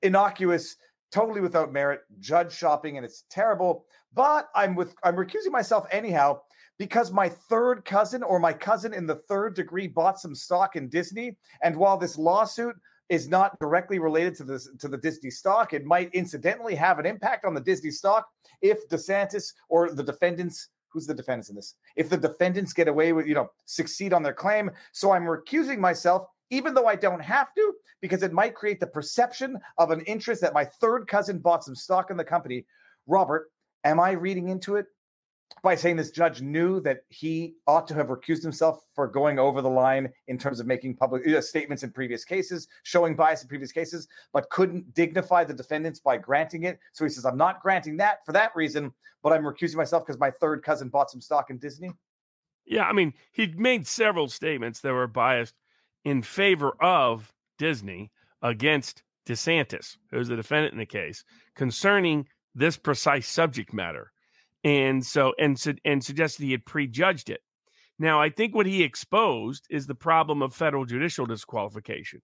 Innocuous, 0.03 0.77
totally 1.11 1.41
without 1.41 1.73
merit, 1.73 2.01
judge 2.21 2.53
shopping, 2.53 2.97
and 2.97 3.05
it's 3.05 3.25
terrible. 3.31 3.85
But 4.14 4.49
I'm 4.55 4.75
with 4.75 4.95
I'm 5.03 5.16
recusing 5.16 5.51
myself 5.51 5.87
anyhow 5.91 6.41
because 6.79 7.11
my 7.11 7.29
third 7.29 7.85
cousin 7.85 8.23
or 8.23 8.39
my 8.39 8.53
cousin 8.53 8.95
in 8.95 9.07
the 9.07 9.16
third 9.16 9.55
degree 9.55 9.89
bought 9.89 10.21
some 10.21 10.35
stock 10.35 10.77
in 10.77 10.89
Disney, 10.89 11.37
and 11.62 11.77
while 11.77 11.97
this 11.97 12.19
lawsuit 12.19 12.77
is 13.09 13.29
not 13.29 13.59
directly 13.59 13.99
related 13.99 14.35
to 14.37 14.45
this 14.45 14.69
to 14.79 14.89
the 14.89 14.99
Disney 14.99 15.31
stock, 15.31 15.73
it 15.73 15.85
might 15.85 16.13
incidentally 16.15 16.75
have 16.75 16.99
an 16.99 17.07
impact 17.07 17.45
on 17.45 17.55
the 17.55 17.61
Disney 17.61 17.91
stock 17.91 18.29
if 18.61 18.89
DeSantis 18.89 19.53
or 19.69 19.91
the 19.91 20.03
defendants 20.03 20.69
who's 20.91 21.07
the 21.07 21.15
defendants 21.15 21.51
in 21.51 21.57
this? 21.57 21.75
If 21.97 22.09
the 22.09 22.17
defendants 22.17 22.73
get 22.73 22.89
away 22.89 23.13
with 23.13 23.27
you 23.27 23.35
know 23.35 23.51
succeed 23.67 24.13
on 24.13 24.23
their 24.23 24.33
claim. 24.33 24.71
So 24.93 25.13
i'm 25.13 25.25
recusing 25.25 25.79
myself 25.79 26.27
even 26.51 26.75
though 26.75 26.87
i 26.87 26.97
don't 26.97 27.23
have 27.23 27.55
to 27.55 27.75
because 28.01 28.23
it 28.23 28.33
might 28.33 28.55
create 28.55 28.81
the 28.81 28.87
perception 28.87 29.59
of 29.77 29.91
an 29.91 30.01
interest 30.03 30.41
that 30.41 30.55
my 30.55 30.65
third 30.65 31.07
cousin 31.07 31.39
bought 31.39 31.65
some 31.65 31.75
stock 31.75 32.11
in 32.11 32.17
the 32.17 32.25
company. 32.25 32.67
Robert 33.07 33.51
am 33.85 34.01
i 34.01 34.13
reading 34.13 34.49
into 34.49 34.77
it 34.77 34.87
by 35.63 35.75
saying 35.75 35.97
this 35.97 36.11
judge 36.11 36.41
knew 36.41 36.81
that 36.81 37.01
he 37.09 37.55
ought 37.67 37.87
to 37.89 37.95
have 37.95 38.09
recused 38.09 38.43
himself 38.43 38.85
for 38.95 39.07
going 39.07 39.39
over 39.39 39.63
the 39.63 39.69
line 39.69 40.11
in 40.29 40.39
terms 40.39 40.61
of 40.61 40.67
making 40.67 40.97
public 40.97 41.27
uh, 41.27 41.41
statements 41.41 41.83
in 41.83 41.91
previous 41.91 42.25
cases, 42.25 42.69
showing 42.83 43.15
bias 43.15 43.43
in 43.43 43.49
previous 43.49 43.73
cases, 43.73 44.09
but 44.33 44.49
couldn't 44.51 44.93
dignify 44.95 45.45
the 45.45 45.55
defendants 45.55 46.01
by 46.01 46.17
granting 46.17 46.65
it. 46.65 46.79
So 46.93 47.05
he 47.05 47.11
says, 47.11 47.25
I'm 47.25 47.37
not 47.37 47.63
granting 47.63 47.97
that 47.99 48.25
for 48.25 48.33
that 48.33 48.55
reason, 48.55 48.93
but 49.23 49.33
I'm 49.33 49.43
recusing 49.43 49.77
myself 49.77 50.07
because 50.07 50.21
my 50.21 50.31
third 50.31 50.63
cousin 50.63 50.89
bought 50.89 51.11
some 51.11 51.21
stock 51.21 51.51
in 51.51 51.59
Disney. 51.59 51.93
Yeah, 52.67 52.85
I 52.85 52.93
mean, 52.93 53.15
he 53.33 53.47
made 53.57 53.87
several 53.87 54.29
statements 54.29 54.81
that 54.81 54.93
were 54.93 55.07
biased 55.07 55.55
in 56.05 56.23
favor 56.23 56.73
of 56.81 57.33
Disney 57.59 58.11
against 58.43 59.03
DeSantis, 59.27 59.97
who's 60.11 60.29
the 60.29 60.37
defendant 60.37 60.73
in 60.73 60.79
the 60.79 60.87
case, 60.87 61.25
concerning 61.55 62.27
this 62.55 62.77
precise 62.77 63.29
subject 63.29 63.73
matter. 63.73 64.13
And 64.65 65.05
so, 65.05 65.35
and, 65.39 65.59
su- 65.59 65.77
and 65.85 66.03
suggested 66.03 66.45
he 66.45 66.53
had 66.53 66.65
prejudged 66.65 67.31
it. 67.31 67.41
Now, 67.99 68.21
I 68.21 68.31
think 68.31 68.55
what 68.55 68.67
he 68.67 68.83
exposed 68.83 69.67
is 69.71 69.87
the 69.87 69.95
problem 69.95 70.43
of 70.43 70.55
federal 70.55 70.85
judicial 70.85 71.27
disqualification. 71.27 72.23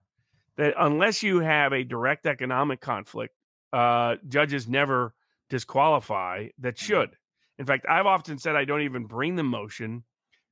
That 0.56 0.74
unless 0.78 1.22
you 1.22 1.40
have 1.40 1.72
a 1.72 1.82
direct 1.82 2.26
economic 2.26 2.80
conflict, 2.80 3.34
uh, 3.72 4.16
judges 4.28 4.68
never 4.68 5.14
disqualify 5.50 6.48
that 6.58 6.78
should. 6.78 7.16
In 7.58 7.66
fact, 7.66 7.86
I've 7.88 8.06
often 8.06 8.38
said 8.38 8.56
I 8.56 8.64
don't 8.64 8.82
even 8.82 9.06
bring 9.06 9.36
the 9.36 9.42
motion 9.42 10.04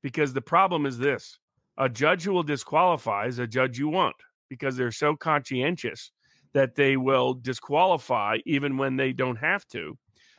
because 0.03 0.33
the 0.33 0.41
problem 0.41 0.87
is 0.87 0.99
this 0.99 1.39
a 1.78 1.89
judge 1.89 2.24
who 2.24 2.33
will 2.33 2.43
disqualify 2.43 3.26
is 3.26 3.39
a 3.39 3.47
judge 3.47 3.78
you 3.78 3.89
want 3.89 4.16
because 4.51 4.76
they're 4.76 4.93
so 4.93 5.16
conscientious 5.16 6.11
that 6.53 6.74
they 6.74 6.97
will 6.97 7.35
disqualify 7.35 8.39
even 8.45 8.76
when 8.76 8.97
they 8.97 9.12
don't 9.12 9.37
have 9.37 9.66
to 9.68 9.97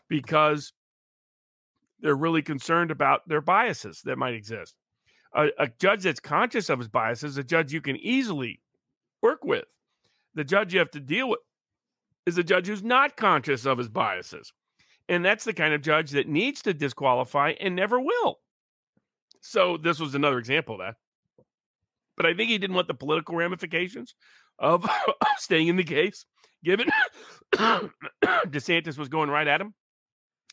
because 0.10 0.74
they're 2.04 2.16
really 2.16 2.42
concerned 2.42 2.92
about 2.92 3.28
their 3.28 3.42
biases 3.42 4.02
that 4.04 4.18
might 4.18 4.34
exist. 4.34 4.76
A, 5.34 5.48
a 5.58 5.70
judge 5.80 6.04
that's 6.04 6.20
conscious 6.20 6.70
of 6.70 6.78
his 6.78 6.90
biases 6.90 7.38
a 7.38 7.44
judge 7.44 7.74
you 7.74 7.82
can 7.82 7.96
easily 7.96 8.60
work 9.22 9.44
with. 9.44 9.64
The 10.36 10.44
judge 10.44 10.74
you 10.74 10.80
have 10.80 10.92
to 10.92 11.00
deal 11.00 11.30
with 11.30 11.40
is 12.26 12.38
a 12.38 12.44
judge 12.44 12.68
who's 12.68 12.84
not 12.84 13.16
conscious 13.16 13.66
of 13.66 13.78
his 13.78 13.88
biases. 13.88 14.52
And 15.10 15.24
that's 15.24 15.46
the 15.46 15.54
kind 15.54 15.74
of 15.74 15.82
judge 15.82 16.12
that 16.12 16.28
needs 16.28 16.62
to 16.64 16.74
disqualify 16.74 17.54
and 17.60 17.76
never 17.76 18.00
will. 18.00 18.40
So 19.42 19.78
this 19.78 20.00
was 20.00 20.14
another 20.14 20.38
example 20.38 20.76
of 20.76 20.82
that. 20.82 20.96
But 22.16 22.26
I 22.26 22.34
think 22.34 22.50
he 22.50 22.58
didn't 22.58 22.76
want 22.76 22.88
the 22.88 22.94
political 22.94 23.36
ramifications 23.36 24.14
of 24.60 24.88
staying 25.38 25.70
in 25.70 25.78
the 25.78 25.84
case, 25.84 26.26
given 26.64 26.90
DeSantis 27.56 28.98
was 28.98 29.10
going 29.10 29.30
right 29.30 29.48
at 29.48 29.62
him 29.62 29.74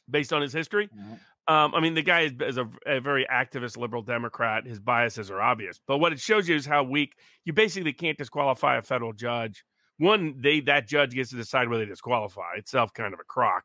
based 0.08 0.32
on 0.32 0.42
his 0.42 0.52
history. 0.52 0.88
Um, 1.50 1.74
I 1.74 1.80
mean, 1.80 1.94
the 1.94 2.02
guy 2.02 2.20
is, 2.20 2.32
is 2.40 2.58
a, 2.58 2.70
a 2.86 3.00
very 3.00 3.26
activist 3.26 3.76
liberal 3.76 4.02
Democrat. 4.02 4.64
His 4.64 4.78
biases 4.78 5.32
are 5.32 5.40
obvious. 5.40 5.80
But 5.84 5.98
what 5.98 6.12
it 6.12 6.20
shows 6.20 6.48
you 6.48 6.54
is 6.54 6.64
how 6.64 6.84
weak 6.84 7.14
you 7.44 7.52
basically 7.52 7.92
can't 7.92 8.16
disqualify 8.16 8.76
a 8.76 8.82
federal 8.82 9.12
judge. 9.12 9.64
One, 9.98 10.36
they 10.40 10.60
that 10.60 10.86
judge 10.86 11.12
gets 11.12 11.30
to 11.30 11.36
decide 11.36 11.68
whether 11.68 11.84
they 11.84 11.90
disqualify. 11.90 12.54
Itself 12.56 12.94
kind 12.94 13.12
of 13.12 13.18
a 13.18 13.24
crock. 13.24 13.64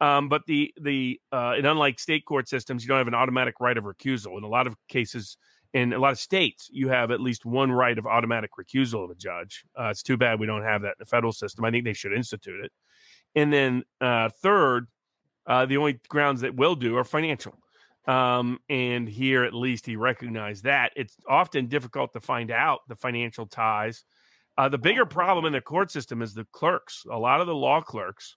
Um, 0.00 0.28
but 0.28 0.42
the 0.46 0.72
the 0.80 1.20
uh, 1.32 1.54
and 1.56 1.66
unlike 1.66 1.98
state 1.98 2.24
court 2.24 2.48
systems, 2.48 2.84
you 2.84 2.88
don't 2.88 2.98
have 2.98 3.08
an 3.08 3.14
automatic 3.14 3.56
right 3.58 3.76
of 3.76 3.82
recusal. 3.82 4.38
In 4.38 4.44
a 4.44 4.48
lot 4.48 4.68
of 4.68 4.76
cases, 4.88 5.36
in 5.72 5.92
a 5.92 5.98
lot 5.98 6.12
of 6.12 6.20
states, 6.20 6.68
you 6.70 6.88
have 6.88 7.10
at 7.10 7.20
least 7.20 7.44
one 7.44 7.72
right 7.72 7.98
of 7.98 8.06
automatic 8.06 8.50
recusal 8.56 9.02
of 9.02 9.10
a 9.10 9.16
judge. 9.16 9.64
Uh, 9.76 9.88
it's 9.88 10.04
too 10.04 10.16
bad 10.16 10.38
we 10.38 10.46
don't 10.46 10.62
have 10.62 10.82
that 10.82 10.90
in 10.90 11.00
the 11.00 11.04
federal 11.06 11.32
system. 11.32 11.64
I 11.64 11.72
think 11.72 11.84
they 11.84 11.94
should 11.94 12.12
institute 12.12 12.64
it. 12.64 12.70
And 13.34 13.52
then 13.52 13.82
uh, 14.00 14.28
third, 14.40 14.86
uh, 15.46 15.66
the 15.66 15.76
only 15.76 16.00
grounds 16.08 16.40
that 16.40 16.54
will 16.54 16.74
do 16.74 16.96
are 16.96 17.04
financial. 17.04 17.54
Um, 18.06 18.58
and 18.68 19.08
here, 19.08 19.44
at 19.44 19.54
least, 19.54 19.86
he 19.86 19.96
recognized 19.96 20.64
that 20.64 20.92
it's 20.94 21.16
often 21.28 21.66
difficult 21.66 22.12
to 22.12 22.20
find 22.20 22.50
out 22.50 22.80
the 22.88 22.96
financial 22.96 23.46
ties. 23.46 24.04
Uh, 24.58 24.68
the 24.68 24.78
bigger 24.78 25.06
problem 25.06 25.46
in 25.46 25.52
the 25.52 25.60
court 25.60 25.90
system 25.90 26.22
is 26.22 26.34
the 26.34 26.46
clerks. 26.52 27.04
A 27.10 27.18
lot 27.18 27.40
of 27.40 27.46
the 27.46 27.54
law 27.54 27.80
clerks 27.80 28.36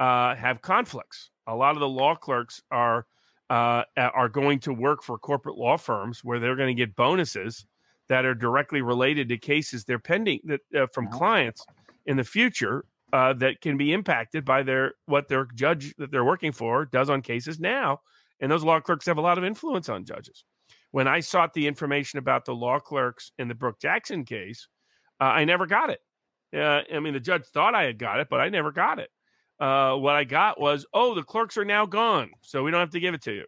uh, 0.00 0.34
have 0.34 0.62
conflicts. 0.62 1.30
A 1.46 1.54
lot 1.54 1.74
of 1.74 1.80
the 1.80 1.88
law 1.88 2.14
clerks 2.14 2.62
are 2.70 3.06
uh, 3.50 3.84
are 3.96 4.30
going 4.30 4.58
to 4.60 4.72
work 4.72 5.02
for 5.02 5.18
corporate 5.18 5.58
law 5.58 5.76
firms 5.76 6.24
where 6.24 6.38
they're 6.38 6.56
going 6.56 6.74
to 6.74 6.80
get 6.80 6.96
bonuses 6.96 7.66
that 8.08 8.24
are 8.24 8.34
directly 8.34 8.80
related 8.80 9.28
to 9.28 9.36
cases 9.36 9.84
they're 9.84 9.98
pending 9.98 10.40
that 10.44 10.60
uh, 10.74 10.86
from 10.94 11.06
clients 11.08 11.64
in 12.06 12.16
the 12.16 12.24
future 12.24 12.84
uh, 13.12 13.34
that 13.34 13.60
can 13.60 13.76
be 13.76 13.92
impacted 13.92 14.44
by 14.44 14.62
their 14.62 14.94
what 15.06 15.28
their 15.28 15.46
judge 15.54 15.94
that 15.98 16.10
they're 16.10 16.24
working 16.24 16.52
for 16.52 16.86
does 16.86 17.10
on 17.10 17.22
cases 17.22 17.60
now. 17.60 18.00
And 18.40 18.50
those 18.50 18.64
law 18.64 18.80
clerks 18.80 19.06
have 19.06 19.18
a 19.18 19.22
lot 19.22 19.38
of 19.38 19.44
influence 19.44 19.88
on 19.88 20.04
judges. 20.04 20.44
When 20.90 21.06
I 21.06 21.20
sought 21.20 21.54
the 21.54 21.66
information 21.66 22.18
about 22.18 22.44
the 22.44 22.54
law 22.54 22.78
clerks 22.78 23.32
in 23.38 23.48
the 23.48 23.54
Brooke 23.54 23.80
Jackson 23.80 24.24
case, 24.24 24.68
uh, 25.20 25.24
I 25.24 25.44
never 25.44 25.66
got 25.66 25.90
it. 25.90 26.00
Uh, 26.54 26.82
I 26.92 27.00
mean, 27.00 27.14
the 27.14 27.20
judge 27.20 27.44
thought 27.46 27.74
I 27.74 27.84
had 27.84 27.98
got 27.98 28.20
it, 28.20 28.28
but 28.28 28.40
I 28.40 28.48
never 28.48 28.72
got 28.72 28.98
it. 28.98 29.08
Uh, 29.58 29.94
what 29.96 30.16
I 30.16 30.24
got 30.24 30.60
was, 30.60 30.84
oh, 30.92 31.14
the 31.14 31.22
clerks 31.22 31.56
are 31.56 31.64
now 31.64 31.86
gone, 31.86 32.30
so 32.42 32.62
we 32.62 32.70
don't 32.70 32.80
have 32.80 32.90
to 32.90 33.00
give 33.00 33.14
it 33.14 33.22
to 33.22 33.32
you. 33.32 33.44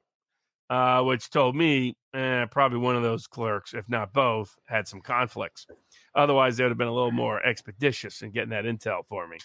Uh, 0.70 1.02
which 1.02 1.28
told 1.28 1.54
me 1.54 1.94
eh, 2.14 2.46
probably 2.46 2.78
one 2.78 2.96
of 2.96 3.02
those 3.02 3.26
clerks, 3.26 3.74
if 3.74 3.88
not 3.88 4.14
both, 4.14 4.54
had 4.66 4.88
some 4.88 5.00
conflicts. 5.00 5.66
Otherwise, 6.14 6.56
they 6.56 6.64
would 6.64 6.70
have 6.70 6.78
been 6.78 6.88
a 6.88 6.94
little 6.94 7.10
more 7.10 7.44
expeditious 7.44 8.22
in 8.22 8.30
getting 8.30 8.50
that 8.50 8.64
intel 8.64 9.04
for 9.06 9.26
me. 9.26 9.38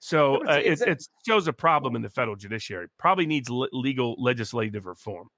So 0.00 0.44
uh, 0.46 0.60
it, 0.62 0.80
it- 0.80 1.06
shows 1.26 1.48
a 1.48 1.52
problem 1.52 1.96
in 1.96 2.02
the 2.02 2.08
federal 2.10 2.36
judiciary. 2.36 2.88
Probably 2.98 3.26
needs 3.26 3.48
le- 3.50 3.68
legal 3.72 4.16
legislative 4.18 4.86
reform. 4.86 5.28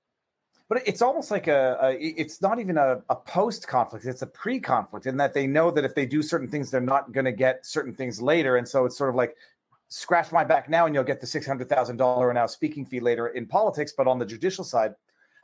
But 0.68 0.86
it's 0.86 1.00
almost 1.00 1.30
like 1.30 1.46
a, 1.46 1.78
a 1.80 1.92
it's 1.98 2.42
not 2.42 2.58
even 2.58 2.76
a, 2.76 3.00
a 3.08 3.16
post 3.16 3.66
conflict, 3.66 4.04
it's 4.04 4.20
a 4.20 4.26
pre 4.26 4.60
conflict 4.60 5.06
in 5.06 5.16
that 5.16 5.32
they 5.32 5.46
know 5.46 5.70
that 5.70 5.84
if 5.84 5.94
they 5.94 6.04
do 6.04 6.22
certain 6.22 6.48
things, 6.48 6.70
they're 6.70 6.80
not 6.80 7.12
going 7.12 7.24
to 7.24 7.32
get 7.32 7.64
certain 7.64 7.92
things 7.94 8.20
later. 8.20 8.56
And 8.56 8.68
so 8.68 8.84
it's 8.84 8.96
sort 8.98 9.08
of 9.08 9.16
like, 9.16 9.34
scratch 9.88 10.30
my 10.30 10.44
back 10.44 10.68
now 10.68 10.86
and 10.86 10.94
you'll 10.94 11.04
get 11.04 11.20
the 11.20 11.26
$600,000 11.26 12.30
an 12.30 12.36
hour 12.36 12.48
speaking 12.48 12.84
fee 12.84 13.00
later 13.00 13.28
in 13.28 13.46
politics. 13.46 13.94
But 13.96 14.06
on 14.06 14.18
the 14.18 14.26
judicial 14.26 14.64
side, 14.64 14.92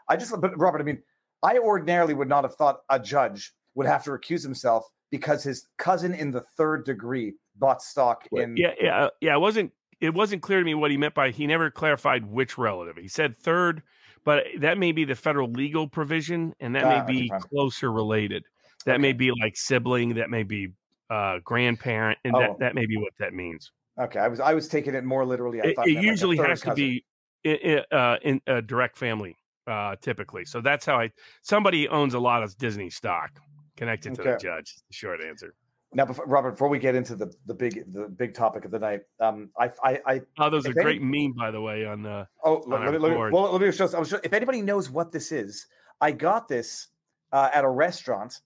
I 0.08 0.16
just, 0.16 0.38
but 0.38 0.58
Robert, 0.58 0.80
I 0.80 0.84
mean, 0.84 1.02
I 1.42 1.58
ordinarily 1.58 2.14
would 2.14 2.28
not 2.28 2.44
have 2.44 2.54
thought 2.56 2.80
a 2.90 2.98
judge 2.98 3.52
would 3.74 3.86
have 3.86 4.04
to 4.04 4.10
recuse 4.10 4.42
himself 4.42 4.84
because 5.18 5.44
his 5.44 5.68
cousin 5.78 6.12
in 6.14 6.30
the 6.32 6.40
third 6.56 6.84
degree 6.84 7.34
bought 7.56 7.80
stock 7.82 8.26
in. 8.32 8.56
yeah, 8.56 8.72
yeah, 8.80 9.08
yeah. 9.20 9.34
It 9.34 9.40
wasn't 9.40 9.72
it 10.00 10.12
wasn't 10.12 10.42
clear 10.42 10.58
to 10.58 10.64
me 10.64 10.74
what 10.74 10.90
he 10.90 10.96
meant 10.96 11.14
by 11.14 11.30
he 11.30 11.46
never 11.46 11.70
clarified 11.70 12.26
which 12.26 12.58
relative. 12.58 12.96
He 12.96 13.06
said 13.08 13.36
third, 13.36 13.82
but 14.24 14.44
that 14.58 14.76
may 14.76 14.90
be 14.92 15.04
the 15.04 15.14
federal 15.14 15.48
legal 15.50 15.86
provision, 15.88 16.52
and 16.58 16.74
that 16.74 16.84
Ah, 16.84 17.04
may 17.06 17.12
be 17.12 17.28
fine. 17.28 17.40
closer 17.40 17.92
related. 17.92 18.44
That 18.86 19.00
may 19.00 19.12
be 19.12 19.30
like 19.40 19.56
sibling. 19.56 20.14
That 20.14 20.30
may 20.30 20.42
be 20.42 20.72
uh, 21.10 21.38
grandparent, 21.44 22.18
and 22.24 22.34
Oh. 22.34 22.40
that 22.40 22.58
that 22.58 22.74
may 22.74 22.86
be 22.86 22.96
what 22.96 23.12
that 23.18 23.32
means. 23.34 23.70
Okay. 24.00 24.18
I 24.18 24.26
was, 24.26 24.40
I 24.40 24.52
was 24.54 24.66
taking 24.66 24.94
it 24.96 25.04
more 25.04 25.24
literally. 25.24 25.60
I 25.60 25.66
It, 25.66 25.76
thought 25.76 25.86
it 25.88 25.94
like 25.94 26.04
usually 26.04 26.36
third 26.36 26.48
has 26.50 26.60
to 26.62 26.66
cousin. 26.66 26.74
be 26.84 27.04
in, 27.44 27.82
uh, 27.92 28.16
in 28.22 28.40
a 28.48 28.60
direct 28.60 28.96
family, 28.98 29.36
uh, 29.68 29.94
typically. 30.02 30.44
So 30.44 30.60
that's 30.60 30.84
how 30.84 30.98
I. 30.98 31.10
Somebody 31.42 31.88
owns 31.88 32.14
a 32.14 32.18
lot 32.18 32.42
of 32.42 32.56
Disney 32.58 32.90
stock 32.90 33.30
connected 33.76 34.14
to 34.16 34.22
the 34.22 34.36
judge. 34.36 34.74
short 34.90 35.20
answer. 35.22 35.54
Now, 35.96 36.04
before, 36.06 36.26
Robert, 36.26 36.52
before 36.52 36.68
we 36.68 36.80
get 36.80 36.96
into 36.96 37.14
the, 37.14 37.32
the 37.46 37.54
big 37.54 37.84
the 37.92 38.08
big 38.08 38.34
topic 38.34 38.64
of 38.64 38.72
the 38.72 38.78
night, 38.80 39.02
um, 39.20 39.50
I 39.58 39.70
I, 39.84 40.00
I 40.06 40.20
Oh, 40.38 40.50
there's 40.50 40.66
a 40.66 40.70
If 40.70 40.76
any- 40.76 40.84
great 40.84 41.02
meme, 41.02 41.34
by 41.36 41.50
the 41.52 41.60
way, 41.60 41.84
on 41.86 42.04
uh, 42.04 42.24
oh 42.44 42.56
on 42.62 42.70
let, 42.84 42.92
me, 42.92 42.98
let 42.98 43.12
me, 43.12 43.16
well, 43.30 43.52
let 43.52 43.60
me 43.60 43.70
show. 43.70 43.86
Show- 44.02 44.20
if 44.24 44.32
anybody 44.32 44.60
knows 44.60 44.90
what 44.90 45.12
this 45.12 45.30
is, 45.30 45.66
I 46.00 46.10
got 46.10 46.48
this 46.48 46.88
uh, 47.32 47.50
at 47.54 47.62
a 47.64 47.68
restaurant, 47.70 48.40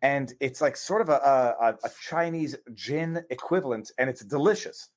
and 0.00 0.32
it's 0.40 0.62
like 0.62 0.74
sort 0.74 1.02
of 1.02 1.10
a, 1.10 1.54
a 1.60 1.74
a 1.84 1.90
Chinese 2.00 2.56
gin 2.72 3.22
equivalent, 3.28 3.90
and 3.98 4.08
it's 4.08 4.24
delicious. 4.24 4.88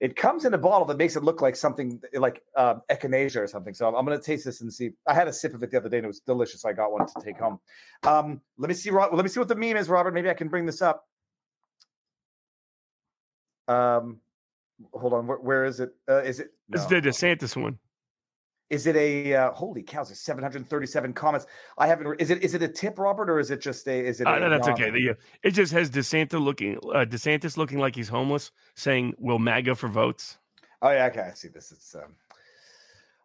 It 0.00 0.16
comes 0.16 0.44
in 0.44 0.52
a 0.52 0.58
bottle 0.58 0.84
that 0.86 0.98
makes 0.98 1.16
it 1.16 1.22
look 1.22 1.40
like 1.40 1.56
something 1.56 2.00
like 2.14 2.42
uh, 2.56 2.74
echinacea 2.90 3.36
or 3.36 3.46
something. 3.46 3.74
So 3.74 3.86
I'm, 3.88 3.94
I'm 3.94 4.04
going 4.04 4.18
to 4.18 4.24
taste 4.24 4.44
this 4.44 4.60
and 4.60 4.72
see. 4.72 4.90
I 5.06 5.14
had 5.14 5.28
a 5.28 5.32
sip 5.32 5.54
of 5.54 5.62
it 5.62 5.70
the 5.70 5.78
other 5.78 5.88
day 5.88 5.98
and 5.98 6.04
it 6.04 6.08
was 6.08 6.20
delicious. 6.20 6.64
I 6.64 6.72
got 6.72 6.92
one 6.92 7.06
to 7.06 7.14
take 7.22 7.38
home. 7.38 7.60
Um, 8.02 8.40
let 8.58 8.68
me 8.68 8.74
see. 8.74 8.90
Let 8.90 9.12
me 9.12 9.28
see 9.28 9.40
what 9.40 9.48
the 9.48 9.54
meme 9.54 9.76
is, 9.76 9.88
Robert. 9.88 10.12
Maybe 10.12 10.28
I 10.28 10.34
can 10.34 10.48
bring 10.48 10.66
this 10.66 10.82
up. 10.82 11.06
Um, 13.68 14.20
hold 14.92 15.12
on. 15.12 15.26
Where, 15.26 15.38
where 15.38 15.64
is 15.64 15.80
it? 15.80 15.90
Uh, 16.08 16.22
is 16.22 16.40
it? 16.40 16.48
it's 16.72 16.90
no. 16.90 17.00
the 17.00 17.08
DeSantis 17.08 17.56
one. 17.56 17.78
Is 18.70 18.86
it 18.86 18.96
a 18.96 19.34
uh, 19.34 19.52
holy 19.52 19.82
cows? 19.82 20.08
There's 20.08 20.20
737 20.20 21.12
comments. 21.12 21.46
I 21.76 21.86
haven't. 21.86 22.20
Is 22.20 22.30
it? 22.30 22.42
Is 22.42 22.54
it 22.54 22.62
a 22.62 22.68
tip, 22.68 22.98
Robert, 22.98 23.28
or 23.28 23.38
is 23.38 23.50
it 23.50 23.60
just 23.60 23.86
a? 23.86 24.06
Is 24.06 24.20
it? 24.20 24.26
Uh, 24.26 24.36
a 24.36 24.40
no, 24.40 24.50
that's 24.50 24.66
non- 24.66 24.80
okay. 24.80 24.90
The, 24.90 25.10
uh, 25.10 25.14
it 25.42 25.50
just 25.50 25.72
has 25.72 25.90
DeSantis 25.90 26.42
looking, 26.42 26.78
uh, 26.78 27.04
DeSantis 27.04 27.56
looking 27.56 27.78
like 27.78 27.94
he's 27.94 28.08
homeless, 28.08 28.50
saying 28.74 29.14
"Will 29.18 29.38
MAGA 29.38 29.74
for 29.74 29.88
votes?" 29.88 30.38
Oh 30.80 30.90
yeah, 30.90 31.06
okay. 31.06 31.28
I 31.30 31.34
see 31.34 31.48
this. 31.48 31.72
It's 31.72 31.94
um. 31.94 32.14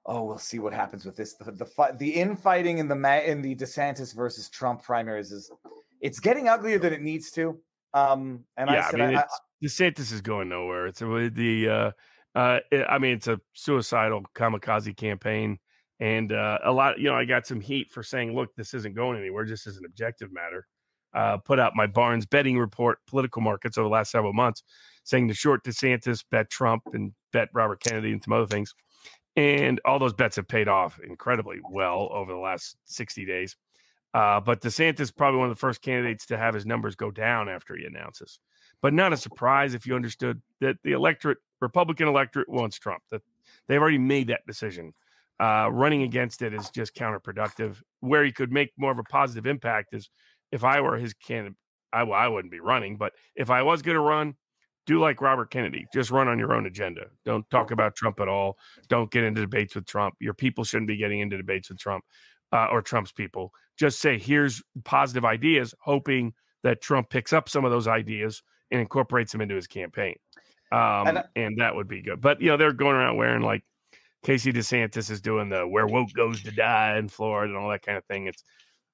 Oh, 0.06 0.24
we'll 0.24 0.40
see 0.40 0.60
what 0.60 0.74
happens 0.74 1.06
with 1.06 1.16
this. 1.16 1.36
The 1.36 1.52
the 1.52 1.96
the 1.98 2.10
infighting 2.10 2.80
in 2.80 2.90
the 2.90 2.96
ma- 2.96 3.20
in 3.20 3.42
the 3.42 3.56
DeSantis 3.56 4.14
versus 4.14 4.50
Trump 4.50 4.84
primaries 4.84 5.32
is, 5.32 5.50
it's 6.02 6.20
getting 6.20 6.50
uglier 6.50 6.80
than 6.80 6.94
it 6.94 7.02
needs 7.02 7.32
to. 7.32 7.60
Um, 7.94 8.44
and 8.58 8.70
yeah, 8.70 8.76
I 8.76 8.88
I, 8.88 8.92
said, 8.92 9.00
mean, 9.00 9.16
I, 9.16 9.22
I, 9.22 9.26
DeSantis 9.64 10.12
is 10.12 10.22
going 10.22 10.50
nowhere. 10.50 10.88
It's 10.88 11.00
the, 11.00 11.70
uh, 11.70 11.92
uh, 12.36 12.60
it- 12.72 12.86
I 12.90 12.98
mean, 13.00 13.14
it's 13.14 13.28
a 13.28 13.40
suicidal 13.54 14.24
kamikaze 14.36 14.96
campaign, 14.96 15.60
and 16.00 16.32
uh, 16.32 16.60
a 16.64 16.72
lot. 16.72 17.00
You 17.00 17.06
know, 17.10 17.16
I 17.16 17.26
got 17.26 17.48
some 17.48 17.60
heat 17.62 17.92
for 17.92 18.04
saying, 18.04 18.34
"Look, 18.36 18.56
this 18.56 18.74
isn't 18.74 18.96
going 18.96 19.20
anywhere. 19.20 19.46
Just 19.46 19.68
as 19.68 19.78
an 19.78 19.86
objective 19.86 20.32
matter." 20.32 20.66
Uh, 21.14 21.38
put 21.38 21.58
out 21.60 21.76
my 21.76 21.88
Barnes 21.88 22.28
betting 22.28 22.58
report, 22.60 23.00
political 23.08 23.42
markets 23.42 23.80
over 23.80 23.86
the 23.86 23.92
last 23.92 24.12
several 24.12 24.32
months, 24.32 24.62
saying 25.04 25.28
to 25.28 25.34
short 25.34 25.64
DeSantis, 25.64 26.24
bet 26.30 26.52
Trump, 26.52 26.84
and 26.94 27.14
bet 27.34 27.50
Robert 27.52 27.82
Kennedy, 27.82 28.12
and 28.12 28.24
some 28.24 28.34
other 28.34 28.46
things. 28.46 28.76
And 29.36 29.82
all 29.86 29.98
those 29.98 30.14
bets 30.14 30.36
have 30.36 30.48
paid 30.48 30.68
off 30.68 31.00
incredibly 31.00 31.58
well 31.72 32.10
over 32.12 32.32
the 32.32 32.38
last 32.38 32.78
60 32.86 33.26
days. 33.26 33.56
Uh, 34.14 34.40
but 34.40 34.62
DeSantis 34.62 35.00
is 35.00 35.12
probably 35.12 35.40
one 35.40 35.50
of 35.50 35.56
the 35.56 35.60
first 35.60 35.82
candidates 35.82 36.26
to 36.28 36.38
have 36.38 36.54
his 36.54 36.66
numbers 36.66 36.96
go 36.96 37.10
down 37.10 37.50
after 37.50 37.76
he 37.76 37.86
announces. 37.86 38.40
But 38.82 38.94
not 38.94 39.14
a 39.14 39.18
surprise 39.18 39.74
if 39.74 39.86
you 39.86 39.96
understood 39.96 40.42
that 40.62 40.78
the 40.84 40.92
electorate, 40.92 41.38
Republican 41.62 42.08
electorate, 42.08 42.50
wants 42.50 42.78
Trump. 42.78 43.04
That 43.12 43.22
they've 43.68 43.82
already 43.82 43.98
made 43.98 44.28
that 44.28 44.46
decision. 44.48 44.94
Uh, 45.40 45.70
running 45.72 46.04
against 46.04 46.42
it 46.42 46.54
is 46.54 46.70
just 46.70 46.96
counterproductive. 46.96 47.82
Where 48.02 48.24
he 48.24 48.32
could 48.32 48.52
make 48.52 48.72
more 48.78 48.92
of 48.92 49.00
a 49.00 49.04
positive 49.04 49.46
impact 49.46 49.94
is 49.94 50.10
if 50.52 50.64
I 50.64 50.82
were 50.82 50.98
his 50.98 51.14
candidate. 51.14 51.58
I, 51.92 52.02
I 52.02 52.28
wouldn't 52.28 52.52
be 52.52 52.60
running, 52.60 52.98
but 52.98 53.14
if 53.36 53.50
I 53.50 53.64
was 53.64 53.82
going 53.82 53.96
to 53.96 54.02
run, 54.02 54.36
do 54.86 55.00
like 55.00 55.22
Robert 55.22 55.50
Kennedy. 55.50 55.88
Just 55.94 56.12
run 56.12 56.28
on 56.28 56.40
your 56.40 56.54
own 56.54 56.66
agenda. 56.66 57.06
Don't 57.26 57.50
talk 57.50 57.72
about 57.72 57.96
Trump 57.96 58.20
at 58.20 58.28
all. 58.28 58.58
Don't 58.88 59.10
get 59.12 59.24
into 59.24 59.42
debates 59.42 59.76
with 59.76 59.86
Trump. 59.86 60.16
Your 60.20 60.34
people 60.34 60.64
shouldn't 60.64 60.88
be 60.88 60.98
getting 60.98 61.20
into 61.20 61.38
debates 61.38 61.70
with 61.70 61.80
Trump 61.80 62.04
uh, 62.52 62.68
or 62.72 62.82
Trump's 62.82 63.12
people. 63.12 63.52
Just 63.78 64.02
say, 64.02 64.18
here's 64.18 64.62
positive 64.84 65.26
ideas, 65.26 65.74
hoping 65.80 66.34
that 66.64 66.82
Trump 66.82 67.10
picks 67.10 67.34
up 67.34 67.50
some 67.50 67.66
of 67.66 67.72
those 67.72 67.88
ideas 67.88 68.44
and 68.72 68.82
incorporates 68.82 69.32
them 69.32 69.42
into 69.42 69.56
his 69.56 69.68
campaign. 69.68 70.16
Um, 70.72 71.08
And 71.08 71.24
and, 71.36 71.58
that 71.60 71.76
would 71.76 71.88
be 71.88 72.02
good. 72.02 72.22
But, 72.22 72.42
you 72.42 72.50
know, 72.50 72.58
they're 72.58 72.74
going 72.74 72.96
around 72.96 73.18
wearing 73.18 73.42
like 73.42 73.64
Casey 74.24 74.52
DeSantis 74.52 75.10
is 75.10 75.22
doing 75.22 75.50
the 75.50 75.68
where 75.68 75.88
woke 75.88 76.14
goes 76.14 76.44
to 76.44 76.52
die 76.52 76.98
in 76.98 77.08
Florida 77.08 77.54
and 77.54 77.62
all 77.62 77.70
that 77.70 77.84
kind 77.84 77.98
of 77.98 78.06
thing. 78.06 78.28
It's 78.28 78.44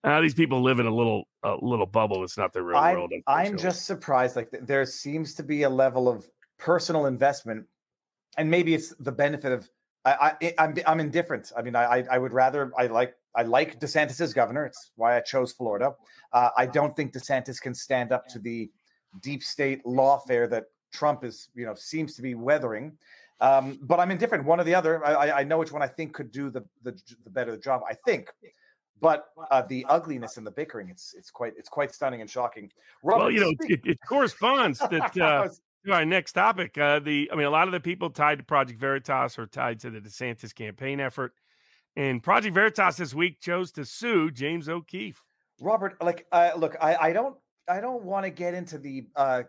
uh, 0.03 0.22
these 0.22 0.35
people 0.35 0.61
live 0.61 0.80
in 0.80 0.85
a 0.85 0.93
little 0.93 1.27
a 1.43 1.56
little 1.61 1.88
bubble. 1.88 2.23
It's 2.23 2.38
not 2.38 2.53
the 2.53 2.61
real 2.61 2.77
I'm, 2.77 2.95
world. 2.95 3.14
I'm 3.26 3.57
just 3.57 3.85
surprised. 3.85 4.35
Like 4.35 4.49
there 4.52 4.85
seems 4.85 5.34
to 5.35 5.43
be 5.43 5.64
a 5.64 5.69
level 5.69 6.07
of 6.07 6.30
personal 6.60 7.07
investment, 7.07 7.65
and 8.38 8.49
maybe 8.49 8.76
it's 8.76 8.93
the 8.99 9.11
benefit 9.11 9.52
of. 9.52 9.69
I, 10.06 10.34
I 10.41 10.53
I'm 10.60 10.76
I'm 10.85 10.99
indifferent. 10.99 11.52
I 11.57 11.64
mean, 11.64 11.76
I 11.76 11.85
I, 11.85 12.03
I 12.11 12.18
would 12.19 12.34
rather 12.34 12.72
I 12.77 12.85
like 12.85 13.15
I 13.35 13.41
like 13.41 13.80
DeSantis 13.80 14.22
as 14.22 14.31
governor. 14.31 14.65
It's 14.65 14.91
why 14.95 15.18
I 15.18 15.22
chose 15.22 15.53
Florida. 15.53 15.95
Uh, 16.31 16.49
I 16.56 16.68
don't 16.68 16.95
think 16.95 17.11
DeSantis 17.11 17.60
can 17.60 17.73
stand 17.73 18.11
up 18.11 18.27
to 18.27 18.38
the 18.38 18.69
deep 19.22 19.41
state 19.41 19.84
lawfare 19.85 20.47
that 20.52 20.65
Trump 20.95 21.23
is 21.23 21.49
you 21.55 21.65
know 21.65 21.76
seems 21.76 22.15
to 22.15 22.22
be 22.22 22.34
weathering. 22.35 22.97
Um, 23.41 23.77
but 23.81 23.99
I'm 23.99 24.11
indifferent. 24.11 24.45
One 24.45 24.61
or 24.61 24.63
the 24.63 24.73
other. 24.76 25.05
I, 25.05 25.41
I- 25.41 25.43
know 25.43 25.57
which 25.57 25.72
one 25.72 25.81
I 25.84 25.88
think 25.88 26.13
could 26.13 26.31
do 26.31 26.49
the 26.49 26.63
the, 26.84 26.91
the 27.23 27.30
better 27.30 27.57
job. 27.57 27.81
I 27.89 27.93
think. 28.05 28.30
But 29.01 29.26
uh, 29.51 29.61
the 29.63 29.85
ugliness 29.89 30.38
and 30.38 30.47
the 30.47 30.51
bickering, 30.51 30.88
it's 30.89 31.13
it's 31.17 31.30
quite 31.30 31.53
it's 31.57 31.67
quite 31.67 31.93
stunning 31.93 32.22
and 32.22 32.30
shocking. 32.30 32.72
well, 33.03 33.30
you 33.30 33.41
know, 33.41 33.51
it, 33.67 33.81
it 33.84 33.99
corresponds 34.07 34.80
that 34.80 35.17
uh, 35.22 35.49
to 35.85 35.91
our 35.91 36.05
next 36.05 36.31
topic. 36.31 36.77
Uh, 36.77 36.99
the, 36.99 37.30
I 37.31 37.35
mean, 37.35 37.45
a 37.45 37.49
lot 37.49 37.67
of 37.67 37.73
the 37.73 37.81
people 37.81 38.09
tied 38.09 38.38
to 38.38 38.45
Project 38.45 38.80
Veritas 38.80 39.38
are 39.38 39.47
tied 39.47 39.81
to 39.81 39.89
the 39.89 39.99
DeSantis 39.99 40.55
campaign 40.55 41.01
effort, 41.01 41.34
and 41.97 42.23
Project 42.23 42.53
Veritas 42.53 42.95
this 42.95 43.13
week 43.13 43.41
chose 43.41 43.73
to 43.73 43.84
sue 43.84 44.31
James 44.31 44.69
O'Keefe. 44.69 45.22
Robert, 45.59 46.01
like, 46.01 46.26
uh, 46.31 46.51
look, 46.57 46.77
I, 46.81 46.95
I 46.95 47.13
don't, 47.13 47.35
I 47.67 47.81
don't 47.81 48.03
want 48.03 48.23
to 48.26 48.30
get 48.30 48.53
into 48.53 48.77
the 48.77 49.07
uh, 49.15 49.43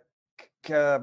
K- 0.65 0.99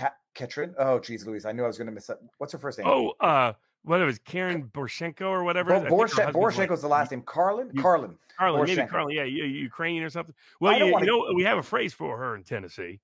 uh, 0.00 0.04
Ka- 0.08 0.14
Ketrin. 0.34 0.74
Oh, 0.78 0.98
geez, 0.98 1.26
Louise, 1.26 1.44
I 1.44 1.52
knew 1.52 1.64
I 1.64 1.66
was 1.66 1.78
going 1.78 1.86
to 1.86 1.92
miss 1.92 2.06
that. 2.06 2.18
What's 2.38 2.52
her 2.52 2.58
first 2.58 2.78
name? 2.78 2.86
Oh, 2.88 3.12
uh, 3.20 3.52
what 3.84 4.00
it 4.00 4.04
was 4.04 4.18
Karen 4.20 4.64
Borshenko 4.72 5.22
or 5.22 5.44
whatever. 5.44 5.70
Bo- 5.70 5.76
it 5.76 5.78
is? 5.80 5.84
I 5.84 5.86
think 5.86 5.90
her 5.90 5.96
Borshe- 5.96 6.10
husband's 6.12 6.58
like 6.58 6.68
Borshenko's 6.70 6.82
the 6.82 6.88
last 6.88 7.10
name. 7.10 7.22
Karlyn, 7.22 7.70
you- 7.74 7.82
Karlyn. 7.82 8.16
Karlyn, 8.40 8.66
maybe 8.66 8.80
Borshenko. 8.82 8.88
Karlyn, 8.90 9.14
yeah, 9.14 9.24
you, 9.24 9.44
Ukrainian 9.44 10.04
or 10.04 10.10
something. 10.10 10.34
Well, 10.60 10.78
you, 10.78 10.92
wanna- 10.92 11.04
you 11.06 11.10
know, 11.28 11.34
we 11.34 11.42
have 11.44 11.58
a 11.58 11.62
phrase 11.62 11.92
for 11.92 12.16
her 12.16 12.36
in 12.36 12.44
Tennessee. 12.44 13.00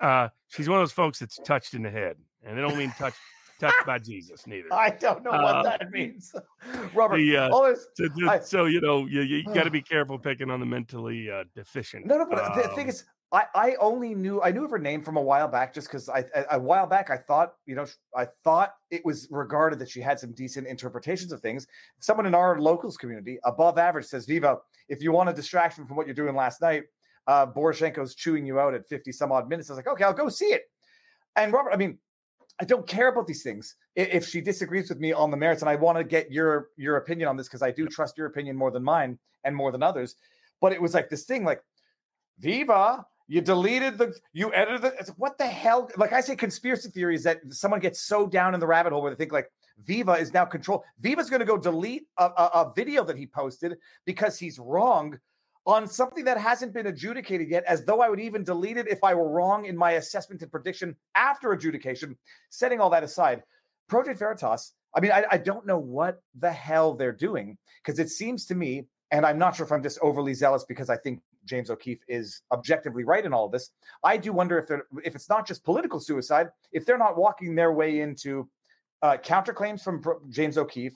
Uh, 0.00 0.28
she's 0.48 0.68
one 0.68 0.78
of 0.78 0.82
those 0.82 0.92
folks 0.92 1.18
that's 1.18 1.38
touched 1.44 1.74
in 1.74 1.82
the 1.82 1.90
head, 1.90 2.16
and 2.44 2.56
they 2.56 2.62
don't 2.62 2.76
mean 2.76 2.92
touched 2.98 3.18
touched 3.60 3.86
by 3.86 3.96
Jesus 4.10 4.44
neither. 4.48 4.72
I 4.72 4.90
don't 4.90 5.22
know 5.22 5.30
what 5.30 5.54
Uh, 5.56 5.62
that 5.62 5.90
means, 5.92 6.34
Robert. 6.94 7.18
the, 7.18 7.36
uh, 7.36 7.68
this, 7.68 7.86
So, 7.94 8.28
I- 8.28 8.38
so 8.40 8.64
you 8.64 8.80
know, 8.80 9.06
you, 9.06 9.20
you 9.20 9.44
got 9.44 9.64
to 9.64 9.70
be 9.80 9.82
careful 9.82 10.18
picking 10.18 10.50
on 10.50 10.58
the 10.58 10.66
mentally 10.66 11.30
uh, 11.30 11.44
deficient. 11.54 12.04
No, 12.06 12.16
no, 12.18 12.26
but 12.28 12.54
the 12.56 12.62
thing 12.74 12.84
Um, 12.84 12.88
is, 12.88 13.04
I, 13.32 13.46
I 13.54 13.74
only 13.80 14.14
knew 14.14 14.42
I 14.42 14.50
knew 14.52 14.64
of 14.64 14.70
her 14.70 14.78
name 14.78 15.02
from 15.02 15.16
a 15.16 15.22
while 15.22 15.48
back 15.48 15.72
just 15.72 15.88
because 15.88 16.08
I 16.10 16.24
a, 16.34 16.44
a 16.52 16.58
while 16.58 16.86
back 16.86 17.08
I 17.08 17.16
thought 17.16 17.54
you 17.64 17.74
know 17.74 17.86
I 18.14 18.26
thought 18.44 18.74
it 18.90 19.02
was 19.04 19.26
regarded 19.30 19.78
that 19.78 19.88
she 19.88 20.00
had 20.00 20.20
some 20.20 20.32
decent 20.32 20.66
interpretations 20.66 21.32
of 21.32 21.40
things. 21.40 21.66
Someone 21.98 22.26
in 22.26 22.34
our 22.34 22.60
locals 22.60 22.98
community, 22.98 23.38
above 23.44 23.78
average, 23.78 24.04
says 24.04 24.26
Viva, 24.26 24.58
if 24.88 25.02
you 25.02 25.12
want 25.12 25.30
a 25.30 25.32
distraction 25.32 25.86
from 25.86 25.96
what 25.96 26.06
you're 26.06 26.14
doing 26.14 26.36
last 26.36 26.60
night, 26.60 26.84
uh, 27.26 27.46
Poroshenko's 27.46 28.14
chewing 28.14 28.44
you 28.44 28.60
out 28.60 28.74
at 28.74 28.86
50 28.86 29.10
some 29.12 29.32
odd 29.32 29.48
minutes. 29.48 29.70
I 29.70 29.72
was 29.72 29.78
like, 29.78 29.88
okay, 29.88 30.04
I'll 30.04 30.12
go 30.12 30.28
see 30.28 30.52
it. 30.52 30.64
And 31.36 31.52
Robert, 31.54 31.72
I 31.72 31.76
mean, 31.76 31.98
I 32.60 32.64
don't 32.66 32.86
care 32.86 33.08
about 33.08 33.26
these 33.26 33.42
things. 33.42 33.76
If 33.96 34.28
she 34.28 34.42
disagrees 34.42 34.90
with 34.90 35.00
me 35.00 35.12
on 35.14 35.30
the 35.30 35.38
merits, 35.38 35.62
and 35.62 35.70
I 35.70 35.76
want 35.76 35.96
to 35.96 36.04
get 36.04 36.30
your 36.30 36.68
your 36.76 36.96
opinion 36.96 37.28
on 37.28 37.38
this 37.38 37.48
because 37.48 37.62
I 37.62 37.70
do 37.70 37.86
trust 37.86 38.18
your 38.18 38.26
opinion 38.26 38.56
more 38.56 38.70
than 38.70 38.84
mine 38.84 39.18
and 39.44 39.56
more 39.56 39.72
than 39.72 39.82
others. 39.82 40.16
But 40.60 40.72
it 40.72 40.82
was 40.82 40.92
like 40.92 41.08
this 41.08 41.24
thing, 41.24 41.44
like 41.44 41.62
Viva, 42.38 43.06
you 43.32 43.40
deleted 43.40 43.96
the, 43.96 44.14
you 44.34 44.52
edited 44.52 44.82
the. 44.82 45.14
What 45.16 45.38
the 45.38 45.46
hell? 45.46 45.88
Like 45.96 46.12
I 46.12 46.20
say, 46.20 46.36
conspiracy 46.36 46.90
theories 46.90 47.22
that 47.22 47.40
someone 47.48 47.80
gets 47.80 48.02
so 48.02 48.26
down 48.26 48.52
in 48.52 48.60
the 48.60 48.66
rabbit 48.66 48.92
hole 48.92 49.00
where 49.00 49.10
they 49.10 49.16
think 49.16 49.32
like 49.32 49.50
Viva 49.86 50.12
is 50.12 50.34
now 50.34 50.44
control. 50.44 50.84
Viva's 51.00 51.30
going 51.30 51.40
to 51.40 51.46
go 51.46 51.56
delete 51.56 52.02
a, 52.18 52.24
a, 52.24 52.50
a 52.54 52.72
video 52.76 53.04
that 53.04 53.16
he 53.16 53.26
posted 53.26 53.78
because 54.04 54.38
he's 54.38 54.58
wrong 54.58 55.18
on 55.64 55.88
something 55.88 56.26
that 56.26 56.36
hasn't 56.36 56.74
been 56.74 56.88
adjudicated 56.88 57.48
yet, 57.48 57.64
as 57.64 57.86
though 57.86 58.02
I 58.02 58.10
would 58.10 58.20
even 58.20 58.44
delete 58.44 58.76
it 58.76 58.86
if 58.86 59.02
I 59.02 59.14
were 59.14 59.30
wrong 59.30 59.64
in 59.64 59.78
my 59.78 59.92
assessment 59.92 60.42
and 60.42 60.50
prediction 60.50 60.94
after 61.14 61.52
adjudication. 61.52 62.18
Setting 62.50 62.80
all 62.80 62.90
that 62.90 63.02
aside, 63.02 63.44
Project 63.88 64.18
Veritas, 64.18 64.74
I 64.94 65.00
mean, 65.00 65.10
I, 65.10 65.24
I 65.30 65.38
don't 65.38 65.64
know 65.64 65.78
what 65.78 66.20
the 66.38 66.52
hell 66.52 66.92
they're 66.92 67.12
doing 67.12 67.56
because 67.82 67.98
it 67.98 68.10
seems 68.10 68.44
to 68.46 68.54
me, 68.54 68.88
and 69.10 69.24
I'm 69.24 69.38
not 69.38 69.56
sure 69.56 69.64
if 69.64 69.72
I'm 69.72 69.82
just 69.82 69.98
overly 70.02 70.34
zealous 70.34 70.66
because 70.68 70.90
I 70.90 70.98
think 70.98 71.22
James 71.44 71.70
O'Keefe 71.70 72.02
is 72.08 72.42
objectively 72.52 73.04
right 73.04 73.24
in 73.24 73.32
all 73.32 73.46
of 73.46 73.52
this. 73.52 73.70
I 74.04 74.16
do 74.16 74.32
wonder 74.32 74.58
if 74.58 74.66
they're 74.66 74.86
if 75.04 75.14
it's 75.14 75.28
not 75.28 75.46
just 75.46 75.64
political 75.64 76.00
suicide, 76.00 76.48
if 76.72 76.86
they're 76.86 76.98
not 76.98 77.16
walking 77.16 77.54
their 77.54 77.72
way 77.72 78.00
into 78.00 78.48
uh, 79.02 79.16
counterclaims 79.16 79.82
from 79.82 80.02
James 80.30 80.56
O'Keefe 80.56 80.94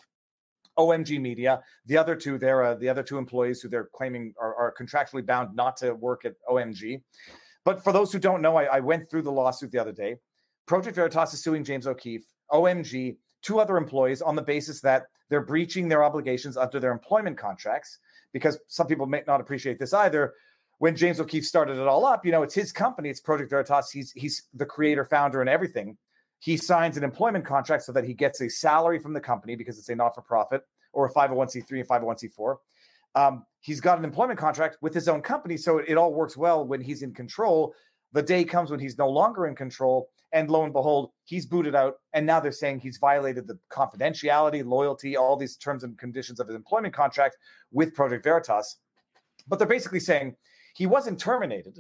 OMG 0.78 1.20
Media. 1.20 1.62
The 1.86 1.97
other 1.97 2.14
two, 2.14 2.39
they're 2.39 2.62
uh, 2.62 2.74
the 2.74 2.89
other 2.89 3.02
two 3.02 3.18
employees 3.18 3.60
who 3.60 3.68
they're 3.68 3.89
claiming 3.94 4.35
are, 4.40 4.55
are, 4.55 4.74
contractually 4.78 5.24
bound 5.24 5.55
not 5.56 5.77
to 5.78 5.94
work 5.94 6.24
at 6.24 6.35
OMG. 6.48 7.02
But 7.64 7.82
for 7.82 7.93
those 7.93 8.12
who 8.12 8.18
don't 8.18 8.43
know, 8.43 8.56
I, 8.56 8.64
I, 8.64 8.81
went 8.81 9.10
through 9.10 9.23
the 9.23 9.32
lawsuit 9.32 9.73
the 9.73 9.78
other 9.78 9.93
day. 9.93 10.16
Project 10.66 10.94
Veritas 10.97 11.35
is 11.35 11.43
suing 11.43 11.64
James 11.64 11.86
O'Keefe, 11.86 12.24
OMG, 12.52 13.16
two 13.43 13.59
other 13.59 13.77
employees 13.77 14.23
on 14.23 14.36
the 14.36 14.43
basis 14.43 14.81
that 14.82 15.06
they're 15.28 15.44
breaching 15.44 15.89
their 15.89 16.05
obligations 16.05 16.56
under 16.56 16.78
their 16.78 16.93
employment 16.93 17.36
contracts. 17.36 17.98
Because 18.37 18.59
some 18.69 18.87
people 18.87 19.07
may 19.07 19.23
not 19.27 19.41
appreciate 19.41 19.79
this 19.79 19.93
either. 19.93 20.35
When 20.79 20.95
James 20.95 21.21
O'Keefe 21.21 21.47
started 21.47 21.79
it 21.79 21.89
all 21.89 22.05
up, 22.05 22.27
you 22.27 22.33
know, 22.33 22.43
it's 22.43 22.55
his 22.55 22.71
company, 22.71 23.09
it's 23.09 23.21
Project 23.21 23.49
Veritas. 23.49 23.91
He's 23.91 24.13
he's 24.13 24.43
the 24.53 24.67
creator, 24.67 25.05
founder, 25.05 25.41
and 25.41 25.49
everything 25.49 25.97
he 26.39 26.57
signs 26.57 26.97
an 26.97 27.05
employment 27.05 27.45
contract 27.45 27.85
so 27.85 27.93
that 27.93 28.05
he 28.05 28.15
gets 28.15 28.41
a 28.41 28.49
salary 28.49 28.99
from 28.99 29.13
the 29.13 29.21
company 29.21 29.57
because 29.57 29.79
it's 29.79 29.89
a 29.89 29.95
not 29.95 30.15
for 30.15 30.23
profit 30.23 30.63
or 30.93 31.07
a 31.07 31.13
501c3 31.13 31.71
and 31.71 31.89
501c4. 31.89 32.57
Um, 33.15 33.47
he's 33.61 33.81
got 33.81 33.99
an 33.99 34.05
employment 34.05 34.39
contract 34.39 34.77
with 34.83 34.93
his 34.93 35.09
own 35.09 35.23
company. 35.23 35.57
So 35.57 35.79
it, 35.79 35.87
it 35.89 35.97
all 35.97 36.13
works 36.13 36.37
well 36.37 36.67
when 36.67 36.81
he's 36.81 37.03
in 37.03 37.15
control. 37.15 37.75
The 38.13 38.23
day 38.23 38.45
comes 38.45 38.71
when 38.71 38.81
he's 38.81 38.99
no 38.99 39.09
longer 39.09 39.47
in 39.47 39.55
control. 39.55 40.11
And 40.37 40.51
lo 40.51 40.65
and 40.65 40.73
behold, 40.73 41.13
he's 41.25 41.47
booted 41.47 41.75
out. 41.75 41.95
And 42.13 42.27
now 42.27 42.41
they're 42.41 42.53
saying 42.53 42.81
he's 42.81 42.99
violated 42.99 43.47
the 43.47 43.59
confidentiality, 43.73 44.63
loyalty, 44.63 45.17
all 45.17 45.35
these 45.35 45.57
terms 45.57 45.83
and 45.83 45.97
conditions 45.97 46.41
of 46.41 46.47
his 46.47 46.55
employment 46.55 46.93
contract 46.93 47.39
with 47.73 47.95
Project 47.95 48.23
Veritas. 48.23 48.77
But 49.49 49.59
they're 49.59 49.67
basically 49.67 50.01
saying 50.01 50.37
he 50.75 50.85
wasn't 50.85 51.19
terminated. 51.19 51.79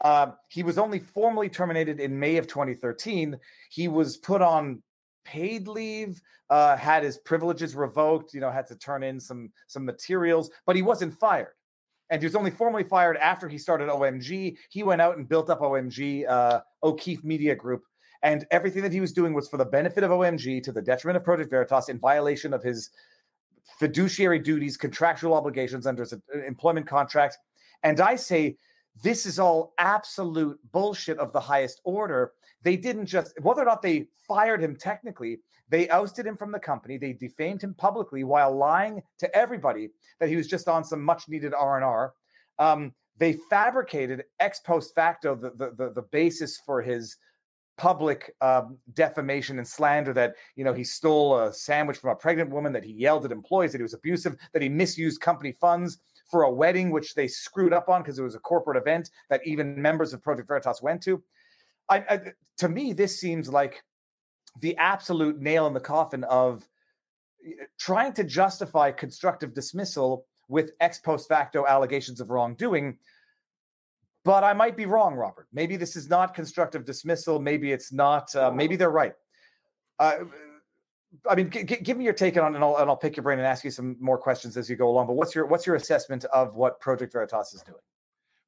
Uh, 0.00 0.32
he 0.48 0.64
was 0.64 0.78
only 0.78 0.98
formally 0.98 1.48
terminated 1.48 2.00
in 2.00 2.18
May 2.18 2.38
of 2.38 2.48
2013. 2.48 3.38
He 3.70 3.86
was 3.86 4.16
put 4.16 4.42
on 4.42 4.82
paid 5.24 5.68
leave, 5.68 6.20
uh, 6.50 6.76
had 6.76 7.04
his 7.04 7.18
privileges 7.18 7.76
revoked, 7.76 8.34
you 8.34 8.40
know, 8.40 8.50
had 8.50 8.66
to 8.66 8.74
turn 8.74 9.04
in 9.04 9.20
some 9.20 9.52
some 9.68 9.84
materials, 9.84 10.50
but 10.66 10.74
he 10.74 10.82
wasn't 10.82 11.14
fired. 11.14 11.54
And 12.10 12.22
he 12.22 12.26
was 12.26 12.36
only 12.36 12.50
formally 12.50 12.84
fired 12.84 13.16
after 13.16 13.48
he 13.48 13.58
started 13.58 13.88
OMG. 13.88 14.56
He 14.70 14.82
went 14.82 15.00
out 15.00 15.16
and 15.16 15.28
built 15.28 15.50
up 15.50 15.60
OMG, 15.60 16.28
uh, 16.28 16.60
O'Keefe 16.82 17.24
Media 17.24 17.54
Group, 17.54 17.82
and 18.22 18.46
everything 18.50 18.82
that 18.82 18.92
he 18.92 19.00
was 19.00 19.12
doing 19.12 19.34
was 19.34 19.48
for 19.48 19.56
the 19.56 19.64
benefit 19.64 20.04
of 20.04 20.10
OMG 20.10 20.62
to 20.62 20.72
the 20.72 20.82
detriment 20.82 21.16
of 21.16 21.24
Project 21.24 21.50
Veritas 21.50 21.88
in 21.88 21.98
violation 21.98 22.52
of 22.52 22.62
his 22.62 22.90
fiduciary 23.78 24.38
duties, 24.38 24.76
contractual 24.76 25.34
obligations 25.34 25.86
under 25.86 26.02
his 26.02 26.12
uh, 26.12 26.18
employment 26.46 26.86
contract. 26.86 27.38
And 27.82 28.00
I 28.00 28.16
say 28.16 28.56
this 29.02 29.26
is 29.26 29.38
all 29.38 29.74
absolute 29.78 30.58
bullshit 30.72 31.18
of 31.18 31.32
the 31.32 31.40
highest 31.40 31.80
order. 31.84 32.32
They 32.62 32.76
didn't 32.76 33.06
just, 33.06 33.32
whether 33.42 33.62
or 33.62 33.66
not 33.66 33.82
they 33.82 34.08
fired 34.26 34.62
him 34.62 34.76
technically, 34.76 35.40
they 35.68 35.88
ousted 35.88 36.26
him 36.26 36.36
from 36.36 36.52
the 36.52 36.58
company. 36.58 36.96
They 36.96 37.12
defamed 37.12 37.62
him 37.62 37.74
publicly 37.74 38.24
while 38.24 38.56
lying 38.56 39.02
to 39.18 39.36
everybody 39.36 39.90
that 40.20 40.28
he 40.28 40.36
was 40.36 40.46
just 40.46 40.68
on 40.68 40.84
some 40.84 41.02
much 41.02 41.28
needed 41.28 41.54
R 41.54 41.76
and 41.76 41.84
R. 41.84 42.14
Um, 42.58 42.92
they 43.18 43.38
fabricated 43.50 44.24
ex 44.40 44.60
post 44.60 44.94
facto 44.94 45.34
the, 45.34 45.50
the, 45.50 45.72
the, 45.76 45.92
the 45.92 46.02
basis 46.02 46.58
for 46.64 46.82
his 46.82 47.16
public 47.78 48.34
um, 48.40 48.78
defamation 48.94 49.58
and 49.58 49.68
slander 49.68 50.14
that 50.14 50.34
you 50.54 50.64
know 50.64 50.72
he 50.72 50.84
stole 50.84 51.38
a 51.38 51.52
sandwich 51.52 51.98
from 51.98 52.10
a 52.10 52.16
pregnant 52.16 52.50
woman 52.50 52.72
that 52.72 52.84
he 52.84 52.92
yelled 52.92 53.24
at 53.24 53.32
employees 53.32 53.72
that 53.72 53.78
he 53.78 53.82
was 53.82 53.92
abusive 53.92 54.36
that 54.52 54.62
he 54.62 54.68
misused 54.68 55.20
company 55.20 55.52
funds 55.52 55.98
for 56.30 56.42
a 56.42 56.52
wedding, 56.52 56.90
which 56.90 57.14
they 57.14 57.28
screwed 57.28 57.72
up 57.72 57.88
on 57.88 58.02
because 58.02 58.18
it 58.18 58.22
was 58.22 58.34
a 58.34 58.40
corporate 58.40 58.76
event 58.76 59.10
that 59.30 59.40
even 59.46 59.80
members 59.80 60.12
of 60.12 60.22
Project 60.22 60.48
Veritas 60.48 60.82
went 60.82 61.02
to. 61.02 61.22
I, 61.88 61.98
I, 61.98 62.20
to 62.58 62.68
me, 62.68 62.92
this 62.92 63.20
seems 63.20 63.48
like 63.48 63.82
the 64.60 64.76
absolute 64.76 65.40
nail 65.40 65.66
in 65.66 65.74
the 65.74 65.80
coffin 65.80 66.24
of 66.24 66.66
eh, 67.46 67.52
trying 67.78 68.12
to 68.14 68.24
justify 68.24 68.90
constructive 68.90 69.54
dismissal 69.54 70.26
with 70.48 70.72
ex 70.80 70.98
post 70.98 71.28
facto 71.28 71.66
allegations 71.66 72.20
of 72.20 72.30
wrongdoing. 72.30 72.98
But 74.24 74.42
I 74.42 74.52
might 74.54 74.76
be 74.76 74.86
wrong, 74.86 75.14
Robert. 75.14 75.46
Maybe 75.52 75.76
this 75.76 75.94
is 75.94 76.08
not 76.08 76.34
constructive 76.34 76.84
dismissal. 76.84 77.38
Maybe 77.38 77.72
it's 77.72 77.92
not. 77.92 78.34
Uh, 78.34 78.50
maybe 78.50 78.74
they're 78.76 78.90
right. 78.90 79.14
Uh, 79.98 80.16
I 81.28 81.34
mean, 81.34 81.48
g- 81.50 81.64
g- 81.64 81.76
give 81.76 81.96
me 81.96 82.04
your 82.04 82.12
take 82.12 82.36
on 82.36 82.52
it, 82.52 82.56
and 82.56 82.64
I'll, 82.64 82.76
and 82.76 82.90
I'll 82.90 82.96
pick 82.96 83.16
your 83.16 83.22
brain 83.22 83.38
and 83.38 83.46
ask 83.46 83.64
you 83.64 83.70
some 83.70 83.96
more 84.00 84.18
questions 84.18 84.56
as 84.56 84.68
you 84.68 84.76
go 84.76 84.88
along. 84.88 85.06
But 85.06 85.14
what's 85.14 85.34
your 85.34 85.46
what's 85.46 85.66
your 85.66 85.76
assessment 85.76 86.24
of 86.26 86.56
what 86.56 86.80
Project 86.80 87.12
Veritas 87.12 87.54
is 87.54 87.62
doing? 87.62 87.78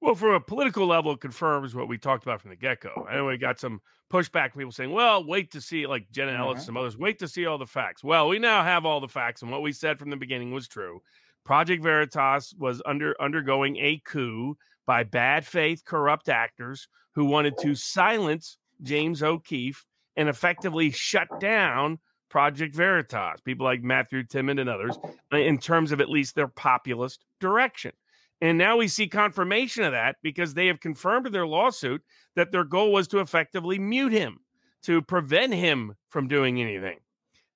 Well, 0.00 0.14
from 0.14 0.34
a 0.34 0.40
political 0.40 0.86
level, 0.86 1.12
it 1.12 1.20
confirms 1.20 1.74
what 1.74 1.88
we 1.88 1.98
talked 1.98 2.24
about 2.24 2.40
from 2.40 2.50
the 2.50 2.56
get 2.56 2.80
go. 2.80 3.06
I 3.08 3.16
know 3.16 3.26
we 3.26 3.36
got 3.36 3.58
some 3.58 3.80
pushback 4.12 4.56
people 4.56 4.70
saying, 4.70 4.92
well, 4.92 5.24
wait 5.24 5.50
to 5.52 5.60
see, 5.60 5.86
like 5.86 6.10
Jenna 6.12 6.32
mm-hmm. 6.32 6.40
Ellis, 6.42 6.64
some 6.64 6.76
others, 6.76 6.96
wait 6.96 7.18
to 7.18 7.28
see 7.28 7.46
all 7.46 7.58
the 7.58 7.66
facts. 7.66 8.04
Well, 8.04 8.28
we 8.28 8.38
now 8.38 8.62
have 8.62 8.86
all 8.86 9.00
the 9.00 9.08
facts, 9.08 9.42
and 9.42 9.50
what 9.50 9.62
we 9.62 9.72
said 9.72 9.98
from 9.98 10.10
the 10.10 10.16
beginning 10.16 10.52
was 10.52 10.68
true. 10.68 11.02
Project 11.44 11.82
Veritas 11.82 12.54
was 12.58 12.80
under 12.86 13.20
undergoing 13.20 13.76
a 13.78 14.00
coup 14.04 14.56
by 14.86 15.02
bad 15.02 15.46
faith, 15.46 15.84
corrupt 15.84 16.28
actors 16.28 16.88
who 17.14 17.24
wanted 17.24 17.58
to 17.58 17.74
silence 17.74 18.58
James 18.82 19.22
O'Keefe 19.22 19.84
and 20.16 20.28
effectively 20.28 20.90
shut 20.90 21.28
down 21.40 21.98
Project 22.28 22.74
Veritas, 22.74 23.40
people 23.40 23.64
like 23.64 23.82
Matthew 23.82 24.24
Tyrmand 24.24 24.60
and 24.60 24.68
others, 24.68 24.98
in 25.32 25.58
terms 25.58 25.92
of 25.92 26.00
at 26.00 26.10
least 26.10 26.34
their 26.34 26.48
populist 26.48 27.24
direction. 27.40 27.92
And 28.40 28.56
now 28.56 28.76
we 28.76 28.88
see 28.88 29.08
confirmation 29.08 29.82
of 29.84 29.92
that 29.92 30.16
because 30.22 30.54
they 30.54 30.68
have 30.68 30.80
confirmed 30.80 31.26
in 31.26 31.32
their 31.32 31.46
lawsuit 31.46 32.02
that 32.36 32.52
their 32.52 32.64
goal 32.64 32.92
was 32.92 33.08
to 33.08 33.18
effectively 33.18 33.78
mute 33.78 34.12
him, 34.12 34.38
to 34.84 35.02
prevent 35.02 35.54
him 35.54 35.94
from 36.08 36.28
doing 36.28 36.60
anything. 36.60 36.98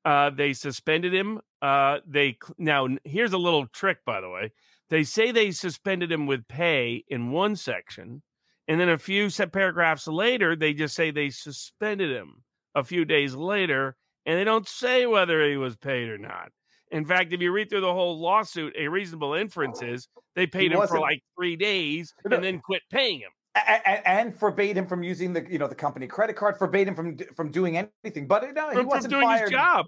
Uh, 0.05 0.31
they 0.31 0.53
suspended 0.53 1.15
him. 1.15 1.41
Uh, 1.61 1.99
they 2.07 2.37
now 2.59 2.89
here's 3.05 3.33
a 3.33 3.39
little 3.39 3.67
trick, 3.69 3.99
by 4.05 4.21
the 4.21 4.29
way. 4.29 4.51
They 4.91 5.05
say 5.05 5.31
they 5.31 5.53
suspended 5.53 6.11
him 6.11 6.27
with 6.27 6.49
pay 6.49 7.05
in 7.09 7.31
one 7.31 7.55
section, 7.55 8.23
and 8.67 8.81
then 8.81 8.89
a 8.89 8.99
few 8.99 9.31
paragraphs 9.31 10.09
later, 10.09 10.57
they 10.57 10.75
just 10.75 10.97
say 10.97 11.11
they 11.11 11.31
suspended 11.31 12.11
him. 12.11 12.43
A 12.75 12.83
few 12.83 13.05
days 13.05 13.35
later, 13.35 13.97
and 14.25 14.39
they 14.39 14.45
don't 14.45 14.67
say 14.67 15.05
whether 15.05 15.47
he 15.47 15.57
was 15.57 15.77
paid 15.77 16.09
or 16.09 16.17
not. 16.17 16.51
In 16.93 17.07
fact, 17.07 17.33
if 17.33 17.41
you 17.41 17.51
read 17.53 17.71
through 17.71 17.81
the 17.81 17.93
whole 17.93 18.21
lawsuit, 18.21 18.75
a 18.79 18.87
reasonable 18.87 19.33
inference 19.33 19.81
is 19.81 20.09
they 20.37 20.47
paid 20.47 20.73
him 20.73 20.87
for 20.87 21.01
like 21.01 21.23
three 21.37 21.57
days 21.57 22.15
and 22.31 22.45
then 22.45 22.61
quit 22.61 22.83
paying 22.91 23.21
him. 23.21 23.31
And, 23.55 24.07
and, 24.07 24.39
forbade 24.39 24.77
him 24.77 24.87
from 24.87 25.03
using 25.03 25.33
the 25.33 25.45
you 25.51 25.59
know 25.59 25.69
the 25.69 25.75
company 25.75 26.07
credit 26.07 26.37
card, 26.37 26.57
forbade 26.57 26.89
him 26.89 26.95
from 26.95 27.19
from 27.37 27.51
doing 27.51 27.77
anything. 27.77 28.27
But 28.27 28.45
no, 28.55 28.71
he 28.71 28.77
from, 28.77 28.87
wasn't 28.87 29.13
from 29.13 29.21
doing 29.21 29.27
fired. 29.27 29.43
his 29.43 29.51
job. 29.51 29.87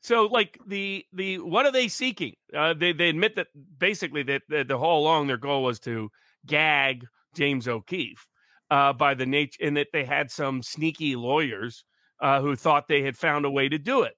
So, 0.00 0.26
like 0.26 0.58
the 0.66 1.04
the 1.12 1.38
what 1.38 1.66
are 1.66 1.72
they 1.72 1.88
seeking? 1.88 2.34
Uh, 2.54 2.72
they 2.72 2.92
they 2.92 3.10
admit 3.10 3.36
that 3.36 3.48
basically 3.78 4.22
that, 4.24 4.42
that 4.48 4.68
the 4.68 4.78
whole 4.78 5.02
along 5.02 5.26
their 5.26 5.36
goal 5.36 5.62
was 5.62 5.78
to 5.80 6.10
gag 6.46 7.04
James 7.34 7.68
O'Keefe 7.68 8.26
uh, 8.70 8.94
by 8.94 9.12
the 9.12 9.26
nature, 9.26 9.58
and 9.62 9.76
that 9.76 9.88
they 9.92 10.04
had 10.04 10.30
some 10.30 10.62
sneaky 10.62 11.14
lawyers 11.14 11.84
uh, 12.20 12.40
who 12.40 12.56
thought 12.56 12.88
they 12.88 13.02
had 13.02 13.16
found 13.16 13.44
a 13.44 13.50
way 13.50 13.68
to 13.68 13.78
do 13.78 14.02
it 14.02 14.14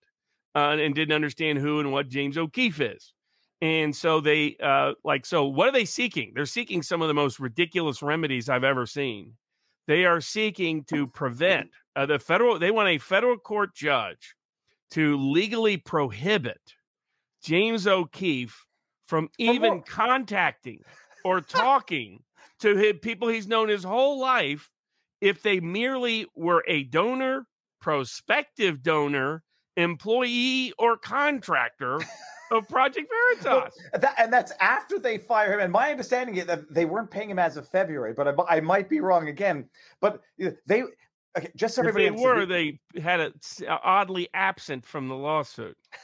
uh, 0.54 0.76
and 0.78 0.94
didn't 0.94 1.14
understand 1.14 1.58
who 1.58 1.80
and 1.80 1.92
what 1.92 2.08
James 2.08 2.36
O'Keefe 2.36 2.80
is. 2.80 3.12
And 3.62 3.94
so 3.94 4.20
they 4.20 4.56
uh, 4.62 4.92
like, 5.04 5.26
so 5.26 5.44
what 5.44 5.68
are 5.68 5.72
they 5.72 5.84
seeking? 5.84 6.32
They're 6.34 6.46
seeking 6.46 6.82
some 6.82 7.02
of 7.02 7.08
the 7.08 7.14
most 7.14 7.38
ridiculous 7.38 8.02
remedies 8.02 8.48
I've 8.48 8.64
ever 8.64 8.86
seen. 8.86 9.34
They 9.86 10.04
are 10.04 10.20
seeking 10.20 10.84
to 10.84 11.06
prevent 11.06 11.70
uh, 11.96 12.06
the 12.06 12.18
federal, 12.18 12.58
they 12.58 12.70
want 12.70 12.88
a 12.88 12.98
federal 12.98 13.36
court 13.36 13.74
judge 13.74 14.34
to 14.92 15.16
legally 15.18 15.76
prohibit 15.76 16.60
James 17.42 17.86
O'Keefe 17.86 18.64
from 19.06 19.28
even 19.38 19.82
contacting 19.82 20.80
or 21.24 21.40
talking 21.40 22.22
to 22.60 22.76
his, 22.76 22.94
people 23.02 23.28
he's 23.28 23.48
known 23.48 23.68
his 23.68 23.84
whole 23.84 24.20
life 24.20 24.70
if 25.20 25.42
they 25.42 25.60
merely 25.60 26.26
were 26.34 26.64
a 26.66 26.84
donor, 26.84 27.46
prospective 27.80 28.82
donor, 28.82 29.42
employee, 29.80 30.72
or 30.78 30.96
contractor 30.96 32.00
of 32.50 32.68
Project 32.68 33.10
Veritas. 33.42 33.74
That, 33.94 34.14
and 34.18 34.32
that's 34.32 34.52
after 34.60 34.98
they 34.98 35.18
fire 35.18 35.54
him. 35.54 35.60
And 35.60 35.72
my 35.72 35.90
understanding 35.90 36.36
is 36.36 36.46
that 36.46 36.72
they 36.72 36.84
weren't 36.84 37.10
paying 37.10 37.30
him 37.30 37.38
as 37.38 37.56
of 37.56 37.68
February, 37.68 38.12
but 38.12 38.28
I, 38.28 38.56
I 38.56 38.60
might 38.60 38.88
be 38.88 39.00
wrong 39.00 39.28
again. 39.28 39.66
But 40.00 40.20
they, 40.66 40.84
okay, 41.36 41.50
just 41.56 41.74
so 41.74 41.82
if 41.82 41.88
everybody 41.88 42.16
they 42.16 42.22
were, 42.22 42.46
they 42.46 42.80
had 43.00 43.20
it 43.20 43.34
oddly 43.68 44.28
absent 44.34 44.84
from 44.84 45.08
the 45.08 45.16
lawsuit. 45.16 45.76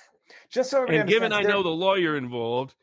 Just 0.51 0.71
so 0.71 0.85
and 0.87 1.09
given 1.09 1.33
I 1.33 1.43
know 1.43 1.63
the 1.63 1.69
lawyer 1.69 2.17
involved, 2.17 2.75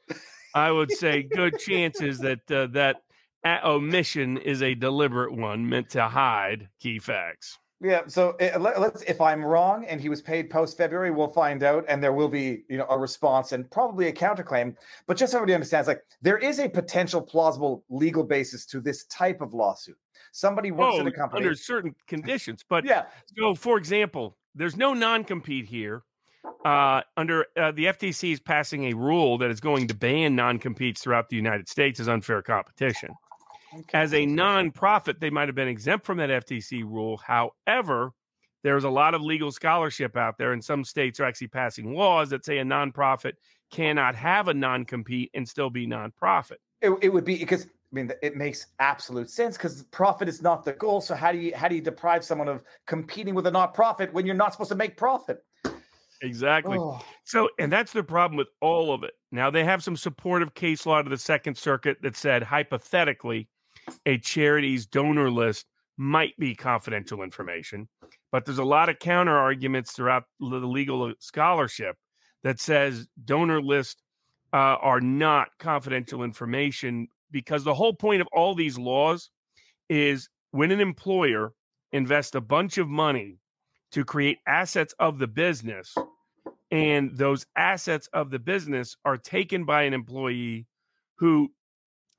I 0.54 0.72
would 0.72 0.92
say 0.92 1.24
good 1.24 1.60
chances 1.60 2.20
that 2.20 2.50
uh, 2.50 2.68
that 2.68 3.02
omission 3.46 4.38
is 4.38 4.62
a 4.62 4.74
deliberate 4.76 5.34
one 5.34 5.68
meant 5.68 5.90
to 5.92 6.08
hide 6.08 6.70
key 6.80 7.00
facts. 7.00 7.60
Yeah, 7.84 8.04
so 8.08 8.32
eh, 8.40 8.58
let's. 8.58 9.02
If 9.02 9.20
I'm 9.20 9.44
wrong 9.44 9.84
and 9.86 10.00
he 10.00 10.08
was 10.08 10.22
paid 10.22 10.50
post 10.50 10.78
February, 10.78 11.12
we'll 11.12 11.28
find 11.28 11.64
out, 11.64 11.84
and 11.90 12.02
there 12.02 12.14
will 12.14 12.30
be, 12.30 12.64
you 12.70 12.78
know, 12.78 12.88
a 12.90 12.98
response 12.98 13.52
and 13.52 13.70
probably 13.70 14.08
a 14.08 14.14
counterclaim. 14.14 14.76
But 15.06 15.18
just 15.18 15.34
so 15.34 15.38
everybody 15.38 15.56
understands, 15.56 15.90
like 15.90 16.02
there 16.22 16.38
is 16.38 16.60
a 16.60 16.70
potential 16.70 17.22
plausible 17.22 17.84
legal 17.90 18.24
basis 18.24 18.66
to 18.68 18.80
this 18.80 19.04
type 19.06 19.42
of 19.42 19.54
lawsuit. 19.54 19.98
Somebody 20.32 20.72
works 20.72 20.96
oh, 20.96 21.02
in 21.02 21.08
a 21.08 21.12
company 21.12 21.44
under 21.44 21.56
certain 21.56 21.94
conditions, 22.08 22.64
but 22.68 22.86
yeah. 22.86 23.04
So, 23.38 23.54
for 23.54 23.78
example, 23.78 24.38
there's 24.56 24.78
no 24.78 24.94
non-compete 24.94 25.66
here. 25.66 26.04
Uh, 26.66 27.02
under 27.18 27.46
uh, 27.58 27.72
the 27.72 27.86
FTC 27.86 28.32
is 28.32 28.40
passing 28.40 28.86
a 28.86 28.94
rule 28.94 29.38
that 29.38 29.52
is 29.52 29.60
going 29.60 29.88
to 29.88 29.94
ban 29.94 30.36
non-competes 30.36 31.02
throughout 31.02 31.28
the 31.28 31.36
United 31.36 31.68
States 31.68 32.00
as 32.00 32.08
unfair 32.08 32.42
competition. 32.42 33.10
Okay. 33.80 33.98
As 33.98 34.14
a 34.14 34.26
nonprofit, 34.26 35.20
they 35.20 35.30
might 35.30 35.48
have 35.48 35.56
been 35.56 35.68
exempt 35.68 36.06
from 36.06 36.18
that 36.18 36.30
FTC 36.30 36.84
rule. 36.84 37.18
However, 37.18 38.12
there's 38.64 38.84
a 38.84 38.90
lot 38.90 39.14
of 39.14 39.22
legal 39.22 39.52
scholarship 39.52 40.16
out 40.16 40.38
there, 40.38 40.54
and 40.54 40.64
some 40.64 40.84
states 40.84 41.20
are 41.20 41.26
actually 41.26 41.48
passing 41.48 41.94
laws 41.94 42.30
that 42.30 42.46
say 42.46 42.60
a 42.60 42.64
nonprofit 42.64 43.34
cannot 43.72 44.16
have 44.16 44.48
a 44.48 44.54
non 44.54 44.86
compete 44.86 45.32
and 45.34 45.48
still 45.48 45.70
be 45.70 45.88
nonprofit. 45.88 46.58
It, 46.82 46.92
it 47.02 47.10
would 47.10 47.26
be 47.26 47.38
because 47.38 47.66
I 47.66 47.68
mean 47.92 48.12
it 48.22 48.36
makes 48.36 48.68
absolute 48.80 49.30
sense 49.30 49.58
because 49.58 49.84
profit 49.84 50.30
is 50.30 50.42
not 50.42 50.64
the 50.64 50.74
goal. 50.74 51.02
So 51.02 51.16
how 51.16 51.32
do 51.32 51.38
you 51.38 51.56
how 51.56 51.68
do 51.68 51.76
you 51.76 51.82
deprive 51.82 52.24
someone 52.24 52.48
of 52.48 52.64
competing 52.88 53.36
with 53.36 53.48
a 53.48 53.52
nonprofit 53.52 54.14
when 54.14 54.26
you're 54.26 54.36
not 54.36 54.54
supposed 54.54 54.70
to 54.70 54.76
make 54.76 54.96
profit? 54.96 55.44
Exactly. 56.22 56.78
Oh. 56.80 57.02
So, 57.26 57.50
and 57.60 57.70
that's 57.72 57.92
the 57.92 58.04
problem 58.04 58.38
with 58.38 58.48
all 58.62 58.94
of 58.94 59.04
it. 59.04 59.12
Now 59.32 59.52
they 59.52 59.66
have 59.66 59.84
some 59.84 59.98
supportive 59.98 60.54
case 60.54 60.86
law 60.86 61.02
to 61.02 61.10
the 61.10 61.18
Second 61.18 61.58
Circuit 61.58 61.98
that 62.02 62.16
said 62.16 62.44
hypothetically 62.44 63.50
a 64.06 64.18
charity's 64.18 64.86
donor 64.86 65.30
list 65.30 65.66
might 65.98 66.36
be 66.38 66.56
confidential 66.56 67.22
information, 67.22 67.88
but 68.32 68.46
there's 68.46 68.58
a 68.58 68.64
lot 68.64 68.90
of 68.90 69.00
counter 69.00 69.38
arguments 69.38 69.92
throughout 69.92 70.24
the 70.40 70.46
legal 70.46 71.14
scholarship 71.20 71.96
that 72.44 72.60
says 72.60 73.08
donor 73.24 73.62
lists 73.62 74.02
uh, 74.54 74.78
are 74.82 75.02
not 75.02 75.50
confidential 75.60 76.24
information 76.24 77.08
because 77.32 77.64
the 77.64 77.74
whole 77.74 77.94
point 77.94 78.22
of 78.22 78.28
all 78.32 78.54
these 78.54 78.78
laws 78.78 79.30
is 79.90 80.30
when 80.52 80.72
an 80.72 80.80
employer 80.80 81.54
invests 81.92 82.36
a 82.36 82.42
bunch 82.42 82.78
of 82.78 82.88
money 82.88 83.38
to 83.92 84.04
create 84.04 84.40
assets 84.48 84.94
of 85.00 85.20
the 85.20 85.28
business 85.28 85.96
and 86.72 87.16
those 87.16 87.46
assets 87.56 88.10
of 88.14 88.32
the 88.32 88.40
business 88.40 88.96
are 89.06 89.18
taken 89.18 89.64
by 89.64 89.84
an 89.84 89.94
employee 89.94 90.66
who 91.18 91.52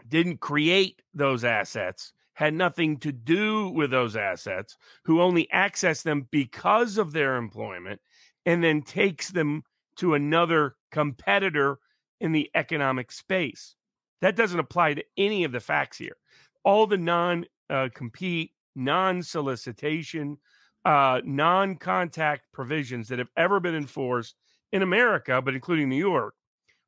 didn't 0.08 0.40
create 0.40 1.02
those 1.14 1.44
assets, 1.44 2.12
had 2.34 2.54
nothing 2.54 2.98
to 2.98 3.12
do 3.12 3.68
with 3.68 3.90
those 3.90 4.16
assets, 4.16 4.76
who 5.04 5.20
only 5.20 5.50
access 5.50 6.02
them 6.02 6.26
because 6.30 6.98
of 6.98 7.12
their 7.12 7.36
employment, 7.36 8.00
and 8.46 8.62
then 8.62 8.82
takes 8.82 9.30
them 9.30 9.62
to 9.96 10.14
another 10.14 10.76
competitor 10.90 11.78
in 12.20 12.32
the 12.32 12.50
economic 12.54 13.12
space. 13.12 13.76
That 14.20 14.36
doesn't 14.36 14.58
apply 14.58 14.94
to 14.94 15.04
any 15.16 15.44
of 15.44 15.52
the 15.52 15.60
facts 15.60 15.98
here. 15.98 16.16
All 16.64 16.86
the 16.86 16.98
non 16.98 17.44
uh, 17.70 17.88
compete, 17.94 18.52
non 18.74 19.22
solicitation, 19.22 20.38
uh, 20.84 21.20
non 21.24 21.76
contact 21.76 22.46
provisions 22.52 23.08
that 23.08 23.18
have 23.18 23.30
ever 23.36 23.60
been 23.60 23.74
enforced 23.74 24.34
in 24.72 24.82
America, 24.82 25.40
but 25.40 25.54
including 25.54 25.88
New 25.88 25.96
York, 25.96 26.34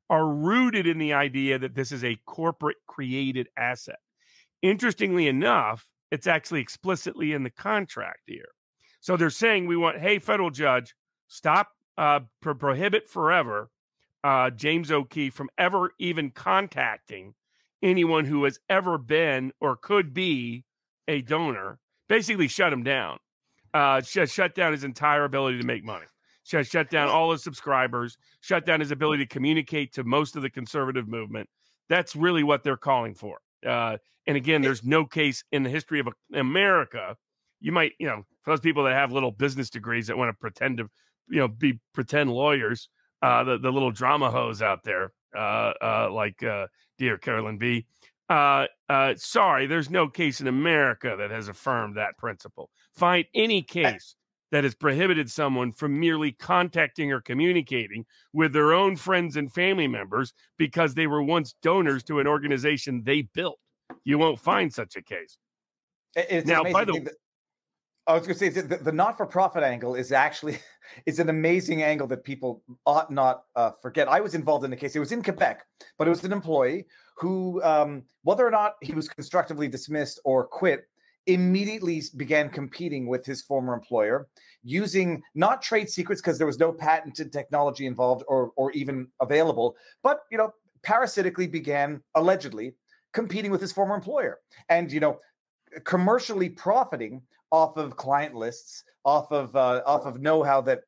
are 0.09 0.27
rooted 0.27 0.87
in 0.87 0.97
the 0.97 1.13
idea 1.13 1.59
that 1.59 1.75
this 1.75 1.91
is 1.91 2.03
a 2.03 2.19
corporate 2.25 2.77
created 2.87 3.47
asset. 3.57 3.99
Interestingly 4.61 5.27
enough, 5.27 5.87
it's 6.11 6.27
actually 6.27 6.61
explicitly 6.61 7.33
in 7.33 7.43
the 7.43 7.49
contract 7.49 8.21
here. 8.25 8.49
So 8.99 9.17
they're 9.17 9.29
saying 9.29 9.67
we 9.67 9.77
want, 9.77 9.99
hey, 9.99 10.19
federal 10.19 10.49
judge, 10.49 10.95
stop, 11.27 11.69
uh, 11.97 12.21
pro- 12.41 12.55
prohibit 12.55 13.07
forever 13.07 13.69
uh, 14.23 14.49
James 14.49 14.91
O'Keefe 14.91 15.33
from 15.33 15.49
ever 15.57 15.91
even 15.99 16.31
contacting 16.31 17.33
anyone 17.81 18.25
who 18.25 18.43
has 18.45 18.59
ever 18.69 18.97
been 18.97 19.51
or 19.59 19.75
could 19.75 20.13
be 20.13 20.63
a 21.07 21.21
donor. 21.21 21.79
Basically, 22.09 22.47
shut 22.47 22.73
him 22.73 22.83
down. 22.83 23.19
Uh, 23.73 24.01
shut, 24.01 24.29
shut 24.29 24.55
down 24.55 24.71
his 24.71 24.83
entire 24.83 25.23
ability 25.23 25.59
to 25.59 25.65
make 25.65 25.83
money 25.83 26.05
shut, 26.47 26.65
shut 26.65 26.89
down 26.89 27.09
all 27.09 27.31
his 27.31 27.43
subscribers, 27.43 28.17
shut 28.41 28.65
down 28.65 28.79
his 28.79 28.91
ability 28.91 29.25
to 29.25 29.29
communicate 29.29 29.93
to 29.93 30.03
most 30.03 30.35
of 30.35 30.41
the 30.41 30.49
conservative 30.49 31.07
movement. 31.07 31.49
That's 31.89 32.15
really 32.15 32.43
what 32.43 32.63
they're 32.63 32.77
calling 32.77 33.13
for. 33.13 33.39
Uh, 33.65 33.97
and 34.25 34.37
again, 34.37 34.61
there's 34.61 34.83
no 34.83 35.05
case 35.05 35.43
in 35.51 35.63
the 35.63 35.69
history 35.69 35.99
of 35.99 36.07
America. 36.33 37.15
You 37.59 37.71
might, 37.71 37.93
you 37.99 38.07
know, 38.07 38.23
for 38.43 38.51
those 38.51 38.59
people 38.59 38.83
that 38.85 38.93
have 38.93 39.11
little 39.11 39.31
business 39.31 39.69
degrees 39.69 40.07
that 40.07 40.17
want 40.17 40.29
to 40.29 40.33
pretend 40.33 40.77
to, 40.77 40.89
you 41.29 41.39
know, 41.39 41.47
be 41.47 41.79
pretend 41.93 42.31
lawyers, 42.31 42.89
uh, 43.21 43.43
the, 43.43 43.57
the 43.57 43.71
little 43.71 43.91
drama 43.91 44.29
hose 44.29 44.61
out 44.61 44.83
there, 44.83 45.11
uh, 45.35 45.73
uh, 45.81 46.09
like 46.11 46.43
uh, 46.43 46.67
dear 46.97 47.17
Carolyn 47.17 47.57
B. 47.57 47.85
Uh, 48.29 48.65
uh, 48.89 49.13
sorry, 49.15 49.67
there's 49.67 49.89
no 49.89 50.09
case 50.09 50.41
in 50.41 50.47
America 50.47 51.15
that 51.17 51.31
has 51.31 51.47
affirmed 51.47 51.95
that 51.95 52.17
principle. 52.17 52.69
Find 52.93 53.25
any 53.33 53.61
case 53.61 54.15
that 54.51 54.63
has 54.63 54.75
prohibited 54.75 55.29
someone 55.29 55.71
from 55.71 55.99
merely 55.99 56.31
contacting 56.31 57.11
or 57.11 57.21
communicating 57.21 58.05
with 58.33 58.53
their 58.53 58.73
own 58.73 58.95
friends 58.95 59.35
and 59.35 59.53
family 59.53 59.87
members 59.87 60.33
because 60.57 60.93
they 60.93 61.07
were 61.07 61.23
once 61.23 61.55
donors 61.61 62.03
to 62.03 62.19
an 62.19 62.27
organization 62.27 63.03
they 63.03 63.23
built. 63.33 63.59
You 64.03 64.17
won't 64.17 64.39
find 64.39 64.73
such 64.73 64.95
a 64.95 65.01
case. 65.01 65.37
It's 66.15 66.47
now, 66.47 66.63
by 66.63 66.85
the 66.85 66.93
way, 66.93 67.07
I 68.07 68.13
was 68.13 68.21
going 68.25 68.37
to 68.37 68.39
say 68.39 68.49
the, 68.49 68.77
the, 68.77 68.91
not-for-profit 68.91 69.63
angle 69.63 69.95
is 69.95 70.13
actually 70.13 70.59
is 71.05 71.19
an 71.19 71.29
amazing 71.29 71.83
angle 71.83 72.07
that 72.07 72.23
people 72.23 72.63
ought 72.85 73.11
not 73.11 73.43
uh, 73.55 73.71
forget. 73.81 74.07
I 74.07 74.21
was 74.21 74.33
involved 74.33 74.63
in 74.63 74.71
the 74.71 74.77
case; 74.77 74.95
it 74.95 74.99
was 74.99 75.11
in 75.11 75.21
Quebec, 75.21 75.65
but 75.97 76.07
it 76.07 76.09
was 76.09 76.23
an 76.23 76.31
employee 76.31 76.85
who, 77.17 77.61
um, 77.63 78.03
whether 78.23 78.47
or 78.47 78.51
not 78.51 78.75
he 78.81 78.93
was 78.93 79.09
constructively 79.09 79.67
dismissed 79.67 80.21
or 80.23 80.47
quit, 80.47 80.87
immediately 81.27 82.01
began 82.15 82.49
competing 82.49 83.07
with 83.07 83.25
his 83.25 83.41
former 83.41 83.73
employer 83.73 84.27
using 84.63 85.21
not 85.35 85.61
trade 85.61 85.89
secrets 85.89 86.21
because 86.21 86.37
there 86.37 86.47
was 86.47 86.59
no 86.59 86.71
patented 86.71 87.31
technology 87.31 87.85
involved 87.85 88.23
or 88.27 88.51
or 88.55 88.71
even 88.71 89.07
available 89.21 89.75
but 90.03 90.21
you 90.31 90.37
know 90.37 90.51
parasitically 90.83 91.47
began 91.47 92.01
allegedly 92.15 92.73
competing 93.13 93.51
with 93.51 93.61
his 93.61 93.71
former 93.71 93.95
employer 93.95 94.39
and 94.69 94.91
you 94.91 94.99
know 94.99 95.19
commercially 95.83 96.49
profiting 96.49 97.21
off 97.51 97.77
of 97.77 97.95
client 97.95 98.35
lists 98.35 98.83
off 99.05 99.31
of 99.31 99.55
uh, 99.55 99.81
off 99.85 100.05
of 100.05 100.21
know-how 100.21 100.61
that 100.61 100.81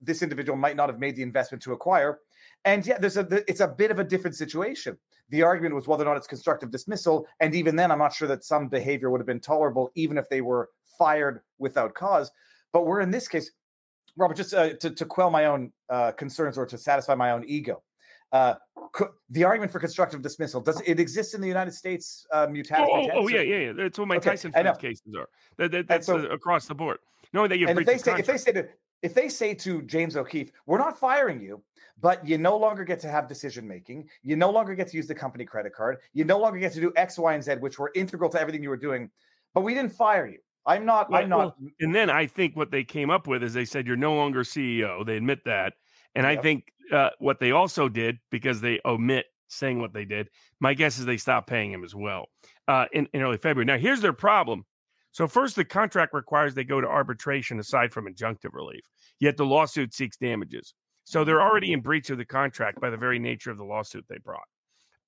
this 0.00 0.22
individual 0.22 0.56
might 0.56 0.76
not 0.76 0.88
have 0.88 0.98
made 0.98 1.16
the 1.16 1.22
investment 1.22 1.62
to 1.62 1.72
acquire. 1.72 2.20
And 2.64 2.86
yeah 2.86 2.98
there's 2.98 3.16
a 3.16 3.26
it's 3.48 3.60
a 3.60 3.68
bit 3.68 3.90
of 3.90 3.98
a 3.98 4.04
different 4.04 4.36
situation 4.36 4.96
the 5.30 5.42
argument 5.42 5.74
was 5.74 5.86
whether 5.88 6.04
or 6.04 6.08
not 6.08 6.16
it's 6.16 6.26
constructive 6.26 6.70
dismissal. 6.70 7.26
And 7.40 7.54
even 7.54 7.76
then, 7.76 7.90
I'm 7.90 7.98
not 7.98 8.12
sure 8.12 8.28
that 8.28 8.44
some 8.44 8.68
behavior 8.68 9.10
would 9.10 9.20
have 9.20 9.26
been 9.26 9.40
tolerable, 9.40 9.90
even 9.94 10.18
if 10.18 10.28
they 10.28 10.40
were 10.40 10.70
fired 10.98 11.40
without 11.58 11.94
cause. 11.94 12.30
But 12.72 12.86
we're 12.86 13.00
in 13.00 13.10
this 13.10 13.28
case, 13.28 13.50
Robert, 14.16 14.36
just 14.36 14.54
uh, 14.54 14.74
to, 14.74 14.90
to 14.90 15.04
quell 15.04 15.30
my 15.30 15.46
own 15.46 15.72
uh, 15.90 16.12
concerns 16.12 16.58
or 16.58 16.66
to 16.66 16.78
satisfy 16.78 17.14
my 17.14 17.30
own 17.30 17.44
ego. 17.46 17.82
Uh, 18.32 18.54
the 19.30 19.44
argument 19.44 19.70
for 19.70 19.78
constructive 19.78 20.20
dismissal 20.20 20.60
does 20.60 20.80
it 20.84 20.98
exist 20.98 21.34
in 21.34 21.40
the 21.40 21.46
United 21.46 21.72
States? 21.72 22.26
Uh, 22.32 22.46
oh, 22.48 22.62
oh, 22.76 23.08
oh, 23.14 23.28
yeah, 23.28 23.40
yeah, 23.40 23.56
yeah. 23.56 23.72
That's 23.72 23.98
what 23.98 24.08
my 24.08 24.16
okay. 24.16 24.30
Tyson 24.30 24.52
cases 24.78 25.14
are. 25.16 25.28
That, 25.56 25.70
that, 25.70 25.88
that's 25.88 26.06
so, 26.06 26.18
across 26.26 26.66
the 26.66 26.74
board. 26.74 26.98
Knowing 27.32 27.48
that 27.48 27.58
you 27.58 27.68
and 27.68 27.78
if 27.78 27.86
they 27.86 27.98
say 27.98 28.14
if 28.18 28.26
they 28.26 28.36
say 28.36 28.52
to 28.52 28.68
if 29.04 29.14
they 29.14 29.28
say 29.28 29.54
to 29.54 29.82
James 29.82 30.16
O'Keefe, 30.16 30.50
"We're 30.66 30.78
not 30.78 30.98
firing 30.98 31.40
you, 31.40 31.62
but 32.00 32.26
you 32.26 32.38
no 32.38 32.56
longer 32.56 32.84
get 32.84 32.98
to 33.00 33.08
have 33.08 33.28
decision 33.28 33.68
making. 33.68 34.08
You 34.22 34.34
no 34.34 34.50
longer 34.50 34.74
get 34.74 34.88
to 34.88 34.96
use 34.96 35.06
the 35.06 35.14
company 35.14 35.44
credit 35.44 35.74
card. 35.74 35.98
You 36.14 36.24
no 36.24 36.38
longer 36.38 36.58
get 36.58 36.72
to 36.72 36.80
do 36.80 36.92
X, 36.96 37.18
Y, 37.18 37.34
and 37.34 37.44
Z, 37.44 37.56
which 37.60 37.78
were 37.78 37.92
integral 37.94 38.30
to 38.30 38.40
everything 38.40 38.62
you 38.62 38.70
were 38.70 38.76
doing. 38.76 39.10
But 39.52 39.60
we 39.60 39.74
didn't 39.74 39.92
fire 39.92 40.26
you. 40.26 40.38
I'm 40.66 40.86
not. 40.86 41.10
Well, 41.10 41.22
I'm 41.22 41.28
not. 41.28 41.38
Well, 41.38 41.56
and 41.80 41.94
then 41.94 42.08
I 42.08 42.26
think 42.26 42.56
what 42.56 42.70
they 42.70 42.82
came 42.82 43.10
up 43.10 43.26
with 43.26 43.42
is 43.42 43.52
they 43.52 43.66
said 43.66 43.86
you're 43.86 43.96
no 43.96 44.14
longer 44.16 44.42
CEO. 44.42 45.04
They 45.04 45.18
admit 45.18 45.44
that, 45.44 45.74
and 46.14 46.26
yep. 46.26 46.38
I 46.38 46.42
think 46.42 46.72
uh, 46.90 47.10
what 47.18 47.40
they 47.40 47.50
also 47.50 47.88
did 47.90 48.18
because 48.30 48.60
they 48.62 48.80
omit 48.84 49.26
saying 49.48 49.80
what 49.80 49.92
they 49.92 50.04
did. 50.04 50.30
My 50.60 50.74
guess 50.74 50.98
is 50.98 51.04
they 51.04 51.18
stopped 51.18 51.48
paying 51.48 51.70
him 51.70 51.84
as 51.84 51.94
well 51.94 52.28
uh, 52.68 52.86
in, 52.92 53.06
in 53.12 53.22
early 53.22 53.36
February. 53.36 53.66
Now, 53.66 53.78
here's 53.78 54.00
their 54.00 54.12
problem. 54.12 54.64
So, 55.14 55.28
first, 55.28 55.54
the 55.54 55.64
contract 55.64 56.12
requires 56.12 56.54
they 56.54 56.64
go 56.64 56.80
to 56.80 56.88
arbitration 56.88 57.60
aside 57.60 57.92
from 57.92 58.06
injunctive 58.06 58.52
relief, 58.52 58.82
yet 59.20 59.36
the 59.36 59.46
lawsuit 59.46 59.94
seeks 59.94 60.16
damages. 60.16 60.74
So, 61.04 61.22
they're 61.22 61.40
already 61.40 61.72
in 61.72 61.82
breach 61.82 62.10
of 62.10 62.18
the 62.18 62.24
contract 62.24 62.80
by 62.80 62.90
the 62.90 62.96
very 62.96 63.20
nature 63.20 63.52
of 63.52 63.56
the 63.56 63.64
lawsuit 63.64 64.04
they 64.08 64.18
brought. 64.18 64.48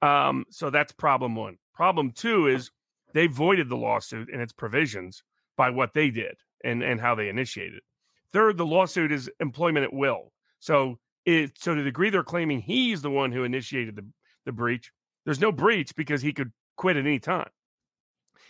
Um, 0.02 0.44
so, 0.48 0.70
that's 0.70 0.92
problem 0.92 1.34
one. 1.34 1.56
Problem 1.74 2.12
two 2.12 2.46
is 2.46 2.70
they 3.14 3.26
voided 3.26 3.68
the 3.68 3.76
lawsuit 3.76 4.28
and 4.32 4.40
its 4.40 4.52
provisions 4.52 5.24
by 5.56 5.70
what 5.70 5.92
they 5.92 6.10
did 6.10 6.36
and, 6.62 6.84
and 6.84 7.00
how 7.00 7.16
they 7.16 7.28
initiated. 7.28 7.80
Third, 8.32 8.58
the 8.58 8.66
lawsuit 8.66 9.10
is 9.10 9.28
employment 9.40 9.86
at 9.86 9.92
will. 9.92 10.32
So, 10.60 11.00
it, 11.24 11.58
so 11.58 11.74
to 11.74 11.80
the 11.80 11.84
degree 11.84 12.10
they're 12.10 12.22
claiming 12.22 12.60
he's 12.60 13.02
the 13.02 13.10
one 13.10 13.32
who 13.32 13.42
initiated 13.42 13.96
the, 13.96 14.06
the 14.44 14.52
breach, 14.52 14.92
there's 15.24 15.40
no 15.40 15.50
breach 15.50 15.96
because 15.96 16.22
he 16.22 16.32
could 16.32 16.52
quit 16.76 16.96
at 16.96 17.04
any 17.04 17.18
time. 17.18 17.48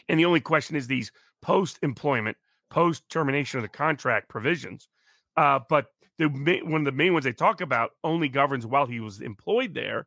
And 0.09 0.19
the 0.19 0.25
only 0.25 0.41
question 0.41 0.77
is 0.77 0.87
these 0.87 1.13
post 1.43 1.79
employment, 1.83 2.37
post 2.71 3.09
termination 3.09 3.59
of 3.59 3.63
the 3.63 3.69
contract 3.69 4.29
provisions. 4.29 4.89
Uh, 5.37 5.61
but 5.69 5.87
the 6.19 6.29
one 6.65 6.81
of 6.81 6.85
the 6.85 6.93
main 6.93 7.13
ones 7.13 7.25
they 7.25 7.33
talk 7.33 7.61
about 7.61 7.91
only 8.03 8.29
governs 8.29 8.67
while 8.67 8.87
he 8.87 9.01
was 9.01 9.21
employed 9.21 9.75
there. 9.75 10.07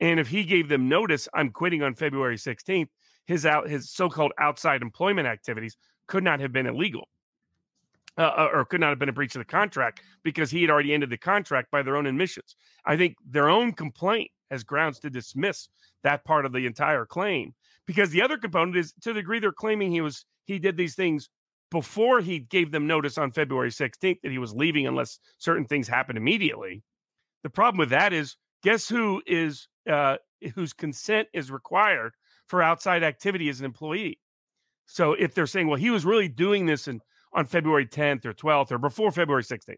And 0.00 0.20
if 0.20 0.28
he 0.28 0.44
gave 0.44 0.68
them 0.68 0.88
notice, 0.88 1.28
I'm 1.32 1.50
quitting 1.50 1.82
on 1.82 1.94
February 1.94 2.36
16th, 2.36 2.88
his 3.26 3.46
out 3.46 3.68
his 3.68 3.90
so-called 3.90 4.32
outside 4.38 4.82
employment 4.82 5.26
activities 5.26 5.76
could 6.06 6.22
not 6.22 6.40
have 6.40 6.52
been 6.52 6.66
illegal. 6.66 7.08
Uh, 8.18 8.22
uh, 8.22 8.48
or 8.50 8.64
could 8.64 8.80
not 8.80 8.88
have 8.88 8.98
been 8.98 9.10
a 9.10 9.12
breach 9.12 9.34
of 9.34 9.40
the 9.40 9.44
contract 9.44 10.00
because 10.22 10.50
he 10.50 10.62
had 10.62 10.70
already 10.70 10.94
ended 10.94 11.10
the 11.10 11.18
contract 11.18 11.70
by 11.70 11.82
their 11.82 11.96
own 11.96 12.06
admissions. 12.06 12.56
I 12.86 12.96
think 12.96 13.14
their 13.28 13.50
own 13.50 13.72
complaint 13.72 14.30
has 14.50 14.64
grounds 14.64 14.98
to 15.00 15.10
dismiss 15.10 15.68
that 16.02 16.24
part 16.24 16.46
of 16.46 16.52
the 16.52 16.64
entire 16.64 17.04
claim 17.04 17.52
because 17.86 18.10
the 18.10 18.22
other 18.22 18.36
component 18.36 18.76
is 18.76 18.92
to 19.02 19.12
the 19.12 19.20
degree 19.20 19.38
they're 19.38 19.52
claiming 19.52 19.92
he 19.92 20.00
was 20.00 20.24
he 20.44 20.58
did 20.58 20.76
these 20.76 20.94
things 20.94 21.28
before 21.70 22.20
he 22.20 22.38
gave 22.38 22.70
them 22.70 22.86
notice 22.86 23.18
on 23.18 23.32
February 23.32 23.70
16th 23.70 24.20
that 24.22 24.30
he 24.30 24.38
was 24.38 24.54
leaving 24.54 24.86
unless 24.86 25.18
certain 25.38 25.64
things 25.64 25.88
happened 25.88 26.16
immediately. 26.16 26.82
The 27.42 27.50
problem 27.50 27.78
with 27.78 27.90
that 27.90 28.12
is 28.12 28.36
guess 28.62 28.88
who 28.88 29.22
is 29.26 29.68
uh, 29.88 30.16
whose 30.54 30.72
consent 30.72 31.28
is 31.32 31.50
required 31.50 32.12
for 32.48 32.62
outside 32.62 33.02
activity 33.02 33.48
as 33.48 33.60
an 33.60 33.66
employee. 33.66 34.20
So 34.86 35.14
if 35.14 35.34
they're 35.34 35.46
saying, 35.46 35.66
well, 35.66 35.78
he 35.78 35.90
was 35.90 36.04
really 36.04 36.28
doing 36.28 36.66
this 36.66 36.86
in 36.86 37.00
on 37.32 37.44
February 37.44 37.86
10th 37.86 38.24
or 38.24 38.32
12th 38.32 38.72
or 38.72 38.78
before 38.78 39.10
February 39.10 39.42
16th. 39.42 39.76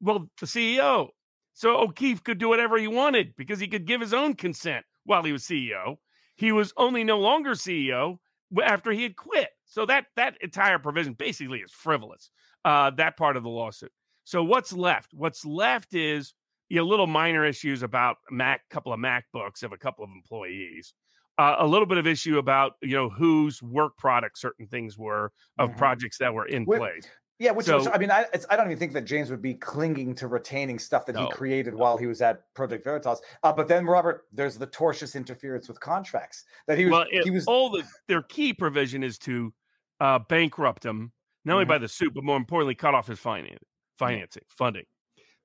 Well, 0.00 0.30
the 0.40 0.46
CEO. 0.46 1.08
So 1.52 1.76
O'Keefe 1.76 2.22
could 2.22 2.38
do 2.38 2.48
whatever 2.48 2.78
he 2.78 2.88
wanted 2.88 3.34
because 3.36 3.58
he 3.58 3.66
could 3.66 3.84
give 3.84 4.00
his 4.00 4.14
own 4.14 4.34
consent 4.34 4.86
while 5.04 5.22
he 5.24 5.32
was 5.32 5.42
CEO. 5.42 5.96
He 6.38 6.52
was 6.52 6.72
only 6.76 7.04
no 7.04 7.18
longer 7.18 7.50
CEO 7.50 8.18
after 8.64 8.90
he 8.90 9.02
had 9.02 9.16
quit. 9.16 9.50
So 9.66 9.84
that 9.86 10.06
that 10.16 10.38
entire 10.40 10.78
provision 10.78 11.12
basically 11.12 11.58
is 11.58 11.70
frivolous. 11.70 12.30
Uh, 12.64 12.90
that 12.90 13.16
part 13.16 13.36
of 13.36 13.42
the 13.42 13.48
lawsuit. 13.50 13.92
So 14.24 14.42
what's 14.42 14.72
left? 14.72 15.12
What's 15.12 15.44
left 15.44 15.94
is 15.94 16.32
you 16.68 16.78
know, 16.78 16.84
little 16.84 17.06
minor 17.06 17.44
issues 17.44 17.82
about 17.82 18.16
Mac, 18.30 18.62
couple 18.70 18.92
of 18.92 19.00
MacBooks 19.00 19.62
of 19.62 19.72
a 19.72 19.78
couple 19.78 20.04
of 20.04 20.10
employees 20.10 20.94
uh, 21.38 21.56
a 21.60 21.66
little 21.66 21.86
bit 21.86 21.98
of 21.98 22.06
issue 22.06 22.38
about 22.38 22.72
you 22.82 22.94
know 22.94 23.08
whose 23.08 23.62
work 23.62 23.96
product 23.96 24.38
certain 24.38 24.66
things 24.66 24.98
were 24.98 25.32
of 25.58 25.70
mm-hmm. 25.70 25.78
projects 25.78 26.18
that 26.18 26.34
were 26.34 26.46
in 26.46 26.66
place. 26.66 27.06
Yeah, 27.38 27.52
which 27.52 27.66
so, 27.66 27.76
was, 27.76 27.86
I 27.86 27.98
mean, 27.98 28.10
I, 28.10 28.26
I 28.50 28.56
don't 28.56 28.66
even 28.66 28.78
think 28.78 28.92
that 28.94 29.04
James 29.04 29.30
would 29.30 29.40
be 29.40 29.54
clinging 29.54 30.14
to 30.16 30.26
retaining 30.26 30.78
stuff 30.80 31.06
that 31.06 31.14
no, 31.14 31.26
he 31.26 31.30
created 31.30 31.74
no. 31.74 31.78
while 31.78 31.96
he 31.96 32.06
was 32.06 32.20
at 32.20 32.52
Project 32.54 32.82
Veritas. 32.82 33.20
Uh, 33.44 33.52
but 33.52 33.68
then, 33.68 33.86
Robert, 33.86 34.26
there's 34.32 34.58
the 34.58 34.66
tortious 34.66 35.14
interference 35.14 35.68
with 35.68 35.78
contracts 35.78 36.44
that 36.66 36.78
he 36.78 36.86
was. 36.86 36.92
Well, 36.92 37.06
it, 37.12 37.22
he 37.22 37.30
was 37.30 37.46
all 37.46 37.70
the 37.70 37.84
their 38.08 38.22
key 38.22 38.52
provision 38.52 39.04
is 39.04 39.18
to 39.18 39.52
uh, 40.00 40.18
bankrupt 40.28 40.84
him, 40.84 41.12
not 41.44 41.54
only 41.54 41.64
mm-hmm. 41.64 41.70
by 41.70 41.78
the 41.78 41.88
suit, 41.88 42.12
but 42.12 42.24
more 42.24 42.36
importantly, 42.36 42.74
cut 42.74 42.94
off 42.94 43.06
his 43.06 43.20
finance, 43.20 43.62
financing, 43.98 44.42
funding. 44.48 44.84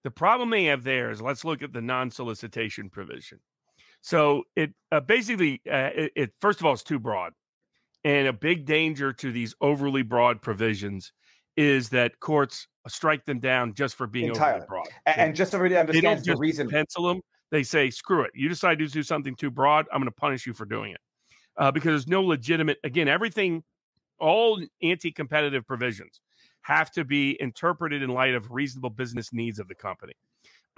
The 0.04 0.12
problem 0.12 0.50
they 0.50 0.66
have 0.66 0.84
there 0.84 1.12
is 1.12 1.22
let's 1.22 1.46
look 1.46 1.62
at 1.62 1.74
the 1.74 1.82
non-solicitation 1.82 2.90
provision. 2.90 3.40
So 4.02 4.44
it 4.56 4.74
uh, 4.92 5.00
basically, 5.00 5.62
uh, 5.72 5.92
it, 5.96 6.12
it, 6.16 6.34
first 6.42 6.60
of 6.60 6.66
all, 6.66 6.74
it's 6.74 6.84
too 6.84 7.00
broad, 7.00 7.34
and 8.04 8.28
a 8.28 8.34
big 8.34 8.66
danger 8.66 9.14
to 9.14 9.32
these 9.32 9.54
overly 9.62 10.02
broad 10.02 10.42
provisions 10.42 11.14
is 11.58 11.90
that 11.90 12.20
courts 12.20 12.68
strike 12.88 13.26
them 13.26 13.40
down 13.40 13.74
just 13.74 13.96
for 13.96 14.08
being 14.08 14.28
Entirely. 14.28 14.56
overly 14.56 14.68
broad. 14.68 14.88
And, 15.06 15.18
and 15.20 15.36
just 15.36 15.52
to 15.52 15.60
really 15.60 15.78
understand 15.78 16.24
the 16.24 16.36
reason, 16.36 16.70
pencil 16.70 17.08
them. 17.08 17.22
They 17.52 17.64
say, 17.64 17.90
"Screw 17.90 18.24
it! 18.24 18.32
You 18.34 18.50
decide 18.50 18.80
to 18.80 18.88
do 18.88 19.04
something 19.04 19.36
too 19.36 19.52
broad. 19.52 19.86
I'm 19.92 20.00
going 20.00 20.12
to 20.12 20.16
punish 20.16 20.48
you 20.48 20.54
for 20.54 20.66
doing 20.66 20.92
it," 20.92 21.02
uh, 21.58 21.72
because 21.72 21.90
there's 21.90 22.08
no 22.08 22.22
legitimate. 22.22 22.80
Again, 22.84 23.08
everything, 23.08 23.64
all 24.20 24.60
anti-competitive 24.82 25.66
provisions 25.68 26.22
have 26.62 26.90
to 26.92 27.06
be 27.06 27.38
interpreted 27.40 28.02
in 28.02 28.10
light 28.10 28.34
of 28.34 28.52
reasonable 28.52 28.90
business 28.90 29.34
needs 29.34 29.60
of 29.60 29.68
the 29.68 29.76
company 29.76 30.14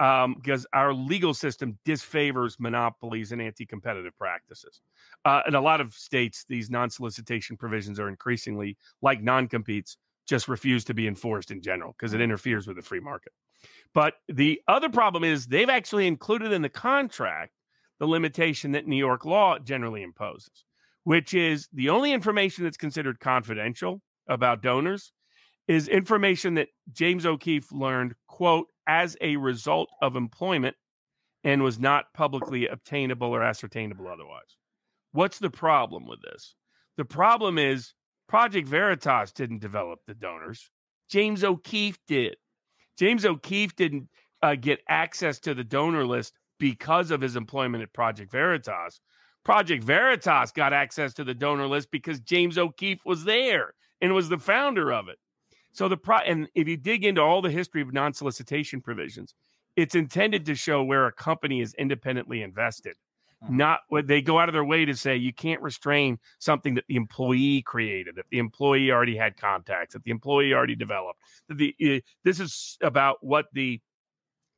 um, 0.00 0.34
because 0.34 0.66
our 0.72 0.92
legal 0.92 1.32
system 1.32 1.78
disfavors 1.86 2.58
monopolies 2.58 3.32
and 3.32 3.40
anti-competitive 3.40 4.16
practices. 4.18 4.80
Uh, 5.24 5.42
in 5.46 5.54
a 5.54 5.60
lot 5.60 5.80
of 5.80 5.94
states, 5.94 6.44
these 6.48 6.70
non-solicitation 6.70 7.56
provisions 7.56 7.98
are 7.98 8.08
increasingly 8.08 8.76
like 9.02 9.22
non-competes, 9.22 9.96
just 10.26 10.48
refuse 10.48 10.84
to 10.84 10.94
be 10.94 11.06
enforced 11.06 11.50
in 11.50 11.62
general 11.62 11.94
because 11.98 12.14
it 12.14 12.18
mm. 12.18 12.24
interferes 12.24 12.66
with 12.66 12.76
the 12.76 12.82
free 12.82 13.00
market. 13.00 13.32
But 13.94 14.14
the 14.28 14.60
other 14.68 14.88
problem 14.88 15.24
is 15.24 15.46
they've 15.46 15.70
actually 15.70 16.06
included 16.06 16.52
in 16.52 16.62
the 16.62 16.68
contract 16.68 17.52
the 17.98 18.06
limitation 18.06 18.72
that 18.72 18.86
New 18.86 18.96
York 18.96 19.24
law 19.24 19.58
generally 19.58 20.02
imposes, 20.02 20.64
which 21.04 21.32
is 21.34 21.68
the 21.72 21.88
only 21.88 22.12
information 22.12 22.64
that's 22.64 22.76
considered 22.76 23.20
confidential 23.20 24.02
about 24.28 24.62
donors 24.62 25.12
is 25.68 25.88
information 25.88 26.54
that 26.54 26.68
James 26.92 27.26
O'Keefe 27.26 27.72
learned, 27.72 28.14
quote, 28.28 28.66
as 28.86 29.16
a 29.20 29.36
result 29.36 29.88
of 30.02 30.14
employment 30.14 30.76
and 31.42 31.62
was 31.62 31.78
not 31.78 32.12
publicly 32.14 32.68
obtainable 32.68 33.28
or 33.28 33.42
ascertainable 33.42 34.08
otherwise. 34.08 34.56
What's 35.12 35.38
the 35.38 35.50
problem 35.50 36.06
with 36.06 36.20
this? 36.22 36.54
The 36.96 37.04
problem 37.04 37.58
is 37.58 37.94
Project 38.28 38.66
Veritas 38.66 39.32
didn't 39.32 39.60
develop 39.60 40.00
the 40.06 40.14
donors. 40.14 40.70
James 41.08 41.44
O'Keefe 41.44 41.98
did. 42.08 42.36
James 42.98 43.24
O'Keefe 43.24 43.76
didn't 43.76 44.08
uh, 44.42 44.54
get 44.56 44.80
access 44.88 45.38
to 45.40 45.54
the 45.54 45.64
donor 45.64 46.04
list 46.04 46.34
because 46.58 47.10
of 47.10 47.20
his 47.20 47.36
employment 47.36 47.82
at 47.82 47.92
Project 47.92 48.32
Veritas. 48.32 49.00
Project 49.44 49.84
Veritas 49.84 50.50
got 50.50 50.72
access 50.72 51.14
to 51.14 51.24
the 51.24 51.34
donor 51.34 51.68
list 51.68 51.90
because 51.90 52.18
James 52.20 52.58
O'Keefe 52.58 53.04
was 53.04 53.24
there 53.24 53.74
and 54.00 54.12
was 54.12 54.28
the 54.28 54.38
founder 54.38 54.92
of 54.92 55.08
it. 55.08 55.18
So 55.72 55.88
the 55.88 55.96
pro 55.96 56.16
and 56.18 56.48
if 56.54 56.66
you 56.66 56.76
dig 56.76 57.04
into 57.04 57.20
all 57.20 57.42
the 57.42 57.50
history 57.50 57.82
of 57.82 57.92
non-solicitation 57.92 58.80
provisions, 58.80 59.34
it's 59.76 59.94
intended 59.94 60.46
to 60.46 60.54
show 60.54 60.82
where 60.82 61.06
a 61.06 61.12
company 61.12 61.60
is 61.60 61.74
independently 61.74 62.42
invested. 62.42 62.96
Not 63.48 63.80
what 63.88 64.06
they 64.06 64.22
go 64.22 64.38
out 64.38 64.48
of 64.48 64.54
their 64.54 64.64
way 64.64 64.84
to 64.84 64.96
say 64.96 65.16
you 65.16 65.32
can't 65.32 65.60
restrain 65.60 66.18
something 66.38 66.74
that 66.74 66.84
the 66.88 66.96
employee 66.96 67.62
created, 67.62 68.16
that 68.16 68.24
the 68.30 68.38
employee 68.38 68.90
already 68.90 69.16
had 69.16 69.36
contacts, 69.36 69.92
that 69.92 70.04
the 70.04 70.10
employee 70.10 70.54
already 70.54 70.74
developed. 70.74 71.20
That 71.48 71.58
the 71.58 71.74
uh, 71.80 72.00
this 72.24 72.40
is 72.40 72.78
about 72.80 73.18
what 73.20 73.46
the 73.52 73.80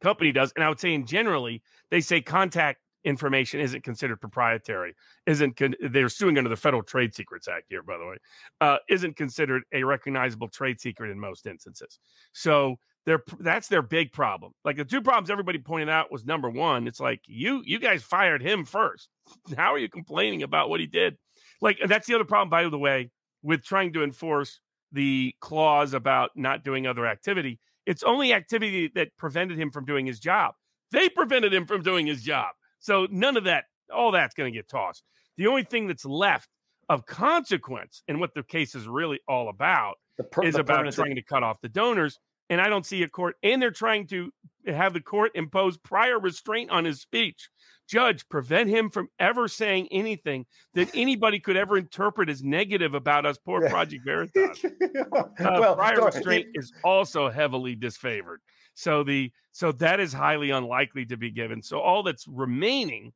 company 0.00 0.32
does, 0.32 0.52
and 0.54 0.64
I 0.64 0.68
would 0.68 0.80
say 0.80 0.94
in 0.94 1.06
generally 1.06 1.62
they 1.90 2.00
say 2.00 2.20
contact 2.20 2.80
information 3.04 3.60
isn't 3.60 3.82
considered 3.82 4.20
proprietary, 4.20 4.94
isn't 5.26 5.56
con- 5.56 5.74
they're 5.80 6.08
suing 6.08 6.38
under 6.38 6.50
the 6.50 6.56
Federal 6.56 6.82
Trade 6.82 7.14
Secrets 7.14 7.48
Act 7.48 7.66
here, 7.68 7.82
by 7.82 7.96
the 7.98 8.06
way, 8.06 8.16
uh, 8.60 8.76
isn't 8.88 9.16
considered 9.16 9.62
a 9.72 9.82
recognizable 9.82 10.48
trade 10.48 10.80
secret 10.80 11.10
in 11.10 11.18
most 11.18 11.46
instances. 11.46 11.98
So 12.32 12.76
they're, 13.08 13.22
that's 13.40 13.68
their 13.68 13.80
big 13.80 14.12
problem. 14.12 14.52
Like 14.66 14.76
the 14.76 14.84
two 14.84 15.00
problems 15.00 15.30
everybody 15.30 15.58
pointed 15.58 15.88
out 15.88 16.12
was 16.12 16.26
number 16.26 16.50
one, 16.50 16.86
it's 16.86 17.00
like 17.00 17.22
you 17.26 17.62
you 17.64 17.78
guys 17.78 18.02
fired 18.02 18.42
him 18.42 18.66
first. 18.66 19.08
How 19.56 19.72
are 19.72 19.78
you 19.78 19.88
complaining 19.88 20.42
about 20.42 20.68
what 20.68 20.78
he 20.78 20.86
did? 20.86 21.16
Like 21.62 21.78
that's 21.86 22.06
the 22.06 22.14
other 22.14 22.26
problem, 22.26 22.50
by 22.50 22.68
the 22.68 22.78
way, 22.78 23.10
with 23.42 23.64
trying 23.64 23.94
to 23.94 24.04
enforce 24.04 24.60
the 24.92 25.34
clause 25.40 25.94
about 25.94 26.32
not 26.36 26.64
doing 26.64 26.86
other 26.86 27.06
activity. 27.06 27.58
It's 27.86 28.02
only 28.02 28.34
activity 28.34 28.92
that 28.94 29.16
prevented 29.16 29.58
him 29.58 29.70
from 29.70 29.86
doing 29.86 30.04
his 30.04 30.20
job. 30.20 30.52
They 30.92 31.08
prevented 31.08 31.54
him 31.54 31.64
from 31.64 31.82
doing 31.82 32.06
his 32.06 32.22
job. 32.22 32.50
So 32.78 33.06
none 33.10 33.38
of 33.38 33.44
that, 33.44 33.64
all 33.90 34.12
that's 34.12 34.34
going 34.34 34.52
to 34.52 34.56
get 34.56 34.68
tossed. 34.68 35.02
The 35.38 35.46
only 35.46 35.64
thing 35.64 35.86
that's 35.86 36.04
left 36.04 36.50
of 36.90 37.06
consequence 37.06 38.02
and 38.06 38.20
what 38.20 38.34
the 38.34 38.42
case 38.42 38.74
is 38.74 38.86
really 38.86 39.20
all 39.26 39.48
about 39.48 39.94
per- 40.30 40.44
is 40.44 40.56
about 40.56 40.92
trying 40.92 41.14
to 41.14 41.22
cut 41.22 41.42
off 41.42 41.58
the 41.62 41.68
donors. 41.68 42.18
And 42.50 42.60
I 42.60 42.68
don't 42.68 42.86
see 42.86 43.02
a 43.02 43.08
court, 43.08 43.36
and 43.42 43.60
they're 43.60 43.70
trying 43.70 44.06
to 44.08 44.30
have 44.66 44.94
the 44.94 45.00
court 45.00 45.32
impose 45.34 45.76
prior 45.76 46.18
restraint 46.18 46.70
on 46.70 46.84
his 46.84 47.00
speech. 47.00 47.48
Judge, 47.88 48.28
prevent 48.28 48.68
him 48.68 48.90
from 48.90 49.08
ever 49.18 49.48
saying 49.48 49.88
anything 49.90 50.44
that 50.74 50.90
anybody 50.94 51.40
could 51.40 51.56
ever 51.56 51.78
interpret 51.78 52.28
as 52.28 52.42
negative 52.42 52.94
about 52.94 53.26
us, 53.26 53.38
poor 53.38 53.68
Project 53.68 54.04
Veritas. 54.04 54.64
uh, 54.64 55.22
well, 55.40 55.74
prior 55.74 56.04
restraint 56.04 56.48
is 56.54 56.72
also 56.84 57.30
heavily 57.30 57.74
disfavored. 57.74 58.38
So 58.74 59.02
the 59.02 59.32
so 59.52 59.72
that 59.72 59.98
is 59.98 60.12
highly 60.12 60.50
unlikely 60.50 61.06
to 61.06 61.16
be 61.16 61.30
given. 61.30 61.62
So 61.62 61.80
all 61.80 62.04
that's 62.04 62.28
remaining 62.28 63.12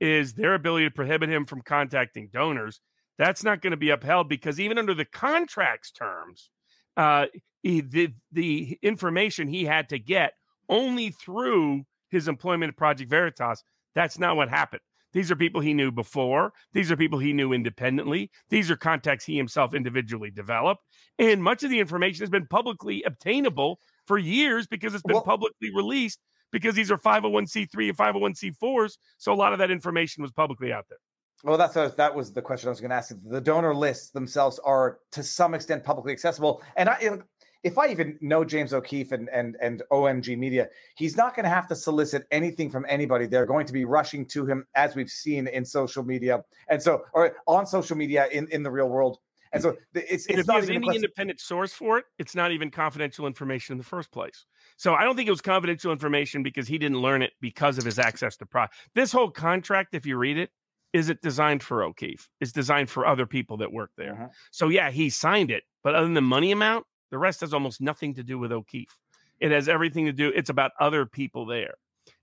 is 0.00 0.34
their 0.34 0.54
ability 0.54 0.86
to 0.86 0.90
prohibit 0.90 1.28
him 1.28 1.46
from 1.46 1.62
contacting 1.62 2.30
donors. 2.32 2.80
That's 3.16 3.44
not 3.44 3.62
going 3.62 3.70
to 3.70 3.76
be 3.76 3.90
upheld 3.90 4.28
because 4.28 4.58
even 4.58 4.76
under 4.76 4.92
the 4.94 5.04
contract's 5.04 5.92
terms, 5.92 6.50
uh, 6.96 7.26
he, 7.62 7.80
the 7.80 8.14
the 8.32 8.78
information 8.82 9.48
he 9.48 9.64
had 9.64 9.88
to 9.88 9.98
get 9.98 10.32
only 10.68 11.10
through 11.10 11.84
his 12.10 12.28
employment 12.28 12.70
at 12.70 12.76
Project 12.76 13.10
Veritas. 13.10 13.62
That's 13.94 14.18
not 14.18 14.36
what 14.36 14.48
happened. 14.48 14.82
These 15.12 15.30
are 15.30 15.36
people 15.36 15.60
he 15.60 15.74
knew 15.74 15.92
before. 15.92 16.52
These 16.72 16.90
are 16.90 16.96
people 16.96 17.20
he 17.20 17.32
knew 17.32 17.52
independently. 17.52 18.30
These 18.50 18.70
are 18.70 18.76
contacts 18.76 19.24
he 19.24 19.36
himself 19.36 19.72
individually 19.72 20.30
developed. 20.30 20.82
And 21.18 21.42
much 21.42 21.62
of 21.62 21.70
the 21.70 21.78
information 21.78 22.22
has 22.22 22.30
been 22.30 22.48
publicly 22.48 23.04
obtainable 23.04 23.78
for 24.06 24.18
years 24.18 24.66
because 24.66 24.92
it's 24.92 25.04
been 25.04 25.14
well, 25.14 25.22
publicly 25.22 25.70
released 25.72 26.18
because 26.50 26.74
these 26.74 26.90
are 26.90 26.98
501c3 26.98 27.88
and 27.88 27.96
501c4s. 27.96 28.94
So 29.18 29.32
a 29.32 29.34
lot 29.34 29.52
of 29.52 29.60
that 29.60 29.70
information 29.70 30.22
was 30.22 30.32
publicly 30.32 30.72
out 30.72 30.86
there. 30.88 30.98
Well, 31.44 31.58
that's 31.58 31.74
that 31.74 32.14
was 32.14 32.32
the 32.32 32.40
question 32.40 32.68
I 32.68 32.70
was 32.70 32.80
going 32.80 32.90
to 32.90 32.96
ask. 32.96 33.14
The 33.26 33.40
donor 33.40 33.74
lists 33.74 34.10
themselves 34.10 34.58
are 34.64 35.00
to 35.12 35.22
some 35.22 35.52
extent 35.52 35.84
publicly 35.84 36.10
accessible, 36.12 36.62
and 36.76 36.88
I, 36.88 37.18
if 37.62 37.76
I 37.76 37.88
even 37.88 38.18
know 38.22 38.44
James 38.44 38.72
O'Keefe 38.72 39.12
and 39.12 39.28
and 39.28 39.56
and 39.60 39.82
OMG 39.92 40.38
Media, 40.38 40.68
he's 40.96 41.18
not 41.18 41.36
going 41.36 41.44
to 41.44 41.50
have 41.50 41.68
to 41.68 41.76
solicit 41.76 42.26
anything 42.30 42.70
from 42.70 42.86
anybody. 42.88 43.26
They're 43.26 43.44
going 43.44 43.66
to 43.66 43.74
be 43.74 43.84
rushing 43.84 44.24
to 44.28 44.46
him, 44.46 44.66
as 44.74 44.96
we've 44.96 45.10
seen 45.10 45.46
in 45.46 45.66
social 45.66 46.02
media, 46.02 46.42
and 46.68 46.82
so 46.82 47.04
or 47.12 47.36
on 47.46 47.66
social 47.66 47.96
media 47.96 48.26
in 48.32 48.48
in 48.48 48.62
the 48.62 48.70
real 48.70 48.88
world. 48.88 49.18
And 49.52 49.62
so 49.62 49.76
it's, 49.94 50.26
it's 50.26 50.38
if 50.40 50.46
not 50.48 50.54
there's 50.54 50.70
any 50.70 50.96
independent 50.96 51.40
source 51.40 51.72
for 51.72 51.98
it, 51.98 52.06
it's 52.18 52.34
not 52.34 52.50
even 52.50 52.70
confidential 52.70 53.26
information 53.26 53.74
in 53.74 53.78
the 53.78 53.84
first 53.84 54.10
place. 54.10 54.46
So 54.76 54.94
I 54.94 55.04
don't 55.04 55.14
think 55.14 55.28
it 55.28 55.30
was 55.30 55.40
confidential 55.40 55.92
information 55.92 56.42
because 56.42 56.66
he 56.66 56.76
didn't 56.76 56.98
learn 56.98 57.22
it 57.22 57.34
because 57.40 57.78
of 57.78 57.84
his 57.84 58.00
access 58.00 58.36
to 58.38 58.46
pro. 58.46 58.66
This 58.96 59.12
whole 59.12 59.30
contract, 59.30 59.94
if 59.94 60.06
you 60.06 60.16
read 60.16 60.38
it, 60.38 60.50
isn't 60.94 61.20
designed 61.20 61.62
for 61.62 61.82
O'Keefe. 61.82 62.30
It's 62.40 62.52
designed 62.52 62.88
for 62.88 63.04
other 63.04 63.26
people 63.26 63.58
that 63.58 63.72
work 63.72 63.90
there. 63.98 64.14
Uh-huh. 64.14 64.28
So 64.52 64.68
yeah, 64.68 64.90
he 64.90 65.10
signed 65.10 65.50
it, 65.50 65.64
but 65.82 65.94
other 65.94 66.06
than 66.06 66.14
the 66.14 66.22
money 66.22 66.52
amount, 66.52 66.86
the 67.10 67.18
rest 67.18 67.40
has 67.40 67.52
almost 67.52 67.80
nothing 67.80 68.14
to 68.14 68.22
do 68.22 68.38
with 68.38 68.52
O'Keefe. 68.52 68.96
It 69.40 69.50
has 69.50 69.68
everything 69.68 70.06
to 70.06 70.12
do. 70.12 70.32
It's 70.34 70.50
about 70.50 70.70
other 70.80 71.04
people 71.04 71.46
there. 71.46 71.74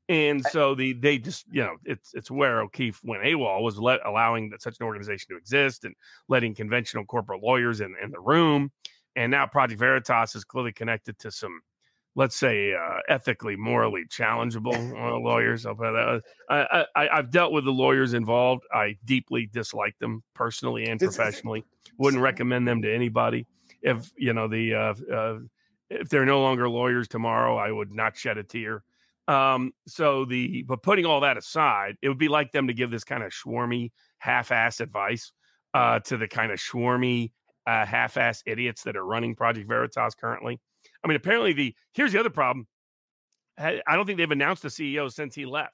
And 0.09 0.43
so 0.43 0.73
the 0.73 0.93
they 0.93 1.19
just 1.19 1.45
you 1.51 1.61
know 1.61 1.75
it's 1.85 2.13
it's 2.13 2.31
where 2.31 2.61
O'Keefe 2.61 2.99
went 3.03 3.23
AWOL 3.23 3.61
was 3.61 3.77
let, 3.77 4.05
allowing 4.05 4.49
that 4.49 4.61
such 4.61 4.77
an 4.79 4.85
organization 4.85 5.27
to 5.29 5.37
exist 5.37 5.85
and 5.85 5.95
letting 6.27 6.55
conventional 6.55 7.05
corporate 7.05 7.43
lawyers 7.43 7.81
in, 7.81 7.93
in 8.03 8.11
the 8.11 8.19
room, 8.19 8.71
and 9.15 9.31
now 9.31 9.45
Project 9.45 9.79
Veritas 9.79 10.35
is 10.35 10.43
clearly 10.43 10.71
connected 10.71 11.19
to 11.19 11.31
some, 11.31 11.61
let's 12.15 12.35
say, 12.35 12.73
uh, 12.73 12.99
ethically, 13.07 13.55
morally 13.55 14.03
challengeable 14.09 14.75
uh, 14.93 15.17
lawyers. 15.17 15.65
I'll 15.65 15.75
put 15.75 15.91
that. 15.93 16.21
I, 16.49 16.85
I 16.95 17.09
I've 17.09 17.31
dealt 17.31 17.53
with 17.53 17.65
the 17.65 17.71
lawyers 17.71 18.13
involved. 18.13 18.63
I 18.73 18.97
deeply 19.05 19.49
dislike 19.51 19.97
them 19.99 20.23
personally 20.33 20.85
and 20.85 20.99
professionally. 20.99 21.63
Wouldn't 21.97 22.21
recommend 22.21 22.67
them 22.67 22.81
to 22.81 22.93
anybody. 22.93 23.47
If 23.81 24.11
you 24.17 24.33
know 24.33 24.47
the 24.47 24.73
uh, 24.73 25.13
uh, 25.13 25.39
if 25.89 26.09
they're 26.09 26.25
no 26.25 26.41
longer 26.41 26.69
lawyers 26.69 27.07
tomorrow, 27.07 27.57
I 27.57 27.71
would 27.71 27.91
not 27.91 28.15
shed 28.15 28.37
a 28.37 28.43
tear. 28.43 28.83
Um, 29.27 29.71
so 29.87 30.25
the 30.25 30.63
but 30.63 30.83
putting 30.83 31.05
all 31.05 31.21
that 31.21 31.37
aside, 31.37 31.95
it 32.01 32.09
would 32.09 32.17
be 32.17 32.27
like 32.27 32.51
them 32.51 32.67
to 32.67 32.73
give 32.73 32.91
this 32.91 33.03
kind 33.03 33.23
of 33.23 33.31
schwarmy, 33.31 33.91
half-ass 34.19 34.79
advice 34.79 35.31
uh, 35.73 35.99
to 36.01 36.17
the 36.17 36.27
kind 36.27 36.51
of 36.51 36.59
schwarmy, 36.59 37.31
uh, 37.67 37.85
half-ass 37.85 38.43
idiots 38.45 38.83
that 38.83 38.97
are 38.97 39.05
running 39.05 39.35
Project 39.35 39.67
Veritas 39.67 40.15
currently. 40.15 40.59
I 41.03 41.07
mean, 41.07 41.17
apparently 41.17 41.53
the 41.53 41.75
here's 41.93 42.11
the 42.11 42.19
other 42.19 42.29
problem. 42.29 42.67
I 43.57 43.81
don't 43.89 44.05
think 44.05 44.17
they've 44.17 44.31
announced 44.31 44.63
the 44.63 44.69
CEO 44.69 45.11
since 45.11 45.35
he 45.35 45.45
left. 45.45 45.73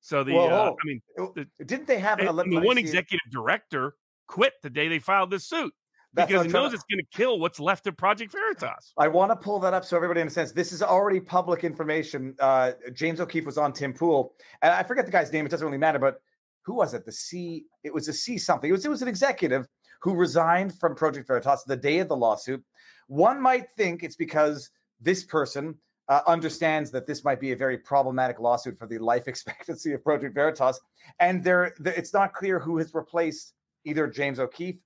So 0.00 0.24
the 0.24 0.36
uh, 0.36 0.70
I 0.70 0.86
mean, 0.86 1.00
the, 1.16 1.46
didn't 1.64 1.86
they 1.86 1.98
have 1.98 2.20
an 2.20 2.36
one 2.62 2.78
executive 2.78 3.30
director 3.30 3.94
quit 4.26 4.54
the 4.62 4.70
day 4.70 4.88
they 4.88 4.98
filed 4.98 5.30
this 5.30 5.48
suit? 5.48 5.72
That's 6.14 6.30
because 6.30 6.46
he 6.46 6.52
knows 6.52 6.70
to... 6.70 6.76
it's 6.76 6.84
going 6.90 7.00
to 7.00 7.16
kill 7.16 7.38
what's 7.38 7.60
left 7.60 7.86
of 7.86 7.96
Project 7.96 8.32
Veritas. 8.32 8.92
I 8.96 9.08
want 9.08 9.30
to 9.30 9.36
pull 9.36 9.58
that 9.60 9.74
up 9.74 9.84
so 9.84 9.96
everybody 9.96 10.20
understands. 10.20 10.52
This 10.52 10.72
is 10.72 10.82
already 10.82 11.20
public 11.20 11.64
information. 11.64 12.34
Uh, 12.40 12.72
James 12.94 13.20
O'Keefe 13.20 13.44
was 13.44 13.58
on 13.58 13.72
Tim 13.72 13.92
Pool, 13.92 14.34
and 14.62 14.72
I 14.72 14.82
forget 14.82 15.04
the 15.04 15.12
guy's 15.12 15.32
name. 15.32 15.44
It 15.44 15.50
doesn't 15.50 15.66
really 15.66 15.78
matter, 15.78 15.98
but 15.98 16.20
who 16.62 16.74
was 16.74 16.94
it? 16.94 17.04
The 17.04 17.12
C. 17.12 17.66
It 17.84 17.92
was 17.92 18.08
a 18.08 18.12
C 18.12 18.38
something. 18.38 18.70
It 18.70 18.72
was 18.72 18.84
it 18.84 18.90
was 18.90 19.02
an 19.02 19.08
executive 19.08 19.66
who 20.00 20.14
resigned 20.14 20.78
from 20.78 20.94
Project 20.94 21.26
Veritas 21.26 21.64
the 21.64 21.76
day 21.76 21.98
of 21.98 22.08
the 22.08 22.16
lawsuit. 22.16 22.64
One 23.08 23.40
might 23.40 23.70
think 23.72 24.02
it's 24.02 24.16
because 24.16 24.70
this 25.00 25.24
person 25.24 25.74
uh, 26.08 26.20
understands 26.26 26.90
that 26.92 27.06
this 27.06 27.24
might 27.24 27.40
be 27.40 27.52
a 27.52 27.56
very 27.56 27.76
problematic 27.76 28.38
lawsuit 28.38 28.78
for 28.78 28.86
the 28.86 28.98
life 28.98 29.26
expectancy 29.32 29.92
of 29.92 30.04
Project 30.04 30.34
Veritas, 30.34 30.80
and 31.18 31.42
there, 31.42 31.74
it's 31.84 32.14
not 32.14 32.32
clear 32.32 32.58
who 32.58 32.78
has 32.78 32.94
replaced 32.94 33.54
either 33.84 34.06
James 34.06 34.38
O'Keefe 34.38 34.80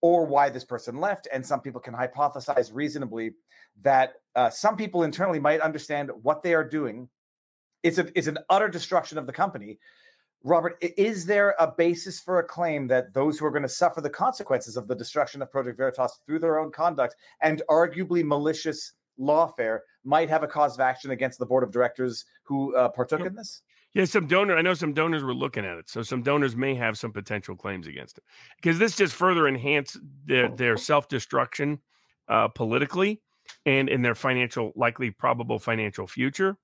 or 0.00 0.26
why 0.26 0.50
this 0.50 0.64
person 0.64 1.00
left. 1.00 1.28
And 1.32 1.44
some 1.44 1.60
people 1.60 1.80
can 1.80 1.94
hypothesize 1.94 2.70
reasonably 2.74 3.32
that 3.82 4.16
uh, 4.36 4.50
some 4.50 4.76
people 4.76 5.02
internally 5.02 5.40
might 5.40 5.60
understand 5.60 6.10
what 6.22 6.42
they 6.42 6.52
are 6.52 6.62
doing 6.62 7.08
It's, 7.82 7.96
a, 7.96 8.06
is 8.16 8.28
an 8.28 8.38
utter 8.50 8.68
destruction 8.68 9.16
of 9.16 9.26
the 9.26 9.32
company. 9.32 9.78
Robert, 10.44 10.76
is 10.82 11.24
there 11.24 11.54
a 11.58 11.66
basis 11.66 12.20
for 12.20 12.38
a 12.38 12.44
claim 12.44 12.86
that 12.88 13.14
those 13.14 13.38
who 13.38 13.46
are 13.46 13.50
going 13.50 13.62
to 13.62 13.68
suffer 13.68 14.02
the 14.02 14.10
consequences 14.10 14.76
of 14.76 14.86
the 14.86 14.94
destruction 14.94 15.40
of 15.40 15.50
Project 15.50 15.78
Veritas 15.78 16.20
through 16.26 16.38
their 16.38 16.60
own 16.60 16.70
conduct 16.70 17.16
and 17.40 17.62
arguably 17.70 18.22
malicious 18.22 18.92
lawfare 19.18 19.80
might 20.04 20.28
have 20.28 20.42
a 20.42 20.46
cause 20.46 20.74
of 20.74 20.80
action 20.80 21.12
against 21.12 21.38
the 21.38 21.46
board 21.46 21.64
of 21.64 21.72
directors 21.72 22.26
who 22.42 22.76
uh, 22.76 22.90
partook 22.90 23.24
in 23.24 23.34
this? 23.34 23.62
Yeah, 23.94 24.04
some 24.04 24.26
donor. 24.26 24.56
I 24.56 24.60
know 24.60 24.74
some 24.74 24.92
donors 24.92 25.22
were 25.22 25.34
looking 25.34 25.64
at 25.64 25.78
it, 25.78 25.88
so 25.88 26.02
some 26.02 26.22
donors 26.22 26.56
may 26.56 26.74
have 26.74 26.98
some 26.98 27.12
potential 27.12 27.56
claims 27.56 27.86
against 27.86 28.18
it 28.18 28.24
because 28.56 28.78
this 28.78 28.96
just 28.96 29.14
further 29.14 29.48
enhanced 29.48 29.98
their 30.26 30.48
their 30.48 30.76
self 30.76 31.08
destruction 31.08 31.78
uh, 32.28 32.48
politically 32.48 33.22
and 33.64 33.88
in 33.88 34.02
their 34.02 34.16
financial, 34.16 34.72
likely 34.74 35.10
probable 35.10 35.58
financial 35.58 36.06
future. 36.06 36.56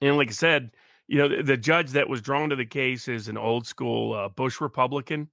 And 0.00 0.16
like 0.16 0.28
I 0.28 0.32
said, 0.32 0.72
you 1.08 1.18
know, 1.18 1.28
the, 1.28 1.42
the 1.42 1.56
judge 1.56 1.90
that 1.90 2.08
was 2.08 2.20
drawn 2.20 2.50
to 2.50 2.56
the 2.56 2.66
case 2.66 3.08
is 3.08 3.28
an 3.28 3.36
old 3.36 3.66
school 3.66 4.14
uh, 4.14 4.28
Bush 4.28 4.60
Republican, 4.60 5.28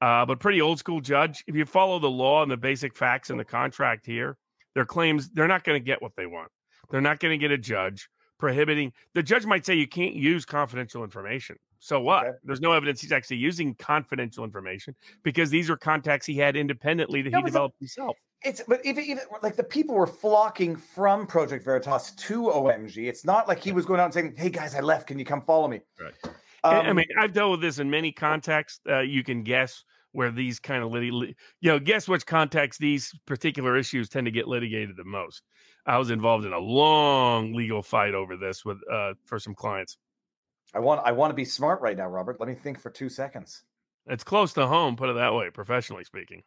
uh, 0.00 0.24
but 0.26 0.40
pretty 0.40 0.60
old 0.60 0.78
school 0.78 1.00
judge. 1.00 1.44
If 1.46 1.54
you 1.54 1.64
follow 1.64 1.98
the 1.98 2.10
law 2.10 2.42
and 2.42 2.50
the 2.50 2.56
basic 2.56 2.96
facts 2.96 3.30
in 3.30 3.36
the 3.36 3.44
contract 3.44 4.06
here, 4.06 4.36
their 4.74 4.84
claims 4.84 5.30
they're 5.30 5.48
not 5.48 5.64
going 5.64 5.80
to 5.80 5.84
get 5.84 6.00
what 6.00 6.12
they 6.16 6.26
want. 6.26 6.50
They're 6.90 7.00
not 7.00 7.20
going 7.20 7.38
to 7.38 7.38
get 7.38 7.50
a 7.50 7.58
judge 7.58 8.08
prohibiting 8.40 8.92
the 9.14 9.22
judge 9.22 9.46
might 9.46 9.64
say 9.64 9.74
you 9.74 9.86
can't 9.86 10.14
use 10.14 10.44
confidential 10.44 11.04
information. 11.04 11.56
So 11.78 12.00
what? 12.00 12.26
Okay. 12.26 12.36
There's 12.42 12.60
no 12.60 12.72
evidence 12.72 13.00
he's 13.00 13.12
actually 13.12 13.36
using 13.36 13.74
confidential 13.74 14.44
information 14.44 14.96
because 15.22 15.50
these 15.50 15.70
are 15.70 15.76
contacts 15.76 16.26
he 16.26 16.36
had 16.36 16.56
independently 16.56 17.22
that 17.22 17.30
no, 17.30 17.38
he 17.38 17.44
developed 17.44 17.78
the, 17.78 17.84
himself. 17.84 18.16
It's 18.42 18.62
but 18.66 18.84
even 18.84 19.04
even 19.04 19.24
like 19.42 19.56
the 19.56 19.64
people 19.64 19.94
were 19.94 20.06
flocking 20.06 20.74
from 20.76 21.26
Project 21.26 21.64
Veritas 21.64 22.12
to 22.12 22.44
OMG. 22.44 23.08
It's 23.08 23.24
not 23.24 23.46
like 23.46 23.60
he 23.60 23.72
was 23.72 23.84
going 23.84 24.00
out 24.00 24.06
and 24.06 24.14
saying, 24.14 24.34
"Hey 24.36 24.48
guys, 24.48 24.74
I 24.74 24.80
left. 24.80 25.06
Can 25.06 25.18
you 25.18 25.24
come 25.24 25.42
follow 25.42 25.68
me?" 25.68 25.80
Right. 26.00 26.14
Um, 26.62 26.86
I 26.86 26.92
mean, 26.92 27.06
I've 27.18 27.32
dealt 27.32 27.52
with 27.52 27.60
this 27.60 27.78
in 27.78 27.90
many 27.90 28.12
contexts. 28.12 28.80
Uh, 28.88 29.00
you 29.00 29.24
can 29.24 29.42
guess 29.42 29.84
where 30.12 30.30
these 30.30 30.58
kind 30.58 30.82
of 30.82 30.90
lit- 30.90 31.36
you 31.60 31.70
know 31.70 31.78
guess 31.78 32.08
which 32.08 32.26
context 32.26 32.80
these 32.80 33.14
particular 33.26 33.76
issues 33.76 34.08
tend 34.08 34.24
to 34.24 34.30
get 34.30 34.48
litigated 34.48 34.96
the 34.96 35.04
most 35.04 35.42
i 35.86 35.96
was 35.96 36.10
involved 36.10 36.44
in 36.44 36.52
a 36.52 36.58
long 36.58 37.52
legal 37.54 37.82
fight 37.82 38.14
over 38.14 38.36
this 38.36 38.64
with 38.64 38.78
uh 38.90 39.14
for 39.24 39.38
some 39.38 39.54
clients 39.54 39.98
i 40.74 40.78
want 40.78 41.00
i 41.04 41.12
want 41.12 41.30
to 41.30 41.34
be 41.34 41.44
smart 41.44 41.80
right 41.80 41.96
now 41.96 42.06
robert 42.06 42.38
let 42.40 42.48
me 42.48 42.54
think 42.54 42.78
for 42.78 42.90
two 42.90 43.08
seconds 43.08 43.62
it's 44.06 44.24
close 44.24 44.52
to 44.52 44.66
home 44.66 44.96
put 44.96 45.08
it 45.08 45.14
that 45.14 45.34
way 45.34 45.48
professionally 45.50 46.04
speaking 46.04 46.42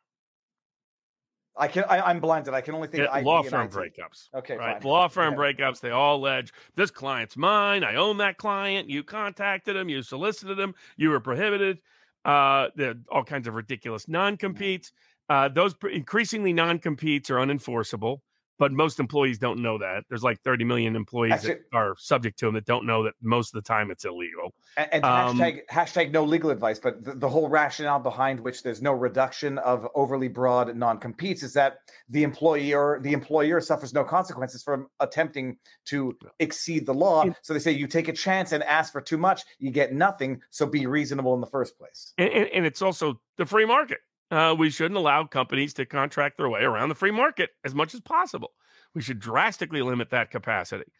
I 1.55 1.67
can. 1.67 1.84
I, 1.88 2.09
am 2.09 2.19
blinded. 2.19 2.53
I 2.53 2.61
can 2.61 2.73
only 2.73 2.88
think. 2.88 3.03
Yeah, 3.03 3.19
law 3.19 3.43
firm 3.43 3.69
breakups. 3.69 4.30
Okay, 4.34 4.57
right. 4.57 4.81
Fine. 4.81 4.89
Law 4.89 5.07
firm 5.07 5.34
yeah. 5.34 5.39
breakups. 5.39 5.80
They 5.81 5.91
all 5.91 6.17
allege 6.17 6.51
this 6.75 6.89
client's 6.89 7.38
mine. 7.38 7.84
I 7.84 7.95
own 7.95 8.17
that 8.17 8.38
client. 8.38 8.89
You 8.89 9.03
contacted 9.03 9.75
him. 9.75 9.88
You 9.88 10.01
solicited 10.01 10.57
him. 10.57 10.73
You 10.97 11.09
were 11.09 11.19
prohibited. 11.19 11.80
Uh, 12.25 12.69
all 13.11 13.23
kinds 13.23 13.47
of 13.47 13.53
ridiculous 13.53 14.07
non 14.07 14.38
competes. 14.38 14.91
Uh, 15.30 15.49
those 15.49 15.75
increasingly 15.91 16.53
non 16.53 16.80
competes 16.80 17.30
are 17.30 17.35
unenforceable 17.35 18.21
but 18.59 18.71
most 18.71 18.99
employees 18.99 19.38
don't 19.39 19.61
know 19.61 19.77
that. 19.77 20.03
There's 20.09 20.23
like 20.23 20.39
30 20.41 20.63
million 20.65 20.95
employees 20.95 21.34
Actually, 21.34 21.55
that 21.55 21.77
are 21.77 21.95
subject 21.97 22.38
to 22.39 22.45
them 22.45 22.55
that 22.55 22.65
don't 22.65 22.85
know 22.85 23.03
that 23.03 23.13
most 23.21 23.53
of 23.53 23.61
the 23.61 23.67
time 23.67 23.91
it's 23.91 24.05
illegal. 24.05 24.53
And, 24.77 24.89
and 24.93 25.05
um, 25.05 25.38
hashtag, 25.38 25.61
hashtag 25.71 26.11
no 26.11 26.23
legal 26.23 26.49
advice, 26.49 26.80
but 26.80 27.03
the, 27.03 27.15
the, 27.15 27.30
whole 27.30 27.49
rationale 27.49 27.99
behind 27.99 28.39
which 28.39 28.61
there's 28.61 28.81
no 28.81 28.93
reduction 28.93 29.57
of 29.59 29.88
overly 29.95 30.27
broad 30.27 30.75
non-competes 30.75 31.41
is 31.41 31.53
that 31.53 31.77
the 32.09 32.23
employer 32.23 32.99
the 33.01 33.13
employer 33.13 33.59
suffers 33.59 33.93
no 33.93 34.03
consequences 34.03 34.61
from 34.61 34.88
attempting 34.99 35.57
to 35.85 36.15
exceed 36.39 36.85
the 36.85 36.93
law. 36.93 37.25
So 37.41 37.53
they 37.53 37.59
say 37.59 37.71
you 37.71 37.88
take 37.88 38.07
a 38.07 38.13
chance 38.13 38.51
and 38.51 38.63
ask 38.63 38.91
for 38.91 39.01
too 39.01 39.17
much, 39.17 39.43
you 39.57 39.71
get 39.71 39.93
nothing. 39.93 40.41
So 40.51 40.65
be 40.65 40.85
reasonable 40.85 41.34
in 41.34 41.41
the 41.41 41.47
first 41.47 41.77
place. 41.77 42.13
and, 42.17 42.30
and, 42.30 42.47
and 42.49 42.65
it's 42.65 42.81
also 42.81 43.19
the 43.38 43.45
free 43.45 43.65
market 43.65 43.99
uh, 44.34 44.55
we 44.57 44.69
shouldn't 44.69 44.97
allow 44.97 45.23
companies 45.23 45.73
to 45.76 45.85
contract 45.85 46.38
their 46.38 46.49
way 46.49 46.61
around 46.61 46.89
the 46.89 46.95
free 46.95 47.11
market 47.11 47.51
as 47.64 47.76
much 47.76 47.93
as 47.93 48.01
possible. 48.01 48.51
We 48.95 49.01
should 49.01 49.19
drastically 49.19 49.81
limit 49.81 50.10
that 50.10 50.31
capacity. 50.31 50.91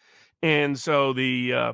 And 0.42 0.78
so 0.78 1.14
the 1.14 1.54
uh, 1.54 1.74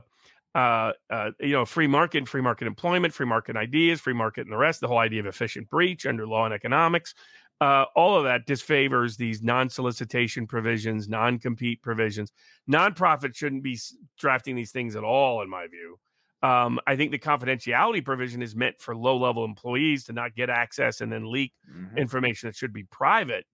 uh, 0.55 0.93
uh, 1.09 1.31
you 1.39 1.51
know, 1.51 1.65
free 1.65 1.87
market, 1.87 2.27
free 2.27 2.41
market 2.41 2.67
employment, 2.67 3.13
free 3.13 3.25
market 3.25 3.55
ideas, 3.55 3.99
free 3.99 4.13
market 4.13 4.41
and 4.41 4.51
the 4.51 4.57
rest, 4.57 4.81
the 4.81 4.87
whole 4.87 4.97
idea 4.97 5.19
of 5.19 5.25
efficient 5.25 5.69
breach 5.69 6.05
under 6.05 6.25
law 6.25 6.45
and 6.45 6.53
economics, 6.53 7.13
uh, 7.61 7.85
all 7.95 8.17
of 8.17 8.23
that 8.23 8.47
disfavors 8.47 9.17
these 9.17 9.43
non-solicitation 9.43 10.47
provisions, 10.47 11.09
non-compete 11.09 11.81
provisions. 11.81 12.31
Nonprofits 12.71 13.35
shouldn't 13.35 13.63
be 13.63 13.77
drafting 14.17 14.55
these 14.55 14.71
things 14.71 14.95
at 14.95 15.03
all, 15.03 15.41
in 15.41 15.49
my 15.49 15.67
view. 15.67 15.99
Um, 16.41 16.79
I 16.87 16.95
think 16.95 17.11
the 17.11 17.19
confidentiality 17.19 18.03
provision 18.03 18.41
is 18.41 18.55
meant 18.55 18.79
for 18.79 18.95
low-level 18.95 19.43
employees 19.43 20.05
to 20.05 20.13
not 20.13 20.35
get 20.35 20.49
access 20.49 21.01
and 21.01 21.11
then 21.11 21.29
leak 21.31 21.53
mm-hmm. 21.69 21.97
information 21.97 22.47
that 22.47 22.55
should 22.55 22.71
be 22.71 22.83
private. 22.83 23.45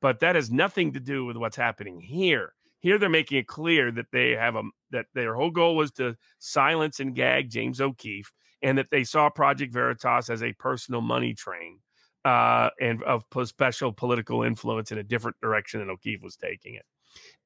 But 0.00 0.18
that 0.20 0.34
has 0.34 0.50
nothing 0.50 0.94
to 0.94 1.00
do 1.00 1.24
with 1.24 1.36
what's 1.36 1.56
happening 1.56 2.00
here. 2.00 2.54
Here, 2.80 2.98
they're 2.98 3.08
making 3.08 3.38
it 3.38 3.46
clear 3.46 3.92
that 3.92 4.10
they 4.10 4.32
have 4.32 4.56
a 4.56 4.62
that 4.90 5.06
their 5.14 5.36
whole 5.36 5.52
goal 5.52 5.76
was 5.76 5.92
to 5.92 6.16
silence 6.40 6.98
and 6.98 7.14
gag 7.14 7.48
James 7.48 7.80
O'Keefe, 7.80 8.32
and 8.60 8.76
that 8.76 8.90
they 8.90 9.04
saw 9.04 9.30
Project 9.30 9.72
Veritas 9.72 10.28
as 10.28 10.42
a 10.42 10.52
personal 10.54 11.00
money 11.00 11.34
train 11.34 11.78
uh, 12.24 12.70
and 12.80 13.04
of 13.04 13.24
special 13.44 13.92
political 13.92 14.42
influence 14.42 14.90
in 14.90 14.98
a 14.98 15.04
different 15.04 15.36
direction 15.40 15.78
than 15.78 15.90
O'Keefe 15.90 16.22
was 16.22 16.34
taking 16.34 16.74
it. 16.74 16.84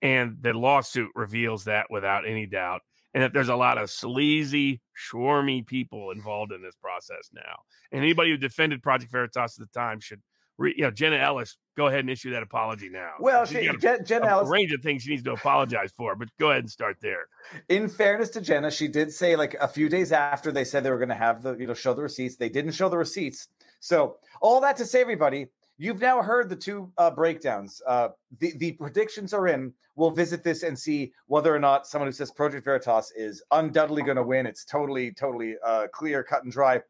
And 0.00 0.38
the 0.40 0.54
lawsuit 0.54 1.10
reveals 1.14 1.64
that 1.64 1.90
without 1.90 2.26
any 2.26 2.46
doubt, 2.46 2.80
and 3.14 3.22
that 3.22 3.32
there's 3.32 3.48
a 3.48 3.56
lot 3.56 3.78
of 3.78 3.90
sleazy, 3.90 4.80
swarmy 5.10 5.66
people 5.66 6.10
involved 6.10 6.52
in 6.52 6.62
this 6.62 6.74
process 6.76 7.30
now. 7.32 7.56
And 7.92 8.02
anybody 8.02 8.30
who 8.30 8.36
defended 8.36 8.82
Project 8.82 9.10
Veritas 9.10 9.58
at 9.58 9.66
the 9.66 9.78
time 9.78 10.00
should 10.00 10.20
re, 10.58 10.74
you 10.76 10.82
know, 10.82 10.90
Jenna 10.90 11.16
Ellis, 11.16 11.56
go 11.76 11.86
ahead 11.86 12.00
and 12.00 12.10
issue 12.10 12.30
that 12.32 12.42
apology 12.42 12.88
now. 12.88 13.12
Well, 13.20 13.44
she, 13.44 13.70
Jen, 13.78 14.04
Jenna 14.04 14.26
a, 14.26 14.30
Ellis, 14.30 14.48
a 14.48 14.50
range 14.50 14.72
of 14.72 14.82
things 14.82 15.02
she 15.02 15.10
needs 15.10 15.22
to 15.24 15.32
apologize 15.32 15.92
for, 15.96 16.14
but 16.14 16.28
go 16.38 16.50
ahead 16.50 16.62
and 16.62 16.70
start 16.70 16.96
there. 17.00 17.26
In 17.68 17.88
fairness 17.88 18.30
to 18.30 18.40
Jenna, 18.40 18.70
she 18.70 18.88
did 18.88 19.12
say 19.12 19.36
like 19.36 19.54
a 19.60 19.68
few 19.68 19.88
days 19.88 20.12
after 20.12 20.52
they 20.52 20.64
said 20.64 20.84
they 20.84 20.90
were 20.90 20.98
going 20.98 21.08
to 21.08 21.14
have 21.14 21.42
the 21.42 21.54
you 21.56 21.66
know 21.66 21.74
show 21.74 21.94
the 21.94 22.02
receipts, 22.02 22.36
they 22.36 22.48
didn't 22.48 22.72
show 22.72 22.88
the 22.88 22.98
receipts. 22.98 23.48
So 23.80 24.16
all 24.40 24.60
that 24.62 24.76
to 24.78 24.86
say, 24.86 25.00
everybody, 25.00 25.46
you've 25.78 26.00
now 26.00 26.22
heard 26.22 26.48
the 26.48 26.56
two 26.56 26.90
uh, 26.98 27.10
breakdowns. 27.10 27.82
Uh, 27.86 28.08
the 28.38 28.52
the 28.56 28.72
predictions 28.72 29.32
are 29.32 29.48
in. 29.48 29.72
We'll 29.94 30.10
visit 30.10 30.44
this 30.44 30.62
and 30.62 30.78
see 30.78 31.12
whether 31.26 31.54
or 31.54 31.58
not 31.58 31.86
someone 31.86 32.06
who 32.06 32.12
says 32.12 32.30
Project 32.30 32.64
Veritas 32.64 33.12
is 33.16 33.42
undoubtedly 33.50 34.02
going 34.02 34.18
to 34.18 34.22
win. 34.22 34.44
It's 34.44 34.64
totally, 34.64 35.10
totally 35.12 35.54
uh, 35.64 35.86
clear, 35.90 36.22
cut 36.22 36.42
and 36.42 36.52
dry, 36.52 36.82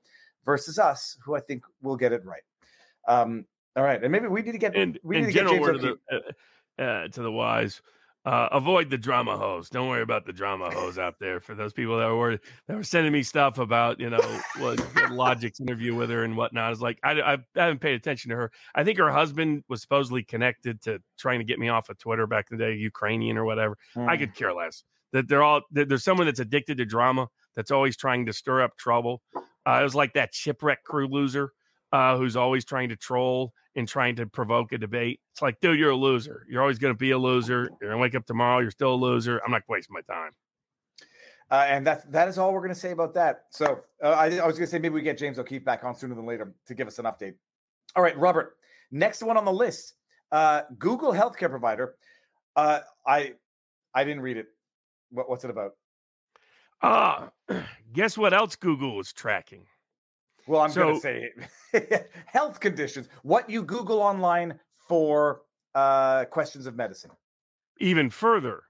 versus 0.44 0.78
us, 0.78 1.16
who 1.24 1.36
I 1.36 1.40
think 1.40 1.64
will 1.82 1.96
get 1.96 2.12
it 2.12 2.24
right. 2.24 2.42
Um, 3.06 3.44
all 3.76 3.84
right, 3.84 4.02
and 4.02 4.10
maybe 4.10 4.26
we 4.26 4.42
need 4.42 4.52
to 4.52 4.58
get 4.58 4.74
and, 4.74 4.98
we 5.04 5.20
need 5.20 5.26
to 5.26 5.32
get 5.32 5.46
James 5.46 5.66
to 5.66 5.78
the, 5.78 6.24
uh, 6.80 6.82
uh, 6.82 7.08
to 7.08 7.22
the 7.22 7.30
wise. 7.30 7.82
Uh, 8.26 8.48
avoid 8.50 8.90
the 8.90 8.98
drama 8.98 9.36
hose. 9.36 9.70
Don't 9.70 9.88
worry 9.88 10.02
about 10.02 10.26
the 10.26 10.32
drama 10.32 10.68
hose 10.68 10.98
out 10.98 11.14
there. 11.20 11.38
For 11.38 11.54
those 11.54 11.72
people 11.72 11.96
that 11.98 12.08
were 12.08 12.40
that 12.66 12.76
were 12.76 12.82
sending 12.82 13.12
me 13.12 13.22
stuff 13.22 13.58
about 13.58 14.00
you 14.00 14.10
know 14.10 14.40
what 14.58 14.80
Logic's 15.12 15.60
interview 15.60 15.94
with 15.94 16.10
her 16.10 16.24
and 16.24 16.36
whatnot, 16.36 16.72
is 16.72 16.82
like 16.82 16.98
I, 17.04 17.12
I 17.20 17.38
haven't 17.54 17.78
paid 17.78 17.94
attention 17.94 18.30
to 18.30 18.36
her. 18.36 18.52
I 18.74 18.82
think 18.82 18.98
her 18.98 19.12
husband 19.12 19.62
was 19.68 19.80
supposedly 19.80 20.24
connected 20.24 20.82
to 20.82 21.00
trying 21.16 21.38
to 21.38 21.44
get 21.44 21.60
me 21.60 21.68
off 21.68 21.88
of 21.88 21.98
Twitter 21.98 22.26
back 22.26 22.48
in 22.50 22.58
the 22.58 22.64
day, 22.64 22.74
Ukrainian 22.74 23.38
or 23.38 23.44
whatever. 23.44 23.78
Mm. 23.94 24.08
I 24.08 24.16
hmm. 24.16 24.22
could 24.22 24.34
care 24.34 24.52
less. 24.52 24.82
That 25.12 25.28
they're 25.28 25.44
all 25.44 25.60
that 25.70 25.88
there's 25.88 26.02
someone 26.02 26.26
that's 26.26 26.40
addicted 26.40 26.78
to 26.78 26.84
drama 26.84 27.28
that's 27.54 27.70
always 27.70 27.96
trying 27.96 28.26
to 28.26 28.32
stir 28.32 28.60
up 28.60 28.76
trouble. 28.76 29.22
Uh, 29.36 29.78
it 29.80 29.84
was 29.84 29.94
like 29.94 30.14
that 30.14 30.34
shipwreck 30.34 30.82
crew 30.82 31.06
loser 31.06 31.52
uh, 31.92 32.16
who's 32.16 32.36
always 32.36 32.64
trying 32.64 32.88
to 32.88 32.96
troll 32.96 33.52
and 33.74 33.86
trying 33.86 34.16
to 34.16 34.26
provoke 34.26 34.72
a 34.72 34.78
debate. 34.78 35.20
It's 35.32 35.42
like, 35.42 35.60
dude, 35.60 35.78
you're 35.78 35.90
a 35.90 35.96
loser. 35.96 36.46
You're 36.48 36.62
always 36.62 36.78
going 36.78 36.94
to 36.94 36.98
be 36.98 37.10
a 37.10 37.18
loser. 37.18 37.68
You're 37.80 37.90
going 37.90 37.92
to 37.92 37.98
wake 37.98 38.14
up 38.14 38.26
tomorrow. 38.26 38.60
You're 38.60 38.70
still 38.70 38.94
a 38.94 38.96
loser. 38.96 39.40
I'm 39.44 39.52
not 39.52 39.62
wasting 39.68 39.94
my 39.94 40.00
time. 40.12 40.32
Uh, 41.48 41.64
and 41.68 41.86
that 41.86 42.10
that 42.10 42.26
is 42.26 42.38
all 42.38 42.52
we're 42.52 42.60
going 42.60 42.74
to 42.74 42.80
say 42.80 42.90
about 42.90 43.14
that. 43.14 43.44
So 43.50 43.80
uh, 44.02 44.08
I, 44.08 44.24
I, 44.38 44.46
was 44.46 44.56
going 44.56 44.66
to 44.66 44.66
say 44.66 44.80
maybe 44.80 44.94
we 44.94 45.02
get 45.02 45.16
James 45.16 45.38
O'Keefe 45.38 45.64
back 45.64 45.84
on 45.84 45.94
sooner 45.94 46.14
than 46.14 46.26
later 46.26 46.52
to 46.66 46.74
give 46.74 46.88
us 46.88 46.98
an 46.98 47.04
update. 47.04 47.34
All 47.94 48.02
right, 48.02 48.18
Robert. 48.18 48.56
Next 48.90 49.22
one 49.22 49.36
on 49.36 49.44
the 49.44 49.52
list, 49.52 49.94
uh, 50.32 50.62
Google 50.78 51.12
healthcare 51.12 51.48
provider. 51.48 51.94
Uh, 52.56 52.80
I 53.06 53.34
I 53.94 54.02
didn't 54.02 54.22
read 54.22 54.38
it. 54.38 54.46
What, 55.10 55.30
what's 55.30 55.44
it 55.44 55.50
about? 55.50 55.72
Ah, 56.82 57.30
guess 57.92 58.18
what 58.18 58.34
else 58.34 58.56
Google 58.56 58.98
is 58.98 59.12
tracking? 59.12 59.66
Well, 60.46 60.60
I'm 60.60 60.70
so, 60.70 60.82
going 60.82 60.94
to 60.94 61.00
say 61.00 62.04
health 62.26 62.60
conditions. 62.60 63.08
What 63.22 63.50
you 63.50 63.62
Google 63.62 64.00
online 64.00 64.58
for 64.88 65.42
uh, 65.74 66.24
questions 66.26 66.66
of 66.66 66.76
medicine. 66.76 67.10
Even 67.80 68.08
further, 68.10 68.62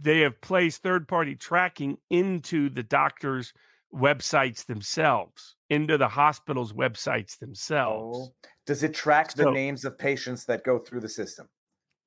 they 0.00 0.20
have 0.20 0.40
placed 0.40 0.82
third 0.82 1.08
party 1.08 1.34
tracking 1.34 1.98
into 2.10 2.68
the 2.68 2.82
doctors' 2.82 3.52
websites 3.94 4.66
themselves, 4.66 5.56
into 5.70 5.98
the 5.98 6.08
hospital's 6.08 6.72
websites 6.72 7.38
themselves. 7.38 8.18
Oh. 8.18 8.50
Does 8.66 8.82
it 8.82 8.94
track 8.94 9.30
so, 9.30 9.44
the 9.44 9.50
names 9.50 9.84
of 9.84 9.98
patients 9.98 10.44
that 10.46 10.64
go 10.64 10.78
through 10.78 11.00
the 11.00 11.08
system? 11.08 11.48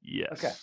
Yes. 0.02 0.31
Okay. 0.34 0.53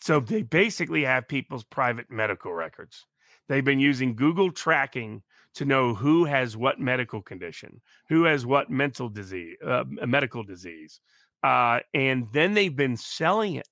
So 0.00 0.20
they 0.20 0.42
basically 0.42 1.04
have 1.04 1.28
people's 1.28 1.64
private 1.64 2.10
medical 2.10 2.52
records. 2.52 3.06
They've 3.48 3.64
been 3.64 3.80
using 3.80 4.14
Google 4.14 4.50
tracking 4.50 5.22
to 5.56 5.64
know 5.64 5.94
who 5.94 6.24
has 6.24 6.56
what 6.56 6.78
medical 6.78 7.20
condition, 7.20 7.80
who 8.08 8.24
has 8.24 8.46
what 8.46 8.70
mental 8.70 9.08
disease, 9.08 9.56
uh, 9.66 9.84
medical 10.06 10.42
disease, 10.42 11.00
uh, 11.42 11.80
and 11.92 12.26
then 12.32 12.54
they've 12.54 12.76
been 12.76 12.96
selling 12.96 13.56
it 13.56 13.68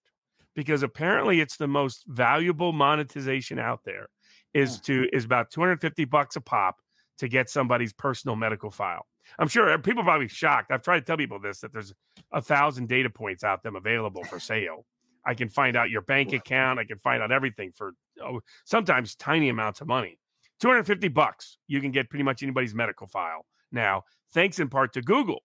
because 0.54 0.82
apparently 0.82 1.40
it's 1.40 1.56
the 1.56 1.68
most 1.68 2.04
valuable 2.06 2.72
monetization 2.72 3.58
out 3.58 3.80
there. 3.84 4.08
Is 4.52 4.78
to 4.82 5.08
is 5.12 5.24
about 5.24 5.50
two 5.50 5.60
hundred 5.60 5.80
fifty 5.80 6.04
bucks 6.04 6.36
a 6.36 6.40
pop 6.40 6.76
to 7.18 7.26
get 7.26 7.50
somebody's 7.50 7.92
personal 7.92 8.36
medical 8.36 8.70
file. 8.70 9.04
I'm 9.38 9.48
sure 9.48 9.72
uh, 9.72 9.78
people 9.78 10.02
are 10.02 10.04
probably 10.04 10.28
shocked. 10.28 10.70
I've 10.70 10.82
tried 10.82 11.00
to 11.00 11.04
tell 11.04 11.16
people 11.16 11.40
this 11.40 11.58
that 11.60 11.72
there's 11.72 11.92
a 12.32 12.40
thousand 12.40 12.88
data 12.88 13.10
points 13.10 13.42
out 13.42 13.64
them 13.64 13.74
available 13.74 14.22
for 14.22 14.38
sale. 14.38 14.86
I 15.26 15.34
can 15.34 15.48
find 15.48 15.76
out 15.76 15.90
your 15.90 16.02
bank 16.02 16.32
account. 16.32 16.78
I 16.78 16.84
can 16.84 16.98
find 16.98 17.20
out 17.20 17.32
everything 17.32 17.72
for 17.72 17.94
oh, 18.22 18.42
sometimes 18.64 19.16
tiny 19.16 19.48
amounts 19.48 19.80
of 19.80 19.88
money. 19.88 20.18
250 20.60 21.08
bucks. 21.08 21.58
You 21.66 21.80
can 21.80 21.90
get 21.90 22.08
pretty 22.08 22.22
much 22.22 22.42
anybody's 22.42 22.74
medical 22.74 23.06
file 23.06 23.46
now, 23.74 24.04
thanks 24.32 24.58
in 24.58 24.68
part 24.68 24.94
to 24.94 25.02
Google. 25.02 25.42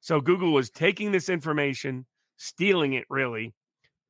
So 0.00 0.20
Google 0.20 0.52
was 0.52 0.70
taking 0.70 1.12
this 1.12 1.28
information, 1.28 2.06
stealing 2.36 2.94
it 2.94 3.04
really, 3.10 3.54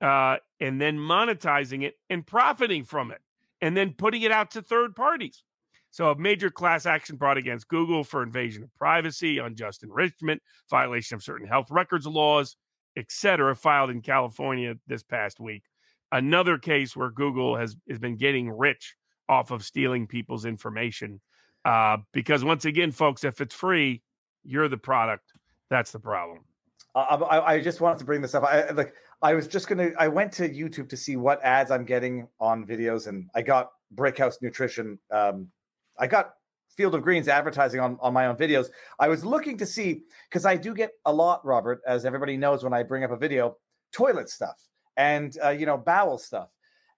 uh, 0.01 0.37
and 0.61 0.81
then 0.81 0.99
monetizing 0.99 1.83
it 1.83 1.95
and 2.09 2.27
profiting 2.27 2.85
from 2.85 3.11
it, 3.11 3.21
and 3.61 3.77
then 3.77 3.95
putting 3.97 4.23
it 4.23 4.31
out 4.31 4.53
to 4.53 4.63
third 4.63 4.95
parties. 4.95 5.43
So 5.91 6.11
a 6.11 6.19
major 6.19 6.51
class 6.51 6.87
action 6.87 7.17
brought 7.17 7.37
against 7.37 7.69
Google 7.69 8.03
for 8.03 8.23
invasion 8.23 8.63
of 8.63 8.75
privacy, 8.77 9.39
unjust 9.39 9.83
enrichment, 9.83 10.43
violation 10.71 11.17
of 11.17 11.23
certain 11.23 11.47
health 11.47 11.67
records 11.71 12.07
laws, 12.07 12.57
etc., 12.97 13.55
filed 13.55 13.91
in 13.91 14.01
California 14.01 14.75
this 14.87 15.03
past 15.03 15.39
week. 15.39 15.65
Another 16.11 16.57
case 16.57 16.97
where 16.97 17.11
Google 17.11 17.57
has, 17.57 17.77
has 17.89 17.99
been 17.99 18.17
getting 18.17 18.51
rich 18.51 18.95
off 19.29 19.51
of 19.51 19.65
stealing 19.65 20.07
people's 20.07 20.45
information. 20.45 21.21
Uh, 21.65 21.99
because 22.13 22.45
once 22.45 22.65
again, 22.65 22.91
folks, 22.91 23.25
if 23.25 23.41
it's 23.41 23.55
free, 23.55 24.03
you're 24.45 24.69
the 24.69 24.77
product. 24.77 25.33
That's 25.71 25.93
the 25.93 26.01
problem. 26.01 26.41
I, 26.95 27.55
I, 27.55 27.61
just 27.61 27.81
wanted 27.81 27.99
to 28.01 28.05
bring 28.05 28.21
this 28.21 28.35
up. 28.35 28.45
I 28.45 28.71
like 28.73 28.95
I 29.23 29.33
was 29.33 29.47
just 29.47 29.67
gonna. 29.67 29.93
I 29.99 30.09
went 30.09 30.31
to 30.33 30.49
YouTube 30.49 30.91
to 30.91 30.97
see 30.97 31.17
what 31.17 31.43
ads 31.43 31.71
I'm 31.71 31.87
getting 31.87 32.29
on 32.39 32.67
videos, 32.67 33.07
and 33.07 33.31
I 33.35 33.41
got 33.41 33.71
Brickhouse 33.95 34.43
Nutrition. 34.43 34.99
Um, 35.11 35.49
I 35.99 36.07
got 36.07 36.35
Field 36.77 36.95
of 36.95 37.03
Greens 37.03 37.29
advertising 37.29 37.81
on, 37.81 37.97
on 38.01 38.13
my 38.13 38.27
own 38.27 38.37
videos. 38.37 38.69
I 38.99 39.09
was 39.09 39.25
looking 39.25 39.57
to 39.59 39.67
see 39.67 40.03
because 40.29 40.45
I 40.45 40.57
do 40.57 40.75
get 40.75 40.91
a 41.07 41.13
lot, 41.13 41.45
Robert, 41.47 41.81
as 41.87 42.05
everybody 42.05 42.37
knows 42.37 42.63
when 42.63 42.75
I 42.75 42.83
bring 42.83 43.05
up 43.05 43.11
a 43.11 43.17
video, 43.17 43.57
toilet 43.93 44.29
stuff 44.29 44.59
and 44.97 45.37
uh, 45.43 45.51
you 45.51 45.67
know 45.67 45.79
bowel 45.79 46.19
stuff. 46.19 46.51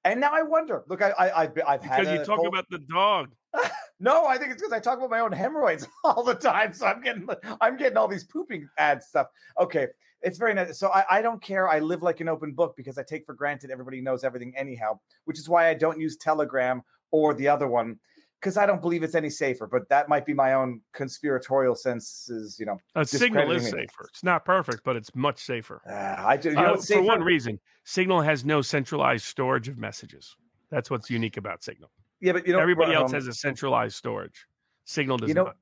And 0.04 0.20
now 0.20 0.30
I 0.32 0.42
wonder. 0.42 0.84
Look, 0.88 1.02
I, 1.02 1.10
I 1.10 1.42
I've, 1.42 1.58
I've 1.66 1.82
had 1.82 2.00
because 2.00 2.12
you 2.12 2.24
talk 2.24 2.36
whole... 2.36 2.48
about 2.48 2.68
the 2.70 2.78
dog. 2.78 3.30
no, 4.00 4.26
I 4.26 4.36
think 4.36 4.52
it's 4.52 4.60
because 4.60 4.72
I 4.72 4.80
talk 4.80 4.98
about 4.98 5.10
my 5.10 5.20
own 5.20 5.32
hemorrhoids 5.32 5.88
all 6.04 6.22
the 6.22 6.34
time. 6.34 6.72
So 6.74 6.86
I'm 6.86 7.00
getting 7.00 7.26
I'm 7.60 7.76
getting 7.76 7.96
all 7.96 8.08
these 8.08 8.24
pooping 8.24 8.68
ad 8.78 9.02
stuff. 9.02 9.28
Okay, 9.58 9.88
it's 10.22 10.38
very 10.38 10.54
nice. 10.54 10.78
So 10.78 10.88
I, 10.88 11.04
I 11.10 11.22
don't 11.22 11.42
care. 11.42 11.68
I 11.68 11.78
live 11.78 12.02
like 12.02 12.20
an 12.20 12.28
open 12.28 12.52
book 12.52 12.74
because 12.76 12.98
I 12.98 13.02
take 13.02 13.24
for 13.24 13.34
granted 13.34 13.70
everybody 13.70 14.00
knows 14.00 14.24
everything 14.24 14.52
anyhow, 14.56 14.98
which 15.24 15.38
is 15.38 15.48
why 15.48 15.68
I 15.68 15.74
don't 15.74 15.98
use 15.98 16.16
Telegram 16.16 16.82
or 17.10 17.32
the 17.32 17.48
other 17.48 17.68
one 17.68 17.98
because 18.44 18.58
I 18.58 18.66
don't 18.66 18.82
believe 18.82 19.02
it's 19.02 19.14
any 19.14 19.30
safer. 19.30 19.66
But 19.66 19.88
that 19.88 20.08
might 20.08 20.26
be 20.26 20.34
my 20.34 20.52
own 20.52 20.82
conspiratorial 20.92 21.74
senses, 21.74 22.58
you 22.60 22.66
know. 22.66 22.78
A 22.94 23.06
Signal 23.06 23.50
is 23.52 23.70
safer. 23.70 24.04
It's 24.10 24.22
not 24.22 24.44
perfect, 24.44 24.84
but 24.84 24.96
it's 24.96 25.14
much 25.14 25.42
safer. 25.42 25.80
Uh, 25.88 26.22
I 26.22 26.36
do. 26.36 26.50
You 26.50 26.56
know, 26.56 26.74
uh, 26.74 26.76
for 26.76 27.02
one 27.02 27.22
reason, 27.22 27.58
Signal 27.84 28.20
has 28.20 28.44
no 28.44 28.60
centralized 28.60 29.24
storage 29.24 29.68
of 29.68 29.78
messages. 29.78 30.36
That's 30.70 30.90
what's 30.90 31.08
unique 31.08 31.38
about 31.38 31.64
Signal. 31.64 31.90
Yeah, 32.20 32.32
but 32.32 32.46
you 32.46 32.52
know, 32.52 32.58
everybody 32.58 32.92
else 32.92 33.10
um, 33.10 33.14
has 33.14 33.26
a 33.26 33.32
centralized 33.32 33.96
storage. 33.96 34.46
Signal 34.84 35.16
does 35.16 35.28
you 35.28 35.34
know, 35.34 35.52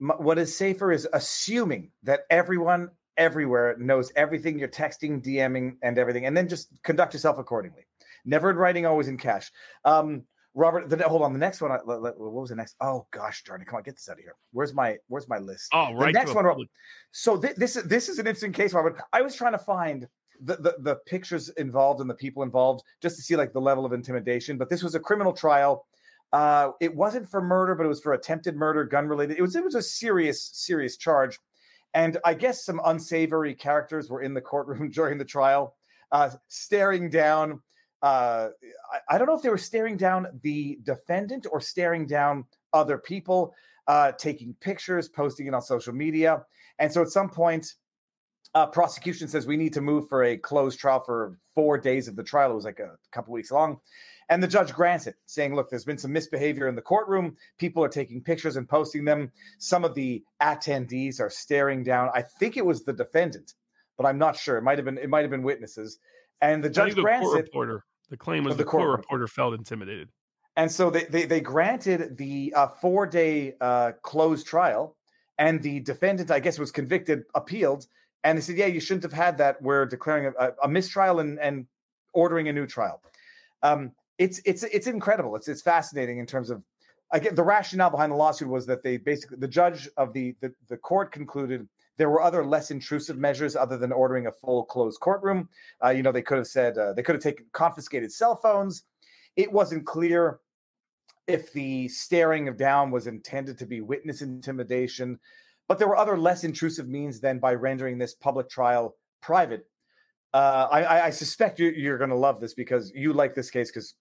not. 0.00 0.20
What 0.20 0.38
is 0.38 0.56
safer 0.56 0.90
is 0.92 1.06
assuming 1.12 1.90
that 2.02 2.20
everyone 2.30 2.88
everywhere 3.16 3.76
knows 3.78 4.10
everything 4.16 4.58
you're 4.58 4.68
texting, 4.68 5.22
DMing, 5.22 5.76
and 5.82 5.98
everything, 5.98 6.24
and 6.24 6.34
then 6.36 6.48
just 6.48 6.68
conduct 6.82 7.12
yourself 7.12 7.38
accordingly. 7.38 7.86
Never 8.24 8.50
in 8.50 8.56
writing, 8.56 8.86
always 8.86 9.08
in 9.08 9.18
cash. 9.18 9.52
Um, 9.84 10.24
Robert, 10.54 10.88
the, 10.88 10.96
hold 11.08 11.22
on. 11.22 11.32
The 11.32 11.38
next 11.38 11.60
one. 11.60 11.72
I- 11.72 11.78
What 11.84 12.18
was 12.18 12.50
the 12.50 12.56
next? 12.56 12.76
Oh 12.80 13.06
gosh, 13.10 13.42
darn 13.42 13.60
it! 13.60 13.66
Come 13.66 13.76
on, 13.78 13.82
get 13.82 13.96
this 13.96 14.08
out 14.08 14.18
of 14.18 14.20
here. 14.20 14.36
Where's 14.52 14.72
my 14.72 14.96
Where's 15.08 15.28
my 15.28 15.38
list? 15.38 15.68
Oh, 15.72 15.88
The 15.88 15.94
right. 16.04 16.14
next 16.14 16.30
to 16.30 16.36
one, 16.36 16.44
Rob- 16.44 16.54
public- 16.54 16.70
So 17.10 17.36
thi- 17.36 17.54
this 17.56 17.76
is 17.76 17.84
this 17.84 18.08
is 18.08 18.18
an 18.18 18.26
interesting 18.26 18.52
case, 18.52 18.72
Robert. 18.72 18.96
I 19.12 19.20
was 19.22 19.34
trying 19.34 19.52
to 19.52 19.58
find 19.58 20.06
the, 20.40 20.56
the 20.56 20.76
the 20.80 20.96
pictures 21.06 21.48
involved 21.50 22.00
and 22.00 22.08
the 22.08 22.14
people 22.14 22.42
involved 22.44 22.84
just 23.00 23.16
to 23.16 23.22
see 23.22 23.34
like 23.36 23.52
the 23.52 23.60
level 23.60 23.84
of 23.84 23.92
intimidation. 23.92 24.56
But 24.56 24.68
this 24.68 24.82
was 24.82 24.94
a 24.94 25.00
criminal 25.00 25.32
trial. 25.32 25.86
Uh, 26.32 26.70
it 26.80 26.94
wasn't 26.94 27.28
for 27.28 27.40
murder, 27.40 27.74
but 27.74 27.84
it 27.86 27.88
was 27.88 28.00
for 28.00 28.12
attempted 28.12 28.56
murder, 28.56 28.84
gun 28.84 29.08
related. 29.08 29.36
It 29.38 29.42
was 29.42 29.56
it 29.56 29.64
was 29.64 29.74
a 29.74 29.82
serious 29.82 30.50
serious 30.52 30.96
charge, 30.96 31.38
and 31.94 32.16
I 32.24 32.34
guess 32.34 32.64
some 32.64 32.80
unsavory 32.84 33.54
characters 33.54 34.08
were 34.08 34.22
in 34.22 34.34
the 34.34 34.40
courtroom 34.40 34.88
during 34.92 35.18
the 35.18 35.24
trial, 35.24 35.74
uh, 36.12 36.30
staring 36.46 37.10
down. 37.10 37.60
Uh, 38.04 38.50
I, 38.92 39.14
I 39.14 39.18
don't 39.18 39.26
know 39.26 39.34
if 39.34 39.40
they 39.40 39.48
were 39.48 39.56
staring 39.56 39.96
down 39.96 40.26
the 40.42 40.78
defendant 40.82 41.46
or 41.50 41.58
staring 41.58 42.06
down 42.06 42.44
other 42.74 42.98
people, 42.98 43.54
uh, 43.86 44.12
taking 44.12 44.54
pictures, 44.60 45.08
posting 45.08 45.46
it 45.46 45.54
on 45.54 45.62
social 45.62 45.94
media. 45.94 46.44
And 46.78 46.92
so 46.92 47.00
at 47.00 47.08
some 47.08 47.30
point, 47.30 47.76
uh, 48.54 48.66
prosecution 48.66 49.26
says 49.26 49.46
we 49.46 49.56
need 49.56 49.72
to 49.72 49.80
move 49.80 50.06
for 50.06 50.24
a 50.24 50.36
closed 50.36 50.78
trial 50.78 51.00
for 51.00 51.38
four 51.54 51.78
days 51.78 52.06
of 52.06 52.14
the 52.14 52.22
trial. 52.22 52.50
It 52.52 52.56
was 52.56 52.66
like 52.66 52.78
a 52.78 52.96
couple 53.10 53.32
weeks 53.32 53.50
long. 53.50 53.78
And 54.28 54.42
the 54.42 54.48
judge 54.48 54.74
grants 54.74 55.06
it, 55.06 55.16
saying, 55.24 55.54
look, 55.54 55.70
there's 55.70 55.86
been 55.86 55.96
some 55.96 56.12
misbehavior 56.12 56.68
in 56.68 56.74
the 56.74 56.82
courtroom. 56.82 57.36
People 57.56 57.82
are 57.82 57.88
taking 57.88 58.22
pictures 58.22 58.56
and 58.56 58.68
posting 58.68 59.06
them. 59.06 59.32
Some 59.58 59.82
of 59.82 59.94
the 59.94 60.22
attendees 60.42 61.20
are 61.20 61.30
staring 61.30 61.82
down. 61.82 62.10
I 62.14 62.20
think 62.20 62.58
it 62.58 62.66
was 62.66 62.84
the 62.84 62.92
defendant, 62.92 63.54
but 63.96 64.04
I'm 64.04 64.18
not 64.18 64.36
sure. 64.36 64.58
It 64.58 64.62
might 64.62 64.76
have 64.76 64.84
been 64.84 64.98
it 64.98 65.08
might 65.08 65.22
have 65.22 65.30
been 65.30 65.42
witnesses. 65.42 65.98
And 66.42 66.62
the 66.62 66.68
judge 66.68 66.94
grants 66.94 67.32
it. 67.32 67.44
reporter. 67.44 67.84
The 68.10 68.16
claim 68.16 68.44
was 68.44 68.56
the, 68.56 68.64
the 68.64 68.70
court, 68.70 68.84
court 68.84 68.98
reporter 68.98 69.26
felt 69.26 69.54
intimidated. 69.54 70.10
And 70.56 70.70
so 70.70 70.90
they 70.90 71.04
they, 71.04 71.24
they 71.26 71.40
granted 71.40 72.16
the 72.16 72.52
uh, 72.54 72.68
four 72.68 73.06
day 73.06 73.54
uh, 73.60 73.92
closed 74.02 74.46
trial, 74.46 74.96
and 75.38 75.60
the 75.60 75.80
defendant, 75.80 76.30
I 76.30 76.40
guess, 76.40 76.58
was 76.58 76.70
convicted, 76.70 77.24
appealed, 77.34 77.86
and 78.22 78.38
they 78.38 78.42
said, 78.42 78.56
yeah, 78.56 78.66
you 78.66 78.80
shouldn't 78.80 79.02
have 79.02 79.12
had 79.12 79.38
that. 79.38 79.60
We're 79.60 79.86
declaring 79.86 80.32
a, 80.38 80.52
a 80.62 80.68
mistrial 80.68 81.20
and 81.20 81.38
and 81.40 81.66
ordering 82.12 82.48
a 82.48 82.52
new 82.52 82.66
trial. 82.66 83.02
Um, 83.62 83.92
it's 84.18 84.40
it's 84.44 84.62
it's 84.62 84.86
incredible. 84.86 85.34
It's 85.36 85.48
it's 85.48 85.62
fascinating 85.62 86.18
in 86.18 86.26
terms 86.26 86.50
of. 86.50 86.62
Again, 87.12 87.34
the 87.34 87.44
rationale 87.44 87.90
behind 87.90 88.10
the 88.10 88.16
lawsuit 88.16 88.48
was 88.48 88.66
that 88.66 88.82
they 88.82 88.96
basically 88.96 89.36
the 89.38 89.46
judge 89.46 89.88
of 89.96 90.12
the, 90.12 90.34
the 90.40 90.52
the 90.68 90.76
court 90.76 91.12
concluded 91.12 91.68
there 91.96 92.10
were 92.10 92.22
other 92.22 92.44
less 92.44 92.70
intrusive 92.70 93.18
measures 93.18 93.56
other 93.56 93.78
than 93.78 93.92
ordering 93.92 94.26
a 94.26 94.32
full 94.32 94.64
closed 94.64 95.00
courtroom. 95.00 95.48
Uh, 95.84 95.90
you 95.90 96.02
know, 96.02 96.12
they 96.12 96.22
could 96.22 96.38
have 96.38 96.46
said 96.46 96.76
uh, 96.76 96.92
they 96.92 97.02
could 97.02 97.14
have 97.14 97.22
taken 97.22 97.46
confiscated 97.52 98.10
cell 98.12 98.36
phones. 98.36 98.84
It 99.36 99.50
wasn't 99.50 99.86
clear 99.86 100.40
if 101.26 101.52
the 101.52 101.88
staring 101.88 102.48
of 102.48 102.56
down 102.56 102.90
was 102.90 103.06
intended 103.06 103.58
to 103.58 103.66
be 103.66 103.80
witness 103.80 104.22
intimidation, 104.22 105.18
but 105.68 105.78
there 105.78 105.88
were 105.88 105.96
other 105.96 106.18
less 106.18 106.44
intrusive 106.44 106.88
means 106.88 107.20
than 107.20 107.38
by 107.38 107.54
rendering 107.54 107.96
this 107.98 108.14
public 108.14 108.48
trial 108.48 108.96
private. 109.22 109.66
Uh, 110.34 110.68
I, 110.70 111.06
I- 111.06 111.10
suspect 111.10 111.60
you, 111.60 111.70
you're 111.70 111.98
going 111.98 112.10
to 112.10 112.16
love 112.16 112.40
this 112.40 112.54
because 112.54 112.92
you 112.94 113.12
like 113.12 113.34
this 113.34 113.50
case 113.50 113.70
because 113.70 113.94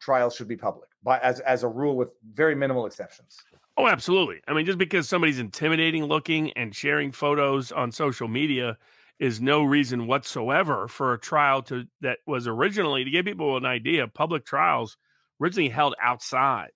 trials 0.00 0.34
should 0.36 0.48
be 0.48 0.56
public, 0.56 0.88
by 1.02 1.18
as 1.18 1.40
as 1.40 1.64
a 1.64 1.68
rule 1.68 1.96
with 1.96 2.10
very 2.32 2.54
minimal 2.54 2.86
exceptions. 2.86 3.36
Oh, 3.76 3.88
absolutely. 3.88 4.40
I 4.46 4.52
mean, 4.54 4.66
just 4.66 4.78
because 4.78 5.08
somebody's 5.08 5.38
intimidating 5.40 6.04
looking 6.04 6.52
and 6.52 6.74
sharing 6.74 7.10
photos 7.10 7.72
on 7.72 7.90
social 7.90 8.28
media 8.28 8.78
is 9.18 9.40
no 9.40 9.62
reason 9.64 10.06
whatsoever 10.06 10.86
for 10.88 11.12
a 11.12 11.18
trial 11.18 11.62
to 11.62 11.84
that 12.00 12.18
was 12.26 12.46
originally 12.46 13.04
to 13.04 13.10
give 13.10 13.24
people 13.24 13.56
an 13.56 13.64
idea. 13.64 14.06
Public 14.06 14.44
trials 14.44 14.96
originally 15.40 15.68
held 15.68 15.94
outside. 16.00 16.70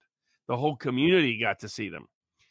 The 0.48 0.56
whole 0.56 0.76
community 0.76 1.38
got 1.38 1.60
to 1.60 1.68
see 1.68 1.88
them. 1.88 2.06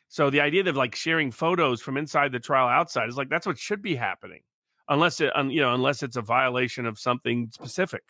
So 0.08 0.30
the 0.30 0.42
idea 0.42 0.66
of 0.70 0.76
like 0.78 0.96
sharing 0.96 1.32
photos 1.32 1.82
from 1.82 1.98
inside 1.98 2.32
the 2.32 2.40
trial 2.40 2.68
outside 2.70 3.10
is 3.10 3.18
like 3.18 3.30
that's 3.30 3.46
what 3.48 3.58
should 3.58 3.82
be 3.82 3.96
happening, 3.96 4.42
unless 4.88 5.20
it 5.20 5.34
you 5.50 5.60
know 5.60 5.74
unless 5.74 6.04
it's 6.04 6.16
a 6.16 6.22
violation 6.22 6.86
of 6.86 6.98
something 6.98 7.50
specific, 7.52 8.04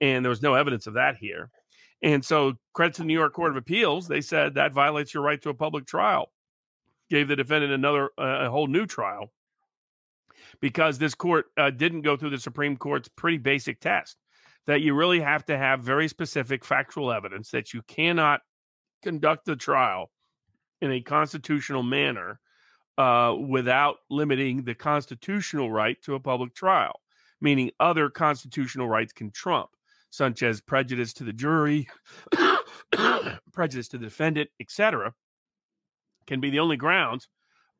and 0.00 0.24
there 0.24 0.30
was 0.30 0.42
no 0.42 0.54
evidence 0.54 0.86
of 0.86 0.94
that 0.94 1.16
here. 1.16 1.50
And 2.02 2.24
so, 2.24 2.54
credit 2.72 2.94
to 2.94 3.02
the 3.02 3.06
New 3.06 3.18
York 3.18 3.34
Court 3.34 3.50
of 3.50 3.56
Appeals, 3.56 4.08
they 4.08 4.20
said 4.20 4.54
that 4.54 4.72
violates 4.72 5.12
your 5.12 5.22
right 5.22 5.40
to 5.42 5.50
a 5.50 5.54
public 5.54 5.86
trial. 5.86 6.32
Gave 7.10 7.28
the 7.28 7.36
defendant 7.36 7.72
another 7.72 8.10
uh, 8.18 8.46
a 8.46 8.50
whole 8.50 8.68
new 8.68 8.86
trial 8.86 9.32
because 10.60 10.98
this 10.98 11.14
court 11.14 11.46
uh, 11.56 11.70
didn't 11.70 12.02
go 12.02 12.16
through 12.16 12.30
the 12.30 12.38
Supreme 12.38 12.76
Court's 12.76 13.08
pretty 13.08 13.38
basic 13.38 13.80
test 13.80 14.16
that 14.66 14.80
you 14.80 14.94
really 14.94 15.20
have 15.20 15.44
to 15.46 15.56
have 15.56 15.80
very 15.80 16.08
specific 16.08 16.64
factual 16.64 17.10
evidence 17.10 17.50
that 17.50 17.72
you 17.72 17.82
cannot 17.82 18.40
conduct 19.02 19.44
the 19.44 19.56
trial 19.56 20.10
in 20.80 20.92
a 20.92 21.00
constitutional 21.00 21.82
manner 21.82 22.40
uh, 22.98 23.34
without 23.34 23.96
limiting 24.10 24.62
the 24.62 24.74
constitutional 24.74 25.70
right 25.70 26.00
to 26.02 26.14
a 26.14 26.20
public 26.20 26.54
trial, 26.54 27.00
meaning 27.40 27.70
other 27.80 28.10
constitutional 28.10 28.88
rights 28.88 29.12
can 29.12 29.30
trump, 29.30 29.70
such 30.10 30.42
as 30.42 30.60
prejudice 30.60 31.12
to 31.14 31.24
the 31.24 31.32
jury, 31.32 31.88
prejudice 33.52 33.88
to 33.88 33.98
the 33.98 34.06
defendant, 34.06 34.50
etc., 34.60 35.14
can 36.26 36.40
be 36.40 36.50
the 36.50 36.60
only 36.60 36.76
grounds 36.76 37.28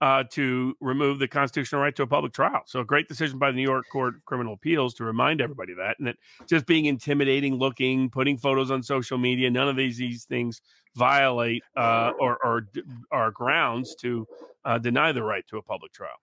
uh, 0.01 0.25
to 0.31 0.75
remove 0.81 1.19
the 1.19 1.29
constitutional 1.29 1.83
right 1.83 1.95
to 1.95 2.03
a 2.03 2.07
public 2.07 2.33
trial. 2.33 2.63
So, 2.67 2.81
a 2.81 2.85
great 2.85 3.07
decision 3.09 3.39
by 3.39 3.51
the 3.51 3.57
New 3.57 3.69
York 3.69 3.87
Court 3.93 4.17
of 4.17 4.25
Criminal 4.25 4.55
Appeals 4.55 4.95
to 4.95 5.05
remind 5.05 5.41
everybody 5.41 5.75
that, 5.75 5.97
and 5.99 6.07
that 6.07 6.17
just 6.49 6.67
being 6.67 6.87
intimidating 6.87 7.57
looking, 7.57 8.09
putting 8.09 8.39
photos 8.39 8.71
on 8.71 8.83
social 8.83 9.19
media, 9.19 9.51
none 9.51 9.69
of 9.69 9.77
these 9.77 9.99
these 9.99 10.25
things 10.25 10.63
violate 10.97 11.63
uh, 11.77 12.13
or, 12.19 12.39
or 12.45 12.67
are 13.13 13.31
grounds 13.31 13.95
to 13.97 14.27
uh, 14.65 14.79
deny 14.79 15.13
the 15.13 15.23
right 15.23 15.47
to 15.49 15.59
a 15.59 15.63
public 15.63 15.93
trial. 15.93 16.17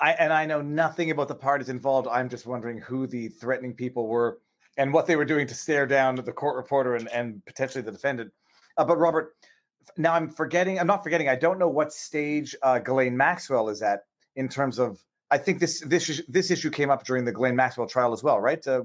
I, 0.00 0.12
and 0.12 0.32
I 0.32 0.46
know 0.46 0.62
nothing 0.62 1.10
about 1.10 1.28
the 1.28 1.34
parties 1.34 1.68
involved. 1.68 2.08
I'm 2.08 2.28
just 2.28 2.46
wondering 2.46 2.78
who 2.78 3.06
the 3.06 3.28
threatening 3.28 3.74
people 3.74 4.06
were 4.08 4.38
and 4.76 4.92
what 4.92 5.06
they 5.06 5.16
were 5.16 5.24
doing 5.24 5.46
to 5.46 5.54
stare 5.54 5.86
down 5.86 6.16
the 6.16 6.32
court 6.32 6.56
reporter 6.56 6.94
and, 6.96 7.08
and 7.08 7.44
potentially 7.46 7.82
the 7.82 7.92
defendant. 7.92 8.32
Uh, 8.76 8.84
but 8.84 8.98
Robert, 8.98 9.34
now 9.96 10.12
I'm 10.14 10.28
forgetting. 10.28 10.78
I'm 10.78 10.86
not 10.86 11.02
forgetting. 11.02 11.28
I 11.28 11.36
don't 11.36 11.58
know 11.58 11.68
what 11.68 11.92
stage 11.92 12.54
uh, 12.62 12.78
Ghislaine 12.78 13.16
Maxwell 13.16 13.68
is 13.68 13.82
at 13.82 14.00
in 14.36 14.48
terms 14.48 14.78
of. 14.78 15.00
I 15.30 15.38
think 15.38 15.58
this 15.58 15.80
this 15.80 16.22
this 16.28 16.50
issue 16.50 16.70
came 16.70 16.90
up 16.90 17.04
during 17.04 17.24
the 17.24 17.32
Ghislaine 17.32 17.56
Maxwell 17.56 17.86
trial 17.88 18.12
as 18.12 18.22
well, 18.22 18.38
right? 18.40 18.64
Uh, 18.66 18.82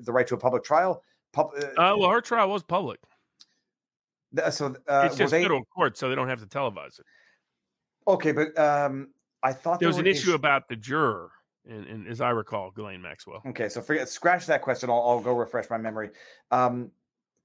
the 0.00 0.12
right 0.12 0.26
to 0.26 0.34
a 0.34 0.38
public 0.38 0.64
trial. 0.64 1.02
Pub, 1.32 1.50
uh, 1.56 1.60
Uh, 1.80 1.96
well, 1.98 2.10
her 2.10 2.20
trial 2.20 2.48
was 2.50 2.62
public. 2.62 3.00
th- 4.36 4.52
so 4.52 4.74
uh, 4.88 5.02
it's 5.06 5.16
just 5.16 5.30
they 5.30 5.42
federal 5.42 5.64
court, 5.74 5.96
so 5.96 6.08
they 6.08 6.14
don't 6.14 6.28
have 6.28 6.40
to 6.40 6.46
televise 6.46 6.98
it. 7.00 7.06
okay? 8.06 8.32
But 8.32 8.56
um, 8.58 9.08
I 9.42 9.52
thought 9.52 9.80
There 9.80 9.88
was 9.88 9.98
an 9.98 10.06
issue 10.06 10.30
issu- 10.32 10.34
about 10.34 10.68
the 10.68 10.76
juror, 10.76 11.30
and, 11.68 11.86
and 11.86 12.08
as 12.08 12.20
I 12.20 12.30
recall, 12.30 12.70
Ghislaine 12.70 13.02
Maxwell. 13.02 13.42
Okay, 13.46 13.68
so 13.68 13.80
forget 13.80 14.08
scratch 14.08 14.46
that 14.46 14.62
question. 14.62 14.90
I'll, 14.90 15.02
I'll 15.06 15.20
go 15.20 15.34
refresh 15.34 15.70
my 15.70 15.78
memory. 15.78 16.10
Um, 16.50 16.90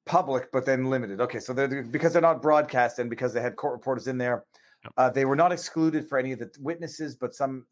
public, 0.06 0.52
but 0.52 0.66
then 0.66 0.90
limited. 0.90 1.22
Okay, 1.22 1.40
so 1.40 1.54
they're 1.54 1.84
because 1.84 2.14
they're 2.14 2.22
not 2.22 2.42
broadcast 2.42 3.00
and 3.00 3.10
because 3.10 3.34
they 3.34 3.42
had 3.42 3.56
court 3.56 3.74
reporters 3.74 4.08
in 4.08 4.18
there, 4.18 4.46
Yep. 4.84 4.94
uh, 4.98 5.10
they 5.10 5.26
were 5.26 5.36
not 5.36 5.52
excluded 5.52 6.08
for 6.08 6.18
any 6.18 6.32
of 6.32 6.40
the 6.40 6.50
witnesses, 6.60 7.16
but 7.16 7.36
some. 7.36 7.66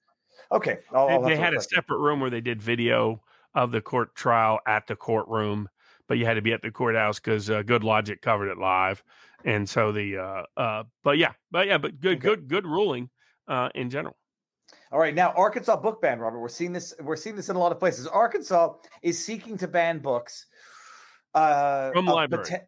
Okay, 0.52 0.80
I'll, 0.94 1.08
They, 1.08 1.14
I'll 1.14 1.22
they 1.22 1.36
had 1.36 1.54
a 1.54 1.62
separate 1.62 2.00
room 2.00 2.20
where 2.20 2.30
they 2.30 2.42
did 2.42 2.62
video 2.62 3.22
of 3.54 3.72
the 3.72 3.82
court 3.82 4.16
trial 4.16 4.60
at 4.68 4.86
the 4.86 4.96
courtroom, 4.96 5.70
but 6.08 6.18
you 6.18 6.26
had 6.26 6.34
to 6.34 6.42
be 6.42 6.52
at 6.52 6.62
the 6.62 6.72
courthouse 6.72 7.20
because 7.20 7.50
uh, 7.50 7.64
Good 7.64 7.84
Logic 7.84 8.22
covered 8.22 8.50
it 8.50 8.58
live, 8.58 9.04
and 9.46 9.68
so 9.68 9.92
the 9.92 10.18
uh, 10.18 10.44
uh, 10.58 10.84
but 11.04 11.18
yeah, 11.18 11.34
but 11.52 11.68
yeah, 11.68 11.78
but 11.78 12.00
good, 12.00 12.18
Okay. 12.18 12.28
good, 12.28 12.48
good 12.48 12.66
ruling 12.66 13.10
uh, 13.48 13.70
in 13.76 13.90
general. 13.90 14.18
All 14.96 15.02
right, 15.02 15.14
now 15.14 15.34
Arkansas 15.36 15.76
book 15.76 16.02
ban, 16.02 16.20
Robert. 16.20 16.40
We're 16.40 16.48
seeing 16.48 16.72
this. 16.72 16.94
We're 17.02 17.18
seeing 17.18 17.36
this 17.36 17.50
in 17.50 17.58
a 17.58 17.60
lot 17.60 17.74
of 17.74 17.80
places. 17.80 18.08
Arkansas 18.08 18.76
is 19.02 19.22
seeking 19.22 19.58
to 19.58 19.68
ban 19.68 20.00
books 20.00 20.46
uh, 21.34 21.92
From 21.92 22.06
poten- 22.06 22.62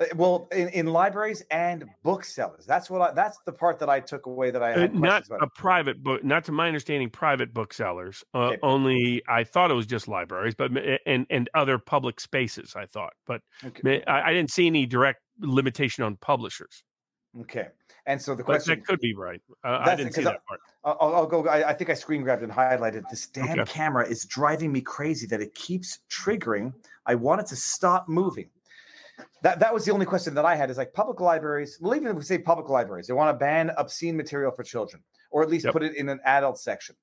uh, 0.00 0.06
well, 0.16 0.48
in, 0.50 0.70
in 0.70 0.86
libraries 0.86 1.44
and 1.52 1.84
booksellers. 2.02 2.66
That's 2.66 2.90
what 2.90 3.00
I. 3.00 3.12
That's 3.14 3.38
the 3.46 3.52
part 3.52 3.78
that 3.78 3.88
I 3.88 4.00
took 4.00 4.26
away 4.26 4.50
that 4.50 4.60
I 4.60 4.72
Uh, 4.72 4.88
not 4.92 5.26
about. 5.26 5.40
a 5.40 5.46
private 5.54 6.02
book, 6.02 6.24
not 6.24 6.44
to 6.46 6.52
my 6.52 6.66
understanding, 6.66 7.10
private 7.10 7.54
booksellers. 7.54 8.24
Uh, 8.34 8.38
Okay. 8.48 8.58
Only 8.64 9.22
I 9.28 9.44
thought 9.44 9.70
it 9.70 9.74
was 9.74 9.86
just 9.86 10.08
libraries, 10.08 10.56
but 10.56 10.72
and 11.06 11.26
and 11.30 11.48
other 11.54 11.78
public 11.78 12.18
spaces. 12.18 12.74
I 12.74 12.86
thought, 12.86 13.12
but 13.24 13.40
Okay. 13.64 14.02
I, 14.08 14.30
I 14.30 14.32
didn't 14.32 14.50
see 14.50 14.66
any 14.66 14.84
direct 14.84 15.20
limitation 15.40 16.02
on 16.02 16.16
publishers. 16.16 16.82
Okay, 17.40 17.68
and 18.06 18.20
so 18.20 18.34
the 18.34 18.42
But 18.42 18.44
question 18.44 18.78
that 18.78 18.86
could 18.86 19.00
be 19.00 19.14
right. 19.14 19.40
Uh, 19.64 19.78
I 19.80 19.94
didn't 19.94 20.12
see 20.12 20.22
that 20.24 20.44
part. 20.46 20.60
I'll, 20.84 21.14
I'll 21.14 21.26
go. 21.26 21.46
I, 21.46 21.70
I 21.70 21.72
think 21.72 21.90
I 21.90 21.94
screen 21.94 22.22
grabbed 22.22 22.42
and 22.42 22.52
highlighted. 22.52 23.08
This 23.08 23.26
damn 23.26 23.60
Okay. 23.60 23.64
camera 23.70 24.06
is 24.08 24.24
driving 24.24 24.72
me 24.72 24.80
crazy 24.80 25.26
that 25.28 25.40
it 25.40 25.54
keeps 25.54 26.00
triggering. 26.10 26.72
I 27.06 27.14
want 27.14 27.40
it 27.40 27.46
to 27.48 27.56
stop 27.56 28.08
moving. 28.08 28.50
That 29.42 29.58
that 29.60 29.72
was 29.74 29.84
the 29.84 29.92
only 29.92 30.06
question 30.06 30.34
that 30.34 30.44
I 30.44 30.54
had. 30.54 30.70
Is 30.70 30.78
like 30.78 30.92
public 30.92 31.20
libraries. 31.20 31.78
Well, 31.80 31.94
even 31.94 32.08
if 32.08 32.16
we 32.16 32.22
say 32.22 32.38
public 32.38 32.68
libraries, 32.68 33.06
they 33.06 33.14
want 33.14 33.34
to 33.34 33.38
ban 33.38 33.70
obscene 33.76 34.16
material 34.16 34.52
for 34.52 34.62
children, 34.62 35.02
or 35.30 35.42
at 35.42 35.50
least 35.50 35.64
Yep. 35.64 35.72
put 35.74 35.82
it 35.82 35.96
in 35.96 36.08
an 36.08 36.20
adult 36.24 36.58
section. 36.58 36.96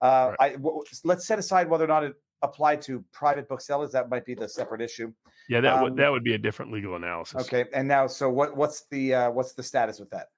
Uh, 0.00 0.34
I 0.38 0.50
w- 0.50 0.82
let's 1.04 1.26
set 1.26 1.38
aside 1.38 1.68
whether 1.68 1.84
or 1.84 1.88
not 1.88 2.04
it 2.04 2.14
apply 2.42 2.76
to 2.76 3.04
private 3.12 3.48
booksellers? 3.48 3.92
That 3.92 4.08
might 4.08 4.24
be 4.24 4.34
the 4.34 4.48
separate 4.48 4.80
issue. 4.80 5.12
Yeah, 5.48 5.60
that 5.60 5.74
Um, 5.74 5.82
would 5.82 5.96
that 5.96 6.10
would 6.10 6.24
be 6.24 6.34
a 6.34 6.38
different 6.38 6.72
legal 6.72 6.96
analysis. 6.96 7.42
Okay, 7.42 7.64
and 7.74 7.86
now, 7.86 8.06
so 8.06 8.30
what? 8.30 8.56
What's 8.56 8.86
the 8.90 9.14
uh, 9.14 9.30
what's 9.30 9.54
the 9.54 9.62
status 9.62 9.98
with 9.98 10.10
that? 10.10 10.28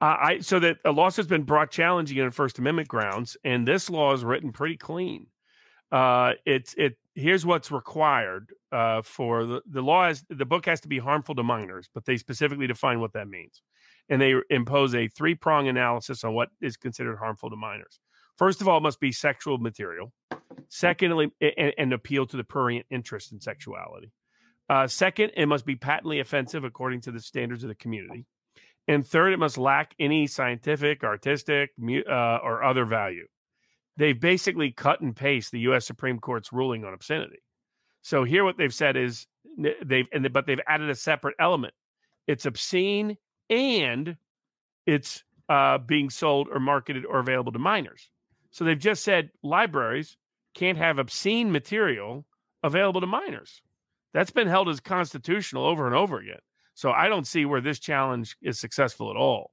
Uh, 0.00 0.16
I 0.20 0.38
so 0.40 0.58
that 0.60 0.78
a 0.84 0.92
lawsuit's 0.92 1.28
been 1.28 1.42
brought 1.42 1.70
challenging 1.70 2.20
on 2.20 2.30
First 2.30 2.58
Amendment 2.58 2.88
grounds, 2.88 3.36
and 3.44 3.66
this 3.66 3.90
law 3.90 4.14
is 4.14 4.24
written 4.24 4.52
pretty 4.52 4.76
clean. 4.76 5.26
Uh, 5.92 6.32
it's 6.46 6.74
it. 6.78 6.96
Here's 7.14 7.44
what's 7.44 7.70
required 7.70 8.52
uh, 8.72 9.02
for 9.02 9.44
the 9.44 9.62
the 9.66 9.82
law. 9.82 10.08
Is, 10.08 10.24
the 10.30 10.46
book 10.46 10.66
has 10.66 10.80
to 10.82 10.88
be 10.88 10.98
harmful 10.98 11.34
to 11.34 11.42
minors, 11.42 11.90
but 11.92 12.04
they 12.04 12.16
specifically 12.16 12.66
define 12.66 13.00
what 13.00 13.12
that 13.12 13.28
means, 13.28 13.60
and 14.08 14.22
they 14.22 14.34
impose 14.48 14.94
a 14.94 15.08
three 15.08 15.34
prong 15.34 15.68
analysis 15.68 16.24
on 16.24 16.32
what 16.32 16.48
is 16.60 16.76
considered 16.76 17.16
harmful 17.16 17.50
to 17.50 17.56
minors. 17.56 17.98
First 18.36 18.60
of 18.62 18.68
all, 18.68 18.78
it 18.78 18.82
must 18.82 19.00
be 19.00 19.12
sexual 19.12 19.58
material. 19.58 20.12
Secondly, 20.68 21.32
and, 21.40 21.72
and 21.76 21.92
appeal 21.92 22.26
to 22.26 22.36
the 22.36 22.44
prurient 22.44 22.86
interest 22.90 23.32
in 23.32 23.40
sexuality. 23.40 24.12
Uh, 24.68 24.86
second, 24.86 25.32
it 25.36 25.46
must 25.46 25.66
be 25.66 25.74
patently 25.74 26.20
offensive 26.20 26.64
according 26.64 27.00
to 27.02 27.10
the 27.10 27.20
standards 27.20 27.64
of 27.64 27.68
the 27.68 27.74
community. 27.74 28.24
And 28.86 29.06
third, 29.06 29.32
it 29.32 29.38
must 29.38 29.58
lack 29.58 29.94
any 29.98 30.26
scientific, 30.26 31.04
artistic, 31.04 31.70
uh, 31.80 32.38
or 32.42 32.62
other 32.62 32.84
value. 32.84 33.26
They've 33.96 34.18
basically 34.18 34.70
cut 34.70 35.00
and 35.00 35.14
paste 35.14 35.52
the 35.52 35.60
U.S. 35.60 35.86
Supreme 35.86 36.18
Court's 36.18 36.52
ruling 36.52 36.84
on 36.84 36.94
obscenity. 36.94 37.42
So 38.02 38.24
here, 38.24 38.44
what 38.44 38.56
they've 38.56 38.72
said 38.72 38.96
is 38.96 39.26
they've 39.58 40.06
and 40.12 40.32
but 40.32 40.46
they've 40.46 40.60
added 40.66 40.88
a 40.88 40.94
separate 40.94 41.34
element. 41.38 41.74
It's 42.26 42.46
obscene 42.46 43.18
and 43.50 44.16
it's 44.86 45.24
uh, 45.48 45.78
being 45.78 46.10
sold 46.10 46.48
or 46.50 46.60
marketed 46.60 47.04
or 47.04 47.18
available 47.18 47.52
to 47.52 47.58
minors. 47.58 48.08
So 48.50 48.64
they've 48.64 48.78
just 48.78 49.04
said 49.04 49.30
libraries 49.42 50.16
can't 50.54 50.78
have 50.78 50.98
obscene 50.98 51.50
material 51.52 52.24
available 52.62 53.00
to 53.00 53.06
minors. 53.06 53.62
That's 54.12 54.30
been 54.30 54.48
held 54.48 54.68
as 54.68 54.80
constitutional 54.80 55.64
over 55.64 55.86
and 55.86 55.94
over 55.94 56.18
again. 56.18 56.40
So 56.74 56.90
I 56.90 57.08
don't 57.08 57.26
see 57.26 57.44
where 57.44 57.60
this 57.60 57.78
challenge 57.78 58.36
is 58.42 58.58
successful 58.58 59.10
at 59.10 59.16
all. 59.16 59.52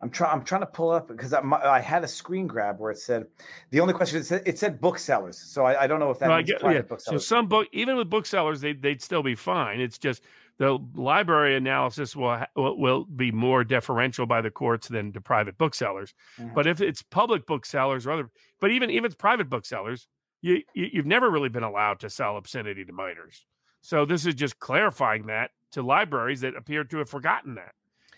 I'm 0.00 0.10
trying. 0.10 0.32
I'm 0.32 0.44
trying 0.44 0.60
to 0.60 0.66
pull 0.66 0.90
up 0.90 1.08
because 1.08 1.32
I, 1.32 1.40
I 1.40 1.80
had 1.80 2.04
a 2.04 2.08
screen 2.08 2.46
grab 2.46 2.78
where 2.78 2.90
it 2.90 2.98
said 2.98 3.24
the 3.70 3.80
only 3.80 3.94
question 3.94 4.20
it 4.20 4.24
said, 4.26 4.42
it 4.44 4.58
said 4.58 4.78
booksellers. 4.80 5.38
So 5.38 5.64
I, 5.64 5.84
I 5.84 5.86
don't 5.86 5.98
know 5.98 6.10
if 6.10 6.18
that 6.18 6.28
Well, 6.28 6.36
means 6.38 6.50
get- 6.50 6.60
private 6.60 6.86
yeah. 6.90 6.96
So 6.98 7.16
some 7.16 7.46
book, 7.48 7.68
even 7.72 7.96
with 7.96 8.10
booksellers, 8.10 8.60
they 8.60 8.74
they'd 8.74 9.00
still 9.00 9.22
be 9.22 9.34
fine. 9.34 9.80
It's 9.80 9.96
just 9.96 10.22
the 10.58 10.78
library 10.94 11.56
analysis 11.56 12.14
will 12.14 12.44
will, 12.56 13.04
be 13.04 13.32
more 13.32 13.64
deferential 13.64 14.26
by 14.26 14.40
the 14.40 14.50
courts 14.50 14.88
than 14.88 15.12
to 15.12 15.20
private 15.20 15.58
booksellers. 15.58 16.14
Mhm. 16.38 16.54
But 16.54 16.66
if 16.66 16.80
it's 16.80 17.02
public 17.02 17.46
booksellers 17.46 18.06
or 18.06 18.12
other, 18.12 18.30
but 18.60 18.70
even 18.70 18.90
even 18.90 19.04
if 19.04 19.12
it's 19.12 19.20
private 19.20 19.48
booksellers, 19.48 20.06
you, 20.42 20.62
you 20.74 20.90
you've 20.92 21.06
never 21.06 21.30
really 21.30 21.48
been 21.48 21.64
allowed 21.64 22.00
to 22.00 22.10
sell 22.10 22.36
obscenity 22.36 22.84
to 22.84 22.92
minors. 22.92 23.46
So 23.80 24.04
this 24.04 24.26
is 24.26 24.34
just 24.34 24.58
clarifying 24.60 25.26
that 25.26 25.50
to 25.72 25.82
libraries 25.82 26.40
that 26.42 26.54
appear 26.54 26.84
to 26.84 26.98
have 26.98 27.10
forgotten 27.10 27.56
that, 27.56 27.74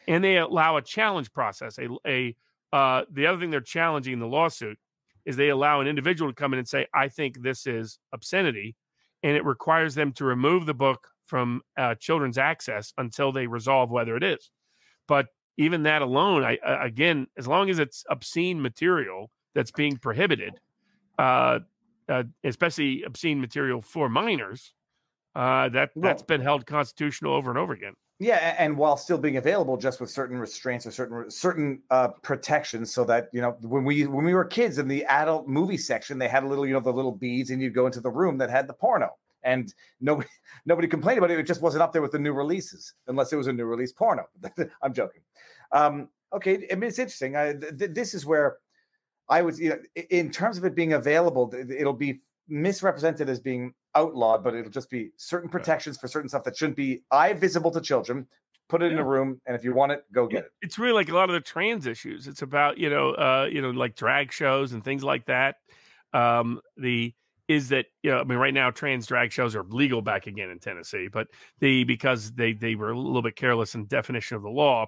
and 0.06 0.22
they 0.22 0.36
allow 0.36 0.76
a 0.76 0.82
challenge 0.82 1.32
process. 1.32 1.78
A 1.78 1.88
a 2.06 2.36
uh, 2.72 3.04
the 3.10 3.26
other 3.26 3.40
thing 3.40 3.50
they're 3.50 3.60
challenging 3.60 4.12
in 4.12 4.18
the 4.18 4.26
lawsuit 4.26 4.78
is 5.24 5.36
they 5.36 5.48
allow 5.48 5.80
an 5.80 5.86
individual 5.86 6.30
to 6.30 6.34
come 6.34 6.52
in 6.52 6.58
and 6.58 6.68
say, 6.68 6.86
"I 6.92 7.08
think 7.08 7.40
this 7.40 7.66
is 7.66 7.98
obscenity," 8.12 8.76
and 9.22 9.36
it 9.36 9.44
requires 9.44 9.94
them 9.94 10.12
to 10.12 10.24
remove 10.24 10.66
the 10.66 10.74
book 10.74 11.08
from 11.26 11.62
uh, 11.76 11.94
children's 11.96 12.38
access 12.38 12.92
until 12.98 13.32
they 13.32 13.46
resolve 13.46 13.90
whether 13.90 14.16
it 14.16 14.22
is. 14.22 14.50
But 15.08 15.26
even 15.58 15.84
that 15.84 16.02
alone, 16.02 16.44
I 16.44 16.56
uh, 16.56 16.78
again, 16.82 17.26
as 17.36 17.46
long 17.46 17.70
as 17.70 17.78
it's 17.78 18.04
obscene 18.10 18.60
material 18.60 19.30
that's 19.54 19.70
being 19.70 19.96
prohibited, 19.96 20.54
uh, 21.18 21.60
uh, 22.08 22.24
especially 22.44 23.02
obscene 23.02 23.40
material 23.40 23.80
for 23.80 24.08
minors, 24.08 24.72
uh, 25.34 25.68
that 25.70 25.90
that's 25.96 26.22
been 26.22 26.40
held 26.40 26.66
constitutional 26.66 27.34
over 27.34 27.50
and 27.50 27.58
over 27.58 27.72
again. 27.72 27.94
Yeah, 28.18 28.54
and 28.58 28.78
while 28.78 28.96
still 28.96 29.18
being 29.18 29.36
available, 29.36 29.76
just 29.76 30.00
with 30.00 30.08
certain 30.08 30.38
restraints 30.38 30.86
or 30.86 30.90
certain 30.90 31.30
certain 31.30 31.82
uh, 31.90 32.08
protections, 32.22 32.92
so 32.92 33.04
that 33.04 33.28
you 33.32 33.42
know 33.42 33.56
when 33.60 33.84
we 33.84 34.06
when 34.06 34.24
we 34.24 34.32
were 34.32 34.44
kids 34.44 34.78
in 34.78 34.88
the 34.88 35.04
adult 35.04 35.46
movie 35.46 35.76
section, 35.76 36.18
they 36.18 36.28
had 36.28 36.42
a 36.42 36.46
little 36.46 36.66
you 36.66 36.72
know 36.72 36.80
the 36.80 36.92
little 36.92 37.12
beads, 37.12 37.50
and 37.50 37.60
you'd 37.60 37.74
go 37.74 37.84
into 37.84 38.00
the 38.00 38.10
room 38.10 38.38
that 38.38 38.48
had 38.48 38.66
the 38.66 38.72
porno, 38.72 39.10
and 39.46 39.72
nobody 40.00 40.28
nobody 40.66 40.88
complained 40.88 41.18
about 41.18 41.30
it. 41.30 41.38
It 41.38 41.46
just 41.46 41.62
wasn't 41.62 41.82
up 41.82 41.92
there 41.92 42.02
with 42.02 42.12
the 42.12 42.18
new 42.18 42.32
releases, 42.32 42.92
unless 43.06 43.32
it 43.32 43.36
was 43.36 43.46
a 43.46 43.52
new 43.52 43.64
release 43.64 43.92
porno. 43.92 44.26
I'm 44.82 44.92
joking. 44.92 45.22
Um, 45.72 46.08
okay, 46.34 46.66
I 46.70 46.74
mean 46.74 46.88
it's 46.88 46.98
interesting. 46.98 47.36
I, 47.36 47.54
th- 47.54 47.78
th- 47.78 47.90
this 47.92 48.12
is 48.12 48.26
where 48.26 48.58
I 49.28 49.42
was, 49.42 49.58
you 49.58 49.70
know, 49.70 49.78
in 50.10 50.30
terms 50.30 50.58
of 50.58 50.64
it 50.64 50.74
being 50.74 50.92
available, 50.92 51.52
it'll 51.54 51.92
be 51.92 52.20
misrepresented 52.48 53.28
as 53.28 53.40
being 53.40 53.74
outlawed, 53.94 54.44
but 54.44 54.54
it'll 54.54 54.70
just 54.70 54.90
be 54.90 55.10
certain 55.16 55.48
protections 55.48 55.98
for 55.98 56.06
certain 56.06 56.28
stuff 56.28 56.44
that 56.44 56.56
shouldn't 56.56 56.76
be 56.76 57.02
eye 57.10 57.32
visible 57.32 57.70
to 57.70 57.80
children. 57.80 58.26
Put 58.68 58.82
it 58.82 58.90
in 58.90 58.98
a 58.98 59.04
room, 59.04 59.40
and 59.46 59.54
if 59.54 59.62
you 59.62 59.72
want 59.72 59.92
it, 59.92 60.04
go 60.12 60.26
get 60.26 60.46
it. 60.46 60.50
It's 60.60 60.76
really 60.76 60.94
like 60.94 61.08
a 61.08 61.14
lot 61.14 61.30
of 61.30 61.34
the 61.34 61.40
trans 61.40 61.86
issues. 61.86 62.26
It's 62.26 62.42
about 62.42 62.78
you 62.78 62.90
know, 62.90 63.10
uh, 63.10 63.48
you 63.50 63.62
know, 63.62 63.70
like 63.70 63.94
drag 63.94 64.32
shows 64.32 64.72
and 64.72 64.82
things 64.82 65.04
like 65.04 65.26
that. 65.26 65.56
Um, 66.12 66.60
the 66.76 67.14
is 67.48 67.68
that 67.68 67.86
you 68.02 68.10
know, 68.10 68.20
I 68.20 68.24
mean, 68.24 68.38
right 68.38 68.54
now 68.54 68.70
trans 68.70 69.06
drag 69.06 69.32
shows 69.32 69.54
are 69.54 69.64
legal 69.64 70.02
back 70.02 70.26
again 70.26 70.50
in 70.50 70.58
Tennessee, 70.58 71.08
but 71.12 71.28
the 71.60 71.84
because 71.84 72.32
they 72.32 72.52
they 72.52 72.74
were 72.74 72.90
a 72.90 72.98
little 72.98 73.22
bit 73.22 73.36
careless 73.36 73.74
in 73.74 73.86
definition 73.86 74.36
of 74.36 74.42
the 74.42 74.50
law. 74.50 74.86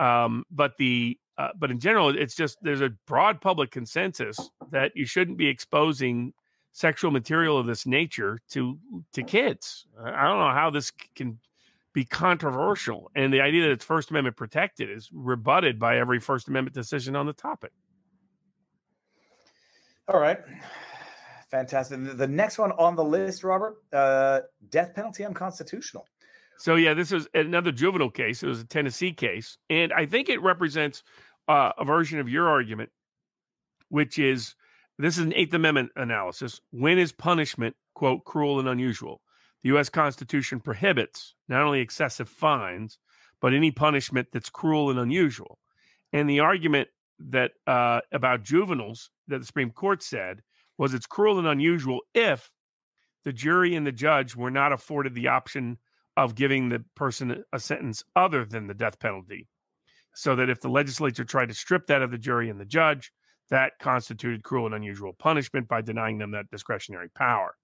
Um, 0.00 0.44
but 0.50 0.76
the 0.78 1.18
uh, 1.38 1.50
but 1.56 1.70
in 1.70 1.78
general, 1.78 2.08
it's 2.10 2.34
just 2.34 2.58
there's 2.62 2.80
a 2.80 2.90
broad 3.06 3.40
public 3.40 3.70
consensus 3.70 4.38
that 4.70 4.92
you 4.94 5.06
shouldn't 5.06 5.38
be 5.38 5.46
exposing 5.46 6.32
sexual 6.72 7.10
material 7.10 7.58
of 7.58 7.66
this 7.66 7.86
nature 7.86 8.40
to 8.50 8.78
to 9.12 9.22
kids. 9.22 9.86
I 10.00 10.24
don't 10.24 10.38
know 10.38 10.54
how 10.54 10.70
this 10.70 10.92
can 11.14 11.38
be 11.92 12.04
controversial, 12.04 13.10
and 13.14 13.32
the 13.32 13.40
idea 13.40 13.62
that 13.64 13.70
it's 13.70 13.84
First 13.84 14.10
Amendment 14.10 14.36
protected 14.36 14.90
is 14.90 15.10
rebutted 15.12 15.78
by 15.78 15.98
every 15.98 16.20
First 16.20 16.48
Amendment 16.48 16.74
decision 16.74 17.16
on 17.16 17.26
the 17.26 17.32
topic. 17.32 17.72
All 20.06 20.20
right, 20.20 20.38
fantastic. 21.50 22.16
The- 22.16 22.26
next 22.26 22.58
one 22.58 22.72
on 22.72 22.96
the 22.96 23.04
list, 23.04 23.44
Robert, 23.44 23.76
uh, 23.92 24.40
death 24.70 24.94
penalty 24.94 25.24
unconstitutional. 25.24 26.06
So 26.58 26.74
yeah, 26.74 26.94
this 26.94 27.12
is 27.12 27.28
another 27.34 27.70
juvenile 27.70 28.10
case. 28.10 28.42
It 28.42 28.48
was 28.48 28.60
a 28.60 28.66
Tennessee 28.66 29.12
case, 29.12 29.58
and 29.70 29.92
I 29.92 30.06
think 30.06 30.28
it 30.28 30.42
represents 30.42 31.04
uh, 31.46 31.72
a 31.78 31.84
version 31.84 32.18
of 32.18 32.28
your 32.28 32.48
argument, 32.48 32.90
which 33.90 34.18
is 34.18 34.54
this 34.98 35.18
is 35.18 35.24
an 35.24 35.34
Eighth 35.34 35.54
Amendment 35.54 35.92
analysis. 35.94 36.60
When 36.72 36.98
is 36.98 37.12
punishment 37.12 37.76
quote 37.94 38.24
cruel 38.24 38.58
and 38.58 38.68
unusual? 38.68 39.20
The 39.62 39.68
U.S. 39.70 39.88
Constitution 39.88 40.60
prohibits 40.60 41.34
not 41.48 41.62
only 41.62 41.80
excessive 41.80 42.28
fines, 42.28 42.98
but 43.40 43.54
any 43.54 43.70
punishment 43.70 44.28
that's 44.32 44.50
cruel 44.50 44.90
and 44.90 44.98
unusual. 44.98 45.58
And 46.12 46.28
the 46.28 46.40
argument 46.40 46.88
that 47.18 47.52
uh, 47.66 48.00
about 48.12 48.42
juveniles 48.42 49.10
that 49.28 49.38
the 49.38 49.46
Supreme 49.46 49.70
Court 49.70 50.02
said 50.02 50.42
was 50.78 50.94
it's 50.94 51.06
cruel 51.06 51.38
and 51.38 51.48
unusual 51.48 52.00
if 52.14 52.50
the 53.24 53.32
jury 53.32 53.74
and 53.74 53.86
the 53.86 53.92
judge 53.92 54.36
were 54.36 54.50
not 54.50 54.72
afforded 54.72 55.14
the 55.14 55.28
option 55.28 55.76
of 56.16 56.34
giving 56.34 56.68
the 56.68 56.84
person 56.94 57.44
a 57.52 57.60
sentence 57.60 58.02
other 58.16 58.44
than 58.44 58.66
the 58.66 58.74
death 58.74 58.98
penalty. 58.98 59.48
So 60.14 60.34
that 60.36 60.48
if 60.48 60.60
the 60.60 60.68
legislature 60.68 61.24
tried 61.24 61.48
to 61.48 61.54
strip 61.54 61.86
that 61.88 62.02
of 62.02 62.10
the 62.10 62.18
jury 62.18 62.48
and 62.48 62.58
the 62.58 62.64
judge, 62.64 63.12
that 63.50 63.72
constituted 63.80 64.42
cruel 64.42 64.66
and 64.66 64.74
unusual 64.74 65.12
punishment 65.12 65.68
by 65.68 65.80
denying 65.80 66.18
them 66.18 66.32
that 66.32 66.50
discretionary 66.50 67.08
power. 67.10 67.54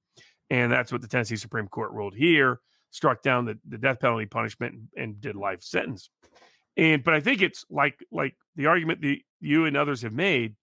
And 0.51 0.71
that's 0.71 0.93
what 0.93 1.03
the 1.03 1.09
Tennessee 1.09 1.37
Supreme 1.37 1.69
Court 1.69 1.93
ruled 1.93 2.15
here, 2.15 2.61
struck 2.91 3.23
down 3.23 3.45
the, 3.45 3.59
the 3.69 3.79
death 3.79 4.01
penalty 4.01 4.27
punishment 4.27 4.75
and, 4.75 4.89
and 4.97 5.21
did 5.21 5.37
life 5.37 5.63
sentence. 5.63 6.11
And 6.77 7.05
but 7.05 7.15
I 7.15 7.21
think 7.21 7.43
it's 7.43 7.65
like 7.71 7.99
like 8.11 8.35
the 8.57 8.67
argument 8.67 9.01
that 9.03 9.17
you 9.41 9.67
and 9.67 9.77
others 9.77 10.03
have 10.03 10.13
made 10.13 10.55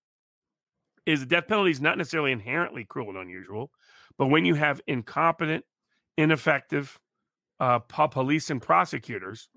is 1.05 1.21
the 1.21 1.25
death 1.25 1.47
penalty 1.47 1.71
is 1.71 1.81
not 1.81 1.97
necessarily 1.97 2.31
inherently 2.31 2.83
cruel 2.85 3.09
and 3.09 3.17
unusual, 3.17 3.71
but 4.17 4.27
when 4.27 4.45
you 4.45 4.55
have 4.55 4.81
incompetent, 4.87 5.65
ineffective 6.17 6.99
uh, 7.59 7.79
police 7.79 8.49
and 8.49 8.61
prosecutors, 8.61 9.49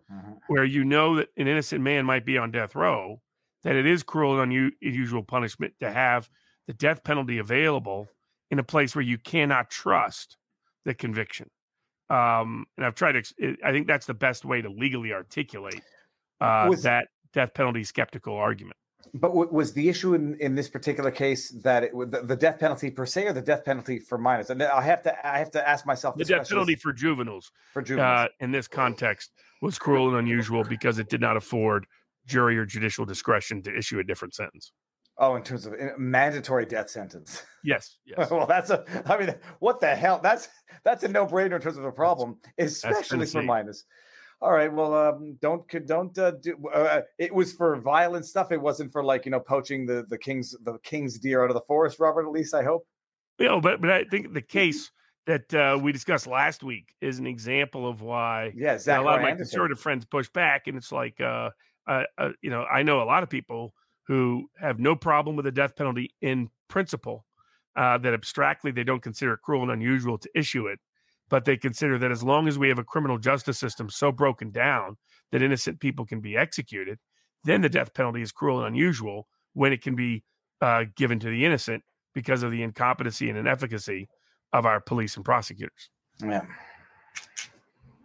where 0.48 0.64
you 0.64 0.84
know 0.84 1.16
that 1.16 1.28
an 1.36 1.48
innocent 1.48 1.80
man 1.82 2.04
might 2.04 2.24
be 2.24 2.36
on 2.38 2.50
death 2.50 2.74
row, 2.74 3.20
that 3.62 3.76
it 3.76 3.86
is 3.86 4.02
cruel 4.02 4.40
and 4.40 4.52
unu- 4.52 4.72
unusual 4.82 5.22
punishment 5.22 5.72
to 5.80 5.90
have 5.90 6.28
the 6.66 6.74
death 6.74 7.02
penalty 7.02 7.38
available 7.38 8.06
in 8.50 8.58
a 8.58 8.62
place 8.64 8.94
where 8.94 9.02
you 9.02 9.18
cannot 9.18 9.70
trust 9.70 10.36
the 10.84 10.94
conviction. 10.94 11.48
Um, 12.10 12.66
and 12.76 12.84
I've 12.84 12.94
tried 12.94 13.12
to, 13.12 13.18
ex- 13.18 13.34
I 13.64 13.72
think 13.72 13.86
that's 13.86 14.06
the 14.06 14.14
best 14.14 14.44
way 14.44 14.60
to 14.60 14.68
legally 14.68 15.12
articulate 15.12 15.80
uh, 16.40 16.66
Was- 16.68 16.82
that 16.82 17.08
death 17.32 17.54
penalty 17.54 17.84
skeptical 17.84 18.36
argument. 18.36 18.76
But 19.12 19.28
w- 19.28 19.50
was 19.50 19.72
the 19.72 19.88
issue 19.88 20.14
in, 20.14 20.36
in 20.40 20.54
this 20.54 20.68
particular 20.68 21.10
case 21.10 21.50
that 21.62 21.84
it, 21.84 21.92
the, 21.94 22.22
the 22.22 22.36
death 22.36 22.58
penalty 22.58 22.90
per 22.90 23.04
se, 23.06 23.26
or 23.26 23.32
the 23.32 23.42
death 23.42 23.64
penalty 23.64 23.98
for 23.98 24.18
minors? 24.18 24.50
And 24.50 24.62
I 24.62 24.80
have 24.82 25.02
to 25.02 25.26
I 25.26 25.38
have 25.38 25.50
to 25.52 25.68
ask 25.68 25.86
myself 25.86 26.16
The 26.16 26.24
death 26.24 26.48
penalty 26.48 26.76
for 26.76 26.92
juveniles 26.92 27.50
for 27.72 27.82
juveniles. 27.82 28.28
uh, 28.30 28.44
in 28.44 28.50
this 28.50 28.68
context 28.68 29.32
was 29.60 29.78
cruel 29.78 30.08
and 30.08 30.16
unusual 30.18 30.64
because 30.64 30.98
it 30.98 31.08
did 31.08 31.20
not 31.20 31.36
afford 31.36 31.86
jury 32.26 32.56
or 32.56 32.64
judicial 32.64 33.04
discretion 33.04 33.62
to 33.62 33.76
issue 33.76 33.98
a 33.98 34.04
different 34.04 34.34
sentence. 34.34 34.72
Oh, 35.16 35.36
in 35.36 35.42
terms 35.44 35.64
of 35.64 35.74
mandatory 35.98 36.66
death 36.66 36.90
sentence. 36.90 37.42
Yes. 37.66 37.96
Yes. 38.04 38.30
well, 38.30 38.46
that's 38.46 38.68
a. 38.68 38.84
I 39.06 39.16
mean, 39.16 39.34
what 39.58 39.80
the 39.80 39.94
hell? 39.94 40.20
That's 40.22 40.50
that's 40.84 41.02
a 41.02 41.08
no 41.08 41.26
brainer 41.26 41.54
in 41.54 41.62
terms 41.62 41.78
of 41.78 41.84
a 41.86 41.92
problem, 41.92 42.36
especially 42.58 43.24
for 43.24 43.42
minors. 43.42 43.86
All 44.40 44.52
right. 44.52 44.72
Well, 44.72 44.94
um, 44.94 45.38
don't 45.40 45.64
don't 45.86 46.16
uh, 46.18 46.32
do. 46.32 46.56
Uh, 46.72 47.00
it 47.18 47.34
was 47.34 47.52
for 47.52 47.80
violent 47.80 48.26
stuff. 48.26 48.52
It 48.52 48.60
wasn't 48.60 48.92
for 48.92 49.02
like 49.02 49.24
you 49.24 49.30
know 49.30 49.40
poaching 49.40 49.86
the 49.86 50.04
the 50.08 50.18
king's 50.18 50.54
the 50.64 50.78
king's 50.82 51.18
deer 51.18 51.42
out 51.42 51.50
of 51.50 51.54
the 51.54 51.62
forest. 51.62 51.98
Robert, 51.98 52.26
at 52.26 52.32
least 52.32 52.54
I 52.54 52.62
hope. 52.62 52.86
You 53.38 53.46
know, 53.46 53.60
but 53.60 53.80
but 53.80 53.90
I 53.90 54.04
think 54.04 54.32
the 54.32 54.42
case 54.60 54.90
that 55.26 55.54
uh, 55.54 55.78
we 55.80 55.92
discussed 55.92 56.26
last 56.26 56.62
week 56.62 56.94
is 57.00 57.18
an 57.18 57.26
example 57.26 57.88
of 57.88 58.02
why 58.02 58.52
Yeah, 58.54 58.78
you 58.78 58.92
know, 58.92 59.02
a 59.02 59.04
lot 59.04 59.16
of 59.16 59.22
my 59.22 59.32
conservative 59.32 59.80
friends 59.80 60.04
push 60.04 60.28
back, 60.28 60.66
and 60.66 60.76
it's 60.76 60.92
like, 60.92 61.20
uh, 61.20 61.50
uh, 61.86 62.02
uh, 62.18 62.30
you 62.42 62.50
know, 62.50 62.64
I 62.64 62.82
know 62.82 63.02
a 63.02 63.04
lot 63.04 63.22
of 63.22 63.30
people 63.30 63.74
who 64.06 64.48
have 64.60 64.78
no 64.78 64.94
problem 64.94 65.36
with 65.36 65.44
the 65.46 65.52
death 65.52 65.76
penalty 65.76 66.14
in 66.20 66.50
principle, 66.68 67.24
uh, 67.76 67.98
that 67.98 68.12
abstractly 68.12 68.70
they 68.70 68.84
don't 68.84 69.02
consider 69.02 69.32
it 69.32 69.40
cruel 69.42 69.62
and 69.62 69.70
unusual 69.70 70.18
to 70.18 70.28
issue 70.34 70.66
it, 70.66 70.78
but 71.30 71.44
they 71.44 71.56
consider 71.56 71.98
that 71.98 72.10
as 72.10 72.22
long 72.22 72.48
as 72.48 72.58
we 72.58 72.68
have 72.68 72.78
a 72.78 72.84
criminal 72.84 73.18
justice 73.18 73.58
system 73.58 73.88
so 73.88 74.12
broken 74.12 74.50
down 74.50 74.96
that 75.32 75.42
innocent 75.42 75.80
people 75.80 76.04
can 76.04 76.20
be 76.20 76.36
executed, 76.36 76.98
then 77.44 77.60
the 77.60 77.68
death 77.68 77.94
penalty 77.94 78.22
is 78.22 78.32
cruel 78.32 78.58
and 78.58 78.68
unusual 78.68 79.26
when 79.54 79.72
it 79.72 79.82
can 79.82 79.94
be 79.94 80.22
uh, 80.60 80.84
given 80.96 81.18
to 81.20 81.28
the 81.28 81.44
innocent 81.44 81.82
because 82.14 82.42
of 82.42 82.50
the 82.50 82.62
incompetency 82.62 83.28
and 83.28 83.38
inefficacy 83.38 84.08
of 84.52 84.66
our 84.66 84.80
police 84.80 85.16
and 85.16 85.24
prosecutors. 85.24 85.90
Yeah. 86.22 86.42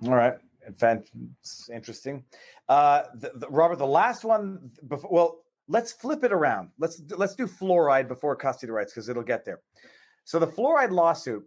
All 0.05 0.15
right. 0.15 0.33
It's 0.67 1.69
interesting. 1.69 2.23
Uh, 2.67 3.03
the, 3.15 3.31
the, 3.35 3.47
Robert, 3.49 3.77
the 3.77 3.87
last 3.87 4.23
one 4.23 4.71
before. 4.87 5.09
Well, 5.11 5.39
let's 5.67 5.91
flip 5.91 6.23
it 6.23 6.31
around. 6.31 6.69
Let's 6.77 7.01
let's 7.15 7.35
do 7.35 7.47
fluoride 7.47 8.07
before 8.07 8.35
custody 8.35 8.71
rights 8.71 8.93
because 8.93 9.09
it'll 9.09 9.23
get 9.23 9.45
there. 9.45 9.61
So 10.25 10.37
the 10.39 10.47
fluoride 10.47 10.91
lawsuit. 10.91 11.43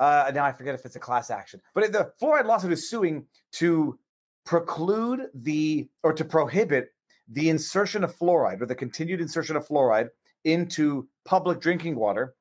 Uh, 0.00 0.32
now 0.34 0.44
I 0.44 0.52
forget 0.52 0.74
if 0.74 0.84
it's 0.86 0.96
a 0.96 1.00
class 1.00 1.30
action, 1.30 1.60
but 1.74 1.92
the 1.92 2.10
fluoride 2.20 2.46
lawsuit 2.46 2.72
is 2.72 2.88
suing 2.88 3.26
to 3.52 3.98
preclude 4.46 5.28
the 5.34 5.88
or 6.02 6.14
to 6.14 6.24
prohibit 6.24 6.88
the 7.28 7.50
insertion 7.50 8.02
of 8.02 8.16
fluoride 8.16 8.62
or 8.62 8.66
the 8.66 8.74
continued 8.74 9.20
insertion 9.20 9.56
of 9.56 9.68
fluoride 9.68 10.08
into 10.44 11.06
public 11.24 11.60
drinking 11.60 11.96
water. 11.96 12.34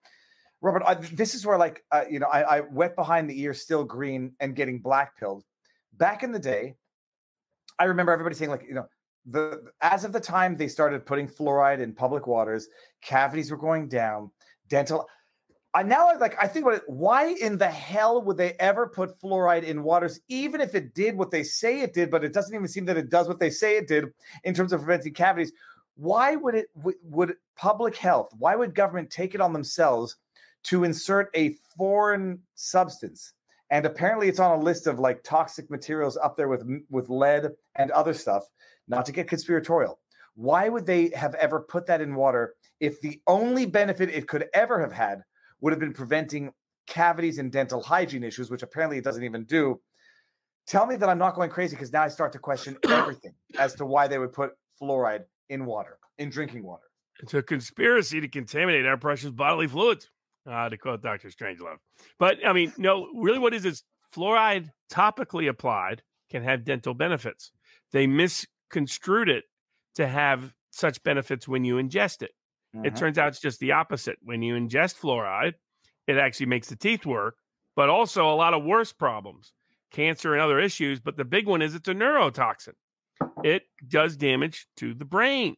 Robert, 0.61 0.84
I, 0.86 0.95
this 0.95 1.36
is 1.36 1.45
where 1.45 1.57
like 1.57 1.84
uh, 1.91 2.06
you 2.10 2.19
know 2.19 2.27
I, 2.27 2.57
I 2.57 2.61
wet 2.61 2.95
behind 2.95 3.30
the 3.30 3.40
ear, 3.41 3.53
still 3.53 3.84
green, 3.84 4.34
and 4.40 4.56
getting 4.56 4.80
black 4.80 5.18
pilled. 5.18 5.44
Back 5.98 6.23
in 6.23 6.31
the 6.31 6.40
day, 6.40 6.76
I 7.77 7.86
remember 7.86 8.11
everybody 8.14 8.36
saying 8.36 8.52
like 8.52 8.65
you 8.68 8.73
know 8.73 8.88
the 9.26 9.64
as 9.81 10.03
of 10.03 10.14
the 10.14 10.19
time 10.19 10.56
they 10.56 10.68
started 10.68 11.06
putting 11.06 11.27
fluoride 11.27 11.80
in 11.80 11.94
public 11.94 12.26
waters, 12.26 12.68
cavities 13.02 13.52
were 13.52 13.57
going 13.57 13.88
down, 13.88 14.31
dental. 14.69 15.07
I 15.74 15.84
now 15.84 16.08
I 16.08 16.16
like 16.16 16.36
I 16.41 16.48
think 16.48 16.66
about 16.66 16.78
it. 16.78 16.84
Why 16.88 17.36
in 17.40 17.58
the 17.58 17.68
hell 17.68 18.24
would 18.24 18.38
they 18.38 18.54
ever 18.54 18.88
put 18.88 19.20
fluoride 19.20 19.64
in 19.64 19.84
waters, 19.84 20.20
even 20.28 20.62
if 20.62 20.74
it 20.74 20.96
did 20.96 21.16
what 21.16 21.30
they 21.30 21.44
say 21.44 21.82
it 21.82 21.94
did, 21.94 22.10
but 22.10 22.24
it 22.24 22.34
doesn't 22.34 22.56
even 22.56 22.68
seem 22.68 22.86
that 22.86 22.98
it 22.98 23.10
does 23.10 23.28
what 23.28 23.40
they 23.40 23.52
say 23.52 23.78
it 23.78 23.88
did 23.88 24.06
in 24.44 24.56
terms 24.56 24.74
of 24.74 24.82
preventing 24.82 25.14
cavities? 25.14 25.52
Why 25.96 26.36
would 26.36 26.56
it 26.56 26.70
would 27.04 27.36
public 27.56 27.96
health? 27.96 28.34
Why 28.40 28.56
would 28.56 28.74
government 28.74 29.12
take 29.12 29.36
it 29.36 29.41
on 29.41 29.54
themselves 29.54 30.16
to 30.64 30.86
insert 30.86 31.30
a 31.36 31.56
foreign 31.78 32.40
substance? 32.56 33.34
And 33.70 33.86
apparently, 33.86 34.28
it's 34.28 34.40
on 34.40 34.58
a 34.58 34.64
list 34.64 34.88
of 34.88 34.98
like 34.98 35.22
toxic 35.24 35.70
materials 35.70 36.18
up 36.18 36.36
there 36.36 36.48
with 36.48 36.64
with 36.90 37.10
lead 37.10 37.52
and 37.76 37.91
other 37.91 38.16
stuff. 38.16 38.44
Not 38.88 39.06
to 39.06 39.12
get 39.12 39.28
conspiratorial, 39.28 40.00
why 40.34 40.68
would 40.68 40.88
they 40.88 41.10
have 41.10 41.36
ever 41.36 41.60
put 41.60 41.86
that 41.86 42.02
in 42.02 42.16
water 42.16 42.56
if 42.80 43.00
the 43.02 43.22
only 43.28 43.68
benefit 43.68 44.10
it 44.10 44.28
could 44.28 44.48
ever 44.56 44.80
have 44.82 44.94
had 44.94 45.22
would 45.61 45.73
have 45.73 45.80
been 45.80 45.94
preventing 45.94 46.52
cavities 46.88 47.38
and 47.38 47.52
dental 47.52 47.81
hygiene 47.81 48.23
issues, 48.23 48.49
which 48.49 48.64
apparently 48.64 48.98
it 48.98 49.03
doesn't 49.03 49.23
even 49.23 49.45
do. 49.45 49.80
Tell 50.68 50.86
me 50.86 50.95
that 50.98 51.10
I'm 51.10 51.18
not 51.18 51.36
going 51.36 51.49
crazy 51.49 51.76
because 51.76 51.91
now 51.91 52.03
I 52.03 52.10
start 52.10 52.31
to 52.34 52.40
question 52.40 52.77
everything 52.90 53.34
as 53.57 53.73
to 53.76 53.86
why 53.86 54.07
they 54.07 54.18
would 54.18 54.34
put 54.34 54.52
fluoride 54.81 55.23
in 55.49 55.65
water, 55.65 55.98
in 56.18 56.30
drinking 56.30 56.64
water. 56.64 56.84
It's 57.22 57.34
a 57.34 57.41
conspiracy 57.41 58.22
to 58.22 58.27
contaminate 58.27 58.86
our 58.86 58.98
precious 58.98 59.31
bodily 59.31 59.68
fluids, 59.68 60.10
uh, 60.49 60.69
to 60.69 60.77
quote 60.77 61.02
Dr. 61.02 61.30
Strangelove. 61.30 61.77
But 62.18 62.38
I 62.45 62.53
mean, 62.53 62.73
no, 62.77 63.07
really, 63.15 63.40
what 63.40 63.53
is 63.53 63.64
this? 63.64 63.84
Fluoride 64.15 64.69
topically 64.91 65.49
applied 65.49 66.02
can 66.31 66.44
have 66.44 66.64
dental 66.64 66.94
benefits. 66.94 67.52
They 67.91 68.07
misconstrued 68.07 69.30
it 69.30 69.45
to 69.95 70.07
have 70.07 70.53
such 70.72 71.03
benefits 71.03 71.48
when 71.48 71.64
you 71.64 71.76
ingest 71.76 72.22
it. 72.22 72.31
It 72.74 72.94
Mhm. 72.94 72.98
turns 72.98 73.18
out 73.18 73.30
it's 73.30 73.40
just 73.40 73.60
the 73.60 73.72
opposite. 73.74 74.18
When 74.22 74.41
you 74.41 74.56
ingest 74.56 75.00
fluoride, 75.00 75.56
it 76.08 76.18
actually 76.18 76.46
makes 76.48 76.70
the 76.70 76.76
teeth 76.76 77.06
work, 77.06 77.38
but 77.76 77.90
also 77.90 78.30
a 78.30 78.36
lot 78.36 78.54
of 78.54 78.64
worse 78.64 78.94
problems, 78.94 79.54
cancer 79.91 80.34
and 80.34 80.41
other 80.41 80.60
issues. 80.60 81.00
But 81.00 81.18
the 81.18 81.26
big 81.26 81.48
one 81.48 81.62
is 81.62 81.76
it's 81.76 81.88
a 81.88 81.94
neurotoxin. 81.94 82.74
It 83.44 83.64
does 83.88 84.18
damage 84.18 84.68
to 84.78 84.94
the 84.94 85.06
brain. 85.06 85.58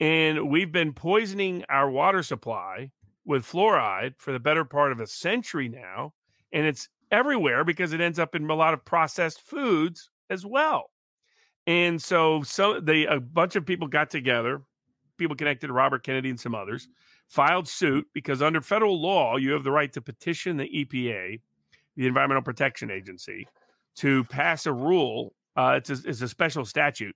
And 0.00 0.50
we've 0.50 0.72
been 0.72 0.92
poisoning 0.92 1.64
our 1.68 1.90
water 1.90 2.22
supply 2.22 2.90
with 3.24 3.44
fluoride 3.46 4.14
for 4.18 4.32
the 4.32 4.40
better 4.40 4.64
part 4.64 4.92
of 4.92 5.00
a 5.00 5.06
century 5.06 5.68
now. 5.68 6.12
And 6.52 6.66
it's 6.66 6.88
everywhere 7.10 7.64
because 7.64 7.92
it 7.92 8.00
ends 8.00 8.18
up 8.18 8.34
in 8.34 8.48
a 8.50 8.54
lot 8.54 8.74
of 8.74 8.84
processed 8.84 9.40
foods 9.40 10.10
as 10.28 10.44
well. 10.44 10.90
And 11.66 12.02
so, 12.02 12.42
so 12.42 12.80
they 12.80 13.06
a 13.06 13.20
bunch 13.20 13.56
of 13.56 13.64
people 13.64 13.86
got 13.88 14.10
together, 14.10 14.62
people 15.16 15.36
connected 15.36 15.68
to 15.68 15.72
Robert 15.72 16.02
Kennedy 16.02 16.30
and 16.30 16.38
some 16.38 16.54
others, 16.54 16.88
filed 17.28 17.68
suit 17.68 18.06
because 18.12 18.42
under 18.42 18.60
federal 18.60 19.00
law, 19.00 19.36
you 19.36 19.52
have 19.52 19.64
the 19.64 19.70
right 19.70 19.92
to 19.92 20.00
petition 20.00 20.56
the 20.56 20.64
EPA, 20.68 21.40
the 21.96 22.06
Environmental 22.06 22.42
Protection 22.42 22.90
Agency, 22.90 23.46
to 23.96 24.24
pass 24.24 24.66
a 24.66 24.72
rule. 24.72 25.34
Uh, 25.56 25.74
it's, 25.76 25.90
a, 25.90 26.08
it's 26.08 26.20
a 26.20 26.28
special 26.28 26.64
statute. 26.64 27.14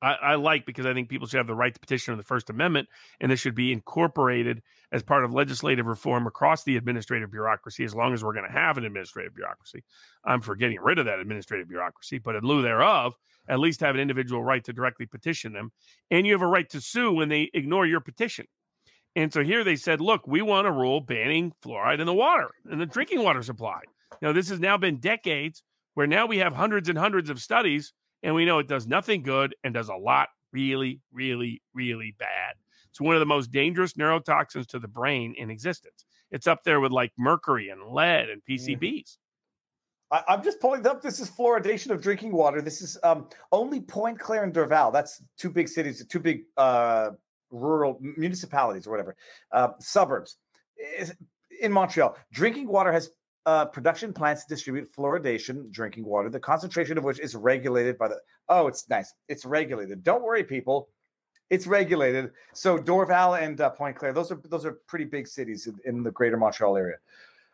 I, 0.00 0.14
I 0.14 0.34
like 0.36 0.64
because 0.64 0.86
I 0.86 0.94
think 0.94 1.08
people 1.08 1.26
should 1.26 1.38
have 1.38 1.46
the 1.46 1.54
right 1.54 1.74
to 1.74 1.80
petition 1.80 2.12
on 2.12 2.18
the 2.18 2.24
First 2.24 2.50
Amendment, 2.50 2.88
and 3.20 3.30
this 3.30 3.40
should 3.40 3.54
be 3.54 3.72
incorporated 3.72 4.62
as 4.92 5.02
part 5.02 5.24
of 5.24 5.32
legislative 5.32 5.86
reform 5.86 6.26
across 6.26 6.64
the 6.64 6.76
administrative 6.76 7.30
bureaucracy. 7.30 7.84
As 7.84 7.94
long 7.94 8.14
as 8.14 8.22
we're 8.22 8.34
going 8.34 8.46
to 8.46 8.52
have 8.52 8.78
an 8.78 8.84
administrative 8.84 9.34
bureaucracy, 9.34 9.84
I'm 10.24 10.40
for 10.40 10.56
getting 10.56 10.80
rid 10.80 10.98
of 10.98 11.06
that 11.06 11.18
administrative 11.18 11.68
bureaucracy, 11.68 12.18
but 12.18 12.36
in 12.36 12.44
lieu 12.44 12.62
thereof, 12.62 13.14
at 13.48 13.58
least 13.58 13.80
have 13.80 13.94
an 13.94 14.00
individual 14.00 14.44
right 14.44 14.62
to 14.64 14.72
directly 14.72 15.06
petition 15.06 15.52
them, 15.52 15.72
and 16.10 16.26
you 16.26 16.32
have 16.32 16.42
a 16.42 16.46
right 16.46 16.68
to 16.70 16.80
sue 16.80 17.12
when 17.12 17.28
they 17.28 17.50
ignore 17.54 17.86
your 17.86 18.00
petition. 18.00 18.46
And 19.16 19.32
so 19.32 19.42
here 19.42 19.64
they 19.64 19.76
said, 19.76 20.00
look, 20.00 20.28
we 20.28 20.42
want 20.42 20.66
a 20.66 20.72
rule 20.72 21.00
banning 21.00 21.52
fluoride 21.64 21.98
in 21.98 22.06
the 22.06 22.14
water, 22.14 22.50
in 22.70 22.78
the 22.78 22.86
drinking 22.86 23.22
water 23.22 23.42
supply. 23.42 23.80
Now, 24.22 24.32
this 24.32 24.48
has 24.50 24.60
now 24.60 24.76
been 24.76 25.00
decades 25.00 25.62
where 25.94 26.06
now 26.06 26.26
we 26.26 26.38
have 26.38 26.52
hundreds 26.52 26.88
and 26.88 26.96
hundreds 26.96 27.30
of 27.30 27.40
studies, 27.40 27.92
and 28.22 28.34
we 28.34 28.44
know 28.44 28.58
it 28.58 28.68
does 28.68 28.86
nothing 28.86 29.22
good 29.22 29.54
and 29.64 29.74
does 29.74 29.88
a 29.88 29.94
lot 29.94 30.28
really, 30.52 31.00
really, 31.12 31.62
really 31.74 32.14
bad. 32.18 32.54
It's 32.90 33.00
one 33.00 33.14
of 33.14 33.20
the 33.20 33.26
most 33.26 33.52
dangerous 33.52 33.94
neurotoxins 33.94 34.66
to 34.68 34.78
the 34.78 34.88
brain 34.88 35.34
in 35.36 35.50
existence. 35.50 36.04
It's 36.30 36.46
up 36.46 36.64
there 36.64 36.80
with 36.80 36.92
like 36.92 37.12
mercury 37.18 37.68
and 37.68 37.92
lead 37.92 38.28
and 38.28 38.42
PCBs. 38.48 39.18
I, 40.10 40.22
I'm 40.28 40.42
just 40.42 40.60
pulling 40.60 40.86
up. 40.86 41.02
This 41.02 41.20
is 41.20 41.30
fluoridation 41.30 41.90
of 41.90 42.00
drinking 42.00 42.32
water. 42.32 42.60
This 42.60 42.82
is 42.82 42.98
um, 43.02 43.28
only 43.52 43.80
Pointe-Claire 43.80 44.44
and 44.44 44.54
Dorval. 44.54 44.92
That's 44.92 45.22
two 45.36 45.50
big 45.50 45.68
cities, 45.68 46.04
two 46.06 46.20
big 46.20 46.42
uh, 46.56 47.10
rural 47.50 47.98
municipalities 48.00 48.86
or 48.86 48.90
whatever, 48.90 49.16
uh, 49.52 49.68
suburbs 49.80 50.36
in 51.60 51.72
Montreal. 51.72 52.16
Drinking 52.32 52.68
water 52.68 52.92
has 52.92 53.10
uh, 53.46 53.64
production 53.64 54.12
plants 54.12 54.44
distribute 54.44 54.92
fluoridation 54.94 55.70
drinking 55.70 56.04
water, 56.04 56.28
the 56.28 56.40
concentration 56.40 56.98
of 56.98 57.04
which 57.04 57.20
is 57.20 57.34
regulated 57.34 57.96
by 57.98 58.08
the. 58.08 58.16
Oh, 58.48 58.66
it's 58.66 58.88
nice. 58.88 59.14
It's 59.28 59.44
regulated. 59.44 60.02
Don't 60.02 60.22
worry, 60.22 60.44
people. 60.44 60.88
It's 61.50 61.66
regulated. 61.66 62.30
So 62.52 62.76
Dorval 62.78 63.40
and 63.42 63.60
uh, 63.60 63.70
Pointe-Claire, 63.70 64.12
those 64.12 64.30
are 64.30 64.40
those 64.44 64.66
are 64.66 64.72
pretty 64.86 65.06
big 65.06 65.26
cities 65.26 65.66
in, 65.66 65.78
in 65.84 66.02
the 66.02 66.10
greater 66.10 66.36
Montreal 66.36 66.76
area. 66.76 66.96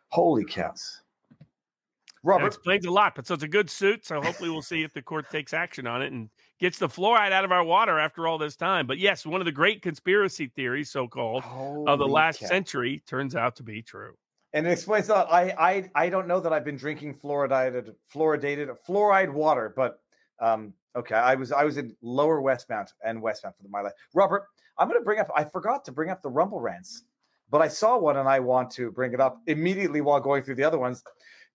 Holy 0.09 0.45
cows. 0.45 1.01
That 1.39 2.31
Robert, 2.31 2.47
explains 2.47 2.85
a 2.85 2.91
lot, 2.91 3.13
but 3.15 3.27
so 3.27 3.35
it's 3.35 3.43
a 3.43 3.47
good 3.47 3.69
suit. 3.69 4.03
So 4.03 4.19
hopefully 4.19 4.49
we'll 4.49 4.63
see 4.63 4.81
if 4.81 4.93
the 4.93 5.01
court 5.01 5.29
takes 5.29 5.53
action 5.53 5.85
on 5.85 6.01
it 6.01 6.11
and 6.11 6.29
gets 6.59 6.79
the 6.79 6.87
fluoride 6.87 7.31
out 7.31 7.45
of 7.45 7.51
our 7.51 7.63
water 7.63 7.99
after 7.99 8.27
all 8.27 8.39
this 8.39 8.55
time. 8.55 8.87
But 8.87 8.97
yes, 8.97 9.25
one 9.27 9.41
of 9.41 9.45
the 9.45 9.51
great 9.51 9.83
conspiracy 9.83 10.47
theories, 10.47 10.89
so 10.89 11.07
called, 11.07 11.43
of 11.87 11.99
the 11.99 12.07
last 12.07 12.39
cow. 12.39 12.47
century 12.47 13.03
turns 13.05 13.35
out 13.35 13.55
to 13.57 13.63
be 13.63 13.83
true. 13.83 14.15
And 14.55 14.65
it 14.65 14.71
explains 14.71 15.07
that 15.07 15.27
I, 15.29 15.53
I 15.59 16.05
I 16.05 16.09
don't 16.09 16.27
know 16.27 16.39
that 16.39 16.53
I've 16.53 16.63
been 16.63 16.77
drinking 16.77 17.15
fluoridated 17.15 17.93
fluoridated 18.13 18.73
fluoride 18.87 19.31
water, 19.31 19.73
but 19.75 19.99
um 20.39 20.73
okay, 20.95 21.15
I 21.15 21.35
was 21.35 21.51
I 21.51 21.65
was 21.65 21.75
in 21.75 21.93
lower 22.01 22.41
Westmount 22.41 22.93
and 23.03 23.21
Westmount 23.21 23.57
for 23.57 23.67
my 23.69 23.81
life. 23.81 23.91
Robert, 24.13 24.45
I'm 24.79 24.87
gonna 24.87 25.01
bring 25.01 25.19
up 25.19 25.29
I 25.35 25.43
forgot 25.43 25.83
to 25.85 25.91
bring 25.91 26.09
up 26.09 26.21
the 26.21 26.29
rumble 26.29 26.61
rants, 26.61 27.03
but 27.49 27.61
I 27.61 27.67
saw 27.67 27.97
one 27.97 28.15
and 28.15 28.29
I 28.29 28.39
want 28.39 28.71
to 28.71 28.91
bring 28.91 29.13
it 29.13 29.19
up 29.19 29.41
immediately 29.47 29.99
while 29.99 30.21
going 30.21 30.41
through 30.41 30.55
the 30.55 30.63
other 30.63 30.79
ones. 30.79 31.03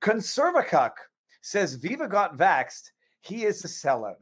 Conservacuck 0.02 0.92
says 1.40 1.76
Viva 1.76 2.06
got 2.06 2.36
vaxxed. 2.36 2.90
He 3.22 3.44
is 3.44 3.64
a 3.64 3.68
sellout. 3.68 4.16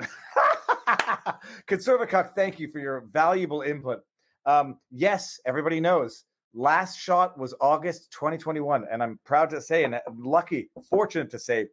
Conservacuck, 1.66 2.36
thank 2.36 2.60
you 2.60 2.70
for 2.70 2.78
your 2.78 3.08
valuable 3.12 3.62
input. 3.62 4.02
Um, 4.46 4.78
yes, 4.92 5.40
everybody 5.46 5.80
knows. 5.80 6.24
Last 6.54 6.98
shot 6.98 7.38
was 7.38 7.54
August 7.60 8.10
2021, 8.12 8.86
and 8.90 9.02
I'm 9.02 9.18
proud 9.24 9.50
to 9.50 9.60
say, 9.60 9.84
and 9.84 9.94
uh, 9.94 10.00
lucky, 10.16 10.70
fortunate 10.88 11.30
to 11.30 11.38
say, 11.38 11.68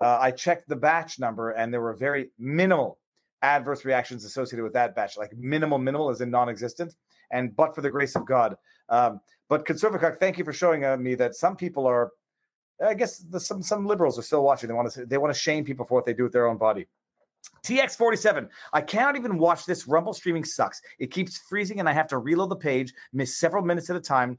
uh, 0.00 0.18
I 0.20 0.30
checked 0.30 0.68
the 0.68 0.76
batch 0.76 1.18
number, 1.18 1.52
and 1.52 1.72
there 1.72 1.80
were 1.80 1.94
very 1.94 2.30
minimal 2.38 2.98
adverse 3.42 3.84
reactions 3.84 4.24
associated 4.24 4.64
with 4.64 4.72
that 4.72 4.94
batch, 4.94 5.16
like 5.16 5.32
minimal, 5.36 5.78
minimal 5.78 6.10
is 6.10 6.20
in 6.20 6.30
non-existent, 6.30 6.94
and 7.30 7.54
but 7.54 7.74
for 7.74 7.80
the 7.80 7.90
grace 7.90 8.16
of 8.16 8.26
God. 8.26 8.56
Um, 8.88 9.20
but 9.48 9.64
Conservacuck, 9.64 10.18
thank 10.18 10.38
you 10.38 10.44
for 10.44 10.52
showing 10.52 10.84
uh, 10.84 10.96
me 10.96 11.14
that 11.14 11.34
some 11.34 11.56
people 11.56 11.86
are, 11.86 12.10
I 12.84 12.94
guess, 12.94 13.18
the, 13.18 13.40
some 13.40 13.62
some 13.62 13.86
liberals 13.86 14.18
are 14.18 14.22
still 14.22 14.42
watching. 14.42 14.68
They 14.68 14.74
want 14.74 14.90
to 14.92 15.06
they 15.06 15.18
want 15.18 15.32
to 15.32 15.38
shame 15.38 15.64
people 15.64 15.86
for 15.86 15.94
what 15.94 16.04
they 16.04 16.14
do 16.14 16.24
with 16.24 16.32
their 16.32 16.46
own 16.46 16.56
body. 16.56 16.86
TX47. 17.66 18.48
I 18.72 18.80
cannot 18.80 19.16
even 19.16 19.38
watch 19.38 19.66
this. 19.66 19.88
Rumble 19.88 20.14
streaming 20.14 20.44
sucks. 20.44 20.80
It 20.98 21.10
keeps 21.10 21.38
freezing 21.38 21.80
and 21.80 21.88
I 21.88 21.92
have 21.92 22.08
to 22.08 22.18
reload 22.18 22.50
the 22.50 22.56
page, 22.56 22.94
miss 23.12 23.36
several 23.36 23.64
minutes 23.64 23.90
at 23.90 23.96
a 23.96 24.00
time. 24.00 24.38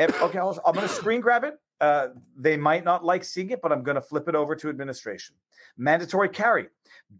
Okay, 0.00 0.38
i 0.38 0.48
am 0.48 0.74
going 0.74 0.86
to 0.86 0.88
screen 0.88 1.20
grab 1.20 1.42
it. 1.42 1.54
Uh, 1.80 2.08
they 2.36 2.56
might 2.56 2.84
not 2.84 3.04
like 3.04 3.24
seeing 3.24 3.50
it, 3.50 3.60
but 3.60 3.72
I'm 3.72 3.82
going 3.82 3.94
to 3.96 4.00
flip 4.00 4.28
it 4.28 4.34
over 4.34 4.54
to 4.56 4.68
administration. 4.68 5.34
Mandatory 5.76 6.28
carry. 6.28 6.68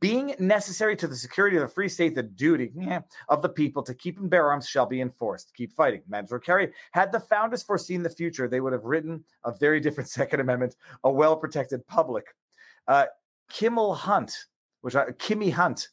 Being 0.01 0.35
necessary 0.39 0.97
to 0.97 1.06
the 1.06 1.16
security 1.16 1.56
of 1.56 1.62
the 1.62 1.68
free 1.68 1.89
state, 1.89 2.14
the 2.14 2.22
duty 2.22 2.72
yeah, 2.74 3.01
of 3.28 3.43
the 3.43 3.48
people 3.48 3.82
to 3.85 3.94
keep 3.94 4.18
and 4.18 4.28
bear 4.28 4.48
arms 4.48 4.68
shall 4.68 4.86
be 4.86 5.01
enforced. 5.01 5.52
Keep 5.56 5.72
fighting. 5.72 6.02
Mandatory 6.09 6.40
carry. 6.40 6.72
Had 6.93 7.10
the 7.10 7.20
founders 7.20 7.62
foreseen 7.62 8.02
the 8.02 8.10
future, 8.10 8.48
they 8.48 8.60
would 8.60 8.72
have 8.72 8.85
written 8.85 9.24
a 9.44 9.52
very 9.52 9.80
different 9.80 10.09
Second 10.18 10.40
Amendment, 10.40 10.76
a 11.05 11.10
well 11.10 11.36
protected 11.36 11.86
public. 11.86 12.26
Uh, 12.86 13.06
Kimmel 13.48 13.94
Hunt 13.94 14.36
which 14.81 14.95
I 14.97 15.07
Kimmy 15.13 15.53
Hunt. 15.53 15.89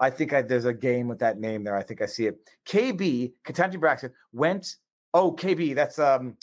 I 0.00 0.10
think 0.10 0.32
I, 0.32 0.42
there's 0.42 0.64
a 0.64 0.72
game 0.72 1.08
with 1.08 1.18
that 1.18 1.40
name 1.40 1.64
there. 1.64 1.76
I 1.76 1.82
think 1.82 2.02
I 2.02 2.06
see 2.06 2.26
it. 2.26 2.38
KB 2.66 3.32
Ketanji 3.44 3.80
Braxton 3.80 4.12
went. 4.32 4.76
Oh, 5.14 5.32
KB, 5.32 5.74
that's 5.74 5.98
um 5.98 6.36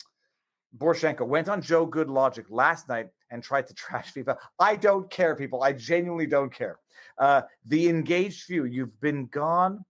Borysenko 0.76 1.26
went 1.26 1.48
on 1.48 1.62
Joe 1.62 1.86
Good 1.86 2.10
Logic 2.10 2.44
last 2.50 2.88
night 2.88 3.08
and 3.30 3.42
tried 3.42 3.66
to 3.68 3.74
trash 3.82 4.12
Viva. 4.12 4.36
I 4.58 4.76
don't 4.76 5.10
care, 5.10 5.34
people. 5.34 5.62
I 5.62 5.72
genuinely 5.72 6.26
don't 6.26 6.52
care. 6.52 6.78
Uh, 7.18 7.42
the 7.64 7.88
engaged 7.88 8.44
few, 8.44 8.64
you've 8.64 9.00
been 9.00 9.26
gone. 9.26 9.84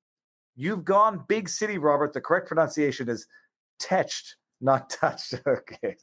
You've 0.55 0.85
gone 0.85 1.25
big 1.29 1.49
city, 1.49 1.79
Robert. 1.79 2.13
The 2.13 2.21
correct 2.21 2.49
pronunciation 2.49 3.09
is 3.09 3.27
tetched, 3.79 4.37
not 4.61 4.91
touched. 5.01 5.35
okay. 5.47 5.97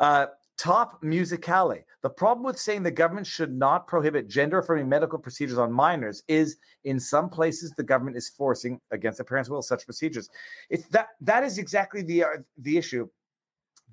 Uh, 0.00 0.26
Top 0.56 1.02
Musicale. 1.02 1.82
The 2.02 2.10
problem 2.10 2.44
with 2.44 2.58
saying 2.58 2.84
the 2.84 2.90
government 2.90 3.26
should 3.26 3.52
not 3.52 3.88
prohibit 3.88 4.28
gender 4.28 4.58
affirming 4.58 4.88
medical 4.88 5.18
procedures 5.18 5.58
on 5.58 5.72
minors 5.72 6.22
is 6.28 6.58
in 6.84 7.00
some 7.00 7.28
places 7.28 7.72
the 7.72 7.82
government 7.82 8.16
is 8.16 8.28
forcing 8.28 8.80
against 8.92 9.18
the 9.18 9.24
parents' 9.24 9.50
will 9.50 9.62
such 9.62 9.84
procedures. 9.84 10.28
It's 10.70 10.86
that 10.88 11.08
that 11.22 11.42
is 11.42 11.58
exactly 11.58 12.02
the 12.02 12.24
uh, 12.24 12.28
the 12.58 12.78
issue. 12.78 13.08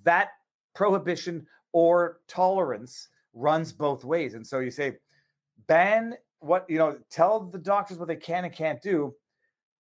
That 0.03 0.29
prohibition 0.75 1.47
or 1.73 2.19
tolerance 2.27 3.09
runs 3.33 3.73
both 3.73 4.03
ways. 4.03 4.35
And 4.35 4.45
so 4.45 4.59
you 4.59 4.71
say 4.71 4.97
ban 5.67 6.15
what 6.41 6.65
you 6.69 6.77
know, 6.77 6.97
tell 7.09 7.39
the 7.39 7.57
doctors 7.57 7.97
what 7.97 8.07
they 8.07 8.15
can 8.15 8.45
and 8.45 8.53
can't 8.53 8.81
do. 8.81 9.15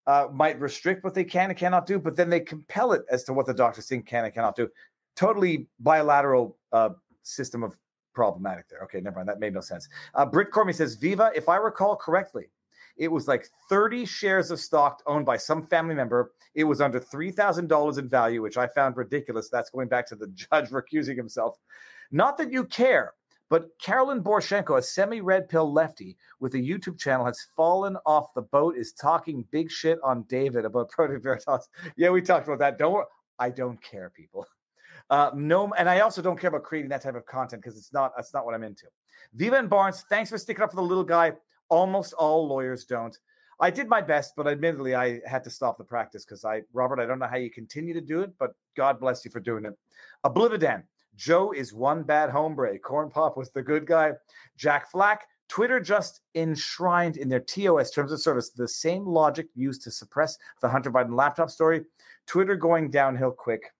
Uh, 0.06 0.26
might 0.32 0.58
restrict 0.58 1.04
what 1.04 1.14
they 1.14 1.22
can 1.22 1.50
and 1.50 1.58
cannot 1.58 1.86
do, 1.86 1.98
but 1.98 2.16
then 2.16 2.30
they 2.30 2.40
compel 2.40 2.92
it 2.92 3.02
as 3.12 3.22
to 3.22 3.32
what 3.34 3.46
the 3.46 3.54
doctors 3.54 3.86
think 3.86 4.06
can 4.06 4.24
and 4.24 4.34
cannot 4.34 4.56
do 4.56 4.68
totally 5.20 5.66
bilateral 5.80 6.56
uh, 6.72 6.88
system 7.22 7.62
of 7.62 7.76
problematic 8.14 8.66
there. 8.70 8.80
Okay, 8.84 9.02
never 9.02 9.16
mind. 9.16 9.28
That 9.28 9.38
made 9.38 9.52
no 9.52 9.60
sense. 9.60 9.86
Uh, 10.14 10.24
Britt 10.24 10.50
Cormy 10.50 10.72
says, 10.72 10.94
Viva, 10.94 11.30
if 11.34 11.46
I 11.46 11.56
recall 11.56 11.94
correctly, 11.94 12.46
it 12.96 13.08
was 13.12 13.28
like 13.28 13.46
30 13.68 14.06
shares 14.06 14.50
of 14.50 14.58
stock 14.58 15.02
owned 15.06 15.26
by 15.26 15.36
some 15.36 15.66
family 15.66 15.94
member. 15.94 16.32
It 16.54 16.64
was 16.64 16.80
under 16.80 16.98
$3,000 16.98 17.98
in 17.98 18.08
value, 18.08 18.40
which 18.40 18.56
I 18.56 18.66
found 18.66 18.96
ridiculous. 18.96 19.50
That's 19.50 19.68
going 19.68 19.88
back 19.88 20.06
to 20.06 20.16
the 20.16 20.28
judge 20.34 20.70
recusing 20.70 21.18
himself. 21.18 21.58
Not 22.10 22.38
that 22.38 22.50
you 22.50 22.64
care, 22.64 23.12
but 23.50 23.78
Karlyn 23.78 24.22
Borysenko, 24.22 24.78
a 24.78 24.82
semi 24.82 25.20
red 25.20 25.50
pill 25.50 25.70
lefty 25.70 26.16
with 26.40 26.54
a 26.54 26.58
YouTube 26.58 26.98
channel, 26.98 27.26
has 27.26 27.46
fallen 27.54 27.98
off 28.06 28.32
the 28.34 28.42
boat, 28.42 28.74
is 28.74 28.94
talking 28.94 29.44
big 29.50 29.70
shit 29.70 29.98
on 30.02 30.22
David 30.30 30.64
about 30.64 30.88
Project 30.96 31.22
Veritas. 31.22 31.68
Yeah, 31.96 32.08
we 32.08 32.22
talked 32.22 32.48
about 32.48 32.58
that. 32.60 32.78
Don't 32.78 33.06
I 33.38 33.50
don't 33.50 33.80
care, 33.82 34.10
people. 34.10 34.46
Uh, 35.10 35.30
no, 35.34 35.72
and 35.74 35.90
I 35.90 36.00
also 36.00 36.22
don't 36.22 36.38
care 36.38 36.48
about 36.48 36.62
creating 36.62 36.88
that 36.90 37.02
type 37.02 37.16
of 37.16 37.26
content 37.26 37.62
because 37.62 37.76
it's 37.76 37.92
not 37.92 38.12
that's 38.16 38.32
not 38.32 38.46
what 38.46 38.54
I'm 38.54 38.62
into. 38.62 38.86
Viva 39.34 39.56
and 39.56 39.68
Barnes, 39.68 40.04
thanks 40.08 40.30
for 40.30 40.38
sticking 40.38 40.62
up 40.62 40.70
for 40.70 40.76
the 40.76 40.82
little 40.82 41.04
guy. 41.04 41.32
Almost 41.68 42.14
all 42.14 42.46
lawyers 42.46 42.84
don't. 42.84 43.16
I 43.60 43.70
did 43.70 43.88
my 43.88 44.00
best, 44.00 44.34
but 44.36 44.46
admittedly, 44.46 44.94
I 44.94 45.20
had 45.26 45.44
to 45.44 45.50
stop 45.50 45.76
the 45.76 45.84
practice 45.84 46.24
because 46.24 46.44
I, 46.44 46.62
Robert, 46.72 46.98
I 46.98 47.06
don't 47.06 47.18
know 47.18 47.26
how 47.26 47.36
you 47.36 47.50
continue 47.50 47.92
to 47.92 48.00
do 48.00 48.22
it, 48.22 48.30
but 48.38 48.52
God 48.74 48.98
bless 48.98 49.24
you 49.24 49.30
for 49.30 49.40
doing 49.40 49.66
it. 49.66 49.76
Oblividan, 50.24 50.84
Joe 51.16 51.52
is 51.52 51.74
one 51.74 52.02
bad 52.02 52.30
hombre. 52.30 52.78
Corn 52.78 53.10
Pop 53.10 53.36
was 53.36 53.50
the 53.50 53.62
good 53.62 53.86
guy. 53.86 54.12
Jack 54.56 54.90
Flack, 54.90 55.26
Twitter 55.48 55.78
just 55.80 56.20
enshrined 56.36 57.18
in 57.18 57.28
their 57.28 57.40
TOS 57.40 57.90
terms 57.90 58.12
of 58.12 58.20
service 58.20 58.50
the 58.50 58.68
same 58.68 59.04
logic 59.04 59.48
used 59.54 59.82
to 59.82 59.90
suppress 59.90 60.38
the 60.62 60.68
Hunter 60.68 60.90
Biden 60.90 61.14
laptop 61.14 61.50
story. 61.50 61.84
Twitter 62.26 62.56
going 62.56 62.90
downhill 62.90 63.32
quick. 63.32 63.72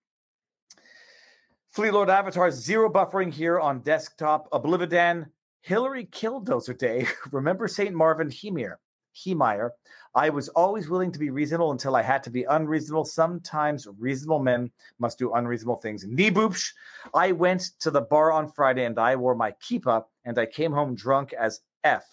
Fleet 1.71 1.91
Lord 1.91 2.09
Avatar, 2.09 2.51
zero 2.51 2.89
buffering 2.89 3.33
here 3.33 3.57
on 3.57 3.79
desktop. 3.79 4.51
Oblividan, 4.51 5.25
Hillary 5.61 6.03
killed 6.11 6.45
Killdozer 6.45 6.77
Day. 6.77 7.07
Remember 7.31 7.65
St. 7.65 7.95
Marvin 7.95 8.27
Hemir, 8.27 8.75
Heemeyer. 9.15 9.69
I 10.13 10.31
was 10.31 10.49
always 10.49 10.89
willing 10.89 11.13
to 11.13 11.19
be 11.19 11.29
reasonable 11.29 11.71
until 11.71 11.95
I 11.95 12.01
had 12.01 12.23
to 12.23 12.29
be 12.29 12.43
unreasonable. 12.43 13.05
Sometimes 13.05 13.87
reasonable 13.97 14.39
men 14.39 14.69
must 14.99 15.17
do 15.17 15.31
unreasonable 15.31 15.77
things. 15.77 16.05
Neboopsh, 16.05 16.73
I 17.13 17.31
went 17.31 17.61
to 17.79 17.89
the 17.89 18.01
bar 18.01 18.33
on 18.33 18.51
Friday 18.51 18.83
and 18.83 18.99
I 18.99 19.15
wore 19.15 19.35
my 19.35 19.53
keepa 19.63 20.03
and 20.25 20.37
I 20.37 20.47
came 20.47 20.73
home 20.73 20.93
drunk 20.93 21.31
as 21.31 21.61
F. 21.85 22.03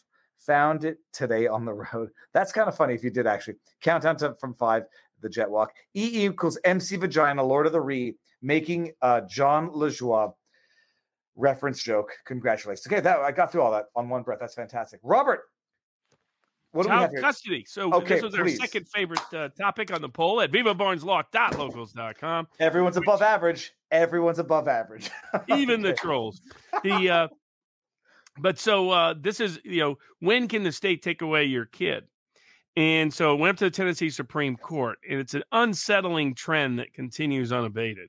Found 0.47 0.85
it 0.85 0.99
today 1.13 1.49
on 1.49 1.65
the 1.65 1.75
road. 1.93 2.11
That's 2.33 2.53
kind 2.53 2.69
of 2.69 2.77
funny 2.77 2.95
if 2.95 3.03
you 3.03 3.11
did 3.11 3.27
actually. 3.27 3.57
Countdown 3.81 4.19
to 4.19 4.37
from 4.39 4.55
five, 4.55 4.85
the 5.21 5.29
jet 5.29 5.51
walk. 5.51 5.73
E 5.95 6.27
equals 6.27 6.61
MC 6.63 6.95
Vagina, 6.95 7.43
Lord 7.43 7.67
of 7.67 7.73
the 7.73 7.81
Re 7.81 8.15
making 8.43 8.93
uh, 9.03 9.23
Jon 9.23 9.71
Lajoie 9.71 10.33
reference 11.37 11.83
joke. 11.83 12.13
Congratulations. 12.27 12.87
Okay, 12.87 13.01
that 13.01 13.19
I 13.21 13.33
got 13.33 13.53
through 13.53 13.63
all 13.63 13.73
that 13.73 13.87
on 13.97 14.09
one 14.09 14.23
breath. 14.23 14.39
That's 14.41 14.55
fantastic. 14.55 15.01
Robert, 15.03 15.43
what 16.73 16.83
do 16.85 16.91
we 16.91 16.97
have 16.97 17.11
here? 17.11 17.21
custody. 17.21 17.65
So 17.67 17.93
okay, 17.95 18.15
this 18.15 18.23
was 18.23 18.35
please. 18.35 18.61
our 18.61 18.67
second 18.67 18.89
favorite 18.89 19.35
uh, 19.35 19.49
topic 19.59 19.93
on 19.93 20.03
the 20.03 20.09
poll 20.09 20.41
at 20.41 20.53
vivabarneslaw.locals.com. 20.53 22.49
Everyone's 22.61 22.97
which, 22.97 23.05
above 23.05 23.23
average. 23.23 23.73
Everyone's 23.91 24.39
above 24.39 24.69
average. 24.69 25.11
even 25.49 25.81
the 25.81 25.95
trolls. 25.95 26.43
The 26.83 27.11
uh, 27.11 27.29
but 28.39 28.59
so 28.59 28.91
uh, 28.91 29.15
this 29.19 29.41
is 29.41 29.59
you 29.65 29.81
know 29.81 29.99
when 30.21 30.47
can 30.49 30.63
the 30.63 30.73
state 30.73 31.03
take 31.03 31.23
away 31.23 31.45
your 31.45 31.65
kid? 31.65 32.05
And 32.77 33.13
so 33.13 33.35
it 33.35 33.41
went 33.41 33.55
up 33.55 33.59
to 33.59 33.65
the 33.65 33.71
Tennessee 33.73 34.11
Supreme 34.11 34.57
Court, 34.57 34.99
and 35.09 35.19
it's 35.19 35.35
an 35.35 35.43
unsettling 35.51 36.35
trend 36.37 36.79
that 36.79 36.95
continues 36.95 37.51
unabated. 37.51 38.09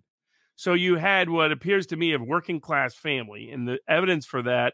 So 0.59 0.73
you 0.73 0.97
had 0.97 1.29
what 1.29 1.53
appears 1.53 1.85
to 1.85 1.95
me 1.95 2.11
a 2.11 2.19
working 2.19 2.59
class 2.59 2.93
family, 2.93 3.49
and 3.49 3.65
the 3.65 3.79
evidence 3.87 4.25
for 4.25 4.41
that 4.41 4.73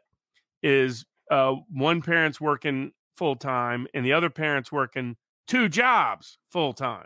is 0.63 1.05
uh, 1.29 1.53
one 1.71 2.01
parent's 2.01 2.41
working 2.41 2.91
full 3.15 3.35
time 3.35 3.85
and 3.93 4.03
the 4.03 4.13
other 4.13 4.31
parent's 4.31 4.71
working 4.71 5.15
two 5.45 5.69
jobs 5.69 6.39
full 6.49 6.73
time. 6.73 7.05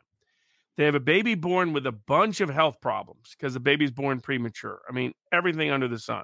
They 0.77 0.85
have 0.85 0.95
a 0.95 1.01
baby 1.01 1.35
born 1.35 1.73
with 1.73 1.85
a 1.87 1.91
bunch 1.91 2.39
of 2.39 2.49
health 2.49 2.79
problems 2.79 3.35
because 3.37 3.53
the 3.53 3.59
baby's 3.59 3.91
born 3.91 4.21
premature. 4.21 4.79
I 4.87 4.93
mean, 4.93 5.11
everything 5.29 5.71
under 5.71 5.89
the 5.89 5.99
sun. 5.99 6.23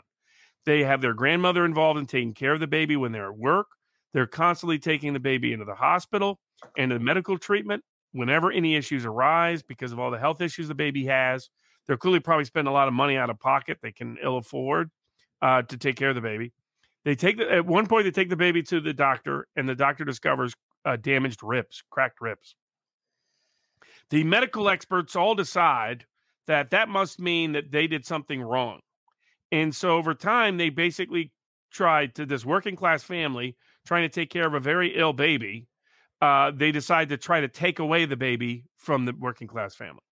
They 0.65 0.85
have 0.85 1.01
their 1.01 1.13
grandmother 1.13 1.65
involved 1.65 1.99
in 1.99 2.05
taking 2.05 2.33
care 2.33 2.53
of 2.53 2.61
the 2.61 2.67
baby 2.67 2.95
when 2.95 3.11
they're 3.11 3.31
at 3.31 3.37
work. 3.37 3.67
They're 4.13 4.27
constantly 4.27 4.79
taking 4.79 5.11
the 5.11 5.19
baby 5.19 5.51
into 5.51 5.65
the 5.65 5.75
hospital 5.75 6.39
and 6.77 6.89
the 6.89 6.99
medical 6.99 7.37
treatment 7.37 7.83
whenever 8.13 8.49
any 8.49 8.77
issues 8.77 9.03
arise 9.03 9.61
because 9.61 9.91
of 9.91 9.99
all 9.99 10.09
the 10.09 10.19
health 10.19 10.39
issues 10.39 10.69
the 10.69 10.73
baby 10.73 11.07
has. 11.07 11.49
They're 11.87 11.97
clearly 11.97 12.19
probably 12.19 12.45
spending 12.45 12.69
a 12.69 12.73
lot 12.73 12.87
of 12.87 12.93
money 12.93 13.17
out 13.17 13.29
of 13.29 13.39
pocket 13.39 13.77
they 13.81 13.91
can 13.91 14.17
ill 14.23 14.37
afford 14.37 14.89
uh, 15.41 15.61
to 15.63 15.77
take 15.77 15.95
care 15.95 16.09
of 16.09 16.15
the 16.15 16.21
baby. 16.21 16.51
They 17.03 17.15
take 17.15 17.37
the, 17.37 17.51
at 17.51 17.65
one 17.65 17.85
point 17.85 18.05
they 18.05 18.11
take 18.11 18.29
the 18.29 18.35
baby 18.35 18.63
to 18.63 18.81
the 18.81 18.93
doctor, 18.93 19.47
and 19.55 19.69
the 19.69 19.75
doctor 19.75 20.03
discovers 20.03 20.55
uh, 20.85 20.95
damaged 20.95 21.41
ribs, 21.43 21.83
cracked 21.91 22.19
ribs. 22.19 22.55
The 24.09 24.23
medical 24.23 24.69
experts 24.69 25.15
all 25.15 25.35
decide 25.35 26.05
that 26.47 26.71
that 26.71 26.89
must 26.89 27.19
mean 27.19 27.51
that 27.53 27.71
they 27.71 27.87
did 27.87 28.05
something 28.05 28.41
wrong, 28.41 28.79
and 29.51 29.75
so 29.75 29.95
over 29.95 30.13
time 30.13 30.57
they 30.57 30.69
basically 30.69 31.31
tried 31.71 32.15
to 32.15 32.25
this 32.25 32.45
working 32.45 32.75
class 32.75 33.03
family 33.03 33.55
trying 33.85 34.03
to 34.03 34.09
take 34.09 34.29
care 34.29 34.47
of 34.47 34.53
a 34.53 34.59
very 34.59 34.97
ill 34.97 35.13
baby. 35.13 35.67
Uh, 36.21 36.51
they 36.55 36.71
decide 36.71 37.09
to 37.09 37.17
try 37.17 37.41
to 37.41 37.47
take 37.47 37.79
away 37.79 38.05
the 38.05 38.15
baby 38.15 38.63
from 38.77 39.05
the 39.05 39.13
working 39.19 39.47
class 39.47 39.75
family. 39.75 40.04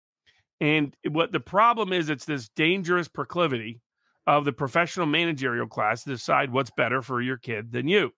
And 0.62 0.96
what 1.10 1.32
the 1.32 1.40
problem 1.40 1.92
is, 1.92 2.08
it's 2.08 2.24
this 2.24 2.48
dangerous 2.50 3.08
proclivity 3.08 3.80
of 4.28 4.44
the 4.44 4.52
professional 4.52 5.06
managerial 5.06 5.66
class 5.66 6.04
to 6.04 6.10
decide 6.10 6.52
what's 6.52 6.70
better 6.70 7.02
for 7.02 7.20
your 7.20 7.36
kid 7.36 7.72
than 7.72 7.88
you. 7.88 8.12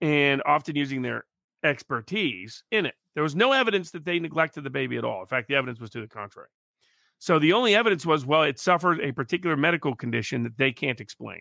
And 0.00 0.40
often 0.46 0.76
using 0.76 1.02
their 1.02 1.24
expertise 1.64 2.62
in 2.70 2.86
it. 2.86 2.94
There 3.14 3.24
was 3.24 3.34
no 3.34 3.50
evidence 3.50 3.90
that 3.90 4.04
they 4.04 4.20
neglected 4.20 4.62
the 4.62 4.70
baby 4.70 4.98
at 4.98 5.04
all. 5.04 5.20
In 5.20 5.26
fact, 5.26 5.48
the 5.48 5.56
evidence 5.56 5.80
was 5.80 5.90
to 5.90 6.00
the 6.00 6.06
contrary. 6.06 6.48
So 7.18 7.40
the 7.40 7.54
only 7.54 7.74
evidence 7.74 8.06
was, 8.06 8.24
well, 8.24 8.44
it 8.44 8.60
suffered 8.60 9.00
a 9.00 9.10
particular 9.10 9.56
medical 9.56 9.96
condition 9.96 10.44
that 10.44 10.58
they 10.58 10.70
can't 10.70 11.00
explain, 11.00 11.40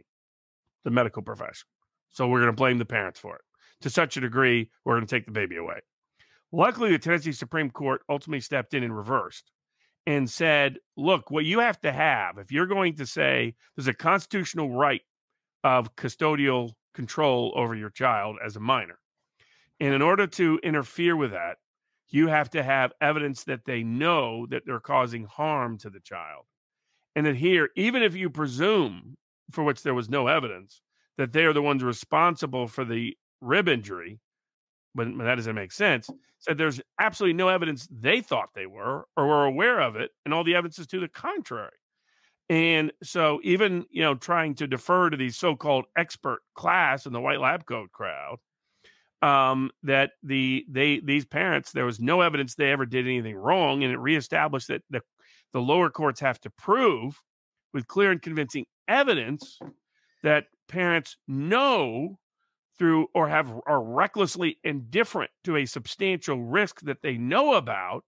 the 0.83 0.89
medical 0.89 1.21
profession. 1.21 1.67
So 2.09 2.27
we're 2.27 2.39
going 2.39 2.47
to 2.47 2.53
blame 2.53 2.79
the 2.79 2.85
parents 2.85 3.19
for 3.19 3.35
it. 3.35 3.41
To 3.81 3.91
such 3.91 4.17
a 4.17 4.21
degree, 4.21 4.71
we're 4.83 4.95
going 4.95 5.05
to 5.05 5.15
take 5.15 5.27
the 5.27 5.31
baby 5.31 5.57
away. 5.57 5.81
Luckily, 6.51 6.89
the 6.89 6.97
Tennessee 6.97 7.33
Supreme 7.33 7.69
Court 7.69 8.01
ultimately 8.09 8.41
stepped 8.41 8.73
in 8.73 8.81
and 8.81 8.97
reversed 8.97 9.51
and 10.07 10.29
said, 10.29 10.77
look, 10.95 11.29
what 11.29 11.43
you 11.43 11.59
have 11.59 11.79
to 11.81 11.91
have, 11.91 12.37
if 12.37 12.49
you're 12.49 12.65
going 12.65 12.95
to 12.95 13.05
say 13.05 13.53
there's 13.75 13.89
a 13.89 13.93
constitutional 13.93 14.71
right 14.71 15.01
of 15.65 15.97
custodial 15.97 16.71
control 16.93 17.53
over 17.57 17.75
your 17.75 17.89
child 17.89 18.37
as 18.43 18.55
a 18.55 18.59
minor, 18.61 18.97
and 19.81 19.93
in 19.93 20.01
order 20.01 20.25
to 20.25 20.59
interfere 20.63 21.15
with 21.15 21.31
that, 21.31 21.57
you 22.07 22.27
have 22.27 22.49
to 22.51 22.63
have 22.63 22.93
evidence 23.01 23.43
that 23.43 23.65
they 23.65 23.83
know 23.83 24.47
that 24.49 24.63
they're 24.65 24.79
causing 24.79 25.25
harm 25.25 25.77
to 25.77 25.89
the 25.89 25.99
child. 25.99 26.45
And 27.13 27.25
that 27.25 27.35
here, 27.35 27.69
even 27.75 28.01
if 28.01 28.15
you 28.15 28.29
presume, 28.29 29.15
for 29.51 29.65
which 29.65 29.83
there 29.83 29.93
was 29.93 30.09
no 30.09 30.27
evidence, 30.27 30.81
that 31.17 31.33
they 31.33 31.43
are 31.43 31.51
the 31.51 31.61
ones 31.61 31.83
responsible 31.83 32.67
for 32.67 32.85
the 32.85 33.17
rib 33.41 33.67
injury, 33.67 34.19
but 34.97 35.17
that 35.17 35.35
doesn't 35.35 35.55
make 35.55 35.71
sense, 35.71 36.09
said 36.39 36.57
there's 36.57 36.81
absolutely 36.99 37.35
no 37.35 37.47
evidence 37.47 37.87
they 37.89 38.19
thought 38.19 38.49
they 38.53 38.65
were 38.65 39.05
or 39.15 39.27
were 39.27 39.45
aware 39.45 39.79
of 39.79 39.95
it. 39.95 40.11
And 40.25 40.33
all 40.33 40.43
the 40.43 40.55
evidence 40.55 40.79
is 40.79 40.87
to 40.87 40.99
the 40.99 41.07
contrary. 41.07 41.77
And 42.49 42.91
so 43.03 43.39
even, 43.43 43.85
you 43.89 44.01
know, 44.01 44.15
trying 44.15 44.55
to 44.55 44.67
defer 44.67 45.09
to 45.09 45.17
these 45.17 45.37
so-called 45.37 45.85
expert 45.97 46.39
class 46.55 47.05
in 47.05 47.13
the 47.13 47.21
white 47.21 47.39
lab 47.39 47.65
coat 47.65 47.91
crowd, 47.91 48.37
um, 49.21 49.71
that 49.83 50.11
the 50.23 50.65
they 50.69 50.99
these 50.99 51.25
parents 51.25 51.71
there 51.71 51.85
was 51.85 51.99
no 51.99 52.21
evidence 52.21 52.55
they 52.55 52.71
ever 52.71 52.85
did 52.85 53.05
anything 53.05 53.35
wrong, 53.35 53.83
and 53.83 53.91
it 53.91 53.97
reestablished 53.97 54.67
that 54.67 54.83
the 54.89 55.01
the 55.53 55.61
lower 55.61 55.89
courts 55.89 56.19
have 56.19 56.39
to 56.41 56.49
prove 56.51 57.21
with 57.73 57.87
clear 57.87 58.11
and 58.11 58.21
convincing 58.21 58.65
evidence 58.87 59.59
that 60.23 60.45
parents 60.67 61.17
know 61.27 62.17
through 62.77 63.07
or 63.13 63.27
have 63.27 63.51
are 63.65 63.81
recklessly 63.81 64.57
indifferent 64.63 65.31
to 65.43 65.57
a 65.57 65.65
substantial 65.65 66.41
risk 66.43 66.81
that 66.81 67.01
they 67.01 67.17
know 67.17 67.53
about 67.53 68.03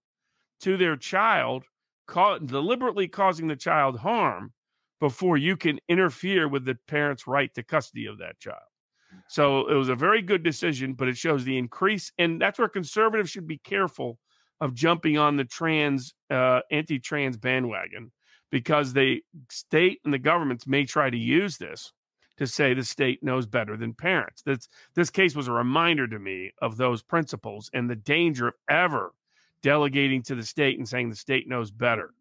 to 0.60 0.76
their 0.76 0.96
child, 0.96 1.64
ca- 2.06 2.38
deliberately 2.38 3.08
causing 3.08 3.48
the 3.48 3.56
child 3.56 3.98
harm 3.98 4.52
before 5.00 5.36
you 5.36 5.56
can 5.56 5.80
interfere 5.88 6.46
with 6.46 6.64
the 6.64 6.76
parent's 6.86 7.26
right 7.26 7.52
to 7.54 7.62
custody 7.62 8.06
of 8.06 8.18
that 8.18 8.38
child. 8.38 8.58
So 9.28 9.66
it 9.68 9.74
was 9.74 9.88
a 9.88 9.96
very 9.96 10.22
good 10.22 10.42
decision, 10.42 10.94
but 10.94 11.08
it 11.08 11.16
shows 11.16 11.44
the 11.44 11.58
increase, 11.58 12.12
and 12.18 12.40
that's 12.40 12.58
where 12.58 12.68
conservatives 12.68 13.30
should 13.30 13.46
be 13.46 13.58
careful 13.58 14.18
of 14.60 14.74
jumping 14.74 15.18
on 15.18 15.36
the 15.36 15.44
trans 15.44 16.14
uh, 16.30 16.60
anti-trans 16.70 17.36
bandwagon 17.36 18.12
because 18.50 18.92
the 18.92 19.22
state 19.50 20.00
and 20.04 20.12
the 20.12 20.18
governments 20.18 20.66
may 20.66 20.84
try 20.84 21.08
to 21.08 21.16
use 21.16 21.56
this 21.56 21.92
to 22.40 22.46
say 22.46 22.72
the 22.72 22.82
state 22.82 23.22
knows 23.22 23.46
better 23.46 23.76
than 23.76 23.92
parents. 23.92 24.40
This 24.40 24.66
this 24.94 25.10
case 25.10 25.36
was 25.36 25.46
a 25.46 25.52
reminder 25.52 26.08
to 26.08 26.18
me 26.18 26.52
of 26.62 26.78
those 26.78 27.02
principles 27.02 27.70
and 27.74 27.88
the 27.88 27.96
danger 27.96 28.48
of 28.48 28.54
ever 28.68 29.12
delegating 29.62 30.22
to 30.22 30.34
the 30.34 30.42
state 30.42 30.78
and 30.78 30.88
saying 30.88 31.10
the 31.10 31.16
state 31.16 31.46
knows 31.46 31.70
better. 31.70 32.14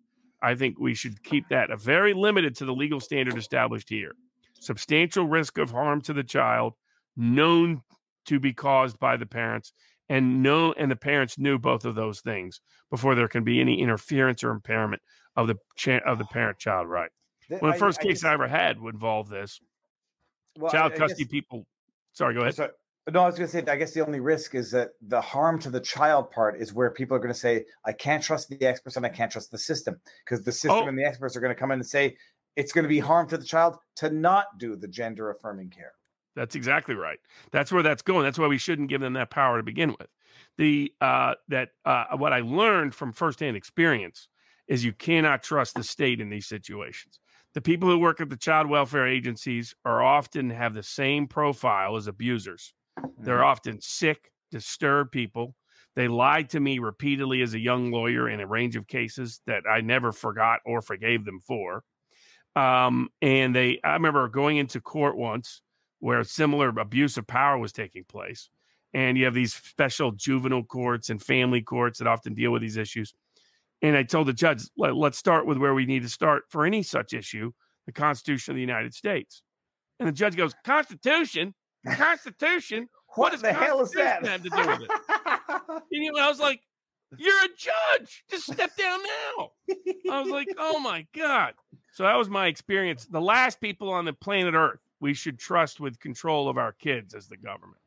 I 0.44 0.56
think 0.56 0.78
we 0.78 0.94
should 0.94 1.24
keep 1.24 1.48
that 1.50 1.72
a 1.72 1.78
very 1.78 2.14
limited 2.14 2.54
to 2.58 2.66
the 2.66 2.74
legal 2.74 3.00
standard 3.00 3.38
established 3.38 3.88
here. 3.88 4.12
Substantial 4.60 5.26
risk 5.26 5.58
of 5.58 5.72
harm 5.72 6.02
to 6.02 6.12
the 6.12 6.24
child, 6.24 6.74
known 7.16 7.82
to 8.26 8.42
be 8.42 8.52
caused 8.52 9.00
by 9.00 9.16
the 9.16 9.26
parents, 9.26 9.72
and 10.10 10.44
know 10.44 10.74
and 10.74 10.92
the 10.92 10.98
parents 10.98 11.40
knew 11.40 11.58
both 11.58 11.86
of 11.86 11.96
those 11.96 12.20
things 12.20 12.60
before 12.90 13.16
there 13.16 13.30
can 13.30 13.46
be 13.46 13.62
any 13.62 13.80
interference 13.80 14.44
or 14.44 14.52
impairment 14.52 15.02
of 15.38 15.48
the 15.48 15.56
cha- 15.78 16.06
of 16.06 16.18
the 16.18 16.26
parent 16.26 16.60
child 16.60 16.90
right. 16.90 17.12
Well, 17.50 17.72
the 17.72 17.80
first 17.80 18.00
I, 18.02 18.04
case 18.04 18.26
I, 18.26 18.32
I, 18.32 18.34
ever 18.34 18.50
had 18.50 18.82
would 18.82 18.96
involve 18.96 19.30
this. 19.30 19.62
Well, 20.60 20.72
child 20.72 20.96
custody 20.96 21.24
guess, 21.24 21.32
people. 21.32 21.66
Sorry, 22.14 22.34
go 22.34 22.42
ahead. 22.42 22.56
Sorry. 22.56 22.72
No, 23.12 23.22
I 23.22 23.26
was 23.26 23.36
going 23.36 23.48
to 23.48 23.52
say. 23.52 23.64
I 23.72 23.76
guess 23.76 23.94
the 23.94 24.06
only 24.06 24.20
risk 24.20 24.54
is 24.54 24.70
that 24.72 24.90
the 25.02 25.22
harm 25.22 25.60
to 25.62 25.70
the 25.70 25.80
child 25.80 26.30
part 26.32 26.60
is 26.62 26.74
where 26.74 26.92
people 26.92 27.16
are 27.16 27.20
going 27.20 27.34
to 27.34 27.40
say, 27.40 27.66
"I 27.86 27.94
can't 27.94 28.22
trust 28.22 28.50
the 28.50 28.62
experts 28.66 28.98
and 28.98 29.06
I 29.06 29.10
can't 29.10 29.32
trust 29.32 29.52
the 29.52 29.58
system," 29.58 30.00
because 30.24 30.44
the 30.44 30.52
system 30.52 30.84
oh. 30.84 30.88
and 30.88 30.98
the 30.98 31.06
experts 31.06 31.36
are 31.36 31.40
going 31.40 31.54
to 31.54 31.60
come 31.60 31.72
in 31.72 31.80
and 31.80 31.88
say 31.88 32.18
it's 32.56 32.72
going 32.72 32.84
to 32.84 32.90
be 32.90 33.00
harm 33.00 33.28
to 33.30 33.38
the 33.38 33.46
child 33.46 33.78
to 33.96 34.10
not 34.10 34.46
do 34.58 34.76
the 34.76 34.88
gender 34.88 35.32
affirming 35.32 35.70
care. 35.70 35.94
That's 36.36 36.56
exactly 36.56 36.96
right. 36.96 37.20
That's 37.52 37.72
where 37.72 37.84
that's 37.84 38.02
going. 38.02 38.24
That's 38.24 38.38
why 38.38 38.48
we 38.48 38.58
shouldn't 38.58 38.90
give 38.90 39.02
them 39.02 39.14
that 39.14 39.30
power 39.32 39.58
to 39.58 39.64
begin 39.64 39.96
with. 39.98 40.10
The 40.58 40.94
uh, 41.02 41.36
that 41.48 41.70
uh, 41.86 42.18
what 42.18 42.34
I 42.34 42.42
learned 42.42 42.94
from 42.94 43.14
firsthand 43.14 43.58
experience 43.58 44.28
is 44.68 44.84
you 44.84 44.94
cannot 44.94 45.42
trust 45.42 45.76
the 45.76 45.84
state 45.84 46.22
in 46.22 46.30
these 46.30 46.48
situations. 46.48 47.20
The 47.56 47.62
people 47.62 47.90
who 47.90 47.98
work 47.98 48.22
at 48.22 48.30
the 48.30 48.38
child 48.38 48.70
welfare 48.70 49.08
agencies 49.08 49.76
are 49.84 50.04
often 50.04 50.50
have 50.52 50.74
the 50.74 50.84
same 50.84 51.28
profile 51.28 51.96
as 51.96 52.08
abusers. 52.08 52.74
They're 53.18 53.38
mm-hmm. 53.38 53.46
often 53.46 53.82
sick, 53.82 54.32
disturbed 54.52 55.12
people. 55.12 55.56
They 55.96 56.08
lied 56.08 56.50
to 56.52 56.60
me 56.60 56.80
repeatedly 56.80 57.42
as 57.42 57.54
a 57.54 57.60
young 57.60 57.92
lawyer 57.92 58.30
in 58.30 58.40
a 58.40 58.48
range 58.48 58.76
of 58.76 58.88
cases 58.88 59.42
that 59.48 59.64
I 59.70 59.82
never 59.82 60.12
forgot 60.12 60.60
or 60.66 60.82
forgave 60.82 61.26
them 61.26 61.40
for. 61.40 61.84
Um, 62.56 63.10
and 63.22 63.56
they, 63.56 63.80
I 63.84 63.94
remember 63.94 64.28
going 64.28 64.58
into 64.58 64.80
court 64.80 65.18
once 65.18 65.62
where 66.00 66.24
similar 66.24 66.70
abuse 66.70 67.18
of 67.18 67.28
power 67.28 67.58
was 67.58 67.72
taking 67.72 68.04
place. 68.04 68.50
And 68.94 69.18
you 69.18 69.26
have 69.26 69.34
these 69.34 69.54
special 69.54 70.12
juvenile 70.12 70.64
courts 70.64 71.10
and 71.10 71.22
family 71.22 71.62
courts 71.62 72.00
that 72.00 72.08
often 72.08 72.34
deal 72.34 72.52
with 72.52 72.62
these 72.62 72.78
issues. 72.78 73.14
And 73.82 73.96
I 73.96 74.04
told 74.04 74.28
the 74.28 74.34
judge, 74.34 74.64
Let, 74.78 74.94
us 74.94 75.18
start 75.18 75.46
with 75.46 75.58
where 75.58 75.74
we 75.74 75.86
need 75.86 76.04
to 76.04 76.10
start 76.10 76.44
for 76.50 76.66
any 76.66 76.84
such 76.84 77.14
issue 77.14 77.52
the 77.86 77.92
Constitution 77.92 78.52
of 78.52 78.56
the 78.56 78.62
United 78.62 78.94
States. 78.94 79.42
And 80.00 80.08
the 80.08 80.14
judge 80.14 80.36
goes, 80.36 80.54
Constitution? 80.64 81.56
Constitution? 81.88 82.88
what, 83.16 83.32
what 83.32 83.42
the 83.42 83.54
hell 83.54 83.82
is 83.82 83.92
that? 83.92 84.26
Have 84.26 84.44
to 84.44 84.50
do 84.50 84.58
with 84.58 84.82
it? 84.82 84.90
and 85.70 85.82
you 85.92 86.12
know, 86.12 86.22
I 86.22 86.30
was 86.30 86.40
like, 86.40 86.62
You're 87.18 87.46
a 87.46 87.50
judge. 87.58 88.24
Just 88.30 88.52
step 88.52 88.76
down 88.76 89.00
now. 89.38 89.52
I 90.12 90.22
was 90.22 90.30
like, 90.30 90.48
Oh 90.58 90.80
my 90.80 91.06
God. 91.16 91.54
So 91.94 92.04
that 92.04 92.16
was 92.16 92.30
my 92.30 92.48
experience. 92.48 93.06
The 93.06 93.22
last 93.22 93.60
people 93.60 93.90
on 93.90 94.06
the 94.06 94.14
planet 94.14 94.54
Earth 94.54 94.80
we 95.00 95.14
should 95.14 95.40
trust 95.40 95.80
with 95.80 96.00
control 96.00 96.50
of 96.50 96.58
our 96.58 96.74
kids 96.74 97.14
as 97.14 97.28
the 97.28 97.38
government. 97.38 97.82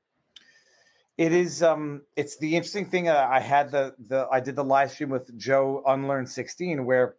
It 1.19 1.33
is 1.33 1.63
um 1.63 2.03
it's 2.17 2.39
the 2.39 2.57
interesting 2.57 2.87
thing 2.87 3.09
uh, 3.09 3.29
I 3.31 3.41
had 3.41 3.71
the 3.71 3.95
the 4.09 4.27
I 4.31 4.41
did 4.41 4.57
the 4.57 4.65
live 4.65 4.91
stream 4.91 5.11
with 5.11 5.37
Joe 5.37 5.83
Unlearn 5.87 6.27
16 6.27 6.85
where 6.85 7.17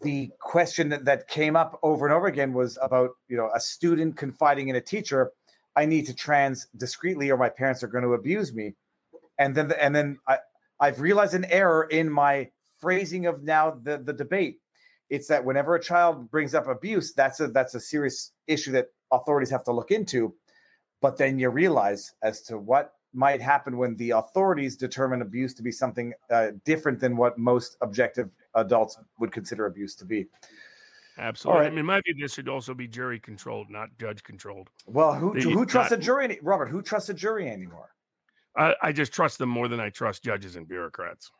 the 0.00 0.30
question 0.38 0.88
that, 0.90 1.04
that 1.04 1.26
came 1.28 1.56
up 1.56 1.78
over 1.82 2.06
and 2.06 2.14
over 2.14 2.26
again 2.26 2.52
was 2.52 2.78
about 2.82 3.10
you 3.28 3.36
know 3.36 3.50
a 3.54 3.60
student 3.60 4.16
confiding 4.16 4.68
in 4.68 4.76
a 4.76 4.80
teacher 4.80 5.32
I 5.76 5.86
need 5.86 6.06
to 6.06 6.14
trans 6.14 6.66
discreetly 6.76 7.30
or 7.30 7.36
my 7.36 7.48
parents 7.48 7.82
are 7.82 7.88
going 7.88 8.04
to 8.04 8.14
abuse 8.14 8.52
me 8.52 8.74
and 9.38 9.54
then 9.54 9.72
and 9.80 9.94
then 9.94 10.18
I 10.26 10.38
I've 10.80 11.00
realized 11.00 11.34
an 11.34 11.44
error 11.46 11.84
in 11.84 12.10
my 12.10 12.50
phrasing 12.80 13.26
of 13.26 13.44
now 13.44 13.78
the 13.82 13.98
the 13.98 14.12
debate 14.12 14.58
it's 15.12 15.28
that 15.28 15.44
whenever 15.44 15.74
a 15.74 15.80
child 15.80 16.30
brings 16.30 16.54
up 16.54 16.66
abuse, 16.68 17.12
that's 17.12 17.38
a 17.40 17.48
that's 17.48 17.74
a 17.74 17.80
serious 17.80 18.32
issue 18.46 18.72
that 18.72 18.86
authorities 19.12 19.50
have 19.50 19.62
to 19.64 19.72
look 19.72 19.90
into. 19.90 20.34
But 21.02 21.18
then 21.18 21.38
you 21.38 21.50
realize 21.50 22.14
as 22.22 22.40
to 22.42 22.56
what 22.56 22.94
might 23.12 23.42
happen 23.42 23.76
when 23.76 23.94
the 23.96 24.10
authorities 24.10 24.76
determine 24.76 25.20
abuse 25.20 25.52
to 25.54 25.62
be 25.62 25.70
something 25.70 26.14
uh, 26.30 26.52
different 26.64 26.98
than 26.98 27.16
what 27.16 27.36
most 27.36 27.76
objective 27.82 28.30
adults 28.54 28.98
would 29.18 29.32
consider 29.32 29.66
abuse 29.66 29.94
to 29.96 30.06
be. 30.06 30.26
Absolutely. 31.18 31.60
Right. 31.60 31.66
I 31.66 31.70
mean, 31.70 31.80
in 31.80 31.86
my 31.86 32.00
view, 32.00 32.14
this 32.18 32.32
should 32.32 32.48
also 32.48 32.72
be 32.72 32.88
jury 32.88 33.20
controlled, 33.20 33.68
not 33.68 33.90
judge 33.98 34.22
controlled. 34.22 34.70
Well, 34.86 35.12
who 35.12 35.34
who 35.34 35.66
trusts 35.66 35.90
not, 35.90 35.98
a 35.98 36.02
jury, 36.02 36.38
Robert? 36.42 36.68
Who 36.68 36.80
trusts 36.80 37.10
a 37.10 37.14
jury 37.14 37.50
anymore? 37.50 37.90
I, 38.56 38.74
I 38.82 38.92
just 38.92 39.12
trust 39.12 39.38
them 39.38 39.48
more 39.48 39.68
than 39.68 39.80
I 39.80 39.90
trust 39.90 40.22
judges 40.22 40.56
and 40.56 40.66
bureaucrats. 40.66 41.30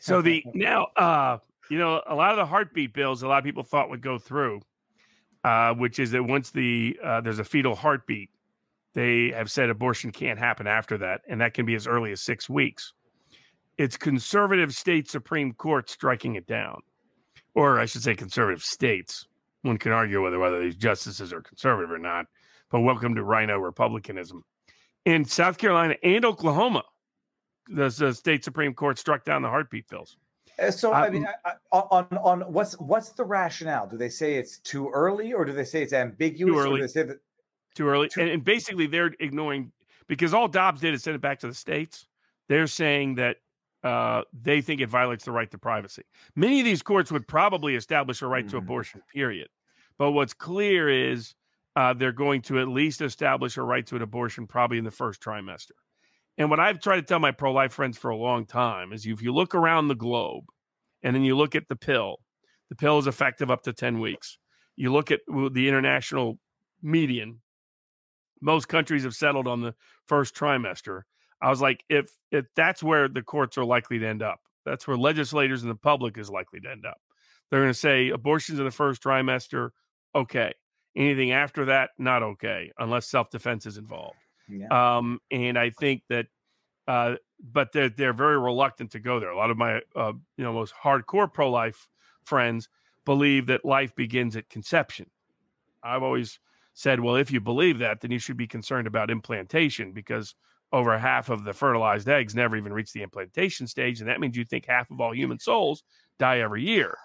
So 0.00 0.20
the 0.20 0.44
now, 0.54 0.88
uh, 0.96 1.38
you 1.70 1.78
know, 1.78 2.02
a 2.06 2.14
lot 2.14 2.32
of 2.32 2.36
the 2.36 2.46
heartbeat 2.46 2.92
bills, 2.92 3.22
a 3.22 3.28
lot 3.28 3.38
of 3.38 3.44
people 3.44 3.62
thought 3.62 3.88
would 3.88 4.02
go 4.02 4.18
through, 4.18 4.60
uh, 5.44 5.74
which 5.74 5.98
is 5.98 6.10
that 6.12 6.24
once 6.24 6.50
the 6.50 6.98
uh, 7.02 7.20
there's 7.20 7.38
a 7.38 7.44
fetal 7.44 7.74
heartbeat, 7.74 8.30
they 8.94 9.30
have 9.30 9.50
said 9.50 9.70
abortion 9.70 10.10
can't 10.10 10.38
happen 10.38 10.66
after 10.66 10.98
that, 10.98 11.20
and 11.28 11.40
that 11.40 11.54
can 11.54 11.66
be 11.66 11.74
as 11.74 11.86
early 11.86 12.12
as 12.12 12.20
six 12.20 12.48
weeks. 12.48 12.92
It's 13.76 13.96
conservative 13.96 14.74
state 14.74 15.08
supreme 15.08 15.52
court 15.52 15.88
striking 15.88 16.34
it 16.34 16.46
down, 16.46 16.80
or 17.54 17.78
I 17.78 17.86
should 17.86 18.02
say, 18.02 18.14
conservative 18.14 18.62
states. 18.62 19.26
One 19.62 19.78
can 19.78 19.92
argue 19.92 20.22
whether 20.22 20.38
whether 20.38 20.60
these 20.60 20.76
justices 20.76 21.32
are 21.32 21.42
conservative 21.42 21.90
or 21.90 21.98
not, 21.98 22.26
but 22.70 22.80
welcome 22.80 23.14
to 23.14 23.22
RINO 23.22 23.58
republicanism. 23.58 24.44
In 25.04 25.24
South 25.24 25.58
Carolina 25.58 25.94
and 26.02 26.24
Oklahoma, 26.24 26.82
the, 27.68 27.88
the 27.88 28.12
state 28.12 28.44
supreme 28.44 28.74
court 28.74 28.98
struck 28.98 29.24
down 29.24 29.42
the 29.42 29.48
heartbeat 29.48 29.88
bills. 29.88 30.16
Uh, 30.60 30.70
so 30.70 30.92
I 30.92 31.10
mean, 31.10 31.26
I, 31.44 31.52
on 31.72 32.06
on 32.18 32.40
what's 32.52 32.74
what's 32.80 33.10
the 33.10 33.24
rationale? 33.24 33.86
Do 33.86 33.96
they 33.96 34.08
say 34.08 34.34
it's 34.34 34.58
too 34.58 34.90
early, 34.90 35.32
or 35.32 35.44
do 35.44 35.52
they 35.52 35.64
say 35.64 35.82
it's 35.82 35.92
ambiguous? 35.92 36.52
Too 36.52 36.58
early. 36.58 36.72
Or 36.72 36.76
do 36.76 36.82
they 36.82 36.92
say 36.92 37.02
that 37.04 37.18
too 37.74 37.86
early? 37.86 38.08
Too... 38.08 38.22
And, 38.22 38.30
and, 38.30 38.44
basically, 38.44 38.86
they're 38.86 39.14
ignoring 39.20 39.72
because 40.08 40.34
all 40.34 40.48
Dobbs 40.48 40.80
did 40.80 40.94
is 40.94 41.02
send 41.02 41.14
it 41.14 41.20
back 41.20 41.38
to 41.40 41.46
the 41.46 41.54
states. 41.54 42.08
They're 42.48 42.66
saying 42.66 43.16
that 43.16 43.36
uh, 43.84 44.22
they 44.32 44.60
think 44.60 44.80
it 44.80 44.88
violates 44.88 45.24
the 45.24 45.32
right 45.32 45.50
to 45.50 45.58
privacy. 45.58 46.02
Many 46.34 46.60
of 46.60 46.64
these 46.64 46.82
courts 46.82 47.12
would 47.12 47.28
probably 47.28 47.76
establish 47.76 48.22
a 48.22 48.26
right 48.26 48.44
mm-hmm. 48.44 48.50
to 48.52 48.56
abortion, 48.56 49.02
period. 49.12 49.48
But 49.98 50.12
what's 50.12 50.34
clear 50.34 50.88
is 50.88 51.34
uh, 51.76 51.94
they're 51.94 52.12
going 52.12 52.42
to 52.42 52.58
at 52.58 52.68
least 52.68 53.00
establish 53.00 53.56
a 53.56 53.62
right 53.62 53.86
to 53.86 53.96
an 53.96 54.02
abortion 54.02 54.46
probably 54.46 54.78
in 54.78 54.84
the 54.84 54.90
first 54.90 55.20
trimester. 55.20 55.72
And 56.38 56.48
what 56.50 56.60
I've 56.60 56.80
tried 56.80 56.96
to 56.96 57.02
tell 57.02 57.18
my 57.18 57.32
pro 57.32 57.52
life 57.52 57.72
friends 57.72 57.98
for 57.98 58.10
a 58.10 58.16
long 58.16 58.46
time 58.46 58.92
is 58.92 59.04
if 59.04 59.20
you 59.20 59.34
look 59.34 59.56
around 59.56 59.88
the 59.88 59.96
globe 59.96 60.44
and 61.02 61.14
then 61.14 61.24
you 61.24 61.36
look 61.36 61.56
at 61.56 61.68
the 61.68 61.76
pill, 61.76 62.18
the 62.70 62.76
pill 62.76 62.98
is 62.98 63.08
effective 63.08 63.50
up 63.50 63.62
to 63.64 63.72
10 63.72 63.98
weeks. 63.98 64.38
You 64.76 64.92
look 64.92 65.10
at 65.10 65.20
the 65.28 65.68
international 65.68 66.38
median, 66.80 67.40
most 68.40 68.68
countries 68.68 69.02
have 69.02 69.16
settled 69.16 69.48
on 69.48 69.62
the 69.62 69.74
first 70.06 70.36
trimester. 70.36 71.02
I 71.42 71.50
was 71.50 71.60
like, 71.60 71.84
if 71.88 72.10
if 72.30 72.46
that's 72.54 72.82
where 72.82 73.08
the 73.08 73.22
courts 73.22 73.58
are 73.58 73.64
likely 73.64 73.98
to 73.98 74.06
end 74.06 74.22
up, 74.22 74.38
that's 74.64 74.86
where 74.86 74.96
legislators 74.96 75.62
and 75.62 75.70
the 75.70 75.76
public 75.76 76.18
is 76.18 76.30
likely 76.30 76.60
to 76.60 76.70
end 76.70 76.86
up. 76.86 76.98
They're 77.50 77.60
going 77.60 77.72
to 77.72 77.78
say 77.78 78.10
abortions 78.10 78.60
in 78.60 78.64
the 78.64 78.70
first 78.70 79.02
trimester, 79.02 79.70
okay. 80.14 80.52
Anything 80.96 81.32
after 81.32 81.66
that, 81.66 81.90
not 81.98 82.22
okay, 82.22 82.70
unless 82.78 83.08
self 83.08 83.30
defense 83.30 83.66
is 83.66 83.76
involved. 83.76 84.16
Yeah. 84.48 84.96
Um, 84.96 85.20
and 85.30 85.58
I 85.58 85.70
think 85.70 86.02
that, 86.08 86.26
uh, 86.86 87.16
but 87.40 87.72
they're 87.72 87.90
they're 87.90 88.12
very 88.12 88.38
reluctant 88.38 88.92
to 88.92 88.98
go 88.98 89.20
there. 89.20 89.30
A 89.30 89.36
lot 89.36 89.50
of 89.50 89.56
my 89.56 89.80
uh, 89.94 90.12
you 90.36 90.44
know 90.44 90.52
most 90.52 90.74
hardcore 90.74 91.32
pro 91.32 91.50
life 91.50 91.88
friends 92.24 92.68
believe 93.04 93.46
that 93.46 93.64
life 93.64 93.94
begins 93.94 94.36
at 94.36 94.48
conception. 94.48 95.06
I've 95.82 96.02
always 96.02 96.40
said, 96.74 97.00
well, 97.00 97.16
if 97.16 97.30
you 97.30 97.40
believe 97.40 97.78
that, 97.78 98.00
then 98.00 98.10
you 98.10 98.18
should 98.18 98.36
be 98.36 98.46
concerned 98.46 98.86
about 98.86 99.10
implantation 99.10 99.92
because 99.92 100.34
over 100.72 100.96
half 100.98 101.28
of 101.30 101.44
the 101.44 101.52
fertilized 101.52 102.08
eggs 102.08 102.34
never 102.34 102.56
even 102.56 102.72
reach 102.72 102.92
the 102.92 103.02
implantation 103.02 103.66
stage. 103.66 104.00
And 104.00 104.08
that 104.08 104.20
means 104.20 104.36
you 104.36 104.44
think 104.44 104.66
half 104.66 104.90
of 104.90 105.00
all 105.00 105.14
human 105.14 105.38
souls 105.38 105.82
die 106.18 106.40
every 106.40 106.62
year. 106.62 106.96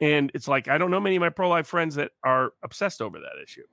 And 0.00 0.30
it's 0.34 0.46
like, 0.46 0.68
I 0.68 0.78
don't 0.78 0.90
know 0.90 1.00
many 1.00 1.16
of 1.16 1.20
my 1.20 1.30
pro 1.30 1.48
life 1.48 1.66
friends 1.66 1.94
that 1.94 2.12
are 2.22 2.52
obsessed 2.62 3.00
over 3.00 3.18
that 3.18 3.42
issue 3.42 3.64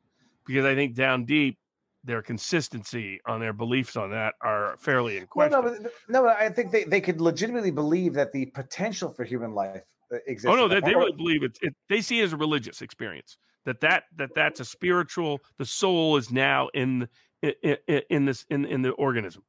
because 0.45 0.65
I 0.65 0.75
think 0.75 0.95
down 0.95 1.25
deep, 1.25 1.59
their 2.03 2.21
consistency 2.21 3.19
on 3.25 3.39
their 3.39 3.53
beliefs 3.53 3.95
on 3.95 4.11
that 4.11 4.35
are 4.41 4.75
fairly 4.77 5.17
in 5.17 5.25
question. 5.27 5.51
Well, 5.51 5.73
no, 5.73 5.79
but, 5.81 5.91
no, 6.09 6.27
I 6.27 6.49
think 6.49 6.71
they, 6.71 6.83
they 6.83 6.99
could 6.99 7.21
legitimately 7.21 7.71
believe 7.71 8.13
that 8.15 8.31
the 8.31 8.47
potential 8.47 9.09
for 9.09 9.23
human 9.23 9.53
life 9.53 9.83
uh, 10.11 10.17
exists. 10.27 10.53
Oh 10.53 10.55
no, 10.55 10.67
they, 10.67 10.81
they 10.81 10.95
really 10.95 11.13
believe 11.13 11.43
it, 11.43 11.57
it. 11.61 11.73
They 11.87 12.01
see 12.01 12.19
it 12.19 12.23
as 12.23 12.33
a 12.33 12.37
religious 12.37 12.81
experience 12.81 13.37
that 13.65 13.79
that 13.81 14.03
that 14.15 14.33
that's 14.35 14.59
a 14.59 14.65
spiritual 14.65 15.41
the 15.57 15.65
soul 15.65 16.17
is 16.17 16.31
now 16.31 16.69
in 16.73 17.07
in, 17.41 17.77
in 18.09 18.25
this 18.25 18.45
in 18.49 18.65
in 18.65 18.81
the 18.81 18.91
organism 18.91 19.43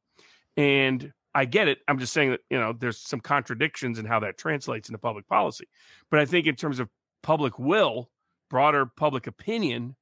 and 0.56 1.12
i 1.34 1.44
get 1.44 1.68
it 1.68 1.78
i'm 1.88 1.98
just 1.98 2.12
saying 2.12 2.30
that 2.30 2.40
you 2.50 2.58
know 2.58 2.72
there's 2.72 2.98
some 2.98 3.20
contradictions 3.20 3.98
in 3.98 4.04
how 4.04 4.20
that 4.20 4.38
translates 4.38 4.88
into 4.88 4.98
public 4.98 5.26
policy 5.28 5.66
but 6.10 6.20
i 6.20 6.24
think 6.24 6.46
in 6.46 6.54
terms 6.54 6.78
of 6.78 6.88
public 7.22 7.58
will 7.58 8.10
broader 8.50 8.86
public 8.86 9.26
opinion 9.26 9.94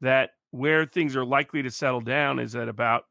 that 0.00 0.30
where 0.50 0.86
things 0.86 1.16
are 1.16 1.24
likely 1.24 1.62
to 1.62 1.70
settle 1.70 2.00
down 2.00 2.38
is 2.38 2.52
that 2.52 2.68
about 2.68 3.04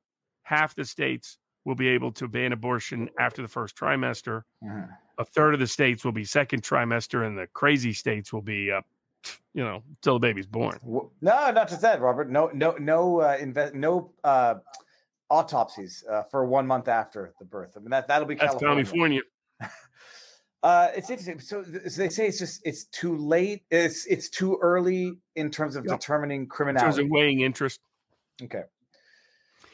half 0.44 0.76
the 0.76 0.86
states 0.86 1.38
will 1.66 1.76
be 1.76 1.90
able 1.90 2.12
to 2.14 2.28
ban 2.28 2.54
abortion 2.54 3.10
after 3.20 3.42
the 3.42 3.48
first 3.48 3.76
trimester. 3.76 4.44
Uh-huh. 4.66 4.86
A 5.20 5.26
third 5.26 5.54
of 5.54 5.60
the 5.60 5.68
states 5.68 6.06
will 6.06 6.12
be 6.12 6.24
second 6.24 6.64
trimester, 6.64 7.26
and 7.26 7.38
the 7.38 7.48
crazy 7.48 7.94
states 7.94 8.32
will 8.32 8.42
be 8.42 8.72
up 8.72 8.86
you 9.54 9.64
know, 9.64 9.84
till 10.02 10.14
the 10.14 10.20
baby's 10.20 10.46
born. 10.46 10.80
No, 10.86 11.10
not 11.22 11.68
just 11.68 11.82
that, 11.82 12.00
Robert. 12.02 12.30
No, 12.30 12.50
no, 12.54 12.76
no, 12.80 13.22
uh, 13.22 13.38
invest, 13.40 13.74
no 13.74 14.12
uh, 14.24 14.56
autopsies 15.30 16.04
uh, 16.10 16.24
for 16.24 16.46
one 16.46 16.68
month 16.68 16.88
after 16.88 17.34
the 17.40 17.46
birth. 17.46 17.74
I 17.76 17.80
mean, 17.80 17.90
that 17.90 18.08
that'll 18.08 18.28
be 18.28 18.36
That's 18.36 18.56
California. 18.56 18.84
California. 18.84 19.22
uh, 20.64 20.90
it's 20.96 21.10
interesting. 21.10 21.40
So, 21.40 21.64
so, 21.64 22.02
they 22.02 22.10
say 22.10 22.28
it's 22.28 22.40
just 22.40 22.62
it's 22.66 22.86
too 22.86 23.16
late. 23.16 23.64
It's 23.70 24.06
it's 24.06 24.30
too 24.30 24.58
early 24.62 25.14
in 25.36 25.52
terms 25.52 25.76
of 25.76 25.86
yep. 25.86 26.00
determining 26.00 26.48
criminality. 26.48 26.86
In 26.86 26.92
terms 26.92 27.06
of 27.06 27.12
weighing 27.12 27.42
interest. 27.42 27.80
Okay. 28.42 28.64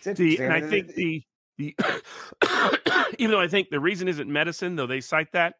The, 0.03 0.39
and 0.39 0.51
I 0.51 0.59
think 0.59 0.93
the 0.95 1.23
the 1.57 1.75
even 3.17 3.31
though 3.31 3.39
I 3.39 3.47
think 3.47 3.69
the 3.69 3.79
reason 3.79 4.07
isn't 4.07 4.29
medicine, 4.29 4.75
though 4.75 4.87
they 4.87 4.99
cite 4.99 5.31
that, 5.31 5.55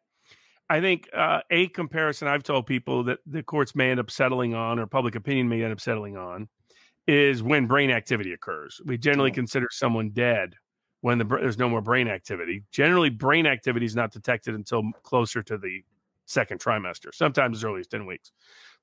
I 0.68 0.80
think 0.80 1.08
uh, 1.14 1.40
a 1.50 1.68
comparison 1.68 2.28
I've 2.28 2.42
told 2.42 2.66
people 2.66 3.04
that 3.04 3.20
the 3.26 3.42
courts 3.42 3.74
may 3.74 3.90
end 3.90 4.00
up 4.00 4.10
settling 4.10 4.54
on, 4.54 4.78
or 4.78 4.86
public 4.86 5.14
opinion 5.14 5.48
may 5.48 5.62
end 5.62 5.72
up 5.72 5.80
settling 5.80 6.16
on, 6.16 6.48
is 7.06 7.42
when 7.42 7.66
brain 7.66 7.90
activity 7.90 8.32
occurs. 8.32 8.80
We 8.84 8.98
generally 8.98 9.30
consider 9.30 9.68
someone 9.70 10.10
dead 10.10 10.54
when 11.04 11.18
the, 11.18 11.24
there's 11.24 11.58
no 11.58 11.68
more 11.68 11.82
brain 11.82 12.08
activity. 12.08 12.62
Generally, 12.70 13.10
brain 13.10 13.44
activity 13.46 13.84
is 13.84 13.94
not 13.94 14.10
detected 14.10 14.54
until 14.54 14.82
closer 15.02 15.42
to 15.42 15.58
the 15.58 15.84
second 16.24 16.60
trimester, 16.60 17.12
sometimes 17.12 17.58
as 17.58 17.64
early 17.64 17.80
as 17.80 17.86
10 17.88 18.06
weeks. 18.06 18.32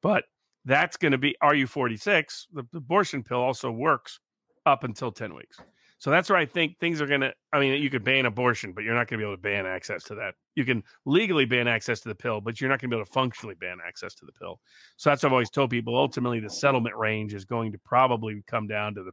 But 0.04 0.26
that's 0.64 0.98
going 0.98 1.14
to 1.14 1.18
be 1.18 1.36
RU46. 1.42 2.46
The, 2.54 2.64
the 2.72 2.78
abortion 2.78 3.24
pill 3.24 3.40
also 3.40 3.72
works 3.72 4.20
up 4.68 4.84
until 4.84 5.12
10 5.12 5.34
weeks. 5.34 5.58
So 5.98 6.12
that's 6.12 6.30
where 6.30 6.38
I 6.38 6.46
think 6.46 6.78
things 6.78 7.02
are 7.02 7.08
going 7.08 7.22
to. 7.22 7.34
I 7.52 7.60
mean, 7.60 7.82
you 7.82 7.90
could 7.90 8.04
ban 8.04 8.28
abortion, 8.28 8.72
but 8.74 8.84
you're 8.84 8.94
not 8.94 9.08
going 9.08 9.20
to 9.20 9.26
be 9.26 9.28
able 9.28 9.38
to 9.38 9.42
ban 9.42 9.66
access 9.66 10.04
to 10.04 10.16
that. 10.16 10.36
You 10.54 10.64
can 10.64 10.84
legally 11.06 11.46
ban 11.46 11.68
access 11.68 12.02
to 12.02 12.10
the 12.10 12.16
pill, 12.16 12.40
but 12.40 12.62
you're 12.62 12.70
not 12.70 12.80
going 12.80 12.92
to 12.92 12.96
be 12.96 13.00
able 13.00 13.06
to 13.08 13.12
functionally 13.12 13.56
ban 13.56 13.80
access 13.84 14.14
to 14.14 14.26
the 14.28 14.32
pill. 14.32 14.60
So 14.96 15.10
that's 15.10 15.24
what 15.24 15.30
I've 15.30 15.34
always 15.34 15.50
told 15.50 15.72
people. 15.72 15.98
Ultimately, 15.98 16.40
the 16.40 16.52
settlement 16.52 16.96
range 16.96 17.34
is 17.34 17.46
going 17.46 17.72
to 17.72 17.80
probably 17.80 18.44
come 18.46 18.68
down 18.68 18.94
to 18.94 19.04
the 19.04 19.12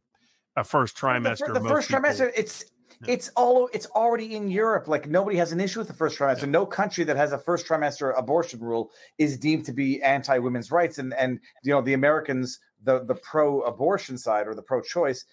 a 0.56 0.64
first 0.64 0.97
trimester. 0.97 1.47
The, 1.47 1.60
the 1.60 1.68
first 1.68 1.89
people, 1.89 2.02
trimester, 2.02 2.32
it's 2.36 2.64
it's 3.06 3.31
all 3.36 3.69
it's 3.73 3.86
already 3.86 4.35
in 4.35 4.51
Europe. 4.51 4.89
Like 4.89 5.09
nobody 5.09 5.36
has 5.36 5.52
an 5.52 5.60
issue 5.60 5.78
with 5.78 5.89
the 5.89 5.94
first 5.94 6.19
trimester. 6.19 6.43
Yeah. 6.43 6.51
No 6.51 6.66
country 6.66 7.05
that 7.05 7.16
has 7.16 7.32
a 7.32 7.39
first 7.39 7.66
trimester 7.66 8.16
abortion 8.19 8.60
rule 8.60 8.90
is 9.19 9.39
deemed 9.39 9.65
to 9.66 9.73
be 9.73 10.02
anti 10.02 10.39
women's 10.39 10.70
rights. 10.70 10.98
And 10.98 11.15
and 11.15 11.40
you 11.62 11.73
know 11.73 11.81
the 11.81 11.94
Americans, 11.94 12.59
the 12.82 13.05
the 13.05 13.15
pro 13.15 13.60
abortion 13.62 14.19
side 14.19 14.47
or 14.47 14.55
the 14.55 14.62
pro 14.62 14.81
choice 14.81 15.24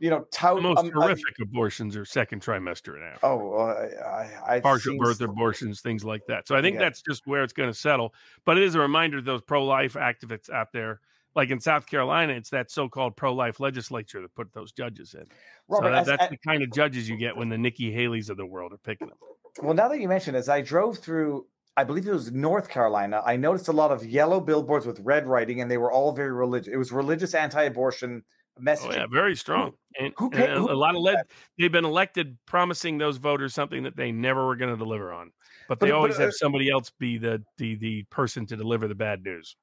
you 0.00 0.10
know, 0.10 0.26
tout, 0.30 0.56
the 0.56 0.62
most 0.62 0.78
um, 0.78 0.90
horrific 0.92 1.34
I, 1.40 1.42
abortions 1.42 1.96
are 1.96 2.04
second 2.04 2.42
trimester 2.42 2.94
and 2.94 3.04
after. 3.04 3.26
Oh, 3.26 3.54
uh, 3.54 3.88
I, 4.06 4.56
I 4.56 4.60
partial 4.60 4.96
birth 4.98 5.20
abortions, 5.20 5.80
things 5.80 6.04
like 6.04 6.22
that. 6.28 6.46
So 6.46 6.56
I 6.56 6.62
think 6.62 6.74
yeah. 6.74 6.80
that's 6.80 7.02
just 7.02 7.26
where 7.26 7.42
it's 7.42 7.52
going 7.52 7.70
to 7.70 7.78
settle. 7.78 8.14
But 8.44 8.56
it 8.56 8.62
is 8.62 8.74
a 8.74 8.80
reminder 8.80 9.18
to 9.18 9.22
those 9.22 9.42
pro-life 9.42 9.94
activists 9.94 10.50
out 10.50 10.72
there, 10.72 11.00
like 11.38 11.50
in 11.50 11.60
South 11.60 11.86
Carolina, 11.86 12.34
it's 12.34 12.50
that 12.50 12.70
so-called 12.70 13.16
pro-life 13.16 13.60
legislature 13.60 14.20
that 14.20 14.34
put 14.34 14.52
those 14.52 14.72
judges 14.72 15.14
in. 15.14 15.24
Robert, 15.68 15.86
so 15.86 15.90
that, 15.90 16.00
as, 16.00 16.06
that's 16.06 16.24
as, 16.24 16.30
the 16.30 16.36
kind 16.46 16.62
of 16.62 16.70
judges 16.72 17.08
you 17.08 17.16
get 17.16 17.34
when 17.34 17.48
the 17.48 17.56
Nikki 17.56 17.90
Haley's 17.90 18.28
of 18.28 18.36
the 18.36 18.44
world 18.44 18.72
are 18.72 18.78
picking 18.78 19.08
them. 19.08 19.16
Well, 19.62 19.74
now 19.74 19.88
that 19.88 20.00
you 20.00 20.08
mention, 20.08 20.34
as 20.34 20.50
I 20.50 20.60
drove 20.60 20.98
through 20.98 21.46
I 21.78 21.84
believe 21.84 22.08
it 22.08 22.12
was 22.12 22.32
North 22.32 22.68
Carolina. 22.68 23.22
I 23.24 23.36
noticed 23.36 23.68
a 23.68 23.72
lot 23.72 23.92
of 23.92 24.04
yellow 24.04 24.40
billboards 24.40 24.84
with 24.84 24.98
red 24.98 25.28
writing, 25.28 25.60
and 25.60 25.70
they 25.70 25.78
were 25.78 25.92
all 25.92 26.10
very 26.10 26.32
religious. 26.32 26.74
It 26.74 26.76
was 26.76 26.90
religious 26.90 27.34
anti-abortion 27.34 28.24
message. 28.58 28.90
Oh, 28.90 28.96
yeah, 28.96 29.06
very 29.08 29.36
strong. 29.36 29.74
And, 29.96 30.12
Who 30.18 30.28
paid, 30.28 30.50
and 30.50 30.68
a, 30.68 30.72
a 30.72 30.74
lot 30.74 30.96
of 30.96 31.02
led, 31.02 31.18
they've 31.56 31.70
been 31.70 31.84
elected 31.84 32.36
promising 32.46 32.98
those 32.98 33.18
voters 33.18 33.54
something 33.54 33.84
that 33.84 33.96
they 33.96 34.10
never 34.10 34.44
were 34.44 34.56
going 34.56 34.72
to 34.72 34.76
deliver 34.76 35.12
on. 35.12 35.30
But 35.68 35.78
they 35.78 35.92
always 35.92 36.16
but, 36.16 36.22
uh, 36.22 36.26
have 36.26 36.34
somebody 36.34 36.68
else 36.68 36.90
be 36.98 37.16
the, 37.16 37.44
the 37.58 37.76
the 37.76 38.02
person 38.10 38.44
to 38.46 38.56
deliver 38.56 38.88
the 38.88 38.96
bad 38.96 39.22
news. 39.22 39.54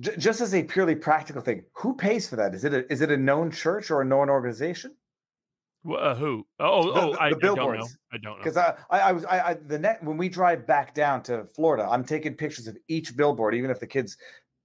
Just 0.00 0.40
as 0.40 0.54
a 0.54 0.62
purely 0.62 0.96
practical 0.96 1.40
thing, 1.40 1.64
who 1.74 1.94
pays 1.94 2.28
for 2.28 2.36
that? 2.36 2.54
Is 2.54 2.64
it 2.64 2.74
a, 2.74 2.92
is 2.92 3.00
it 3.00 3.10
a 3.10 3.16
known 3.16 3.50
church 3.50 3.90
or 3.90 4.02
a 4.02 4.04
known 4.04 4.28
organization? 4.28 4.94
Uh, 5.88 6.14
who? 6.14 6.46
Oh, 6.58 6.90
oh, 6.90 7.12
the, 7.12 7.20
I, 7.20 7.30
the 7.30 7.36
I, 7.36 7.38
don't 7.38 7.56
know. 7.56 7.88
I 8.12 8.18
don't 8.18 8.22
know 8.22 8.36
because 8.38 8.56
I, 8.56 8.74
I, 8.90 9.00
I 9.00 9.12
was, 9.12 9.24
I, 9.26 9.40
I, 9.40 9.54
the 9.54 9.78
net 9.78 10.02
when 10.02 10.16
we 10.16 10.28
drive 10.28 10.66
back 10.66 10.94
down 10.94 11.22
to 11.24 11.44
Florida, 11.44 11.86
I'm 11.88 12.04
taking 12.04 12.34
pictures 12.34 12.66
of 12.66 12.76
each 12.88 13.16
billboard, 13.16 13.54
even 13.54 13.70
if 13.70 13.78
the 13.78 13.86
kids 13.86 14.16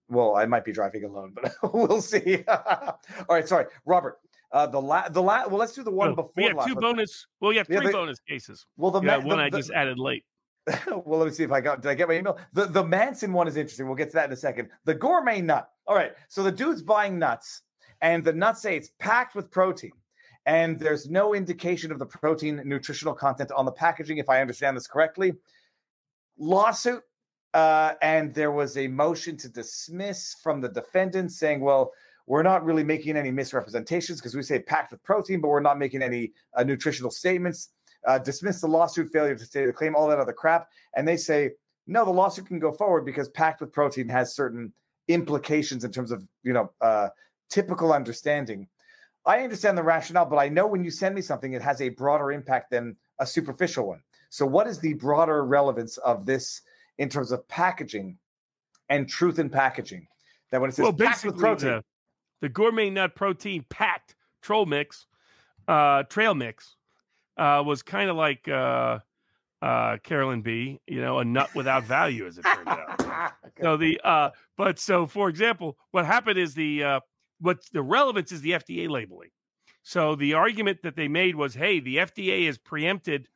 well, 0.09 0.35
I 0.35 0.45
might 0.45 0.65
be 0.65 0.71
driving 0.71 1.03
alone, 1.03 1.33
but 1.35 1.53
we'll 1.73 2.01
see. 2.01 2.43
All 2.47 2.97
right, 3.29 3.47
sorry, 3.47 3.65
Robert. 3.85 4.19
Uh, 4.51 4.65
the 4.65 4.81
last, 4.81 5.13
the 5.13 5.21
la 5.21 5.47
well, 5.47 5.57
let's 5.57 5.73
do 5.73 5.83
the 5.83 5.91
one 5.91 6.15
before. 6.15 6.31
We 6.35 6.45
have 6.45 6.65
two 6.65 6.75
bonus. 6.75 7.27
Well, 7.39 7.51
you 7.51 7.59
have 7.59 7.67
three 7.67 7.85
yeah, 7.85 7.91
bonus 7.91 8.19
cases. 8.19 8.65
Well, 8.77 8.89
the, 8.89 9.01
ma- 9.01 9.19
one 9.19 9.37
the, 9.37 9.43
I 9.43 9.49
just 9.51 9.69
added 9.69 9.99
late. 9.99 10.23
well, 10.87 11.19
let 11.19 11.25
me 11.25 11.31
see 11.31 11.43
if 11.43 11.51
I 11.51 11.61
got. 11.61 11.81
Did 11.81 11.89
I 11.89 11.93
get 11.95 12.07
my 12.07 12.15
email? 12.15 12.37
The 12.53 12.65
the 12.65 12.83
Manson 12.83 13.33
one 13.33 13.47
is 13.47 13.57
interesting. 13.57 13.87
We'll 13.87 13.95
get 13.95 14.09
to 14.09 14.15
that 14.15 14.25
in 14.25 14.33
a 14.33 14.37
second. 14.37 14.69
The 14.85 14.93
gourmet 14.93 15.41
nut. 15.41 15.69
All 15.87 15.95
right. 15.95 16.13
So 16.27 16.43
the 16.43 16.51
dude's 16.51 16.81
buying 16.81 17.17
nuts, 17.17 17.61
and 18.01 18.23
the 18.23 18.33
nuts 18.33 18.61
say 18.61 18.75
it's 18.75 18.91
packed 18.99 19.35
with 19.35 19.49
protein, 19.49 19.93
and 20.45 20.79
there's 20.79 21.09
no 21.09 21.33
indication 21.33 21.91
of 21.91 21.99
the 21.99 22.05
protein 22.05 22.61
nutritional 22.65 23.13
content 23.13 23.51
on 23.51 23.65
the 23.65 23.71
packaging, 23.71 24.17
if 24.17 24.29
I 24.29 24.41
understand 24.41 24.77
this 24.77 24.87
correctly. 24.87 25.33
Lawsuit 26.37 27.03
uh, 27.53 27.93
and 28.01 28.33
there 28.33 28.51
was 28.51 28.77
a 28.77 28.87
motion 28.87 29.35
to 29.37 29.49
dismiss 29.49 30.35
from 30.41 30.61
the 30.61 30.69
defendant 30.69 31.31
saying, 31.31 31.59
well, 31.59 31.91
we're 32.27 32.43
not 32.43 32.63
really 32.63 32.83
making 32.83 33.17
any 33.17 33.31
misrepresentations 33.31 34.19
because 34.19 34.35
we 34.35 34.43
say 34.43 34.59
packed 34.59 34.91
with 34.91 35.03
protein, 35.03 35.41
but 35.41 35.47
we're 35.47 35.59
not 35.59 35.79
making 35.79 36.03
any 36.03 36.31
uh, 36.53 36.63
nutritional 36.63 37.09
statements. 37.09 37.69
Uh, 38.07 38.17
dismiss 38.17 38.61
the 38.61 38.67
lawsuit, 38.67 39.11
failure 39.11 39.35
to 39.35 39.45
state 39.45 39.65
the 39.65 39.73
claim, 39.73 39.95
all 39.95 40.07
that 40.07 40.19
other 40.19 40.33
crap. 40.33 40.69
And 40.95 41.07
they 41.07 41.17
say, 41.17 41.51
no, 41.87 42.05
the 42.05 42.11
lawsuit 42.11 42.47
can 42.47 42.59
go 42.59 42.71
forward 42.71 43.05
because 43.05 43.29
packed 43.29 43.61
with 43.61 43.73
protein 43.73 44.07
has 44.09 44.33
certain 44.33 44.71
implications 45.07 45.83
in 45.83 45.91
terms 45.91 46.11
of, 46.11 46.25
you 46.43 46.53
know, 46.53 46.71
uh, 46.81 47.09
typical 47.49 47.91
understanding. 47.91 48.67
I 49.25 49.39
understand 49.39 49.77
the 49.77 49.83
rationale, 49.83 50.25
but 50.25 50.37
I 50.37 50.47
know 50.49 50.65
when 50.65 50.83
you 50.83 50.91
send 50.91 51.13
me 51.13 51.21
something, 51.21 51.53
it 51.53 51.61
has 51.61 51.81
a 51.81 51.89
broader 51.89 52.31
impact 52.31 52.71
than 52.71 52.95
a 53.19 53.25
superficial 53.25 53.87
one. 53.87 54.01
So, 54.29 54.45
what 54.45 54.67
is 54.67 54.79
the 54.79 54.93
broader 54.93 55.43
relevance 55.43 55.97
of 55.97 56.25
this 56.25 56.61
in 56.99 57.09
terms 57.09 57.31
of 57.31 57.47
packaging 57.47 58.17
and 58.89 59.09
truth 59.09 59.39
in 59.39 59.49
packaging? 59.49 60.07
That 60.51 60.61
when 60.61 60.69
it 60.69 60.73
says 60.73 60.83
well, 60.83 60.93
packed 60.93 61.25
with 61.25 61.37
protein, 61.37 61.69
the, 61.69 61.83
the 62.41 62.49
gourmet 62.49 62.89
nut 62.89 63.15
protein 63.15 63.65
packed 63.69 64.15
troll 64.41 64.65
mix, 64.65 65.07
uh, 65.67 66.03
trail 66.03 66.33
mix, 66.33 66.75
uh, 67.39 67.63
was 67.65 67.81
kind 67.81 68.09
of 68.09 68.17
like 68.17 68.47
uh, 68.47 68.99
uh, 69.61 69.97
Karlyn 70.03 70.43
B. 70.43 70.79
You 70.87 71.01
know, 71.01 71.19
a 71.19 71.25
nut 71.25 71.49
without 71.55 71.85
value, 71.85 72.27
as 72.27 72.37
it 72.37 72.45
turned 72.45 72.67
out. 72.67 73.33
So 73.61 73.75
the 73.75 73.99
uh, 74.05 74.29
but 74.55 74.79
so 74.79 75.05
for 75.05 75.27
example, 75.27 75.77
what 75.91 76.05
happened 76.05 76.39
is 76.39 76.53
the 76.53 76.81
uh, 76.83 76.99
what's 77.41 77.69
the 77.69 77.81
relevance 77.81 78.31
is 78.31 78.39
the 78.39 78.51
FDA 78.51 78.87
labeling. 78.87 79.31
So 79.83 80.15
the 80.15 80.35
argument 80.35 80.79
that 80.83 80.95
they 80.95 81.09
made 81.09 81.35
was, 81.35 81.53
hey, 81.55 81.81
the 81.81 81.97
FDA 81.97 82.47
is 82.47 82.57
preempted, 82.57 83.27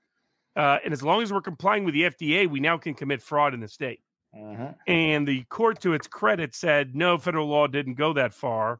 uh, 0.56 0.78
and 0.86 0.94
as 0.94 1.04
long 1.04 1.22
as 1.22 1.34
we're 1.34 1.42
complying 1.42 1.84
with 1.84 1.94
the 1.94 2.04
FDA, 2.04 2.50
we 2.50 2.62
now 2.62 2.78
can 2.78 2.94
commit 2.94 3.22
fraud 3.22 3.54
in 3.54 3.60
the 3.60 3.68
state. 3.68 4.02
Mhm. 4.34 4.76
And 4.88 5.28
the 5.28 5.44
court, 5.46 5.82
to 5.82 5.94
its 5.94 6.08
credit, 6.08 6.56
said 6.56 6.96
no, 6.96 7.18
federal 7.18 7.48
law 7.48 7.68
didn't 7.68 7.96
go 7.96 8.14
that 8.14 8.34
far, 8.34 8.80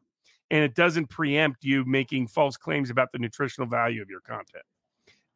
and 0.50 0.64
it 0.64 0.74
doesn't 0.74 1.10
preempt 1.10 1.62
you 1.62 1.84
making 1.84 2.28
false 2.28 2.56
claims 2.56 2.88
about 2.88 3.12
the 3.12 3.18
nutritional 3.18 3.68
value 3.68 4.00
of 4.00 4.08
your 4.08 4.20
content. 4.20 4.64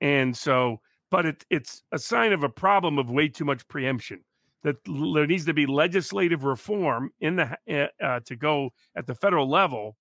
And 0.00 0.36
so, 0.36 0.80
but 1.10 1.26
it, 1.26 1.44
it's 1.50 1.82
a 1.92 1.98
sign 1.98 2.32
of 2.32 2.42
a 2.42 2.48
problem 2.48 2.98
of 2.98 3.10
way 3.10 3.28
too 3.28 3.44
much 3.44 3.66
preemption. 3.68 4.20
That 4.64 4.76
there 4.84 5.26
needs 5.26 5.44
to 5.46 5.54
be 5.54 5.66
legislative 5.66 6.42
reform 6.44 7.10
in 7.20 7.36
the 7.36 7.56
uh, 7.70 8.04
uh, 8.04 8.20
to 8.26 8.36
go 8.36 8.70
at 8.96 9.06
the 9.06 9.14
federal 9.14 9.48
level 9.48 9.96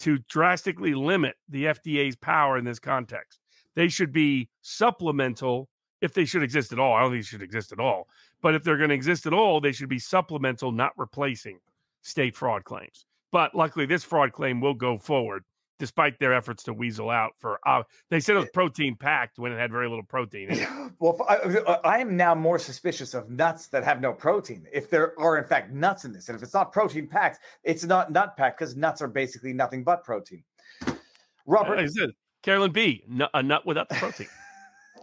to 0.00 0.18
drastically 0.28 0.94
limit 0.94 1.36
the 1.48 1.66
FDA's 1.66 2.16
power 2.16 2.56
in 2.56 2.64
this 2.64 2.78
context. 2.78 3.38
They 3.74 3.88
should 3.88 4.12
be 4.12 4.48
supplemental 4.62 5.68
if 6.00 6.14
they 6.14 6.24
should 6.24 6.42
exist 6.42 6.72
at 6.72 6.78
all. 6.78 6.94
I 6.94 7.02
don't 7.02 7.10
think 7.10 7.22
they 7.22 7.26
should 7.26 7.42
exist 7.42 7.72
at 7.72 7.80
all. 7.80 8.08
But 8.40 8.54
if 8.54 8.62
they're 8.62 8.76
going 8.76 8.90
to 8.90 8.94
exist 8.94 9.26
at 9.26 9.32
all, 9.32 9.60
they 9.60 9.72
should 9.72 9.88
be 9.88 9.98
supplemental, 9.98 10.72
not 10.72 10.92
replacing 10.96 11.58
state 12.02 12.36
fraud 12.36 12.64
claims. 12.64 13.06
But 13.30 13.54
luckily, 13.54 13.86
this 13.86 14.04
fraud 14.04 14.32
claim 14.32 14.60
will 14.60 14.74
go 14.74 14.96
forward 14.96 15.44
despite 15.78 16.18
their 16.18 16.34
efforts 16.34 16.62
to 16.64 16.72
weasel 16.72 17.10
out 17.10 17.32
for. 17.36 17.58
Uh, 17.66 17.82
they 18.10 18.20
said 18.20 18.36
it 18.36 18.40
was 18.40 18.50
protein 18.52 18.96
packed 18.96 19.38
when 19.38 19.52
it 19.52 19.58
had 19.58 19.70
very 19.70 19.88
little 19.88 20.04
protein. 20.04 20.50
In 20.50 20.58
it. 20.60 20.68
well, 20.98 21.16
I, 21.28 21.78
I 21.84 21.98
am 21.98 22.16
now 22.16 22.34
more 22.34 22.58
suspicious 22.58 23.14
of 23.14 23.30
nuts 23.30 23.68
that 23.68 23.84
have 23.84 24.00
no 24.00 24.12
protein. 24.12 24.66
If 24.72 24.90
there 24.90 25.18
are 25.18 25.38
in 25.38 25.44
fact 25.44 25.72
nuts 25.72 26.04
in 26.04 26.12
this, 26.12 26.28
and 26.28 26.36
if 26.36 26.42
it's 26.42 26.54
not 26.54 26.72
protein 26.72 27.06
packed, 27.06 27.40
it's 27.62 27.84
not 27.84 28.12
nut 28.12 28.36
packed 28.36 28.58
because 28.58 28.76
nuts 28.76 29.00
are 29.00 29.08
basically 29.08 29.52
nothing 29.52 29.84
but 29.84 30.04
protein. 30.04 30.42
Robert, 31.46 31.76
Like 31.76 31.86
I 31.86 31.88
said, 31.88 32.10
Karlyn 32.42 32.72
B, 32.72 33.02
nu- 33.08 33.26
a 33.32 33.42
nut 33.42 33.64
without 33.64 33.88
the 33.88 33.94
protein. 33.94 34.28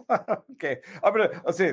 okay, 0.52 0.76
I'm 1.02 1.12
gonna 1.12 1.40
let's 1.44 1.58
see. 1.58 1.72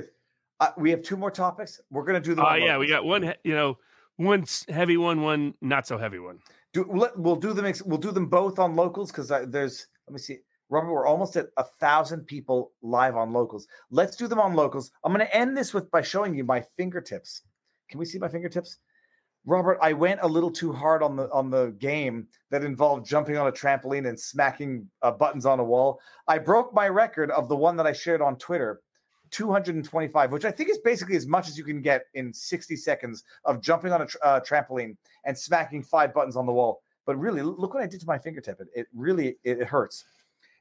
Uh, 0.60 0.70
we 0.78 0.90
have 0.92 1.04
two 1.04 1.18
more 1.18 1.32
topics. 1.32 1.80
We're 1.92 2.04
gonna 2.04 2.20
do 2.20 2.34
the. 2.34 2.46
Oh 2.46 2.56
yeah, 2.56 2.78
we 2.78 2.88
got 2.88 3.06
one. 3.06 3.34
You 3.44 3.54
know, 3.54 3.78
one 4.18 4.46
heavy 4.70 4.98
one, 4.98 5.22
one 5.22 5.54
not 5.62 5.88
so 5.88 5.98
heavy 5.98 6.20
one. 6.20 6.40
Do, 6.74 6.86
let, 6.92 7.18
we'll 7.18 7.36
do 7.36 7.54
them. 7.54 7.72
We'll 7.86 8.00
do 8.00 8.12
them 8.12 8.28
both 8.28 8.60
on 8.60 8.76
locals 8.76 9.12
because 9.12 9.28
there's. 9.28 9.88
Let 10.08 10.14
me 10.14 10.20
see, 10.20 10.40
Robert. 10.70 10.92
We're 10.92 11.06
almost 11.06 11.36
at 11.36 11.48
a 11.58 11.64
thousand 11.64 12.26
people 12.26 12.74
live 12.82 13.16
on 13.16 13.32
locals. 13.32 13.68
Let's 13.92 14.16
do 14.16 14.28
them 14.28 14.40
on 14.40 14.56
locals. 14.56 14.92
I'm 15.04 15.14
going 15.14 15.26
to 15.26 15.36
end 15.36 15.56
this 15.56 15.74
with 15.74 15.90
by 15.92 16.02
showing 16.02 16.36
you 16.36 16.44
my 16.44 16.64
fingertips. 16.76 17.44
Can 17.90 18.00
we 18.00 18.06
see 18.06 18.18
my 18.18 18.28
fingertips? 18.28 18.80
Robert, 19.46 19.78
I 19.82 19.92
went 19.92 20.22
a 20.24 20.28
little 20.28 20.52
too 20.52 20.72
hard 20.72 21.04
on 21.04 21.18
the 21.18 21.30
on 21.32 21.50
the 21.50 21.76
game 21.78 22.28
that 22.50 22.64
involved 22.64 23.06
jumping 23.06 23.38
on 23.38 23.48
a 23.48 23.52
trampoline 23.52 24.08
and 24.08 24.18
smacking 24.20 24.90
uh, 25.02 25.12
buttons 25.12 25.46
on 25.46 25.60
a 25.60 25.64
wall. 25.64 26.00
I 26.28 26.38
broke 26.38 26.74
my 26.74 26.88
record 26.88 27.30
of 27.32 27.50
the 27.50 27.56
one 27.56 27.76
that 27.76 27.86
I 27.86 27.92
shared 27.92 28.22
on 28.22 28.38
Twitter, 28.38 28.82
225, 29.34 30.32
which 30.32 30.46
I 30.46 30.52
think 30.52 30.70
is 30.70 30.78
basically 30.78 31.16
as 31.18 31.28
much 31.28 31.48
as 31.50 31.58
you 31.58 31.64
can 31.64 31.82
get 31.82 32.06
in 32.14 32.32
60 32.34 32.76
seconds 32.78 33.24
of 33.44 33.62
jumping 33.62 33.92
on 33.92 34.04
a 34.04 34.06
tr- 34.06 34.18
uh, 34.24 34.40
trampoline 34.40 34.96
and 35.26 35.38
smacking 35.38 35.84
five 35.84 36.14
buttons 36.14 36.38
on 36.38 36.46
the 36.46 36.54
wall. 36.54 36.82
But 37.06 37.18
really, 37.18 37.42
look 37.42 37.74
what 37.74 37.84
I 37.84 37.88
did 37.88 38.00
to 38.00 38.06
my 38.06 38.18
fingertip. 38.18 38.62
It, 38.62 38.68
it 38.74 38.88
really 38.94 39.38
it, 39.44 39.60
it 39.60 39.68
hurts. 39.68 40.06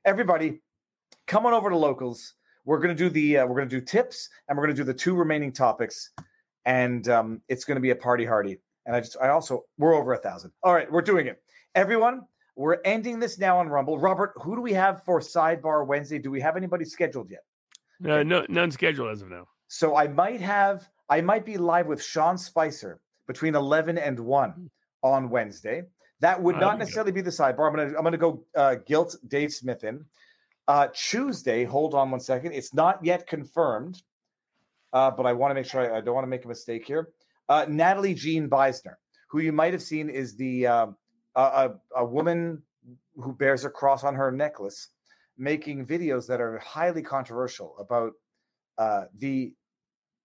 Everybody, 0.04 0.60
come 1.26 1.46
on 1.46 1.52
over 1.52 1.70
to 1.70 1.76
locals. 1.76 2.34
We're 2.64 2.80
gonna 2.80 2.94
do 2.94 3.08
the 3.08 3.38
uh, 3.38 3.46
we're 3.46 3.56
gonna 3.56 3.70
do 3.70 3.80
tips 3.80 4.28
and 4.48 4.56
we're 4.56 4.64
gonna 4.64 4.74
do 4.74 4.84
the 4.84 4.94
two 4.94 5.14
remaining 5.14 5.52
topics, 5.52 6.10
and 6.64 7.08
um, 7.08 7.42
it's 7.48 7.64
gonna 7.64 7.80
be 7.80 7.90
a 7.90 7.96
party 7.96 8.24
hardy. 8.24 8.58
And 8.86 8.96
I 8.96 9.00
just 9.00 9.16
I 9.22 9.28
also 9.28 9.64
we're 9.78 9.94
over 9.94 10.14
a 10.14 10.18
thousand. 10.18 10.50
All 10.64 10.74
right, 10.74 10.90
we're 10.90 11.02
doing 11.02 11.28
it. 11.28 11.40
Everyone, 11.76 12.22
we're 12.56 12.78
ending 12.84 13.20
this 13.20 13.38
now 13.38 13.58
on 13.58 13.68
Rumble. 13.68 13.98
Robert, 13.98 14.32
who 14.42 14.56
do 14.56 14.62
we 14.62 14.72
have 14.72 15.04
for 15.04 15.20
sidebar 15.20 15.86
Wednesday? 15.86 16.18
Do 16.18 16.30
we 16.30 16.40
have 16.40 16.56
anybody 16.56 16.84
scheduled 16.84 17.30
yet? 17.30 17.44
Uh, 18.04 18.22
no, 18.22 18.44
none 18.48 18.70
scheduled 18.70 19.10
as 19.10 19.22
of 19.22 19.30
now. 19.30 19.46
So 19.68 19.96
I 19.96 20.08
might 20.08 20.40
have 20.40 20.88
I 21.08 21.20
might 21.20 21.44
be 21.44 21.56
live 21.56 21.86
with 21.86 22.02
Sean 22.02 22.36
Spicer 22.38 23.00
between 23.26 23.54
11 23.54 23.98
and 23.98 24.18
1 24.18 24.70
on 25.02 25.30
Wednesday. 25.30 25.82
That 26.20 26.42
would 26.42 26.56
Oh, 26.56 26.60
not 26.60 26.78
necessarily 26.78 27.12
be 27.12 27.20
the 27.20 27.30
sidebar. 27.30 27.68
I'm 27.68 27.76
gonna 27.76 27.96
I'm 27.96 28.04
gonna 28.04 28.16
go 28.16 28.44
uh, 28.54 28.76
guilt 28.86 29.16
Dave 29.28 29.52
Smith 29.52 29.84
in. 29.84 30.04
Uh, 30.68 30.88
Tuesday, 30.94 31.64
hold 31.64 31.94
on 31.94 32.10
one 32.10 32.20
second. 32.20 32.52
It's 32.52 32.72
not 32.72 33.04
yet 33.04 33.26
confirmed, 33.26 34.00
uh, 34.92 35.10
but 35.10 35.26
I 35.26 35.32
want 35.32 35.50
to 35.50 35.54
make 35.54 35.66
sure 35.66 35.80
I, 35.92 35.98
I 35.98 36.00
don't 36.00 36.14
want 36.14 36.24
to 36.24 36.28
make 36.30 36.44
a 36.44 36.48
mistake 36.48 36.86
here. 36.86 37.08
Uh, 37.48 37.66
Natalie 37.68 38.14
Jean 38.14 38.48
Beisner, 38.48 38.94
who 39.28 39.40
you 39.40 39.52
might 39.52 39.72
have 39.72 39.82
seen 39.82 40.08
is 40.08 40.36
the 40.36 40.64
a, 40.64 40.94
a, 41.34 41.70
a 41.96 42.04
woman 42.04 42.62
who 43.16 43.32
bears 43.34 43.64
a 43.64 43.70
cross 43.70 44.04
on 44.04 44.14
her 44.14 44.30
necklace, 44.30 44.88
making 45.38 45.86
videos 45.86 46.26
that 46.26 46.40
are 46.40 46.58
highly 46.58 47.02
controversial 47.02 47.76
about 47.78 48.12
uh, 48.78 49.04
the 49.18 49.52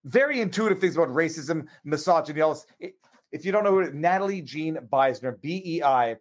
very 0.04 0.40
intuitive 0.40 0.78
things 0.80 0.96
about 0.96 1.08
racism, 1.08 1.66
misogyny. 1.84 2.40
All 2.40 2.54
this. 2.54 2.92
If 3.30 3.44
you 3.44 3.52
don't 3.52 3.64
know 3.64 3.72
who 3.72 3.92
Natalie 3.92 4.42
Jean 4.42 4.78
Beisner, 4.90 5.40
B 5.40 5.62
E 5.64 5.82
I 5.82 6.16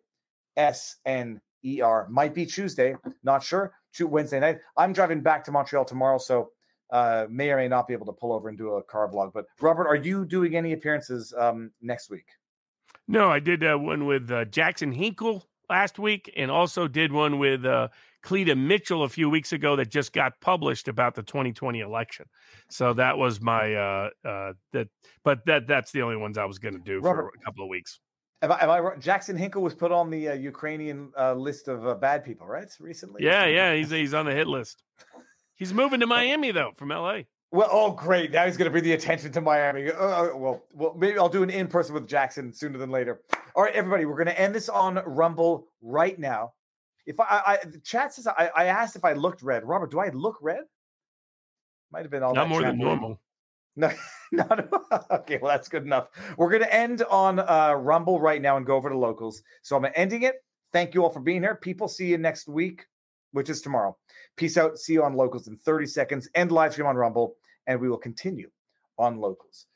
S 0.57 0.97
N 1.05 1.39
E 1.63 1.81
R, 1.81 2.07
might 2.09 2.33
be 2.33 2.45
Tuesday, 2.45 2.95
not 3.23 3.43
sure. 3.43 3.73
To 3.93 4.05
Wednesday 4.05 4.39
night. 4.39 4.59
I'm 4.75 4.93
driving 4.93 5.21
back 5.21 5.43
to 5.45 5.51
Montreal 5.51 5.85
tomorrow, 5.85 6.19
so 6.19 6.51
uh, 6.91 7.25
may 7.29 7.49
or 7.49 7.57
may 7.57 7.67
not 7.67 7.87
be 7.87 7.93
able 7.93 8.05
to 8.05 8.13
pull 8.13 8.31
over 8.31 8.47
and 8.47 8.57
do 8.57 8.75
a 8.75 8.83
car 8.83 9.09
vlog. 9.09 9.31
But 9.33 9.45
Robert, 9.59 9.87
are 9.87 9.95
you 9.95 10.23
doing 10.25 10.55
any 10.55 10.73
appearances 10.73 11.33
um, 11.35 11.71
next 11.81 12.09
week? 12.11 12.27
No, 13.07 13.31
I 13.31 13.39
did 13.39 13.63
uh, 13.63 13.75
one 13.77 14.05
with 14.05 14.29
uh, 14.29 14.45
Jackson 14.45 14.91
Hinkle 14.91 15.47
last 15.69 15.97
week, 15.97 16.31
and 16.37 16.51
also 16.51 16.87
did 16.87 17.11
one 17.11 17.39
with 17.39 17.65
uh, 17.65 17.87
Cleta 18.27 18.57
Mitchell 18.57 19.03
a 19.03 19.07
few 19.07 19.29
weeks 19.29 19.53
ago 19.53 19.77
that 19.77 19.89
just 19.89 20.11
got 20.11 20.33
published 20.41 20.89
about 20.89 21.15
the 21.15 21.23
2020 21.23 21.79
election. 21.79 22.25
So 22.69 22.91
that 22.95 23.17
was 23.17 23.39
my 23.39 23.73
uh, 23.73 24.09
uh, 24.25 24.51
that, 24.73 24.89
but 25.23 25.45
that 25.45 25.65
that's 25.65 25.93
the 25.93 26.01
only 26.01 26.17
ones 26.17 26.37
I 26.37 26.43
was 26.43 26.59
going 26.59 26.73
to 26.73 26.81
do 26.81 26.99
Robert, 26.99 27.21
for 27.21 27.27
a 27.29 27.45
couple 27.45 27.63
of 27.63 27.69
weeks. 27.69 28.01
Am 28.41 28.51
I, 28.51 28.63
am 28.63 28.69
I? 28.69 28.95
Jackson 28.99 29.37
Hinkle 29.37 29.61
was 29.61 29.73
put 29.73 29.93
on 29.93 30.09
the 30.09 30.27
uh, 30.27 30.33
Ukrainian 30.33 31.09
uh, 31.17 31.35
list 31.35 31.69
of 31.69 31.87
uh, 31.87 31.95
bad 31.95 32.25
people, 32.25 32.45
right? 32.45 32.67
Recently. 32.81 33.23
Yeah, 33.23 33.45
yeah, 33.45 33.73
he's 33.73 33.91
he's 33.91 34.13
on 34.13 34.25
the 34.25 34.33
hit 34.33 34.47
list. 34.47 34.83
He's 35.55 35.73
moving 35.73 36.01
to 36.01 36.05
Miami 36.17 36.51
though 36.51 36.73
from 36.75 36.89
LA. 36.89 37.19
Well, 37.51 37.69
oh, 37.71 37.91
great! 37.91 38.31
Now 38.33 38.45
he's 38.45 38.57
going 38.57 38.65
to 38.65 38.71
bring 38.71 38.83
the 38.83 38.91
attention 38.91 39.31
to 39.31 39.39
Miami. 39.39 39.89
Uh, 39.89 40.35
well, 40.35 40.65
well, 40.73 40.93
maybe 40.97 41.17
I'll 41.17 41.29
do 41.29 41.43
an 41.43 41.49
in 41.49 41.67
person 41.67 41.93
with 41.93 42.09
Jackson 42.09 42.51
sooner 42.51 42.77
than 42.77 42.91
later. 42.91 43.21
All 43.55 43.63
right, 43.63 43.73
everybody, 43.73 44.03
we're 44.03 44.15
going 44.15 44.27
to 44.27 44.37
end 44.37 44.53
this 44.53 44.67
on 44.67 45.01
Rumble 45.05 45.69
right 45.81 46.19
now. 46.19 46.51
If 47.07 47.19
I, 47.21 47.41
I 47.47 47.57
the 47.65 47.79
chat 47.79 48.13
says 48.13 48.27
I, 48.27 48.51
I 48.55 48.65
asked 48.65 48.95
if 48.97 49.05
I 49.05 49.13
looked 49.13 49.41
red. 49.41 49.63
Robert, 49.63 49.89
do 49.89 49.99
I 49.99 50.09
look 50.09 50.37
red? 50.41 50.63
Might 51.91 52.01
have 52.01 52.11
been 52.11 52.21
all 52.21 52.35
Not 52.35 52.49
more 52.49 52.61
than 52.61 52.77
normal. 52.77 53.19
No, 53.79 53.91
not 54.31 54.69
okay. 55.11 55.37
Well, 55.39 55.51
that's 55.51 55.69
good 55.69 55.83
enough. 55.83 56.07
We're 56.35 56.49
going 56.49 56.63
to 56.63 56.73
end 56.73 57.03
on 57.11 57.37
uh, 57.37 57.73
Rumble 57.73 58.19
right 58.19 58.41
now 58.41 58.57
and 58.57 58.65
go 58.65 58.75
over 58.75 58.89
to 58.89 58.97
locals. 58.97 59.43
So 59.61 59.77
I'm 59.77 59.85
ending 59.93 60.23
it. 60.23 60.43
Thank 60.73 60.95
you 60.95 61.03
all 61.03 61.11
for 61.11 61.19
being 61.19 61.43
here. 61.43 61.53
People, 61.53 61.87
see 61.87 62.07
you 62.07 62.17
next 62.17 62.47
week, 62.47 62.87
which 63.33 63.51
is 63.51 63.61
tomorrow. 63.61 63.95
Peace 64.35 64.57
out. 64.57 64.79
See 64.79 64.93
you 64.93 65.03
on 65.03 65.13
locals 65.13 65.47
in 65.47 65.57
30 65.57 65.85
seconds. 65.85 66.27
End 66.33 66.51
live 66.51 66.71
stream 66.71 66.87
on 66.87 66.95
Rumble, 66.95 67.35
and 67.67 67.79
we 67.79 67.87
will 67.87 67.99
continue 67.99 68.49
on 68.97 69.19
locals. 69.19 69.67